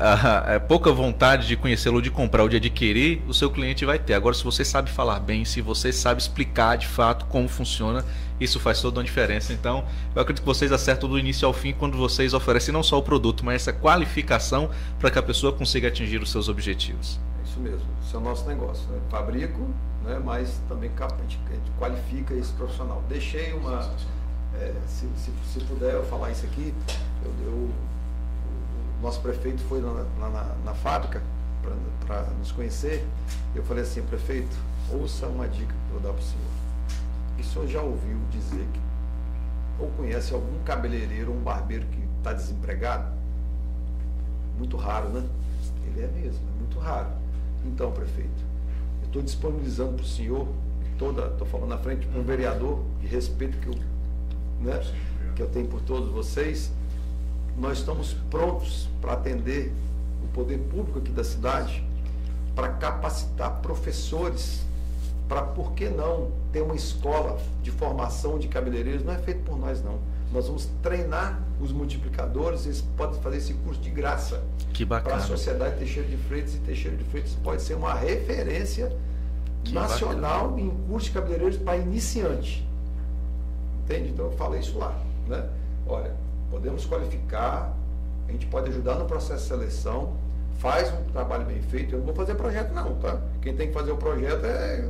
uh, 0.56 0.60
pouca 0.66 0.92
vontade 0.92 1.46
de 1.46 1.56
conhecê-lo, 1.56 2.00
de 2.00 2.10
comprar 2.10 2.42
ou 2.42 2.48
de 2.48 2.56
adquirir, 2.56 3.22
o 3.26 3.34
seu 3.34 3.50
cliente 3.50 3.84
vai 3.84 3.98
ter. 3.98 4.14
Agora, 4.14 4.34
se 4.34 4.44
você 4.44 4.64
sabe 4.64 4.90
falar 4.90 5.20
bem, 5.20 5.44
se 5.44 5.60
você 5.60 5.92
sabe 5.92 6.20
explicar 6.20 6.76
de 6.76 6.86
fato 6.86 7.26
como 7.26 7.48
funciona, 7.48 8.04
isso 8.40 8.58
faz 8.58 8.80
toda 8.80 8.98
uma 8.98 9.04
diferença. 9.04 9.52
Então, 9.52 9.84
eu 10.14 10.22
acredito 10.22 10.42
que 10.42 10.46
vocês 10.46 10.72
acertam 10.72 11.08
do 11.08 11.18
início 11.18 11.46
ao 11.46 11.52
fim 11.52 11.72
quando 11.72 11.96
vocês 11.96 12.32
oferecem 12.32 12.72
não 12.72 12.82
só 12.82 12.98
o 12.98 13.02
produto, 13.02 13.44
mas 13.44 13.56
essa 13.56 13.72
qualificação 13.72 14.70
para 14.98 15.10
que 15.10 15.18
a 15.18 15.22
pessoa 15.22 15.52
consiga 15.52 15.88
atingir 15.88 16.22
os 16.22 16.30
seus 16.30 16.48
objetivos. 16.48 17.20
É 17.38 17.48
isso 17.48 17.60
mesmo, 17.60 17.86
esse 18.02 18.14
é 18.14 18.18
o 18.18 18.22
nosso 18.22 18.46
negócio. 18.46 18.88
Né? 18.88 18.98
Fabrico, 19.10 19.68
né? 20.04 20.20
mas 20.24 20.60
também 20.68 20.90
a 20.98 21.22
gente 21.22 21.38
qualifica 21.78 22.34
esse 22.34 22.52
profissional. 22.52 23.02
Deixei 23.08 23.52
uma. 23.52 23.90
É, 24.54 24.72
se, 24.86 25.06
se, 25.16 25.30
se 25.52 25.60
puder 25.66 25.94
eu 25.94 26.04
falar 26.04 26.32
isso 26.32 26.44
aqui, 26.44 26.74
eu, 27.24 27.32
eu 27.46 27.70
nosso 29.00 29.20
prefeito 29.20 29.60
foi 29.62 29.80
lá 29.80 30.04
na, 30.18 30.28
na, 30.28 30.54
na 30.64 30.74
fábrica 30.74 31.22
para 32.06 32.22
nos 32.38 32.52
conhecer. 32.52 33.06
Eu 33.54 33.62
falei 33.64 33.82
assim, 33.82 34.02
prefeito, 34.02 34.56
ouça 34.92 35.26
uma 35.26 35.48
dica 35.48 35.72
que 35.72 35.94
eu 35.94 36.00
vou 36.00 36.00
dar 36.00 36.12
para 36.12 36.22
o 36.22 36.24
senhor. 36.24 36.50
E 37.38 37.40
o 37.40 37.44
senhor 37.44 37.68
já 37.68 37.82
ouviu 37.82 38.18
dizer 38.30 38.66
que 38.72 38.80
ou 39.80 39.88
conhece 39.92 40.34
algum 40.34 40.62
cabeleireiro 40.62 41.30
ou 41.30 41.38
um 41.38 41.40
barbeiro 41.40 41.86
que 41.86 42.00
está 42.18 42.32
desempregado? 42.32 43.10
Muito 44.58 44.76
raro, 44.76 45.08
né? 45.08 45.26
Ele 45.86 46.02
é 46.02 46.06
mesmo, 46.08 46.40
é 46.54 46.58
muito 46.58 46.78
raro. 46.78 47.08
Então, 47.64 47.90
prefeito, 47.92 48.44
eu 49.00 49.06
estou 49.06 49.22
disponibilizando 49.22 49.94
para 49.94 50.02
o 50.02 50.06
senhor, 50.06 50.48
toda, 50.98 51.28
estou 51.28 51.46
falando 51.46 51.70
na 51.70 51.78
frente 51.78 52.06
para 52.06 52.20
um 52.20 52.24
vereador, 52.24 52.84
de 53.00 53.06
respeito 53.06 53.56
que 53.58 53.68
eu, 53.68 53.74
né, 54.60 54.80
que 55.34 55.42
eu 55.42 55.48
tenho 55.48 55.66
por 55.66 55.80
todos 55.80 56.10
vocês, 56.10 56.70
nós 57.56 57.78
estamos 57.78 58.14
prontos 58.30 58.88
para 59.00 59.14
atender 59.14 59.72
o 60.24 60.28
poder 60.28 60.58
público 60.58 60.98
aqui 60.98 61.10
da 61.10 61.24
cidade, 61.24 61.84
para 62.54 62.68
capacitar 62.68 63.60
professores, 63.60 64.62
para, 65.28 65.42
por 65.42 65.72
que 65.72 65.88
não, 65.88 66.30
ter 66.52 66.60
uma 66.60 66.74
escola 66.74 67.38
de 67.62 67.70
formação 67.70 68.38
de 68.38 68.48
cabeleireiros, 68.48 69.04
não 69.04 69.12
é 69.12 69.18
feito 69.18 69.42
por 69.44 69.56
nós 69.56 69.82
não. 69.82 69.98
Nós 70.32 70.46
vamos 70.46 70.68
treinar 70.82 71.40
os 71.60 71.72
multiplicadores, 71.72 72.64
eles 72.64 72.82
podem 72.96 73.20
fazer 73.20 73.38
esse 73.38 73.54
curso 73.54 73.80
de 73.80 73.90
graça. 73.90 74.42
Que 74.72 74.84
bacana. 74.84 75.16
Para 75.16 75.24
a 75.24 75.26
sociedade 75.26 75.78
Teixeira 75.78 76.08
de 76.08 76.16
Freitas 76.16 76.54
e 76.54 76.58
Teixeira 76.58 76.96
de 76.96 77.04
Freitas 77.04 77.32
pode 77.42 77.62
ser 77.62 77.74
uma 77.74 77.94
referência 77.94 78.96
Que 79.64 79.72
nacional 79.72 80.58
em 80.58 80.70
curso 80.88 81.06
de 81.06 81.12
cabeleireiros 81.12 81.56
para 81.56 81.76
iniciante. 81.76 82.66
Entende? 83.84 84.10
Então 84.10 84.26
eu 84.26 84.32
falo 84.32 84.56
isso 84.56 84.78
lá. 84.78 84.96
Né? 85.26 85.48
Olha, 85.86 86.14
podemos 86.50 86.84
qualificar, 86.86 87.74
a 88.28 88.32
gente 88.32 88.46
pode 88.46 88.68
ajudar 88.70 88.94
no 88.96 89.04
processo 89.06 89.42
de 89.42 89.48
seleção, 89.48 90.12
faz 90.58 90.92
um 90.92 91.04
trabalho 91.12 91.44
bem 91.46 91.60
feito. 91.62 91.94
Eu 91.94 91.98
não 91.98 92.06
vou 92.06 92.14
fazer 92.14 92.34
projeto 92.34 92.72
não, 92.72 92.94
tá? 92.96 93.18
Quem 93.40 93.54
tem 93.56 93.68
que 93.68 93.74
fazer 93.74 93.92
o 93.92 93.96
projeto 93.96 94.44
é, 94.44 94.88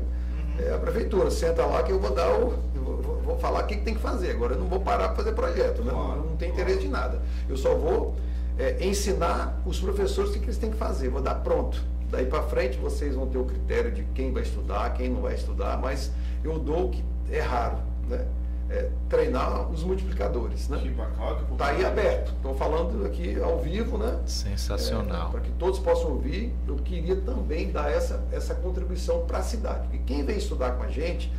é 0.59 0.75
a 0.75 0.79
prefeitura. 0.79 1.31
Senta 1.31 1.65
lá 1.65 1.83
que 1.83 1.93
eu 1.93 2.01
vou 2.01 2.13
dar 2.15 2.31
o. 2.33 2.55
vou, 2.75 2.97
vou- 3.23 3.39
falar 3.39 3.63
o 3.65 3.67
que, 3.67 3.77
tem 3.77 3.95
que 3.95 4.01
fazer. 4.01 4.33
Agora 4.33 4.55
eu 4.55 4.59
não 4.59 4.67
vou 4.67 4.81
parar 4.81 5.09
para 5.09 5.17
fazer 5.17 5.33
projeto, 5.33 5.83
né? 5.83 5.93
Eu 5.93 6.25
não 6.29 6.37
tenho 6.37 6.53
interesse 6.53 6.81
de 6.81 6.89
nada. 6.89 7.21
Eu 7.49 7.57
só 7.57 7.75
vou 7.75 8.15
é, 8.59 8.85
ensinar 8.85 9.59
os 9.65 9.79
professores 9.81 10.31
o 10.31 10.33
que, 10.35 10.41
que 10.41 10.47
eles 10.47 10.59
têm 10.59 10.71
que 10.71 10.77
fazer. 10.77 11.09
Vou 11.09 11.23
dar 11.23 11.37
pronto. 11.37 11.81
Daí 12.11 12.27
para 12.27 12.43
frente 12.43 12.77
vocês 12.77 13.15
vão 13.15 13.27
ter 13.29 13.39
o 13.39 13.45
critério 13.45 13.93
de 13.93 14.03
quem 14.15 14.33
vai 14.33 14.43
estudar, 14.43 14.93
quem 14.95 15.09
não 15.09 15.23
vai 15.23 15.35
estudar, 15.35 15.79
mas 15.79 16.11
eu 16.43 16.59
dou 16.59 16.87
o 16.87 16.91
que 16.91 17.03
é 17.31 17.41
raro, 17.41 17.77
né? 18.09 18.27
É, 18.73 18.89
treinar 19.09 19.69
os 19.69 19.83
multiplicadores, 19.83 20.69
né? 20.69 20.79
Que 20.79 20.91
bacana. 20.91 21.41
Está 21.51 21.67
aí 21.67 21.85
aberto. 21.85 22.33
Estou 22.37 22.55
falando 22.55 23.05
aqui 23.05 23.37
ao 23.41 23.59
vivo, 23.59 23.99
né? 23.99 24.21
Sensacional. 24.27 25.31
para 25.31 25.41
que 25.41 25.51
todos 25.53 25.81
possam 25.81 26.13
ouvir, 26.13 26.55
eu 26.69 26.77
queria 26.77 27.17
também 27.17 27.73
dar 27.73 27.91
essa, 27.91 28.23
essa 28.31 28.55
contribuição 28.55 29.27
para 29.27 29.39
a 29.39 29.43
cidade. 29.43 29.89
Porque 29.89 29.99
quem 30.07 30.25
vem 30.25 30.37
estudar 30.37 30.77
com 30.77 30.85
a 30.85 30.89
gente 30.89 31.33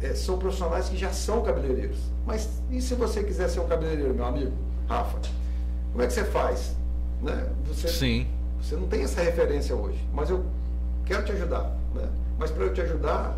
eh, 0.00 0.14
são 0.14 0.38
profissionais 0.38 0.88
que 0.88 0.96
já 0.96 1.10
são 1.10 1.42
cabeleireiros. 1.42 1.98
Mas 2.24 2.48
e 2.70 2.80
se 2.80 2.94
você 2.94 3.24
quiser 3.24 3.48
ser 3.48 3.58
um 3.58 3.66
cabeleireiro, 3.66 4.14
meu 4.14 4.26
amigo, 4.26 4.52
Rafa? 4.88 5.18
Como 5.90 6.02
é 6.02 6.06
que 6.06 6.12
você 6.12 6.24
faz? 6.24 6.76
Né? 7.20 7.48
Você, 7.66 7.88
Sim. 7.88 8.26
você 8.60 8.76
não 8.76 8.86
tem 8.86 9.02
essa 9.02 9.20
referência 9.20 9.74
hoje, 9.74 9.98
mas 10.12 10.30
eu 10.30 10.44
quero 11.04 11.24
te 11.24 11.32
ajudar. 11.32 11.76
Né? 11.94 12.08
Mas 12.38 12.50
para 12.52 12.64
eu 12.64 12.72
te 12.72 12.80
ajudar, 12.82 13.36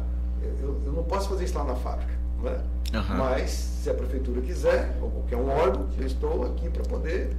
eu, 0.61 0.80
eu 0.84 0.93
não 0.93 1.05
posso 1.05 1.28
fazer 1.30 1.45
isso 1.45 1.57
lá 1.57 1.64
na 1.64 1.74
fábrica. 1.76 2.19
Né? 2.43 2.59
Aham. 2.95 3.16
Mas 3.16 3.51
se 3.51 3.91
a 3.91 3.95
prefeitura 3.95 4.41
quiser, 4.41 4.97
ou 5.01 5.11
qualquer 5.11 5.36
um 5.36 5.49
órgão, 5.49 5.88
eu 5.99 6.07
estou 6.07 6.47
aqui 6.47 6.68
para 6.68 6.82
poder 6.84 7.30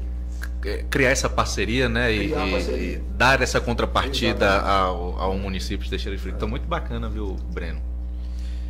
É, 0.65 0.83
Criar 0.89 1.09
essa 1.09 1.29
parceria, 1.29 1.87
né? 1.89 2.11
E, 2.13 2.29
parceria. 2.29 2.97
e 2.97 3.03
dar 3.17 3.41
essa 3.41 3.59
contrapartida 3.59 4.59
ao, 4.61 5.19
ao 5.19 5.37
município 5.37 5.83
de 5.83 5.89
Teixeira 5.89 6.15
de 6.15 6.21
Freitas. 6.21 6.39
Então, 6.39 6.47
muito 6.49 6.65
bacana, 6.67 7.09
viu, 7.09 7.35
Breno? 7.53 7.79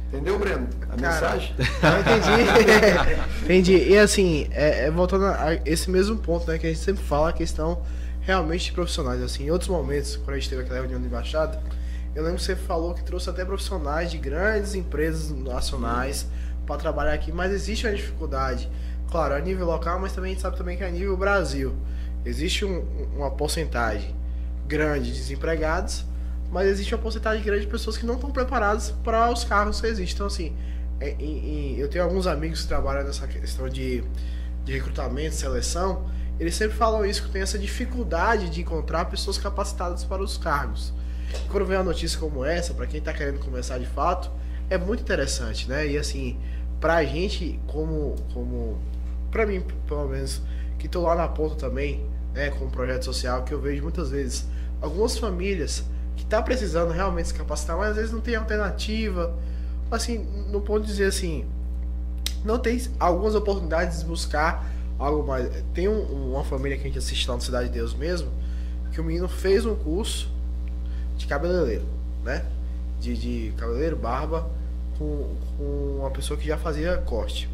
Entendeu, 0.09 0.37
Breno? 0.37 0.67
A 0.81 0.95
Cara, 0.97 1.01
mensagem? 1.01 1.55
Entendi. 1.61 3.13
entendi. 3.43 3.89
E 3.91 3.97
assim, 3.97 4.47
é, 4.51 4.85
é, 4.87 4.91
voltando 4.91 5.25
a 5.25 5.57
esse 5.65 5.89
mesmo 5.89 6.17
ponto, 6.17 6.45
né, 6.49 6.57
que 6.57 6.67
a 6.67 6.69
gente 6.69 6.81
sempre 6.81 7.01
fala, 7.03 7.29
a 7.29 7.33
questão 7.33 7.81
realmente 8.21 8.65
de 8.65 8.71
profissionais. 8.73 9.21
Assim, 9.21 9.45
em 9.45 9.51
outros 9.51 9.69
momentos, 9.69 10.17
quando 10.17 10.31
a 10.35 10.39
gente 10.39 10.49
teve 10.49 10.63
aquela 10.63 10.79
reunião 10.79 10.99
de 10.99 11.07
embaixada, 11.07 11.61
eu 12.15 12.23
lembro 12.23 12.37
que 12.39 12.43
você 12.43 12.55
falou 12.55 12.93
que 12.93 13.03
trouxe 13.03 13.29
até 13.29 13.45
profissionais 13.45 14.11
de 14.11 14.17
grandes 14.17 14.75
empresas 14.75 15.31
nacionais 15.31 16.27
para 16.65 16.77
trabalhar 16.77 17.13
aqui, 17.13 17.31
mas 17.31 17.51
existe 17.51 17.87
uma 17.87 17.95
dificuldade, 17.95 18.69
claro, 19.09 19.33
a 19.33 19.39
nível 19.39 19.65
local, 19.65 19.99
mas 19.99 20.13
também 20.13 20.31
a 20.31 20.33
gente 20.33 20.41
sabe 20.41 20.57
também 20.57 20.77
que 20.77 20.83
a 20.83 20.89
nível 20.91 21.15
Brasil 21.17 21.75
existe 22.25 22.65
um- 22.65 22.85
uma 23.15 23.31
porcentagem 23.31 24.15
grande 24.67 25.11
de 25.11 25.17
desempregados, 25.17 26.05
mas 26.51 26.67
existe 26.67 26.93
uma 26.93 27.01
porcentagem 27.01 27.43
grande 27.43 27.61
de 27.61 27.67
pessoas 27.71 27.97
que 27.97 28.05
não 28.05 28.15
estão 28.15 28.31
preparadas 28.31 28.91
para 29.03 29.31
os 29.31 29.43
cargos 29.43 29.79
que 29.79 29.87
existem. 29.87 30.15
Então, 30.15 30.27
assim, 30.27 30.55
é, 30.99 31.15
eu 31.77 31.89
tenho 31.89 32.03
alguns 32.03 32.27
amigos 32.27 32.61
que 32.61 32.67
trabalham 32.67 33.03
nessa 33.03 33.25
questão 33.27 33.67
de, 33.69 34.03
de 34.63 34.73
recrutamento, 34.73 35.35
seleção, 35.35 36.09
eles 36.39 36.55
sempre 36.55 36.75
falam 36.75 37.05
isso, 37.05 37.23
que 37.23 37.29
tem 37.29 37.41
essa 37.41 37.57
dificuldade 37.57 38.49
de 38.49 38.61
encontrar 38.61 39.05
pessoas 39.05 39.37
capacitadas 39.37 40.03
para 40.03 40.21
os 40.21 40.37
cargos. 40.37 40.93
Quando 41.49 41.65
vem 41.65 41.77
uma 41.77 41.83
notícia 41.83 42.19
como 42.19 42.43
essa, 42.45 42.73
para 42.73 42.87
quem 42.87 42.99
está 42.99 43.13
querendo 43.13 43.39
começar 43.39 43.77
de 43.77 43.85
fato, 43.85 44.31
é 44.69 44.77
muito 44.77 45.01
interessante, 45.01 45.67
né? 45.67 45.87
E 45.87 45.97
assim, 45.97 46.37
pra 46.79 47.03
gente, 47.03 47.59
como, 47.67 48.15
como 48.33 48.77
pra 49.29 49.45
mim, 49.45 49.63
pelo 49.87 50.07
menos, 50.07 50.41
que 50.79 50.87
tô 50.87 51.01
lá 51.01 51.15
na 51.15 51.27
ponta 51.27 51.55
também, 51.55 52.05
né, 52.33 52.49
com 52.49 52.65
um 52.65 52.69
projeto 52.69 53.03
social, 53.05 53.43
que 53.43 53.53
eu 53.53 53.59
vejo 53.59 53.83
muitas 53.83 54.09
vezes 54.09 54.45
algumas 54.81 55.17
famílias 55.17 55.83
que 56.15 56.25
tá 56.25 56.41
precisando 56.41 56.91
realmente 56.91 57.27
se 57.29 57.33
capacitar, 57.33 57.77
mas 57.77 57.89
às 57.91 57.95
vezes 57.95 58.11
não 58.11 58.21
tem 58.21 58.35
alternativa, 58.35 59.33
assim, 59.89 60.19
no 60.49 60.61
ponto 60.61 60.81
de 60.81 60.87
dizer 60.87 61.05
assim, 61.05 61.45
não 62.43 62.57
tem 62.57 62.81
algumas 62.99 63.35
oportunidades 63.35 63.99
de 63.99 64.05
buscar 64.05 64.71
algo 64.97 65.25
mais. 65.27 65.49
Tem 65.73 65.87
um- 65.87 66.31
uma 66.31 66.43
família 66.43 66.77
que 66.77 66.83
a 66.83 66.87
gente 66.87 66.97
assiste 66.97 67.27
lá 67.29 67.35
no 67.35 67.41
Cidade 67.41 67.67
de 67.67 67.73
Deus 67.73 67.93
mesmo, 67.93 68.29
que 68.91 68.99
o 68.99 69.03
menino 69.03 69.27
fez 69.27 69.65
um 69.65 69.75
curso 69.75 70.29
de 71.21 71.27
cabeleireiro, 71.27 71.85
né? 72.23 72.45
De, 72.99 73.15
de 73.15 73.53
cabeleireiro, 73.57 73.95
barba, 73.95 74.49
com, 74.97 75.35
com 75.57 75.97
uma 75.99 76.11
pessoa 76.11 76.39
que 76.39 76.45
já 76.45 76.57
fazia 76.57 76.97
corte. 76.97 77.49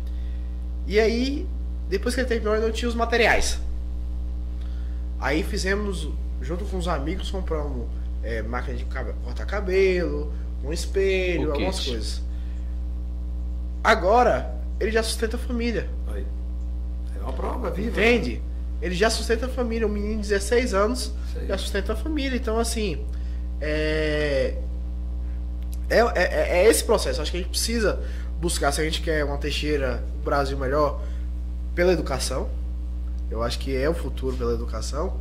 E 0.86 0.99
aí, 0.99 1.47
depois 1.89 2.15
que 2.15 2.22
ele 2.22 2.28
terminou, 2.28 2.55
ele 2.55 2.65
não 2.65 2.72
tinha 2.72 2.89
os 2.89 2.95
materiais. 2.95 3.59
Aí 5.20 5.43
fizemos, 5.43 6.09
junto 6.41 6.65
com 6.65 6.78
os 6.78 6.88
amigos, 6.88 7.32
compramos 7.32 7.88
é, 8.24 8.41
máquina 8.41 8.78
de 8.78 8.86
cortar 8.86 9.45
cabelo, 9.45 10.32
um 10.63 10.72
espelho, 10.72 11.49
O 11.49 11.53
algumas 11.53 11.80
kit. 11.80 11.89
coisas. 11.89 12.22
Agora, 13.84 14.53
ele 14.80 14.91
já 14.91 15.01
sustenta 15.03 15.38
a 15.38 15.39
família. 15.39 15.89
Aí. 16.07 16.26
É 17.18 17.24
uma 17.24 17.34
prova 17.34 17.70
viva. 17.72 17.89
Entende? 17.89 18.41
Ele 18.82 18.93
já 18.95 19.09
sustenta 19.09 19.45
a 19.45 19.49
família. 19.49 19.88
Um 19.88 19.89
menino 19.89 20.22
de 20.22 20.28
16 20.30 20.74
anos 20.74 21.11
já 21.47 21.57
sustenta 21.57 21.93
a 21.93 21.95
família. 21.95 22.36
Então, 22.36 22.59
assim, 22.59 23.05
é... 23.62 24.55
É, 25.89 25.99
é, 25.99 26.60
é 26.60 26.70
esse 26.70 26.84
processo. 26.84 27.22
Acho 27.22 27.32
que 27.32 27.38
a 27.38 27.39
gente 27.39 27.49
precisa 27.49 27.99
buscar, 28.41 28.72
se 28.72 28.82
a 28.82 28.84
gente 28.84 29.01
quer 29.01 29.24
uma 29.24 29.38
Teixeira, 29.38 30.03
um 30.20 30.24
Brasil 30.24 30.58
melhor, 30.58 31.01
pela 31.74 31.93
educação. 31.93 32.49
Eu 33.30 33.43
acho 33.43 33.60
que 33.60 33.76
é 33.76 33.89
o 33.89 33.93
futuro 33.93 34.36
pela 34.36 34.53
educação. 34.53 35.20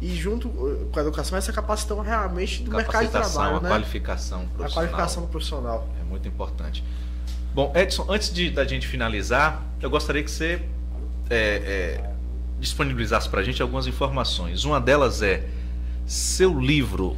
E 0.00 0.14
junto 0.14 0.48
uh, 0.48 0.88
com 0.92 0.98
a 0.98 1.02
educação, 1.02 1.36
essa 1.36 1.52
capacitação 1.52 2.02
realmente 2.02 2.62
do 2.62 2.70
mercado 2.70 3.06
de 3.06 3.10
trabalho, 3.10 3.56
a 3.56 3.60
né? 3.60 3.68
qualificação 3.68 4.46
profissional. 4.46 4.70
A 4.70 4.74
qualificação 4.74 5.26
profissional. 5.26 5.88
É 6.00 6.04
muito 6.04 6.28
importante. 6.28 6.84
Bom, 7.52 7.72
Edson, 7.74 8.06
antes 8.08 8.32
de, 8.32 8.50
da 8.50 8.64
gente 8.64 8.86
finalizar, 8.86 9.62
eu 9.80 9.90
gostaria 9.90 10.22
que 10.22 10.30
você 10.30 10.62
é, 11.28 11.36
é, 11.36 12.10
disponibilizasse 12.60 13.28
para 13.28 13.40
a 13.40 13.44
gente 13.44 13.60
algumas 13.60 13.86
informações. 13.88 14.64
Uma 14.64 14.80
delas 14.80 15.22
é 15.22 15.44
seu 16.06 16.58
livro. 16.58 17.16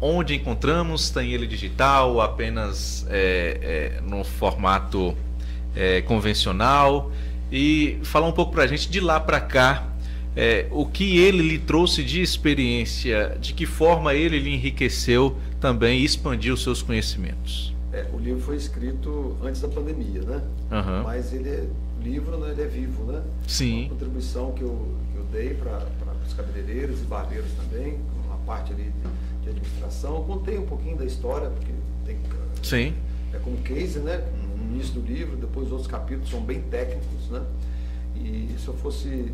Onde 0.00 0.34
encontramos? 0.34 1.10
Tem 1.10 1.32
ele 1.32 1.46
digital 1.46 2.20
apenas 2.20 3.06
é, 3.08 3.96
é, 3.98 4.00
no 4.00 4.22
formato 4.24 5.16
é, 5.74 6.00
convencional? 6.02 7.10
E 7.50 7.98
falar 8.02 8.26
um 8.26 8.32
pouco 8.32 8.52
para 8.52 8.64
a 8.64 8.66
gente 8.66 8.88
de 8.88 9.00
lá 9.00 9.18
para 9.18 9.40
cá. 9.40 9.88
é, 10.38 10.68
o 10.70 10.86
que 10.86 11.18
ele 11.18 11.42
lhe 11.42 11.58
trouxe 11.58 12.04
de 12.04 12.22
experiência, 12.22 13.36
de 13.40 13.52
que 13.52 13.66
forma 13.66 14.14
ele 14.14 14.38
lhe 14.38 14.54
enriqueceu 14.54 15.36
também 15.60 15.98
e 15.98 16.04
expandiu 16.04 16.56
seus 16.56 16.80
conhecimentos. 16.80 17.74
É, 17.92 18.06
o 18.12 18.18
livro 18.18 18.40
foi 18.40 18.54
escrito 18.54 19.36
antes 19.42 19.60
da 19.60 19.66
pandemia, 19.66 20.22
né? 20.22 20.40
Aham. 20.70 21.02
Mas 21.02 21.32
ele 21.32 21.48
é, 21.48 21.66
livro 22.00 22.38
né, 22.38 22.52
ele 22.52 22.62
é 22.62 22.66
vivo, 22.66 23.10
né? 23.10 23.20
Sim. 23.48 23.80
Uma 23.80 23.88
contribuição 23.90 24.52
que 24.52 24.62
eu, 24.62 24.94
que 25.12 25.18
eu 25.18 25.24
dei 25.32 25.54
para 25.54 25.84
os 26.24 26.34
cabeleireiros 26.34 27.00
e 27.00 27.04
barbeiros 27.04 27.50
também, 27.52 27.98
uma 28.24 28.36
parte 28.46 28.72
ali 28.72 28.84
de, 28.84 29.08
de 29.52 29.56
administração. 29.58 30.16
Eu 30.16 30.22
contei 30.24 30.58
um 30.58 30.66
pouquinho 30.66 30.96
da 30.96 31.04
história, 31.04 31.48
porque 31.50 31.72
tem, 32.04 32.18
Sim. 32.62 32.94
é 33.32 33.38
como 33.38 33.56
case, 33.58 33.98
né? 33.98 34.24
No 34.56 34.74
início 34.74 34.94
do 34.94 35.00
livro, 35.00 35.36
depois 35.36 35.66
os 35.66 35.72
outros 35.72 35.90
capítulos 35.90 36.30
são 36.30 36.40
bem 36.40 36.60
técnicos, 36.62 37.28
né? 37.30 37.42
E 38.16 38.54
se 38.58 38.66
eu 38.68 38.74
fosse 38.74 39.32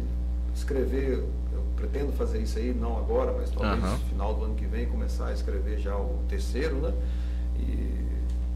escrever, 0.55 1.25
eu 1.53 1.63
pretendo 1.77 2.13
fazer 2.13 2.41
isso 2.41 2.59
aí, 2.59 2.73
não 2.73 2.97
agora, 2.99 3.33
mas 3.33 3.51
talvez 3.51 3.83
no 3.83 3.99
final 4.09 4.35
do 4.35 4.45
ano 4.45 4.55
que 4.55 4.67
vem 4.67 4.87
começar 4.87 5.29
a 5.29 5.33
escrever 5.33 5.79
já 5.79 5.97
o 5.97 6.21
terceiro, 6.29 6.77
né? 6.77 6.93
E 7.59 8.05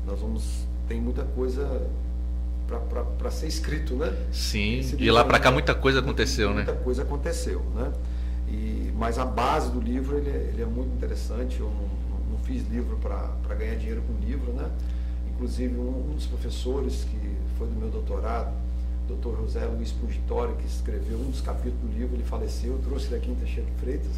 nós 0.06 0.20
vamos, 0.20 0.66
tem 0.86 1.00
muita 1.00 1.22
coisa 1.24 1.86
para 3.18 3.30
ser 3.30 3.46
escrito, 3.46 3.94
né? 3.94 4.14
Sim. 4.30 4.80
Livro 4.80 5.14
lá 5.14 5.20
é 5.22 5.24
para 5.24 5.38
cá 5.40 5.48
uma- 5.48 5.54
muita 5.54 5.74
coisa 5.74 6.00
aconteceu, 6.00 6.52
muita 6.52 6.72
né? 6.72 6.78
coisa 6.84 7.02
aconteceu, 7.02 7.60
né? 7.74 7.90
E, 8.46 8.92
mas 8.96 9.18
a 9.18 9.24
base 9.24 9.70
do 9.70 9.80
livro 9.80 10.16
ele 10.18 10.30
é, 10.30 10.47
ele 10.58 10.62
é 10.62 10.66
muito 10.66 10.92
interessante. 10.94 11.60
Eu 11.60 11.66
não, 11.66 12.08
não- 12.32 12.38
fiz 12.44 12.66
livro 12.68 12.96
para 12.96 13.54
ganhar 13.54 13.74
dinheiro 13.76 14.02
com 14.02 14.14
livro, 14.24 14.52
né? 14.52 14.70
Inclusive 15.30 15.76
um, 15.78 16.10
um, 16.10 16.14
dos 16.14 16.26
professores 16.26 17.04
que 17.04 17.36
foi 17.58 17.66
do 17.66 17.74
meu 17.74 17.90
doutorado, 17.90 18.54
Dr. 19.06 19.36
José 19.42 19.66
Luiz 19.66 19.92
Pugitório, 19.92 20.54
que 20.56 20.66
escreveu 20.66 21.18
um 21.18 21.30
dos 21.30 21.40
capítulos 21.42 21.78
do 21.80 21.88
livro, 21.98 22.16
ele 22.16 22.24
faleceu, 22.24 22.72
eu 22.72 22.78
trouxe 22.78 23.06
ele 23.08 23.16
aqui 23.16 23.30
em 23.30 23.34
Teixeira 23.34 23.68
de 23.68 23.76
Freitas. 23.76 24.12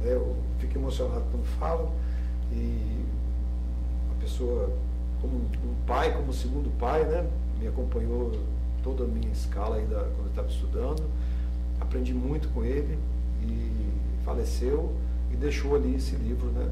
Né? 0.00 0.12
Eu 0.12 0.36
fico 0.60 0.78
emocionado 0.78 1.24
quando 1.32 1.44
falo 1.58 1.90
e 2.52 3.04
a 4.12 4.22
pessoa 4.22 4.70
como 5.20 5.36
um 5.36 5.74
pai, 5.86 6.14
como 6.14 6.32
segundo 6.32 6.70
pai, 6.78 7.04
né? 7.04 7.28
Me 7.58 7.66
acompanhou 7.66 8.38
toda 8.84 9.04
a 9.04 9.06
minha 9.06 9.32
escala 9.32 9.76
aí 9.76 9.86
da, 9.86 10.00
quando 10.00 10.24
eu 10.24 10.28
estava 10.28 10.48
estudando. 10.48 11.02
Aprendi 11.80 12.14
muito 12.14 12.48
com 12.50 12.62
ele 12.64 12.98
e 13.42 14.22
faleceu 14.24 14.94
e 15.34 15.36
deixou 15.36 15.74
ali 15.74 15.96
esse 15.96 16.14
livro, 16.14 16.46
né? 16.52 16.66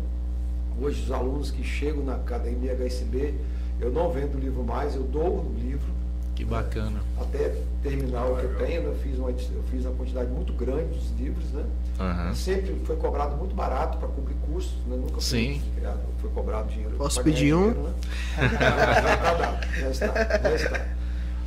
Hoje 0.81 1.03
os 1.03 1.11
alunos 1.11 1.51
que 1.51 1.65
chegam 1.65 2.05
na 2.05 2.15
academia 2.15 2.75
HSB, 2.75 3.35
eu 3.81 3.91
não 3.91 4.11
vendo 4.11 4.37
o 4.37 4.41
livro 4.41 4.63
mais, 4.63 4.95
eu 4.95 5.03
dou 5.03 5.41
o 5.41 5.55
livro. 5.59 5.93
Que 6.35 6.45
bacana. 6.45 6.91
Né? 6.91 7.01
Até 7.21 7.57
terminar 7.83 8.25
o 8.25 8.37
que 8.37 8.45
eu 8.45 8.59
tenho, 8.59 8.83
eu 8.85 8.95
fiz, 8.97 9.19
uma, 9.19 9.31
eu 9.31 9.63
fiz 9.71 9.85
uma 9.85 9.95
quantidade 9.95 10.31
muito 10.31 10.53
grande 10.53 10.95
dos 10.95 11.11
livros, 11.19 11.45
né? 11.51 11.65
Uhum. 12.01 12.35
Sempre 12.35 12.81
foi 12.85 12.97
cobrado 12.97 13.37
muito 13.37 13.55
barato 13.55 13.99
para 13.99 14.09
cobrir 14.09 14.35
custos, 14.47 14.79
né? 14.87 14.97
Nunca 14.97 15.21
Sim. 15.21 15.61
Foi, 15.75 15.93
foi 16.21 16.31
cobrado 16.31 16.69
dinheiro. 16.69 16.97
Posso 16.97 17.23
pedir 17.23 17.55
um? 17.55 17.73
Dinheiro, 17.73 17.83
né? 17.83 17.95
já, 18.39 19.91
está, 19.91 19.91
já 19.91 19.91
está, 19.91 20.41
já 20.41 20.55
está. 20.55 20.87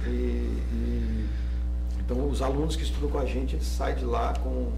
E, 0.06 0.10
e, 0.10 1.26
então 2.00 2.30
os 2.30 2.42
alunos 2.42 2.76
que 2.76 2.84
estudam 2.84 3.10
com 3.10 3.18
a 3.18 3.26
gente, 3.26 3.56
eles 3.56 3.66
saem 3.66 3.96
de 3.96 4.06
lá 4.06 4.34
com 4.44 4.72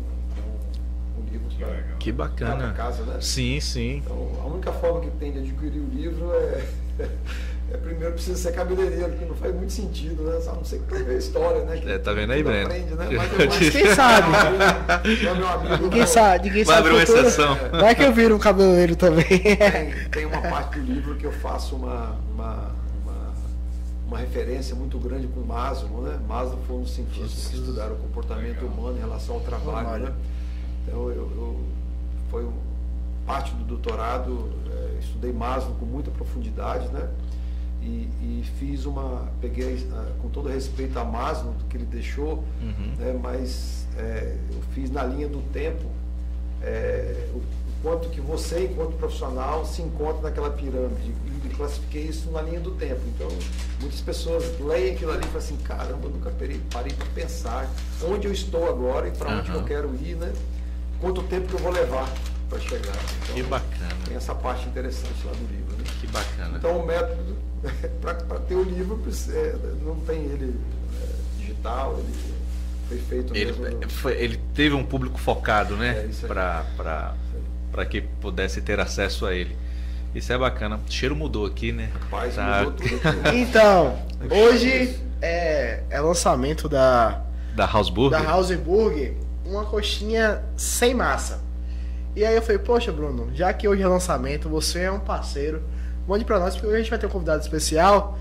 livro 1.38 1.66
para 1.66 1.98
que 1.98 2.12
bacana 2.12 2.74
casa, 2.74 3.04
né? 3.04 3.18
Sim, 3.22 3.60
sim. 3.60 4.02
Então, 4.06 4.32
a 4.42 4.46
única 4.46 4.72
forma 4.72 5.02
que 5.02 5.10
tem 5.12 5.32
de 5.32 5.40
adquirir 5.40 5.80
o 5.80 5.90
livro 5.90 6.32
é, 6.34 6.66
é 7.72 7.78
primeiro 7.78 8.14
precisa 8.14 8.38
ser 8.38 8.54
cabeleireiro, 8.54 9.10
porque 9.10 9.26
não 9.26 9.36
faz 9.36 9.54
muito 9.54 9.74
sentido, 9.74 10.24
né? 10.24 10.40
Só 10.40 10.54
não 10.54 10.64
sei 10.64 10.80
que 10.80 10.96
ver 11.04 11.16
a 11.16 11.18
história, 11.18 11.64
né? 11.64 11.78
Que 11.78 11.90
é, 11.90 11.98
tá 11.98 12.14
vendo 12.14 12.32
aí, 12.32 12.44
Breno? 12.44 12.68
Aprende, 12.68 12.94
né? 12.96 13.08
Mas 13.50 13.70
quem 13.70 13.96
sabe? 13.96 14.28
É 15.04 15.34
meu 15.34 15.48
amigo, 15.48 15.84
ninguém 15.84 16.08
sabe, 16.08 16.48
ninguém 16.48 16.64
Vai 16.64 16.76
sabe. 16.76 16.90
Vai 16.90 16.98
abrir 17.02 17.14
uma 17.14 17.22
exceção. 17.22 17.58
É. 17.58 17.70
Vai 17.82 17.96
que 17.96 18.04
eu 18.04 18.14
viro 18.14 18.36
um 18.36 18.40
cabeleireiro 18.40 18.96
também. 18.96 19.26
Tem, 19.26 20.10
tem 20.12 20.26
uma 20.26 20.42
parte 20.42 20.80
do 20.80 20.94
livro 20.94 21.16
que 21.16 21.26
eu 21.26 21.32
faço 21.32 21.76
uma, 21.76 22.16
uma, 22.34 22.72
uma, 23.04 23.34
uma 24.08 24.18
referência 24.18 24.76
muito 24.76 24.98
grande 24.98 25.28
com 25.28 25.42
Maslow, 25.42 26.02
né? 26.04 26.18
Maslow 26.28 26.60
foi 26.68 26.78
um 26.78 26.82
dos 26.82 26.94
cientistas 26.94 27.48
que 27.48 27.56
estudaram 27.58 27.96
o 27.96 27.98
comportamento 27.98 28.62
Legal. 28.62 28.70
humano 28.70 28.98
em 28.98 29.02
relação 29.02 29.36
ao 29.36 29.42
trabalho, 29.42 30.06
né? 30.06 30.14
Então, 30.88 31.10
eu, 31.10 31.30
eu 31.36 31.60
foi 32.30 32.48
parte 33.26 33.54
do 33.54 33.66
doutorado, 33.66 34.50
é, 34.72 35.00
estudei 35.00 35.34
Maslow 35.34 35.76
com 35.76 35.86
muita 35.86 36.10
profundidade, 36.12 36.88
né? 36.88 37.10
E, 37.82 38.10
e, 38.22 38.44
fiz 38.58 38.86
uma, 38.86 39.30
peguei 39.40 39.88
ah, 39.94 40.12
com 40.22 40.30
todo 40.30 40.50
respeito 40.50 40.98
a 40.98 41.04
Maslow, 41.04 41.54
do 41.54 41.66
que 41.66 41.78
ele 41.78 41.86
deixou, 41.86 42.44
uhum. 42.62 42.96
né? 42.98 43.20
mas 43.22 43.86
é, 43.98 44.36
eu 44.52 44.62
fiz 44.74 44.90
na 44.90 45.04
linha 45.04 45.28
do 45.28 45.42
tempo 45.54 45.86
é, 46.62 47.30
o, 47.34 47.38
o, 47.38 47.44
quanto 47.84 48.10
que 48.10 48.20
você, 48.20 48.66
enquanto 48.66 48.98
profissional, 48.98 49.66
se 49.66 49.82
encontra 49.82 50.24
naquela 50.24 50.50
pirâmide. 50.50 51.14
E 51.46 51.50
classifiquei 51.50 52.04
isso 52.04 52.32
na 52.32 52.42
linha 52.42 52.60
do 52.60 52.72
tempo. 52.72 53.02
Então, 53.16 53.28
muitas 53.80 54.02
pessoas 54.02 54.60
leem 54.60 54.96
aquilo 54.96 55.12
ali 55.12 55.22
e 55.22 55.28
falam 55.28 55.38
assim, 55.38 55.58
caramba, 55.58 56.08
eu 56.08 56.10
nunca 56.10 56.32
parei, 56.32 56.62
parei 56.72 56.94
para 56.94 57.06
pensar 57.08 57.70
onde 58.04 58.28
eu 58.28 58.34
estou 58.34 58.68
agora 58.68 59.08
e 59.08 59.12
para 59.12 59.38
onde 59.38 59.52
uhum. 59.52 59.58
eu 59.58 59.64
quero 59.64 59.96
ir, 59.96 60.16
né? 60.16 60.34
Quanto 61.00 61.24
tempo 61.24 61.48
que 61.48 61.54
eu 61.54 61.60
vou 61.60 61.72
levar 61.72 62.08
para 62.50 62.60
chegar. 62.60 62.96
Então, 63.24 63.36
que 63.36 63.44
bacana. 63.44 63.96
Tem 64.06 64.18
essa 64.18 64.34
parte 64.34 64.68
interessante 64.68 65.26
lá 65.26 65.32
do 65.34 65.48
livro. 65.48 65.78
Né? 65.78 65.84
Que 66.00 66.08
bacana. 66.08 66.58
Então 66.58 66.80
o 66.80 66.86
método, 66.86 67.36
para 68.02 68.40
ter 68.40 68.56
o 68.56 68.64
livro, 68.64 69.02
é, 69.30 69.56
não 69.84 69.96
tem 70.02 70.24
ele 70.24 70.60
é, 71.02 71.40
digital, 71.40 71.98
ele 72.00 72.38
foi 72.88 72.98
feito 73.00 73.36
ele, 73.36 73.52
mesmo. 73.52 73.90
Foi, 73.90 74.14
ele 74.14 74.40
teve 74.54 74.76
um 74.76 74.84
público 74.84 75.18
focado, 75.20 75.76
né? 75.76 76.10
É, 76.10 76.26
para 77.72 77.86
que 77.86 78.02
pudesse 78.02 78.62
ter 78.62 78.80
acesso 78.80 79.26
a 79.26 79.34
ele. 79.34 79.56
Isso 80.16 80.32
é 80.32 80.38
bacana. 80.38 80.78
O 80.78 80.92
cheiro 80.92 81.16
mudou 81.16 81.46
aqui, 81.46 81.72
né? 81.72 81.92
Rapaz, 81.94 82.36
tá... 82.36 82.64
mudou 82.64 82.72
tudo 82.74 82.96
aqui. 82.96 83.36
Então, 83.38 84.00
hoje 84.32 85.00
é, 85.22 85.84
é 85.90 86.00
lançamento 86.00 86.70
da. 86.70 87.22
Da 87.56 87.66
Hausburg? 87.66 88.12
Da 88.12 88.20
Hausburg 88.20 89.18
uma 89.50 89.66
coxinha 89.66 90.44
sem 90.56 90.94
massa. 90.94 91.40
E 92.16 92.26
aí 92.26 92.36
eu 92.36 92.42
falei, 92.42 92.58
poxa, 92.58 92.92
Bruno, 92.92 93.30
já 93.34 93.54
que 93.54 93.68
hoje 93.68 93.84
é 93.84 93.88
lançamento, 93.88 94.50
você 94.50 94.82
é 94.82 94.92
um 94.92 95.00
parceiro, 95.00 95.62
mande 96.08 96.26
pra 96.26 96.40
nós, 96.40 96.56
porque 96.56 96.68
hoje 96.68 96.76
a 96.76 96.80
gente 96.80 96.90
vai 96.90 97.00
ter 97.00 97.06
um 97.06 97.10
convidado 97.10 97.42
especial. 97.42 98.18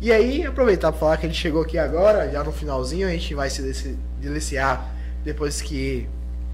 E 0.00 0.10
aí, 0.12 0.46
aproveitar 0.46 0.92
para 0.92 0.98
falar 0.98 1.16
que 1.16 1.26
ele 1.26 1.34
chegou 1.34 1.62
aqui 1.62 1.76
agora, 1.76 2.30
já 2.30 2.42
no 2.42 2.52
finalzinho, 2.52 3.06
a 3.06 3.10
gente 3.10 3.34
vai 3.34 3.50
se 3.50 3.98
deliciar 4.18 4.88
depois 5.22 5.60
que 5.60 6.08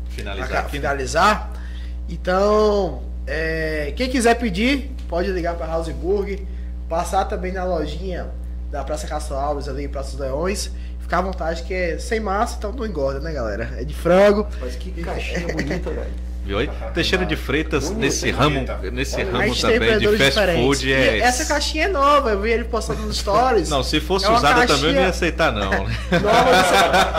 finalizar. 0.09 0.51
Aqui, 0.51 0.63
né? 0.63 0.69
finalizar. 0.69 1.51
Né? 1.53 1.61
Então, 2.09 3.03
é, 3.27 3.93
quem 3.97 4.09
quiser 4.09 4.35
pedir, 4.35 4.91
pode 5.09 5.31
ligar 5.31 5.55
para 5.55 5.77
Houseburg, 5.77 6.47
passar 6.89 7.25
também 7.27 7.53
na 7.53 7.65
lojinha 7.65 8.29
da 8.71 8.83
Praça 8.83 9.07
Castro 9.07 9.37
Alves, 9.37 9.69
ali 9.69 9.85
em 9.85 9.89
Praça 9.89 10.13
dos 10.13 10.21
Leões. 10.21 10.71
Ficar 11.07 11.19
à 11.19 11.23
vontade, 11.23 11.63
que 11.63 11.73
é 11.73 11.99
sem 12.01 12.19
massa, 12.19 12.57
então 12.59 12.73
não 12.73 12.85
engorda, 12.85 13.21
né, 13.21 13.33
galera? 13.33 13.71
É 13.79 13.85
de 13.85 13.95
frango. 13.95 14.45
Mas 14.61 14.75
que 14.75 14.91
caixinha 14.91 15.47
bonita, 15.55 15.89
velho. 15.89 16.11
Viu 16.45 16.59
aí? 16.59 16.69
Teixeira 16.95 17.25
de 17.25 17.37
Freitas, 17.37 17.85
bonita, 17.85 18.01
nesse 18.01 18.29
ramo, 18.33 18.65
nesse 18.93 19.23
ramo 19.23 19.55
também 19.55 19.99
de 19.99 20.09
fast 20.09 20.25
diferentes. 20.25 20.65
food 20.65 20.93
é. 20.93 21.19
E 21.19 21.21
essa 21.21 21.45
caixinha 21.45 21.85
é 21.85 21.89
nova, 21.89 22.31
eu 22.31 22.41
vi 22.41 22.51
ele 22.51 22.65
postando 22.65 23.03
nos 23.03 23.19
stories. 23.19 23.71
Não, 23.71 23.85
se 23.85 24.01
fosse 24.01 24.27
é 24.27 24.31
usada 24.31 24.67
caixinha... 24.67 24.67
também 24.67 24.91
eu 24.91 24.95
não 24.97 25.03
ia 25.03 25.09
aceitar, 25.11 25.53
não. 25.53 25.71
nova, 25.71 26.51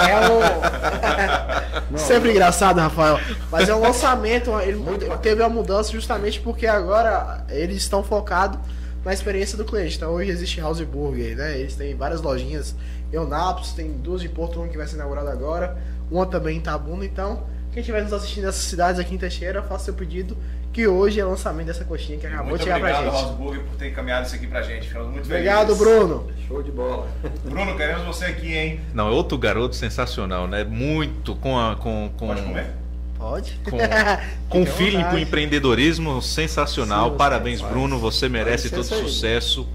é 0.03 1.95
um. 1.95 1.95
Sempre 1.97 2.31
engraçado, 2.31 2.81
Rafael. 2.81 3.21
Mas 3.49 3.69
é 3.69 3.73
um 3.73 3.79
lançamento, 3.83 4.51
ele 4.59 4.83
teve 5.21 5.41
uma 5.41 5.49
mudança 5.49 5.93
justamente 5.93 6.41
porque 6.41 6.67
agora 6.67 7.45
eles 7.49 7.77
estão 7.77 8.03
focados 8.03 8.59
na 9.07 9.13
experiência 9.13 9.57
do 9.57 9.63
cliente. 9.63 9.95
Então 9.95 10.11
hoje 10.11 10.29
existe 10.29 10.59
House 10.59 10.81
Burger, 10.81 11.37
né? 11.37 11.57
Eles 11.57 11.75
têm 11.75 11.95
várias 11.95 12.21
lojinhas 12.21 12.75
Eunápolis, 13.09 13.71
tem 13.71 13.89
duas 13.89 14.21
de 14.21 14.27
Porto, 14.27 14.59
uma 14.59 14.67
que 14.67 14.77
vai 14.77 14.85
ser 14.85 14.97
inaugurada 14.97 15.31
agora, 15.31 15.77
uma 16.11 16.25
também 16.25 16.57
em 16.57 16.59
Tabuna. 16.59 17.05
Então, 17.05 17.45
quem 17.71 17.79
estiver 17.79 18.03
nos 18.03 18.11
assistindo 18.11 18.43
nessas 18.43 18.63
cidades 18.63 18.99
aqui 18.99 19.15
em 19.15 19.17
Teixeira, 19.17 19.63
faça 19.63 19.85
seu 19.85 19.93
pedido, 19.93 20.37
que 20.73 20.85
hoje 20.85 21.21
é 21.21 21.25
o 21.25 21.29
lançamento 21.29 21.67
dessa 21.67 21.85
coxinha 21.85 22.19
que 22.19 22.27
acabou 22.27 22.57
de 22.57 22.65
chegar 22.65 22.81
pra 22.81 22.89
gente. 22.89 23.03
Muito 23.03 23.15
obrigado, 23.15 23.37
Rosburg, 23.37 23.59
por 23.63 23.77
ter 23.77 23.87
encaminhado 23.87 24.27
isso 24.27 24.35
aqui 24.35 24.47
pra 24.47 24.61
gente. 24.61 24.87
Ficamos 24.89 25.09
muito 25.13 25.25
Obrigado, 25.25 25.75
Bruno. 25.77 26.27
Show 26.45 26.61
de 26.61 26.71
bola. 26.71 27.07
Bruno, 27.45 27.77
queremos 27.77 28.03
você 28.03 28.25
aqui, 28.25 28.57
hein? 28.57 28.81
Não, 28.93 29.07
é 29.07 29.11
outro 29.11 29.37
garoto 29.37 29.73
sensacional, 29.73 30.49
né? 30.49 30.65
Muito 30.65 31.33
com 31.33 31.57
a. 31.57 31.77
Com, 31.77 32.11
com... 32.17 32.27
Pode 32.27 32.41
comer? 32.41 32.73
Pode. 33.17 33.59
Com, 33.69 33.77
com 34.49 34.65
feeling 34.65 35.03
com 35.03 35.17
empreendedorismo 35.17 36.21
sensacional. 36.21 37.11
Sim, 37.11 37.17
Parabéns, 37.17 37.61
Bruno. 37.61 37.99
Você 37.99 38.29
merece 38.29 38.69
todo 38.69 38.83
sucesso. 38.83 39.67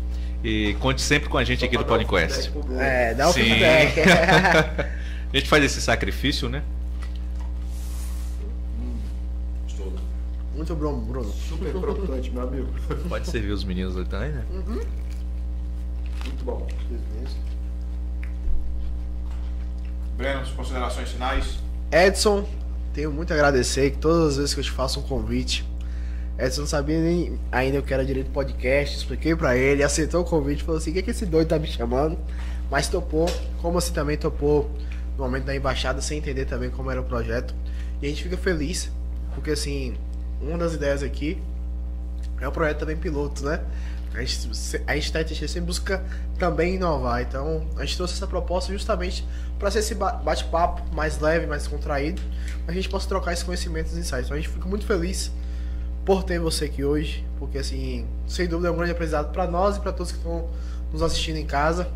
E 0.45 0.75
conte 0.81 1.01
sempre 1.01 1.29
com 1.29 1.39
a 1.39 1.45
gente 1.45 1.65
aqui 1.65 1.77
do 1.77 1.85
Podcast. 1.85 2.53
É, 2.79 3.15
dá 3.15 3.29
o 3.29 3.33
Sim. 3.33 3.45
feedback. 3.45 4.01
a 5.33 5.37
gente 5.37 5.49
faz 5.49 5.65
esse 5.65 5.81
sacrifício, 5.81 6.49
né? 6.49 6.63
Muito 10.55 10.77
bom, 10.77 10.95
Bruno. 11.01 11.33
Super 11.33 11.75
importante, 11.75 12.31
meu 12.31 12.43
amigo. 12.43 12.69
Pode 13.09 13.27
servir 13.29 13.51
os 13.51 13.65
meninos 13.65 13.97
ali 13.97 14.07
também, 14.07 14.31
né? 14.31 14.45
Uhum. 14.51 14.81
Muito 16.25 16.45
bom. 16.45 16.67
Breno, 20.17 20.47
considerações 20.55 21.11
finais? 21.11 21.59
Edson, 21.91 22.47
tenho 22.93 23.11
muito 23.11 23.33
a 23.33 23.35
agradecer 23.35 23.91
que 23.91 23.99
todas 23.99 24.29
as 24.29 24.37
vezes 24.37 24.55
que 24.55 24.61
eu 24.61 24.65
te 24.65 24.71
faço 24.71 25.01
um 25.01 25.03
convite, 25.03 25.67
Edson 26.39 26.63
não 26.63 26.69
sabia 26.69 27.01
nem 27.01 27.39
ainda 27.51 27.81
que 27.83 27.93
era 27.93 28.05
direito 28.05 28.31
podcast, 28.31 28.97
expliquei 28.97 29.35
para 29.35 29.57
ele, 29.57 29.83
aceitou 29.83 30.23
o 30.23 30.25
convite, 30.25 30.63
falou 30.63 30.79
assim: 30.79 30.91
o 30.91 30.93
que, 30.95 30.99
é 30.99 31.03
que 31.03 31.11
esse 31.11 31.27
doido 31.27 31.49
tá 31.49 31.59
me 31.59 31.67
chamando? 31.67 32.19
Mas 32.71 32.89
topou, 32.89 33.29
como 33.61 33.79
assim 33.79 33.93
também 33.93 34.17
topou 34.17 34.71
no 35.17 35.25
momento 35.25 35.45
da 35.45 35.55
embaixada, 35.55 36.01
sem 36.01 36.19
entender 36.19 36.47
também 36.47 36.71
como 36.71 36.91
era 36.91 37.01
o 37.01 37.05
projeto. 37.05 37.55
E 38.01 38.07
a 38.07 38.09
gente 38.09 38.23
fica 38.23 38.37
feliz, 38.37 38.91
porque 39.35 39.51
assim, 39.51 39.95
uma 40.41 40.59
das 40.59 40.75
ideias 40.75 41.03
aqui 41.03 41.41
é 42.41 42.49
o 42.49 42.53
projeto 42.53 42.81
também 42.81 42.97
piloto, 42.97 43.45
né? 43.45 43.61
A 44.15 44.21
gente, 44.21 44.51
a 44.87 44.95
gente, 44.95 45.13
tá, 45.13 45.25
sempre 45.27 45.61
busca 45.61 46.05
também 46.39 46.75
inovar. 46.75 47.23
Então, 47.23 47.67
a 47.77 47.85
gente 47.85 47.97
trouxe 47.97 48.15
essa 48.15 48.27
proposta 48.27 48.73
justamente 48.73 49.27
para 49.59 49.71
ser 49.71 49.79
esse 49.79 49.95
bate-papo 49.95 50.83
mais 50.95 51.19
leve, 51.19 51.47
mais 51.47 51.67
contraído, 51.67 52.21
a 52.67 52.73
gente 52.73 52.89
possa 52.89 53.09
trocar 53.09 53.33
esses 53.33 53.45
conhecimentos 53.45 53.97
e 53.97 54.01
insights. 54.01 54.27
Então, 54.27 54.37
a 54.37 54.41
gente 54.41 54.49
fica 54.49 54.69
muito 54.69 54.85
feliz 54.85 55.33
por 56.05 56.25
ter 56.25 56.39
você 56.41 56.65
aqui 56.65 56.85
hoje, 56.85 57.25
porque 57.39 57.59
assim, 57.59 58.07
sem 58.27 58.49
dúvida 58.49 58.69
é 58.69 58.71
um 58.71 58.77
grande 58.77 58.93
aprendizado 58.93 59.33
para 59.33 59.47
nós 59.47 59.77
e 59.77 59.81
para 59.81 59.93
todos 59.93 60.13
que 60.13 60.19
estão 60.19 60.51
nos 60.93 61.01
assistindo 61.01 61.37
em 61.37 61.47
casa. 61.47 61.89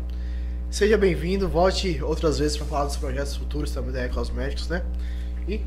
Seja 0.69 0.97
bem-vindo, 0.97 1.47
volte 1.47 2.01
outras 2.01 2.39
vezes 2.39 2.57
para 2.57 2.65
falar 2.65 2.85
dos 2.85 2.97
projetos 2.97 3.35
futuros 3.35 3.71
também 3.71 3.91
da 3.91 4.05
Ecosmédicos, 4.05 4.67
né? 4.67 4.83
E 5.47 5.61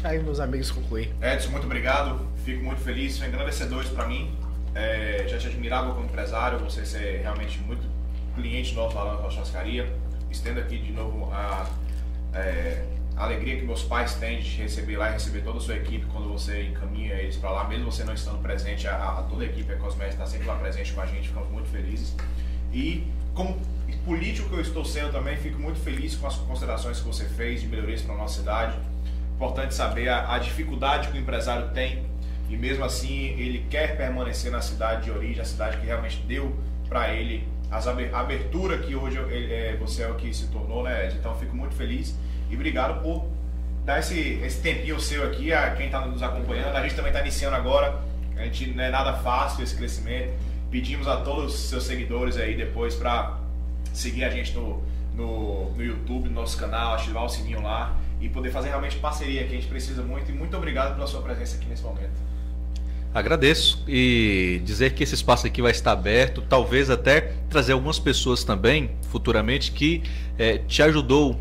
Deixa 0.00 0.08
aí 0.08 0.22
meus 0.22 0.40
amigos 0.40 0.70
concluir. 0.70 1.12
Edson, 1.20 1.50
muito 1.50 1.64
obrigado. 1.64 2.26
Fico 2.44 2.64
muito 2.64 2.80
feliz. 2.80 3.16
São 3.16 3.26
engrandecedores 3.26 3.90
para 3.90 4.06
mim. 4.06 4.34
É, 4.74 5.24
já 5.28 5.38
te 5.38 5.48
admirava 5.48 5.92
como 5.92 6.04
empresário, 6.04 6.58
você 6.58 6.84
ser 6.86 7.20
realmente 7.22 7.58
muito 7.60 7.86
cliente 8.34 8.74
nosso 8.74 8.94
lá 8.96 9.20
na 9.20 9.30
churrascaria. 9.30 9.92
Estendo 10.30 10.60
aqui 10.60 10.78
de 10.78 10.92
novo 10.92 11.28
a, 11.32 11.68
é, 12.32 12.84
a 13.16 13.24
alegria 13.24 13.56
que 13.56 13.64
meus 13.64 13.82
pais 13.82 14.14
têm 14.14 14.40
de 14.40 14.48
receber 14.62 14.96
lá 14.96 15.10
e 15.10 15.12
receber 15.14 15.42
toda 15.42 15.58
a 15.58 15.60
sua 15.60 15.76
equipe 15.76 16.06
quando 16.06 16.28
você 16.28 16.64
encaminha 16.64 17.14
eles 17.14 17.36
para 17.36 17.50
lá, 17.50 17.64
mesmo 17.68 17.90
você 17.90 18.04
não 18.04 18.14
estando 18.14 18.40
presente, 18.40 18.86
a, 18.86 18.94
a 18.94 19.22
toda 19.24 19.42
a 19.42 19.46
equipe 19.46 19.72
a 19.72 19.76
Cosmética 19.76 20.22
está 20.22 20.26
sempre 20.26 20.46
lá 20.46 20.54
presente 20.54 20.92
com 20.92 21.00
a 21.00 21.06
gente, 21.06 21.28
ficamos 21.28 21.50
muito 21.50 21.68
felizes. 21.68 22.16
E 22.72 23.06
como 23.34 23.58
político 24.04 24.48
que 24.48 24.54
eu 24.54 24.60
estou 24.60 24.84
sendo 24.84 25.12
também, 25.12 25.36
fico 25.36 25.58
muito 25.58 25.78
feliz 25.80 26.14
com 26.14 26.26
as 26.26 26.36
considerações 26.36 27.00
que 27.00 27.06
você 27.06 27.24
fez 27.24 27.60
de 27.60 27.68
melhorias 27.68 28.02
para 28.02 28.14
a 28.14 28.18
nossa 28.18 28.40
cidade. 28.40 28.76
Importante 29.34 29.74
saber 29.74 30.08
a, 30.08 30.34
a 30.34 30.38
dificuldade 30.38 31.08
que 31.08 31.18
o 31.18 31.20
empresário 31.20 31.68
tem 31.70 32.04
e 32.50 32.56
mesmo 32.56 32.84
assim 32.84 33.28
ele 33.38 33.64
quer 33.70 33.96
permanecer 33.96 34.50
na 34.50 34.60
cidade 34.60 35.04
de 35.04 35.10
origem, 35.10 35.40
a 35.40 35.44
cidade 35.44 35.76
que 35.76 35.86
realmente 35.86 36.20
deu 36.26 36.54
para 36.88 37.14
ele 37.14 37.48
as 37.70 37.86
abertura 37.86 38.78
que 38.78 38.96
hoje 38.96 39.16
é, 39.16 39.76
você 39.78 40.02
é 40.02 40.08
o 40.08 40.16
que 40.16 40.34
se 40.34 40.48
tornou, 40.48 40.82
né, 40.82 41.06
Ed? 41.06 41.16
Então 41.16 41.36
fico 41.36 41.56
muito 41.56 41.74
feliz 41.76 42.16
e 42.50 42.54
obrigado 42.56 43.00
por 43.00 43.28
dar 43.84 44.00
esse, 44.00 44.40
esse 44.42 44.60
tempinho 44.60 44.98
seu 44.98 45.24
aqui 45.24 45.52
a 45.52 45.70
quem 45.76 45.86
está 45.86 46.04
nos 46.04 46.20
acompanhando. 46.20 46.74
A 46.74 46.82
gente 46.82 46.96
também 46.96 47.10
está 47.10 47.20
iniciando 47.20 47.54
agora, 47.54 48.02
a 48.36 48.42
gente 48.42 48.66
não 48.70 48.82
é 48.82 48.90
nada 48.90 49.12
fácil 49.18 49.62
esse 49.62 49.76
crescimento. 49.76 50.32
Pedimos 50.68 51.06
a 51.06 51.18
todos 51.18 51.54
os 51.54 51.68
seus 51.68 51.84
seguidores 51.84 52.36
aí 52.36 52.56
depois 52.56 52.96
para 52.96 53.38
seguir 53.92 54.24
a 54.24 54.30
gente 54.30 54.52
no, 54.52 54.82
no, 55.14 55.70
no 55.70 55.84
YouTube, 55.84 56.28
no 56.28 56.40
nosso 56.40 56.58
canal, 56.58 56.94
ativar 56.94 57.24
o 57.24 57.28
sininho 57.28 57.62
lá 57.62 57.96
e 58.20 58.28
poder 58.28 58.50
fazer 58.50 58.68
realmente 58.68 58.96
parceria 58.98 59.44
que 59.44 59.52
a 59.52 59.54
gente 59.54 59.68
precisa 59.68 60.02
muito. 60.02 60.30
E 60.30 60.34
muito 60.34 60.56
obrigado 60.56 60.94
pela 60.94 61.06
sua 61.06 61.22
presença 61.22 61.56
aqui 61.56 61.68
nesse 61.68 61.84
momento. 61.84 62.30
Agradeço 63.12 63.82
e 63.88 64.62
dizer 64.64 64.94
que 64.94 65.02
esse 65.02 65.14
espaço 65.14 65.46
aqui 65.46 65.60
vai 65.60 65.72
estar 65.72 65.92
aberto, 65.92 66.42
talvez 66.48 66.90
até 66.90 67.32
trazer 67.48 67.72
algumas 67.72 67.98
pessoas 67.98 68.44
também 68.44 68.90
futuramente 69.10 69.72
que 69.72 70.02
é, 70.38 70.58
te 70.58 70.80
ajudou 70.82 71.36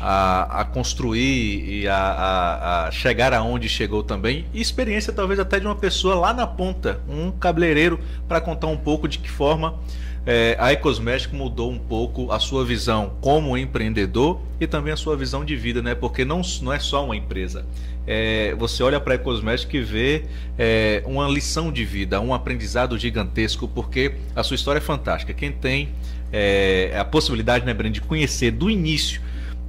a, 0.00 0.60
a 0.60 0.64
construir 0.64 1.82
e 1.82 1.86
a, 1.86 1.94
a, 1.94 2.86
a, 2.86 2.90
chegar 2.90 3.34
aonde 3.34 3.68
chegou 3.68 4.02
também. 4.02 4.46
E 4.54 4.62
experiência 4.62 5.12
talvez 5.12 5.38
até 5.38 5.60
de 5.60 5.66
uma 5.66 5.76
pessoa 5.76 6.14
lá 6.14 6.32
na 6.32 6.46
ponta, 6.46 7.00
um 7.06 7.30
cabeleireiro, 7.30 8.00
para 8.26 8.40
contar 8.40 8.68
um 8.68 8.76
pouco 8.78 9.06
de 9.06 9.18
que 9.18 9.30
forma 9.30 9.78
é, 10.26 10.56
a 10.58 10.72
Ecosmético 10.72 11.34
mudou 11.34 11.70
um 11.70 11.78
pouco 11.78 12.30
a 12.30 12.38
sua 12.38 12.64
visão 12.64 13.12
como 13.20 13.56
empreendedor 13.56 14.40
e 14.58 14.66
também 14.66 14.92
a 14.92 14.96
sua 14.96 15.16
visão 15.16 15.44
de 15.44 15.56
vida, 15.56 15.80
né? 15.82 15.94
Porque 15.94 16.24
não, 16.24 16.42
não 16.62 16.72
é 16.72 16.78
só 16.78 17.04
uma 17.04 17.16
empresa. 17.16 17.64
É, 18.06 18.54
você 18.58 18.82
olha 18.82 18.98
para 18.98 19.14
a 19.14 19.16
Ecosmético 19.16 19.76
e 19.76 19.82
vê 19.82 20.24
é, 20.58 21.02
uma 21.06 21.28
lição 21.28 21.70
de 21.70 21.84
vida, 21.84 22.20
um 22.20 22.34
aprendizado 22.34 22.98
gigantesco, 22.98 23.68
porque 23.68 24.14
a 24.34 24.42
sua 24.42 24.54
história 24.54 24.78
é 24.78 24.80
fantástica. 24.80 25.32
Quem 25.32 25.52
tem 25.52 25.90
é, 26.32 26.92
a 26.98 27.04
possibilidade, 27.04 27.64
né, 27.64 27.74
Brand, 27.74 27.92
de 27.92 28.00
conhecer 28.00 28.50
do 28.50 28.70
início 28.70 29.20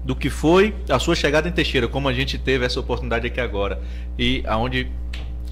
do 0.03 0.15
que 0.15 0.29
foi 0.29 0.73
a 0.89 0.97
sua 0.97 1.15
chegada 1.15 1.47
em 1.47 1.51
Teixeira, 1.51 1.87
como 1.87 2.07
a 2.07 2.13
gente 2.13 2.37
teve 2.37 2.65
essa 2.65 2.79
oportunidade 2.79 3.27
aqui 3.27 3.39
agora, 3.39 3.79
e 4.17 4.43
aonde 4.47 4.87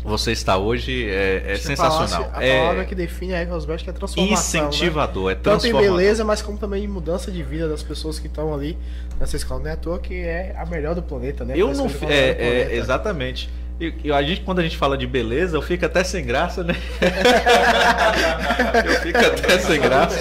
você 0.03 0.31
está 0.31 0.57
hoje 0.57 1.09
é, 1.09 1.53
é 1.53 1.55
sensacional. 1.57 2.31
a 2.33 2.43
é 2.43 2.59
palavra 2.59 2.85
que 2.85 2.95
define 2.95 3.33
a 3.33 3.41
Ecosmética 3.41 3.91
é 3.91 3.93
transformação. 3.93 4.61
Né? 4.61 4.67
Incentivador, 4.67 5.25
né? 5.27 5.31
é 5.33 5.35
transformador. 5.35 5.81
Tanto 5.81 5.93
em 5.93 5.97
beleza, 5.97 6.23
mas 6.23 6.41
como 6.41 6.57
também 6.57 6.83
em 6.83 6.87
mudança 6.87 7.31
de 7.31 7.43
vida 7.43 7.67
das 7.67 7.83
pessoas 7.83 8.17
que 8.17 8.27
estão 8.27 8.53
ali 8.53 8.77
nessa 9.19 9.35
escola. 9.35 9.59
Não 9.61 9.69
é 9.69 9.73
à 9.73 9.77
toa 9.77 9.99
que 9.99 10.15
é 10.15 10.55
a 10.57 10.65
melhor 10.65 10.95
do 10.95 11.03
planeta, 11.03 11.43
né? 11.43 11.53
Eu 11.57 11.73
não. 11.73 11.87
É, 12.07 12.69
é, 12.71 12.75
exatamente. 12.75 13.49
E, 13.79 13.93
e, 14.03 14.11
a 14.11 14.21
gente, 14.21 14.41
quando 14.41 14.59
a 14.59 14.63
gente 14.63 14.75
fala 14.75 14.97
de 14.97 15.07
beleza, 15.07 15.55
eu 15.55 15.61
fico 15.61 15.85
até 15.85 16.03
sem 16.03 16.25
graça, 16.25 16.63
né? 16.63 16.75
eu 18.85 18.91
fico 19.01 19.17
até 19.17 19.57
sem 19.59 19.79
graça. 19.79 20.17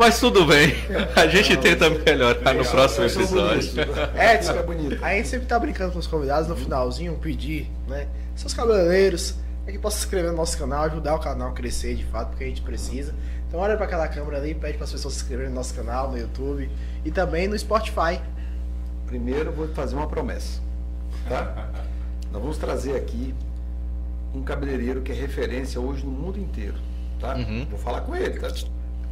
Mas 0.00 0.18
tudo 0.18 0.46
bem. 0.46 0.72
A 1.14 1.26
gente 1.26 1.54
não, 1.54 1.60
tenta 1.60 1.90
melhorar 1.90 2.54
no 2.54 2.64
próximo 2.64 3.04
episódio. 3.04 3.82
É, 4.16 4.36
Edson, 4.36 4.52
é 4.52 4.62
bonito. 4.62 5.04
Aí 5.04 5.12
a 5.12 5.16
gente 5.18 5.28
sempre 5.28 5.46
tá 5.46 5.58
brincando 5.58 5.92
com 5.92 5.98
os 5.98 6.06
convidados 6.06 6.48
no 6.48 6.56
finalzinho, 6.56 7.14
pedir, 7.16 7.70
né? 7.86 8.06
Seus 8.34 8.54
cabeleireiros, 8.54 9.34
é 9.66 9.72
que 9.72 9.78
possa 9.78 9.98
se 9.98 10.04
inscrever 10.04 10.30
no 10.30 10.38
nosso 10.38 10.56
canal, 10.56 10.84
ajudar 10.84 11.16
o 11.16 11.18
canal 11.18 11.48
a 11.48 11.52
crescer 11.52 11.96
de 11.96 12.04
fato, 12.06 12.28
porque 12.30 12.44
a 12.44 12.46
gente 12.46 12.62
precisa. 12.62 13.14
Então 13.46 13.60
olha 13.60 13.76
para 13.76 13.84
aquela 13.84 14.08
câmera 14.08 14.38
ali, 14.38 14.54
pede 14.54 14.78
para 14.78 14.84
as 14.84 14.92
pessoas 14.92 15.12
se 15.12 15.20
inscreverem 15.20 15.50
no 15.50 15.56
nosso 15.56 15.74
canal, 15.74 16.10
no 16.10 16.16
YouTube 16.16 16.70
e 17.04 17.10
também 17.10 17.46
no 17.46 17.58
Spotify. 17.58 18.22
Primeiro 19.06 19.52
vou 19.52 19.68
fazer 19.68 19.96
uma 19.96 20.06
promessa, 20.06 20.62
tá? 21.28 21.68
Nós 22.32 22.40
vamos 22.40 22.56
trazer 22.56 22.96
aqui 22.96 23.34
um 24.34 24.42
cabeleireiro 24.42 25.02
que 25.02 25.12
é 25.12 25.14
referência 25.14 25.78
hoje 25.78 26.06
no 26.06 26.10
mundo 26.10 26.38
inteiro, 26.38 26.76
tá? 27.20 27.34
Uhum. 27.34 27.66
Vou 27.68 27.78
falar 27.78 28.00
com 28.00 28.16
ele, 28.16 28.40
tá? 28.40 28.48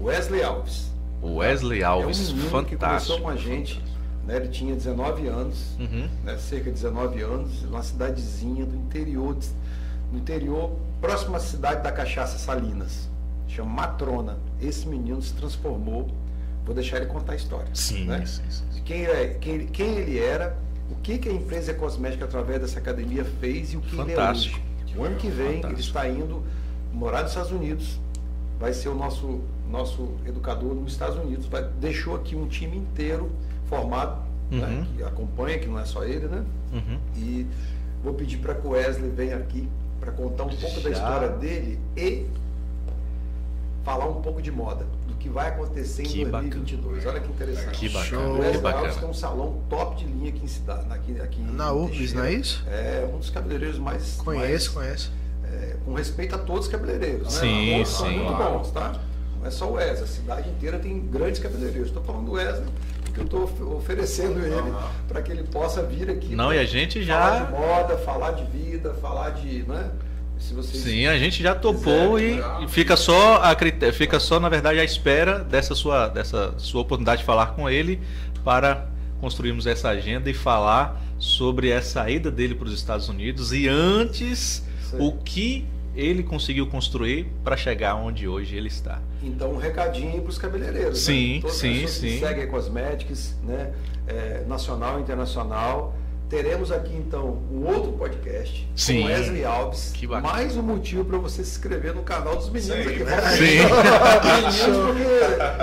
Wesley 0.00 0.42
Alves. 0.42 0.90
Wesley 1.22 1.82
Alves, 1.82 2.18
é 2.18 2.22
um 2.22 2.34
menino 2.34 2.50
fantástico. 2.50 2.78
que 2.78 2.86
começou 2.86 3.20
com 3.20 3.28
a 3.28 3.36
gente, 3.36 3.82
né? 4.24 4.36
Ele 4.36 4.48
tinha 4.48 4.74
19 4.74 5.26
anos, 5.26 5.76
uhum. 5.78 6.08
né? 6.24 6.36
cerca 6.38 6.66
de 6.66 6.72
19 6.72 7.22
anos, 7.22 7.62
numa 7.62 7.82
cidadezinha 7.82 8.64
do 8.64 8.76
interior, 8.76 9.36
no 10.12 10.18
interior, 10.18 10.76
próxima 11.00 11.38
à 11.38 11.40
cidade 11.40 11.82
da 11.82 11.90
Cachaça 11.90 12.38
Salinas, 12.38 13.08
chama 13.48 13.70
Matrona. 13.70 14.38
Esse 14.60 14.86
menino 14.86 15.20
se 15.20 15.34
transformou. 15.34 16.08
Vou 16.64 16.74
deixar 16.74 16.98
ele 16.98 17.06
contar 17.06 17.32
a 17.32 17.36
história. 17.36 17.68
Sim, 17.72 18.04
né? 18.04 18.24
sim, 18.26 18.42
sim. 18.50 18.82
Quem, 18.84 19.04
é, 19.06 19.38
quem, 19.40 19.66
quem 19.68 19.96
ele 19.96 20.18
era, 20.18 20.56
o 20.90 20.94
que, 20.96 21.18
que 21.18 21.28
a 21.28 21.32
empresa 21.32 21.72
cosmética 21.72 22.26
através 22.26 22.60
dessa 22.60 22.78
academia 22.78 23.24
fez 23.24 23.72
e 23.72 23.78
o 23.78 23.80
que 23.80 23.96
Fantástico. 23.96 24.58
ele 24.58 24.92
é 24.92 24.92
hoje. 24.92 24.98
O 24.98 25.04
ano 25.04 25.16
que 25.16 25.28
vem 25.28 25.62
Fantástico. 25.62 25.72
ele 25.72 25.80
está 25.80 26.08
indo 26.08 26.44
morar 26.92 27.22
nos 27.22 27.30
Estados 27.30 27.52
Unidos, 27.52 27.98
vai 28.58 28.72
ser 28.72 28.88
o 28.88 28.94
nosso 28.94 29.40
nosso 29.68 30.10
educador 30.26 30.74
nos 30.74 30.92
Estados 30.92 31.16
Unidos, 31.16 31.46
vai, 31.46 31.62
deixou 31.80 32.16
aqui 32.16 32.34
um 32.34 32.46
time 32.46 32.76
inteiro 32.76 33.30
formado, 33.68 34.22
né, 34.50 34.66
uhum. 34.66 34.80
né, 34.80 34.86
que 34.96 35.02
acompanha, 35.02 35.58
que 35.58 35.66
não 35.66 35.78
é 35.78 35.84
só 35.84 36.04
ele, 36.04 36.26
né? 36.26 36.44
Uhum. 36.72 36.98
E 37.16 37.46
vou 38.02 38.14
pedir 38.14 38.38
para 38.38 38.54
que 38.54 38.66
o 38.66 38.70
Wesley 38.70 39.10
venha 39.10 39.36
aqui 39.36 39.68
para 40.00 40.12
contar 40.12 40.44
um 40.44 40.48
pouco 40.48 40.76
Já. 40.76 40.80
da 40.80 40.90
história 40.90 41.28
dele 41.30 41.78
e 41.96 42.26
falar 43.84 44.06
um 44.06 44.20
pouco 44.20 44.40
de 44.40 44.50
moda, 44.50 44.86
do 45.06 45.14
que 45.14 45.28
vai 45.28 45.48
acontecer 45.48 46.02
que 46.02 46.22
em 46.22 46.30
2022. 46.30 46.96
Bacana. 46.96 47.12
Olha 47.12 47.20
que 47.20 47.32
interessante. 47.32 47.78
Que 47.78 47.88
bacana. 47.88 48.22
O 48.22 48.32
Wesley 48.34 48.52
que 48.52 48.58
bacana. 48.58 48.86
Alves 48.86 49.00
tem 49.00 49.08
um 49.08 49.14
salão 49.14 49.60
top 49.68 49.96
de 49.96 50.04
linha 50.04 50.30
aqui 50.30 50.44
em 50.44 50.48
cidade, 50.48 50.86
aqui, 50.90 51.20
aqui 51.20 51.42
na 51.42 51.72
URBS, 51.72 52.12
não 52.12 52.24
é 52.24 52.32
isso? 52.32 52.64
É, 52.68 53.08
um 53.12 53.18
dos 53.18 53.30
cabeleireiros 53.30 53.78
mais... 53.78 54.16
Conheço, 54.16 54.74
mais, 54.74 54.86
conheço. 54.86 55.12
É, 55.44 55.76
com 55.84 55.94
respeito 55.94 56.34
a 56.34 56.38
todos 56.38 56.66
os 56.66 56.72
cabeleireiros. 56.72 57.32
Sim, 57.32 57.78
né? 57.78 57.84
Sim. 57.84 57.92
são 57.92 58.10
muito 58.10 58.36
bons, 58.36 58.70
tá? 58.70 59.00
Não 59.40 59.46
é 59.46 59.50
só 59.50 59.68
o 59.68 59.72
Wesley, 59.74 60.04
a 60.04 60.06
cidade 60.06 60.48
inteira 60.50 60.78
tem 60.78 61.00
grandes 61.00 61.40
cabeleireiros. 61.40 61.88
Estou 61.88 62.02
falando 62.02 62.26
do 62.26 62.32
Wesley 62.32 62.68
porque 63.04 63.20
eu 63.20 63.24
estou 63.24 63.76
oferecendo 63.76 64.38
ele 64.44 64.74
para 65.06 65.22
que 65.22 65.32
ele 65.32 65.42
possa 65.44 65.82
vir 65.82 66.10
aqui. 66.10 66.34
Não, 66.34 66.52
e 66.52 66.58
a 66.58 66.64
gente 66.64 67.02
já. 67.02 67.18
Falar 67.18 67.44
de 67.44 67.52
moda, 67.52 67.98
falar 67.98 68.30
de 68.32 68.44
vida, 68.44 68.94
falar 68.94 69.30
de. 69.30 69.62
Né? 69.64 69.90
Se 70.38 70.54
vocês 70.54 70.82
Sim, 70.82 71.06
a 71.06 71.18
gente 71.18 71.42
já 71.42 71.54
topou 71.54 72.18
e, 72.18 72.40
e, 72.62 72.68
fica 72.68 72.96
só 72.96 73.42
a 73.42 73.56
fica 73.92 74.20
só 74.20 74.38
na 74.38 74.48
verdade 74.48 74.78
à 74.78 74.84
espera 74.84 75.40
dessa 75.40 75.74
sua 75.74 76.06
dessa 76.06 76.54
sua 76.58 76.82
oportunidade 76.82 77.22
de 77.22 77.26
falar 77.26 77.48
com 77.48 77.68
ele 77.68 78.00
para 78.44 78.86
construirmos 79.20 79.66
essa 79.66 79.88
agenda 79.88 80.30
e 80.30 80.34
falar 80.34 81.02
sobre 81.18 81.70
essa 81.70 82.08
ida 82.08 82.30
dele 82.30 82.54
para 82.54 82.68
os 82.68 82.72
Estados 82.72 83.08
Unidos 83.08 83.52
e 83.52 83.66
antes 83.66 84.64
o 84.92 85.10
que 85.10 85.66
ele 85.98 86.22
conseguiu 86.22 86.68
construir 86.68 87.26
para 87.42 87.56
chegar 87.56 87.96
onde 87.96 88.28
hoje 88.28 88.56
ele 88.56 88.68
está. 88.68 89.00
Então, 89.20 89.54
um 89.54 89.56
recadinho 89.56 90.22
para 90.22 90.30
os 90.30 90.38
cabeleireiros. 90.38 91.00
Sim, 91.00 91.34
né? 91.34 91.40
Todas 91.40 91.56
sim, 91.56 91.86
sim. 91.88 92.06
Que 92.06 92.18
seguem 92.20 92.46
Cosmetics, 92.46 93.36
né? 93.42 93.72
É, 94.06 94.44
nacional 94.46 95.00
e 95.00 95.02
internacional. 95.02 95.96
Teremos 96.30 96.70
aqui 96.70 96.94
então 96.94 97.38
um 97.50 97.66
outro 97.66 97.92
podcast 97.92 98.68
Sim. 98.76 99.00
com 99.00 99.06
Wesley 99.06 99.44
Alves. 99.46 99.92
Que 99.94 100.06
bacana. 100.06 100.34
Mais 100.34 100.56
um 100.58 100.62
motivo 100.62 101.02
para 101.02 101.16
você 101.16 101.42
se 101.42 101.52
inscrever 101.52 101.94
no 101.94 102.02
canal 102.02 102.36
dos 102.36 102.50
meninos 102.50 102.84
Sim. 102.84 102.90
aqui. 102.90 103.04
Né? 103.04 103.20
Sim. 103.30 103.58
meninos, 104.28 104.84
porque 104.84 105.02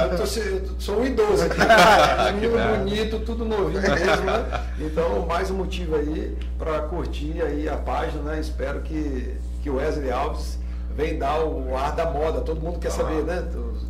eu, 0.02 0.18
tô, 0.18 0.24
eu 0.24 0.80
sou 0.80 1.00
um 1.02 1.06
idoso 1.06 1.44
aqui. 1.44 1.60
Menino 2.34 2.78
bonito, 2.78 3.20
tudo 3.20 3.46
novinho 3.46 3.80
mesmo, 3.80 4.26
né? 4.26 4.66
Então, 4.80 5.26
mais 5.28 5.52
um 5.52 5.56
motivo 5.56 5.96
aí 5.98 6.36
para 6.58 6.80
curtir 6.82 7.44
aí 7.44 7.70
a 7.70 7.78
página, 7.78 8.24
né? 8.24 8.40
Espero 8.40 8.82
que 8.82 9.36
que 9.66 9.70
o 9.72 9.78
Wesley 9.78 10.12
Alves 10.12 10.60
vem 10.96 11.18
dar 11.18 11.44
o 11.44 11.76
ar 11.76 11.96
da 11.96 12.06
moda. 12.06 12.40
Todo 12.42 12.62
mundo 12.62 12.78
quer 12.78 12.92
saber, 12.92 13.24
né? 13.24 13.44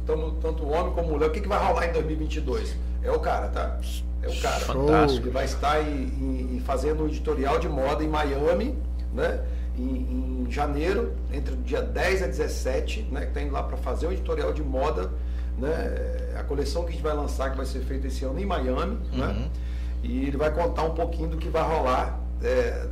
Tanto, 0.06 0.32
tanto 0.42 0.66
homem 0.70 0.94
como 0.94 1.10
mulher. 1.10 1.28
O 1.28 1.32
que, 1.34 1.42
que 1.42 1.50
vai 1.50 1.62
rolar 1.62 1.90
em 1.90 1.92
2022? 1.92 2.78
É 3.04 3.12
o 3.12 3.20
cara, 3.20 3.50
tá? 3.50 3.78
É 4.24 4.30
o 4.30 4.40
cara. 4.40 4.62
Fantástico. 4.62 5.26
Ele 5.26 5.34
vai 5.34 5.44
estar 5.44 5.82
em, 5.82 6.56
em, 6.56 6.62
fazendo 6.62 7.04
um 7.04 7.08
editorial 7.08 7.60
de 7.60 7.68
moda 7.68 8.02
em 8.06 8.08
Miami, 8.08 8.78
né? 9.14 9.44
Em, 9.78 10.46
em, 10.46 10.48
janeiro, 10.50 11.12
entre 11.34 11.54
o 11.54 11.58
dia 11.58 11.82
10 11.82 12.24
a 12.24 12.28
17, 12.28 13.10
né? 13.12 13.26
Que 13.26 13.34
tá 13.34 13.42
indo 13.42 13.52
lá 13.52 13.62
para 13.62 13.76
fazer 13.76 14.08
um 14.08 14.14
editorial 14.14 14.54
de 14.54 14.64
moda, 14.64 15.12
né? 15.58 16.34
A 16.40 16.44
coleção 16.44 16.84
que 16.84 16.90
a 16.90 16.92
gente 16.94 17.04
vai 17.04 17.14
lançar, 17.14 17.52
que 17.52 17.58
vai 17.58 17.66
ser 17.66 17.82
feita 17.82 18.08
esse 18.08 18.24
ano 18.24 18.40
em 18.40 18.46
Miami, 18.46 18.98
né? 19.12 19.28
uhum. 19.28 19.34
né? 19.34 19.50
E 20.02 20.26
ele 20.26 20.38
vai 20.38 20.54
contar 20.54 20.84
um 20.84 20.92
pouquinho 20.92 21.28
do 21.28 21.38
que 21.38 21.50
vai 21.50 21.64
rolar 21.64 22.25
é, 22.46 22.86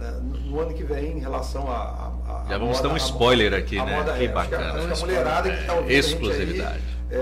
no 0.45 0.59
ano 0.59 0.73
que 0.73 0.84
vem 0.84 1.17
em 1.17 1.19
relação 1.19 1.69
a. 1.69 2.11
a, 2.27 2.45
a 2.45 2.49
Já 2.49 2.57
vamos 2.57 2.77
moda, 2.77 2.89
dar 2.89 2.93
um 2.93 2.97
spoiler 2.97 3.51
moda, 3.51 3.63
aqui, 3.63 3.75
né? 3.75 3.97
Moda, 3.97 4.13
que 4.13 4.25
é, 4.25 4.27
bacana. 4.27 4.63
Acho 4.63 4.73
que, 4.73 4.80
acho 4.80 4.88
que 4.88 4.93
a 4.93 5.05
mulherada 5.05 5.49
que 5.49 5.61
está 5.61 5.73
ouvindo. 5.73 5.91
Exclusividade. 5.91 6.80
Aí, 7.11 7.17
é, 7.17 7.19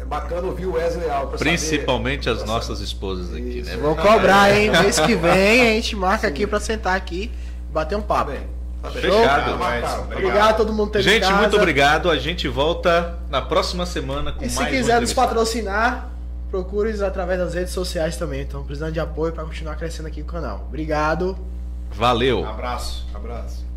é 0.00 0.04
bacana 0.04 0.46
ouvir 0.46 0.66
o 0.66 0.74
Wesley 0.74 1.08
Alves. 1.08 1.38
Principalmente 1.38 2.24
saber, 2.24 2.40
as 2.40 2.46
nossas 2.46 2.80
esposas 2.80 3.32
aqui, 3.32 3.60
Isso. 3.60 3.70
né? 3.70 3.76
Vou 3.76 3.96
cobrar, 3.96 4.54
hein? 4.54 4.70
Mês 4.82 4.98
que 4.98 5.14
vem 5.14 5.62
a 5.62 5.72
gente 5.74 5.96
marca 5.96 6.26
Sim. 6.26 6.32
aqui 6.32 6.46
para 6.46 6.60
sentar 6.60 6.96
aqui 6.96 7.30
e 7.68 7.72
bater 7.72 7.96
um 7.96 8.02
papo. 8.02 8.32
Tá 8.32 8.36
bem. 8.36 8.48
Tá 8.82 8.90
bem. 8.90 9.02
Fechado. 9.02 9.54
Obrigado. 9.54 10.12
obrigado 10.12 10.50
a 10.50 10.54
todo 10.54 10.72
mundo 10.72 10.90
ter 10.90 11.02
Gente, 11.02 11.32
muito 11.32 11.56
obrigado. 11.56 12.10
A 12.10 12.18
gente 12.18 12.46
volta 12.48 13.18
na 13.30 13.40
próxima 13.40 13.86
semana 13.86 14.32
com 14.32 14.44
e 14.44 14.50
mais 14.50 14.52
se 14.52 14.66
quiser 14.66 15.00
nos 15.00 15.12
patrocinar, 15.12 16.10
procure 16.54 17.02
através 17.02 17.40
das 17.40 17.54
redes 17.54 17.72
sociais 17.72 18.16
também. 18.16 18.42
Então, 18.42 18.62
precisando 18.62 18.92
de 18.92 19.00
apoio 19.00 19.32
para 19.32 19.42
continuar 19.44 19.74
crescendo 19.74 20.06
aqui 20.06 20.22
o 20.22 20.24
canal. 20.24 20.66
Obrigado. 20.68 21.36
Valeu. 21.90 22.42
Um 22.42 22.48
abraço. 22.48 23.04
abraço. 23.12 23.73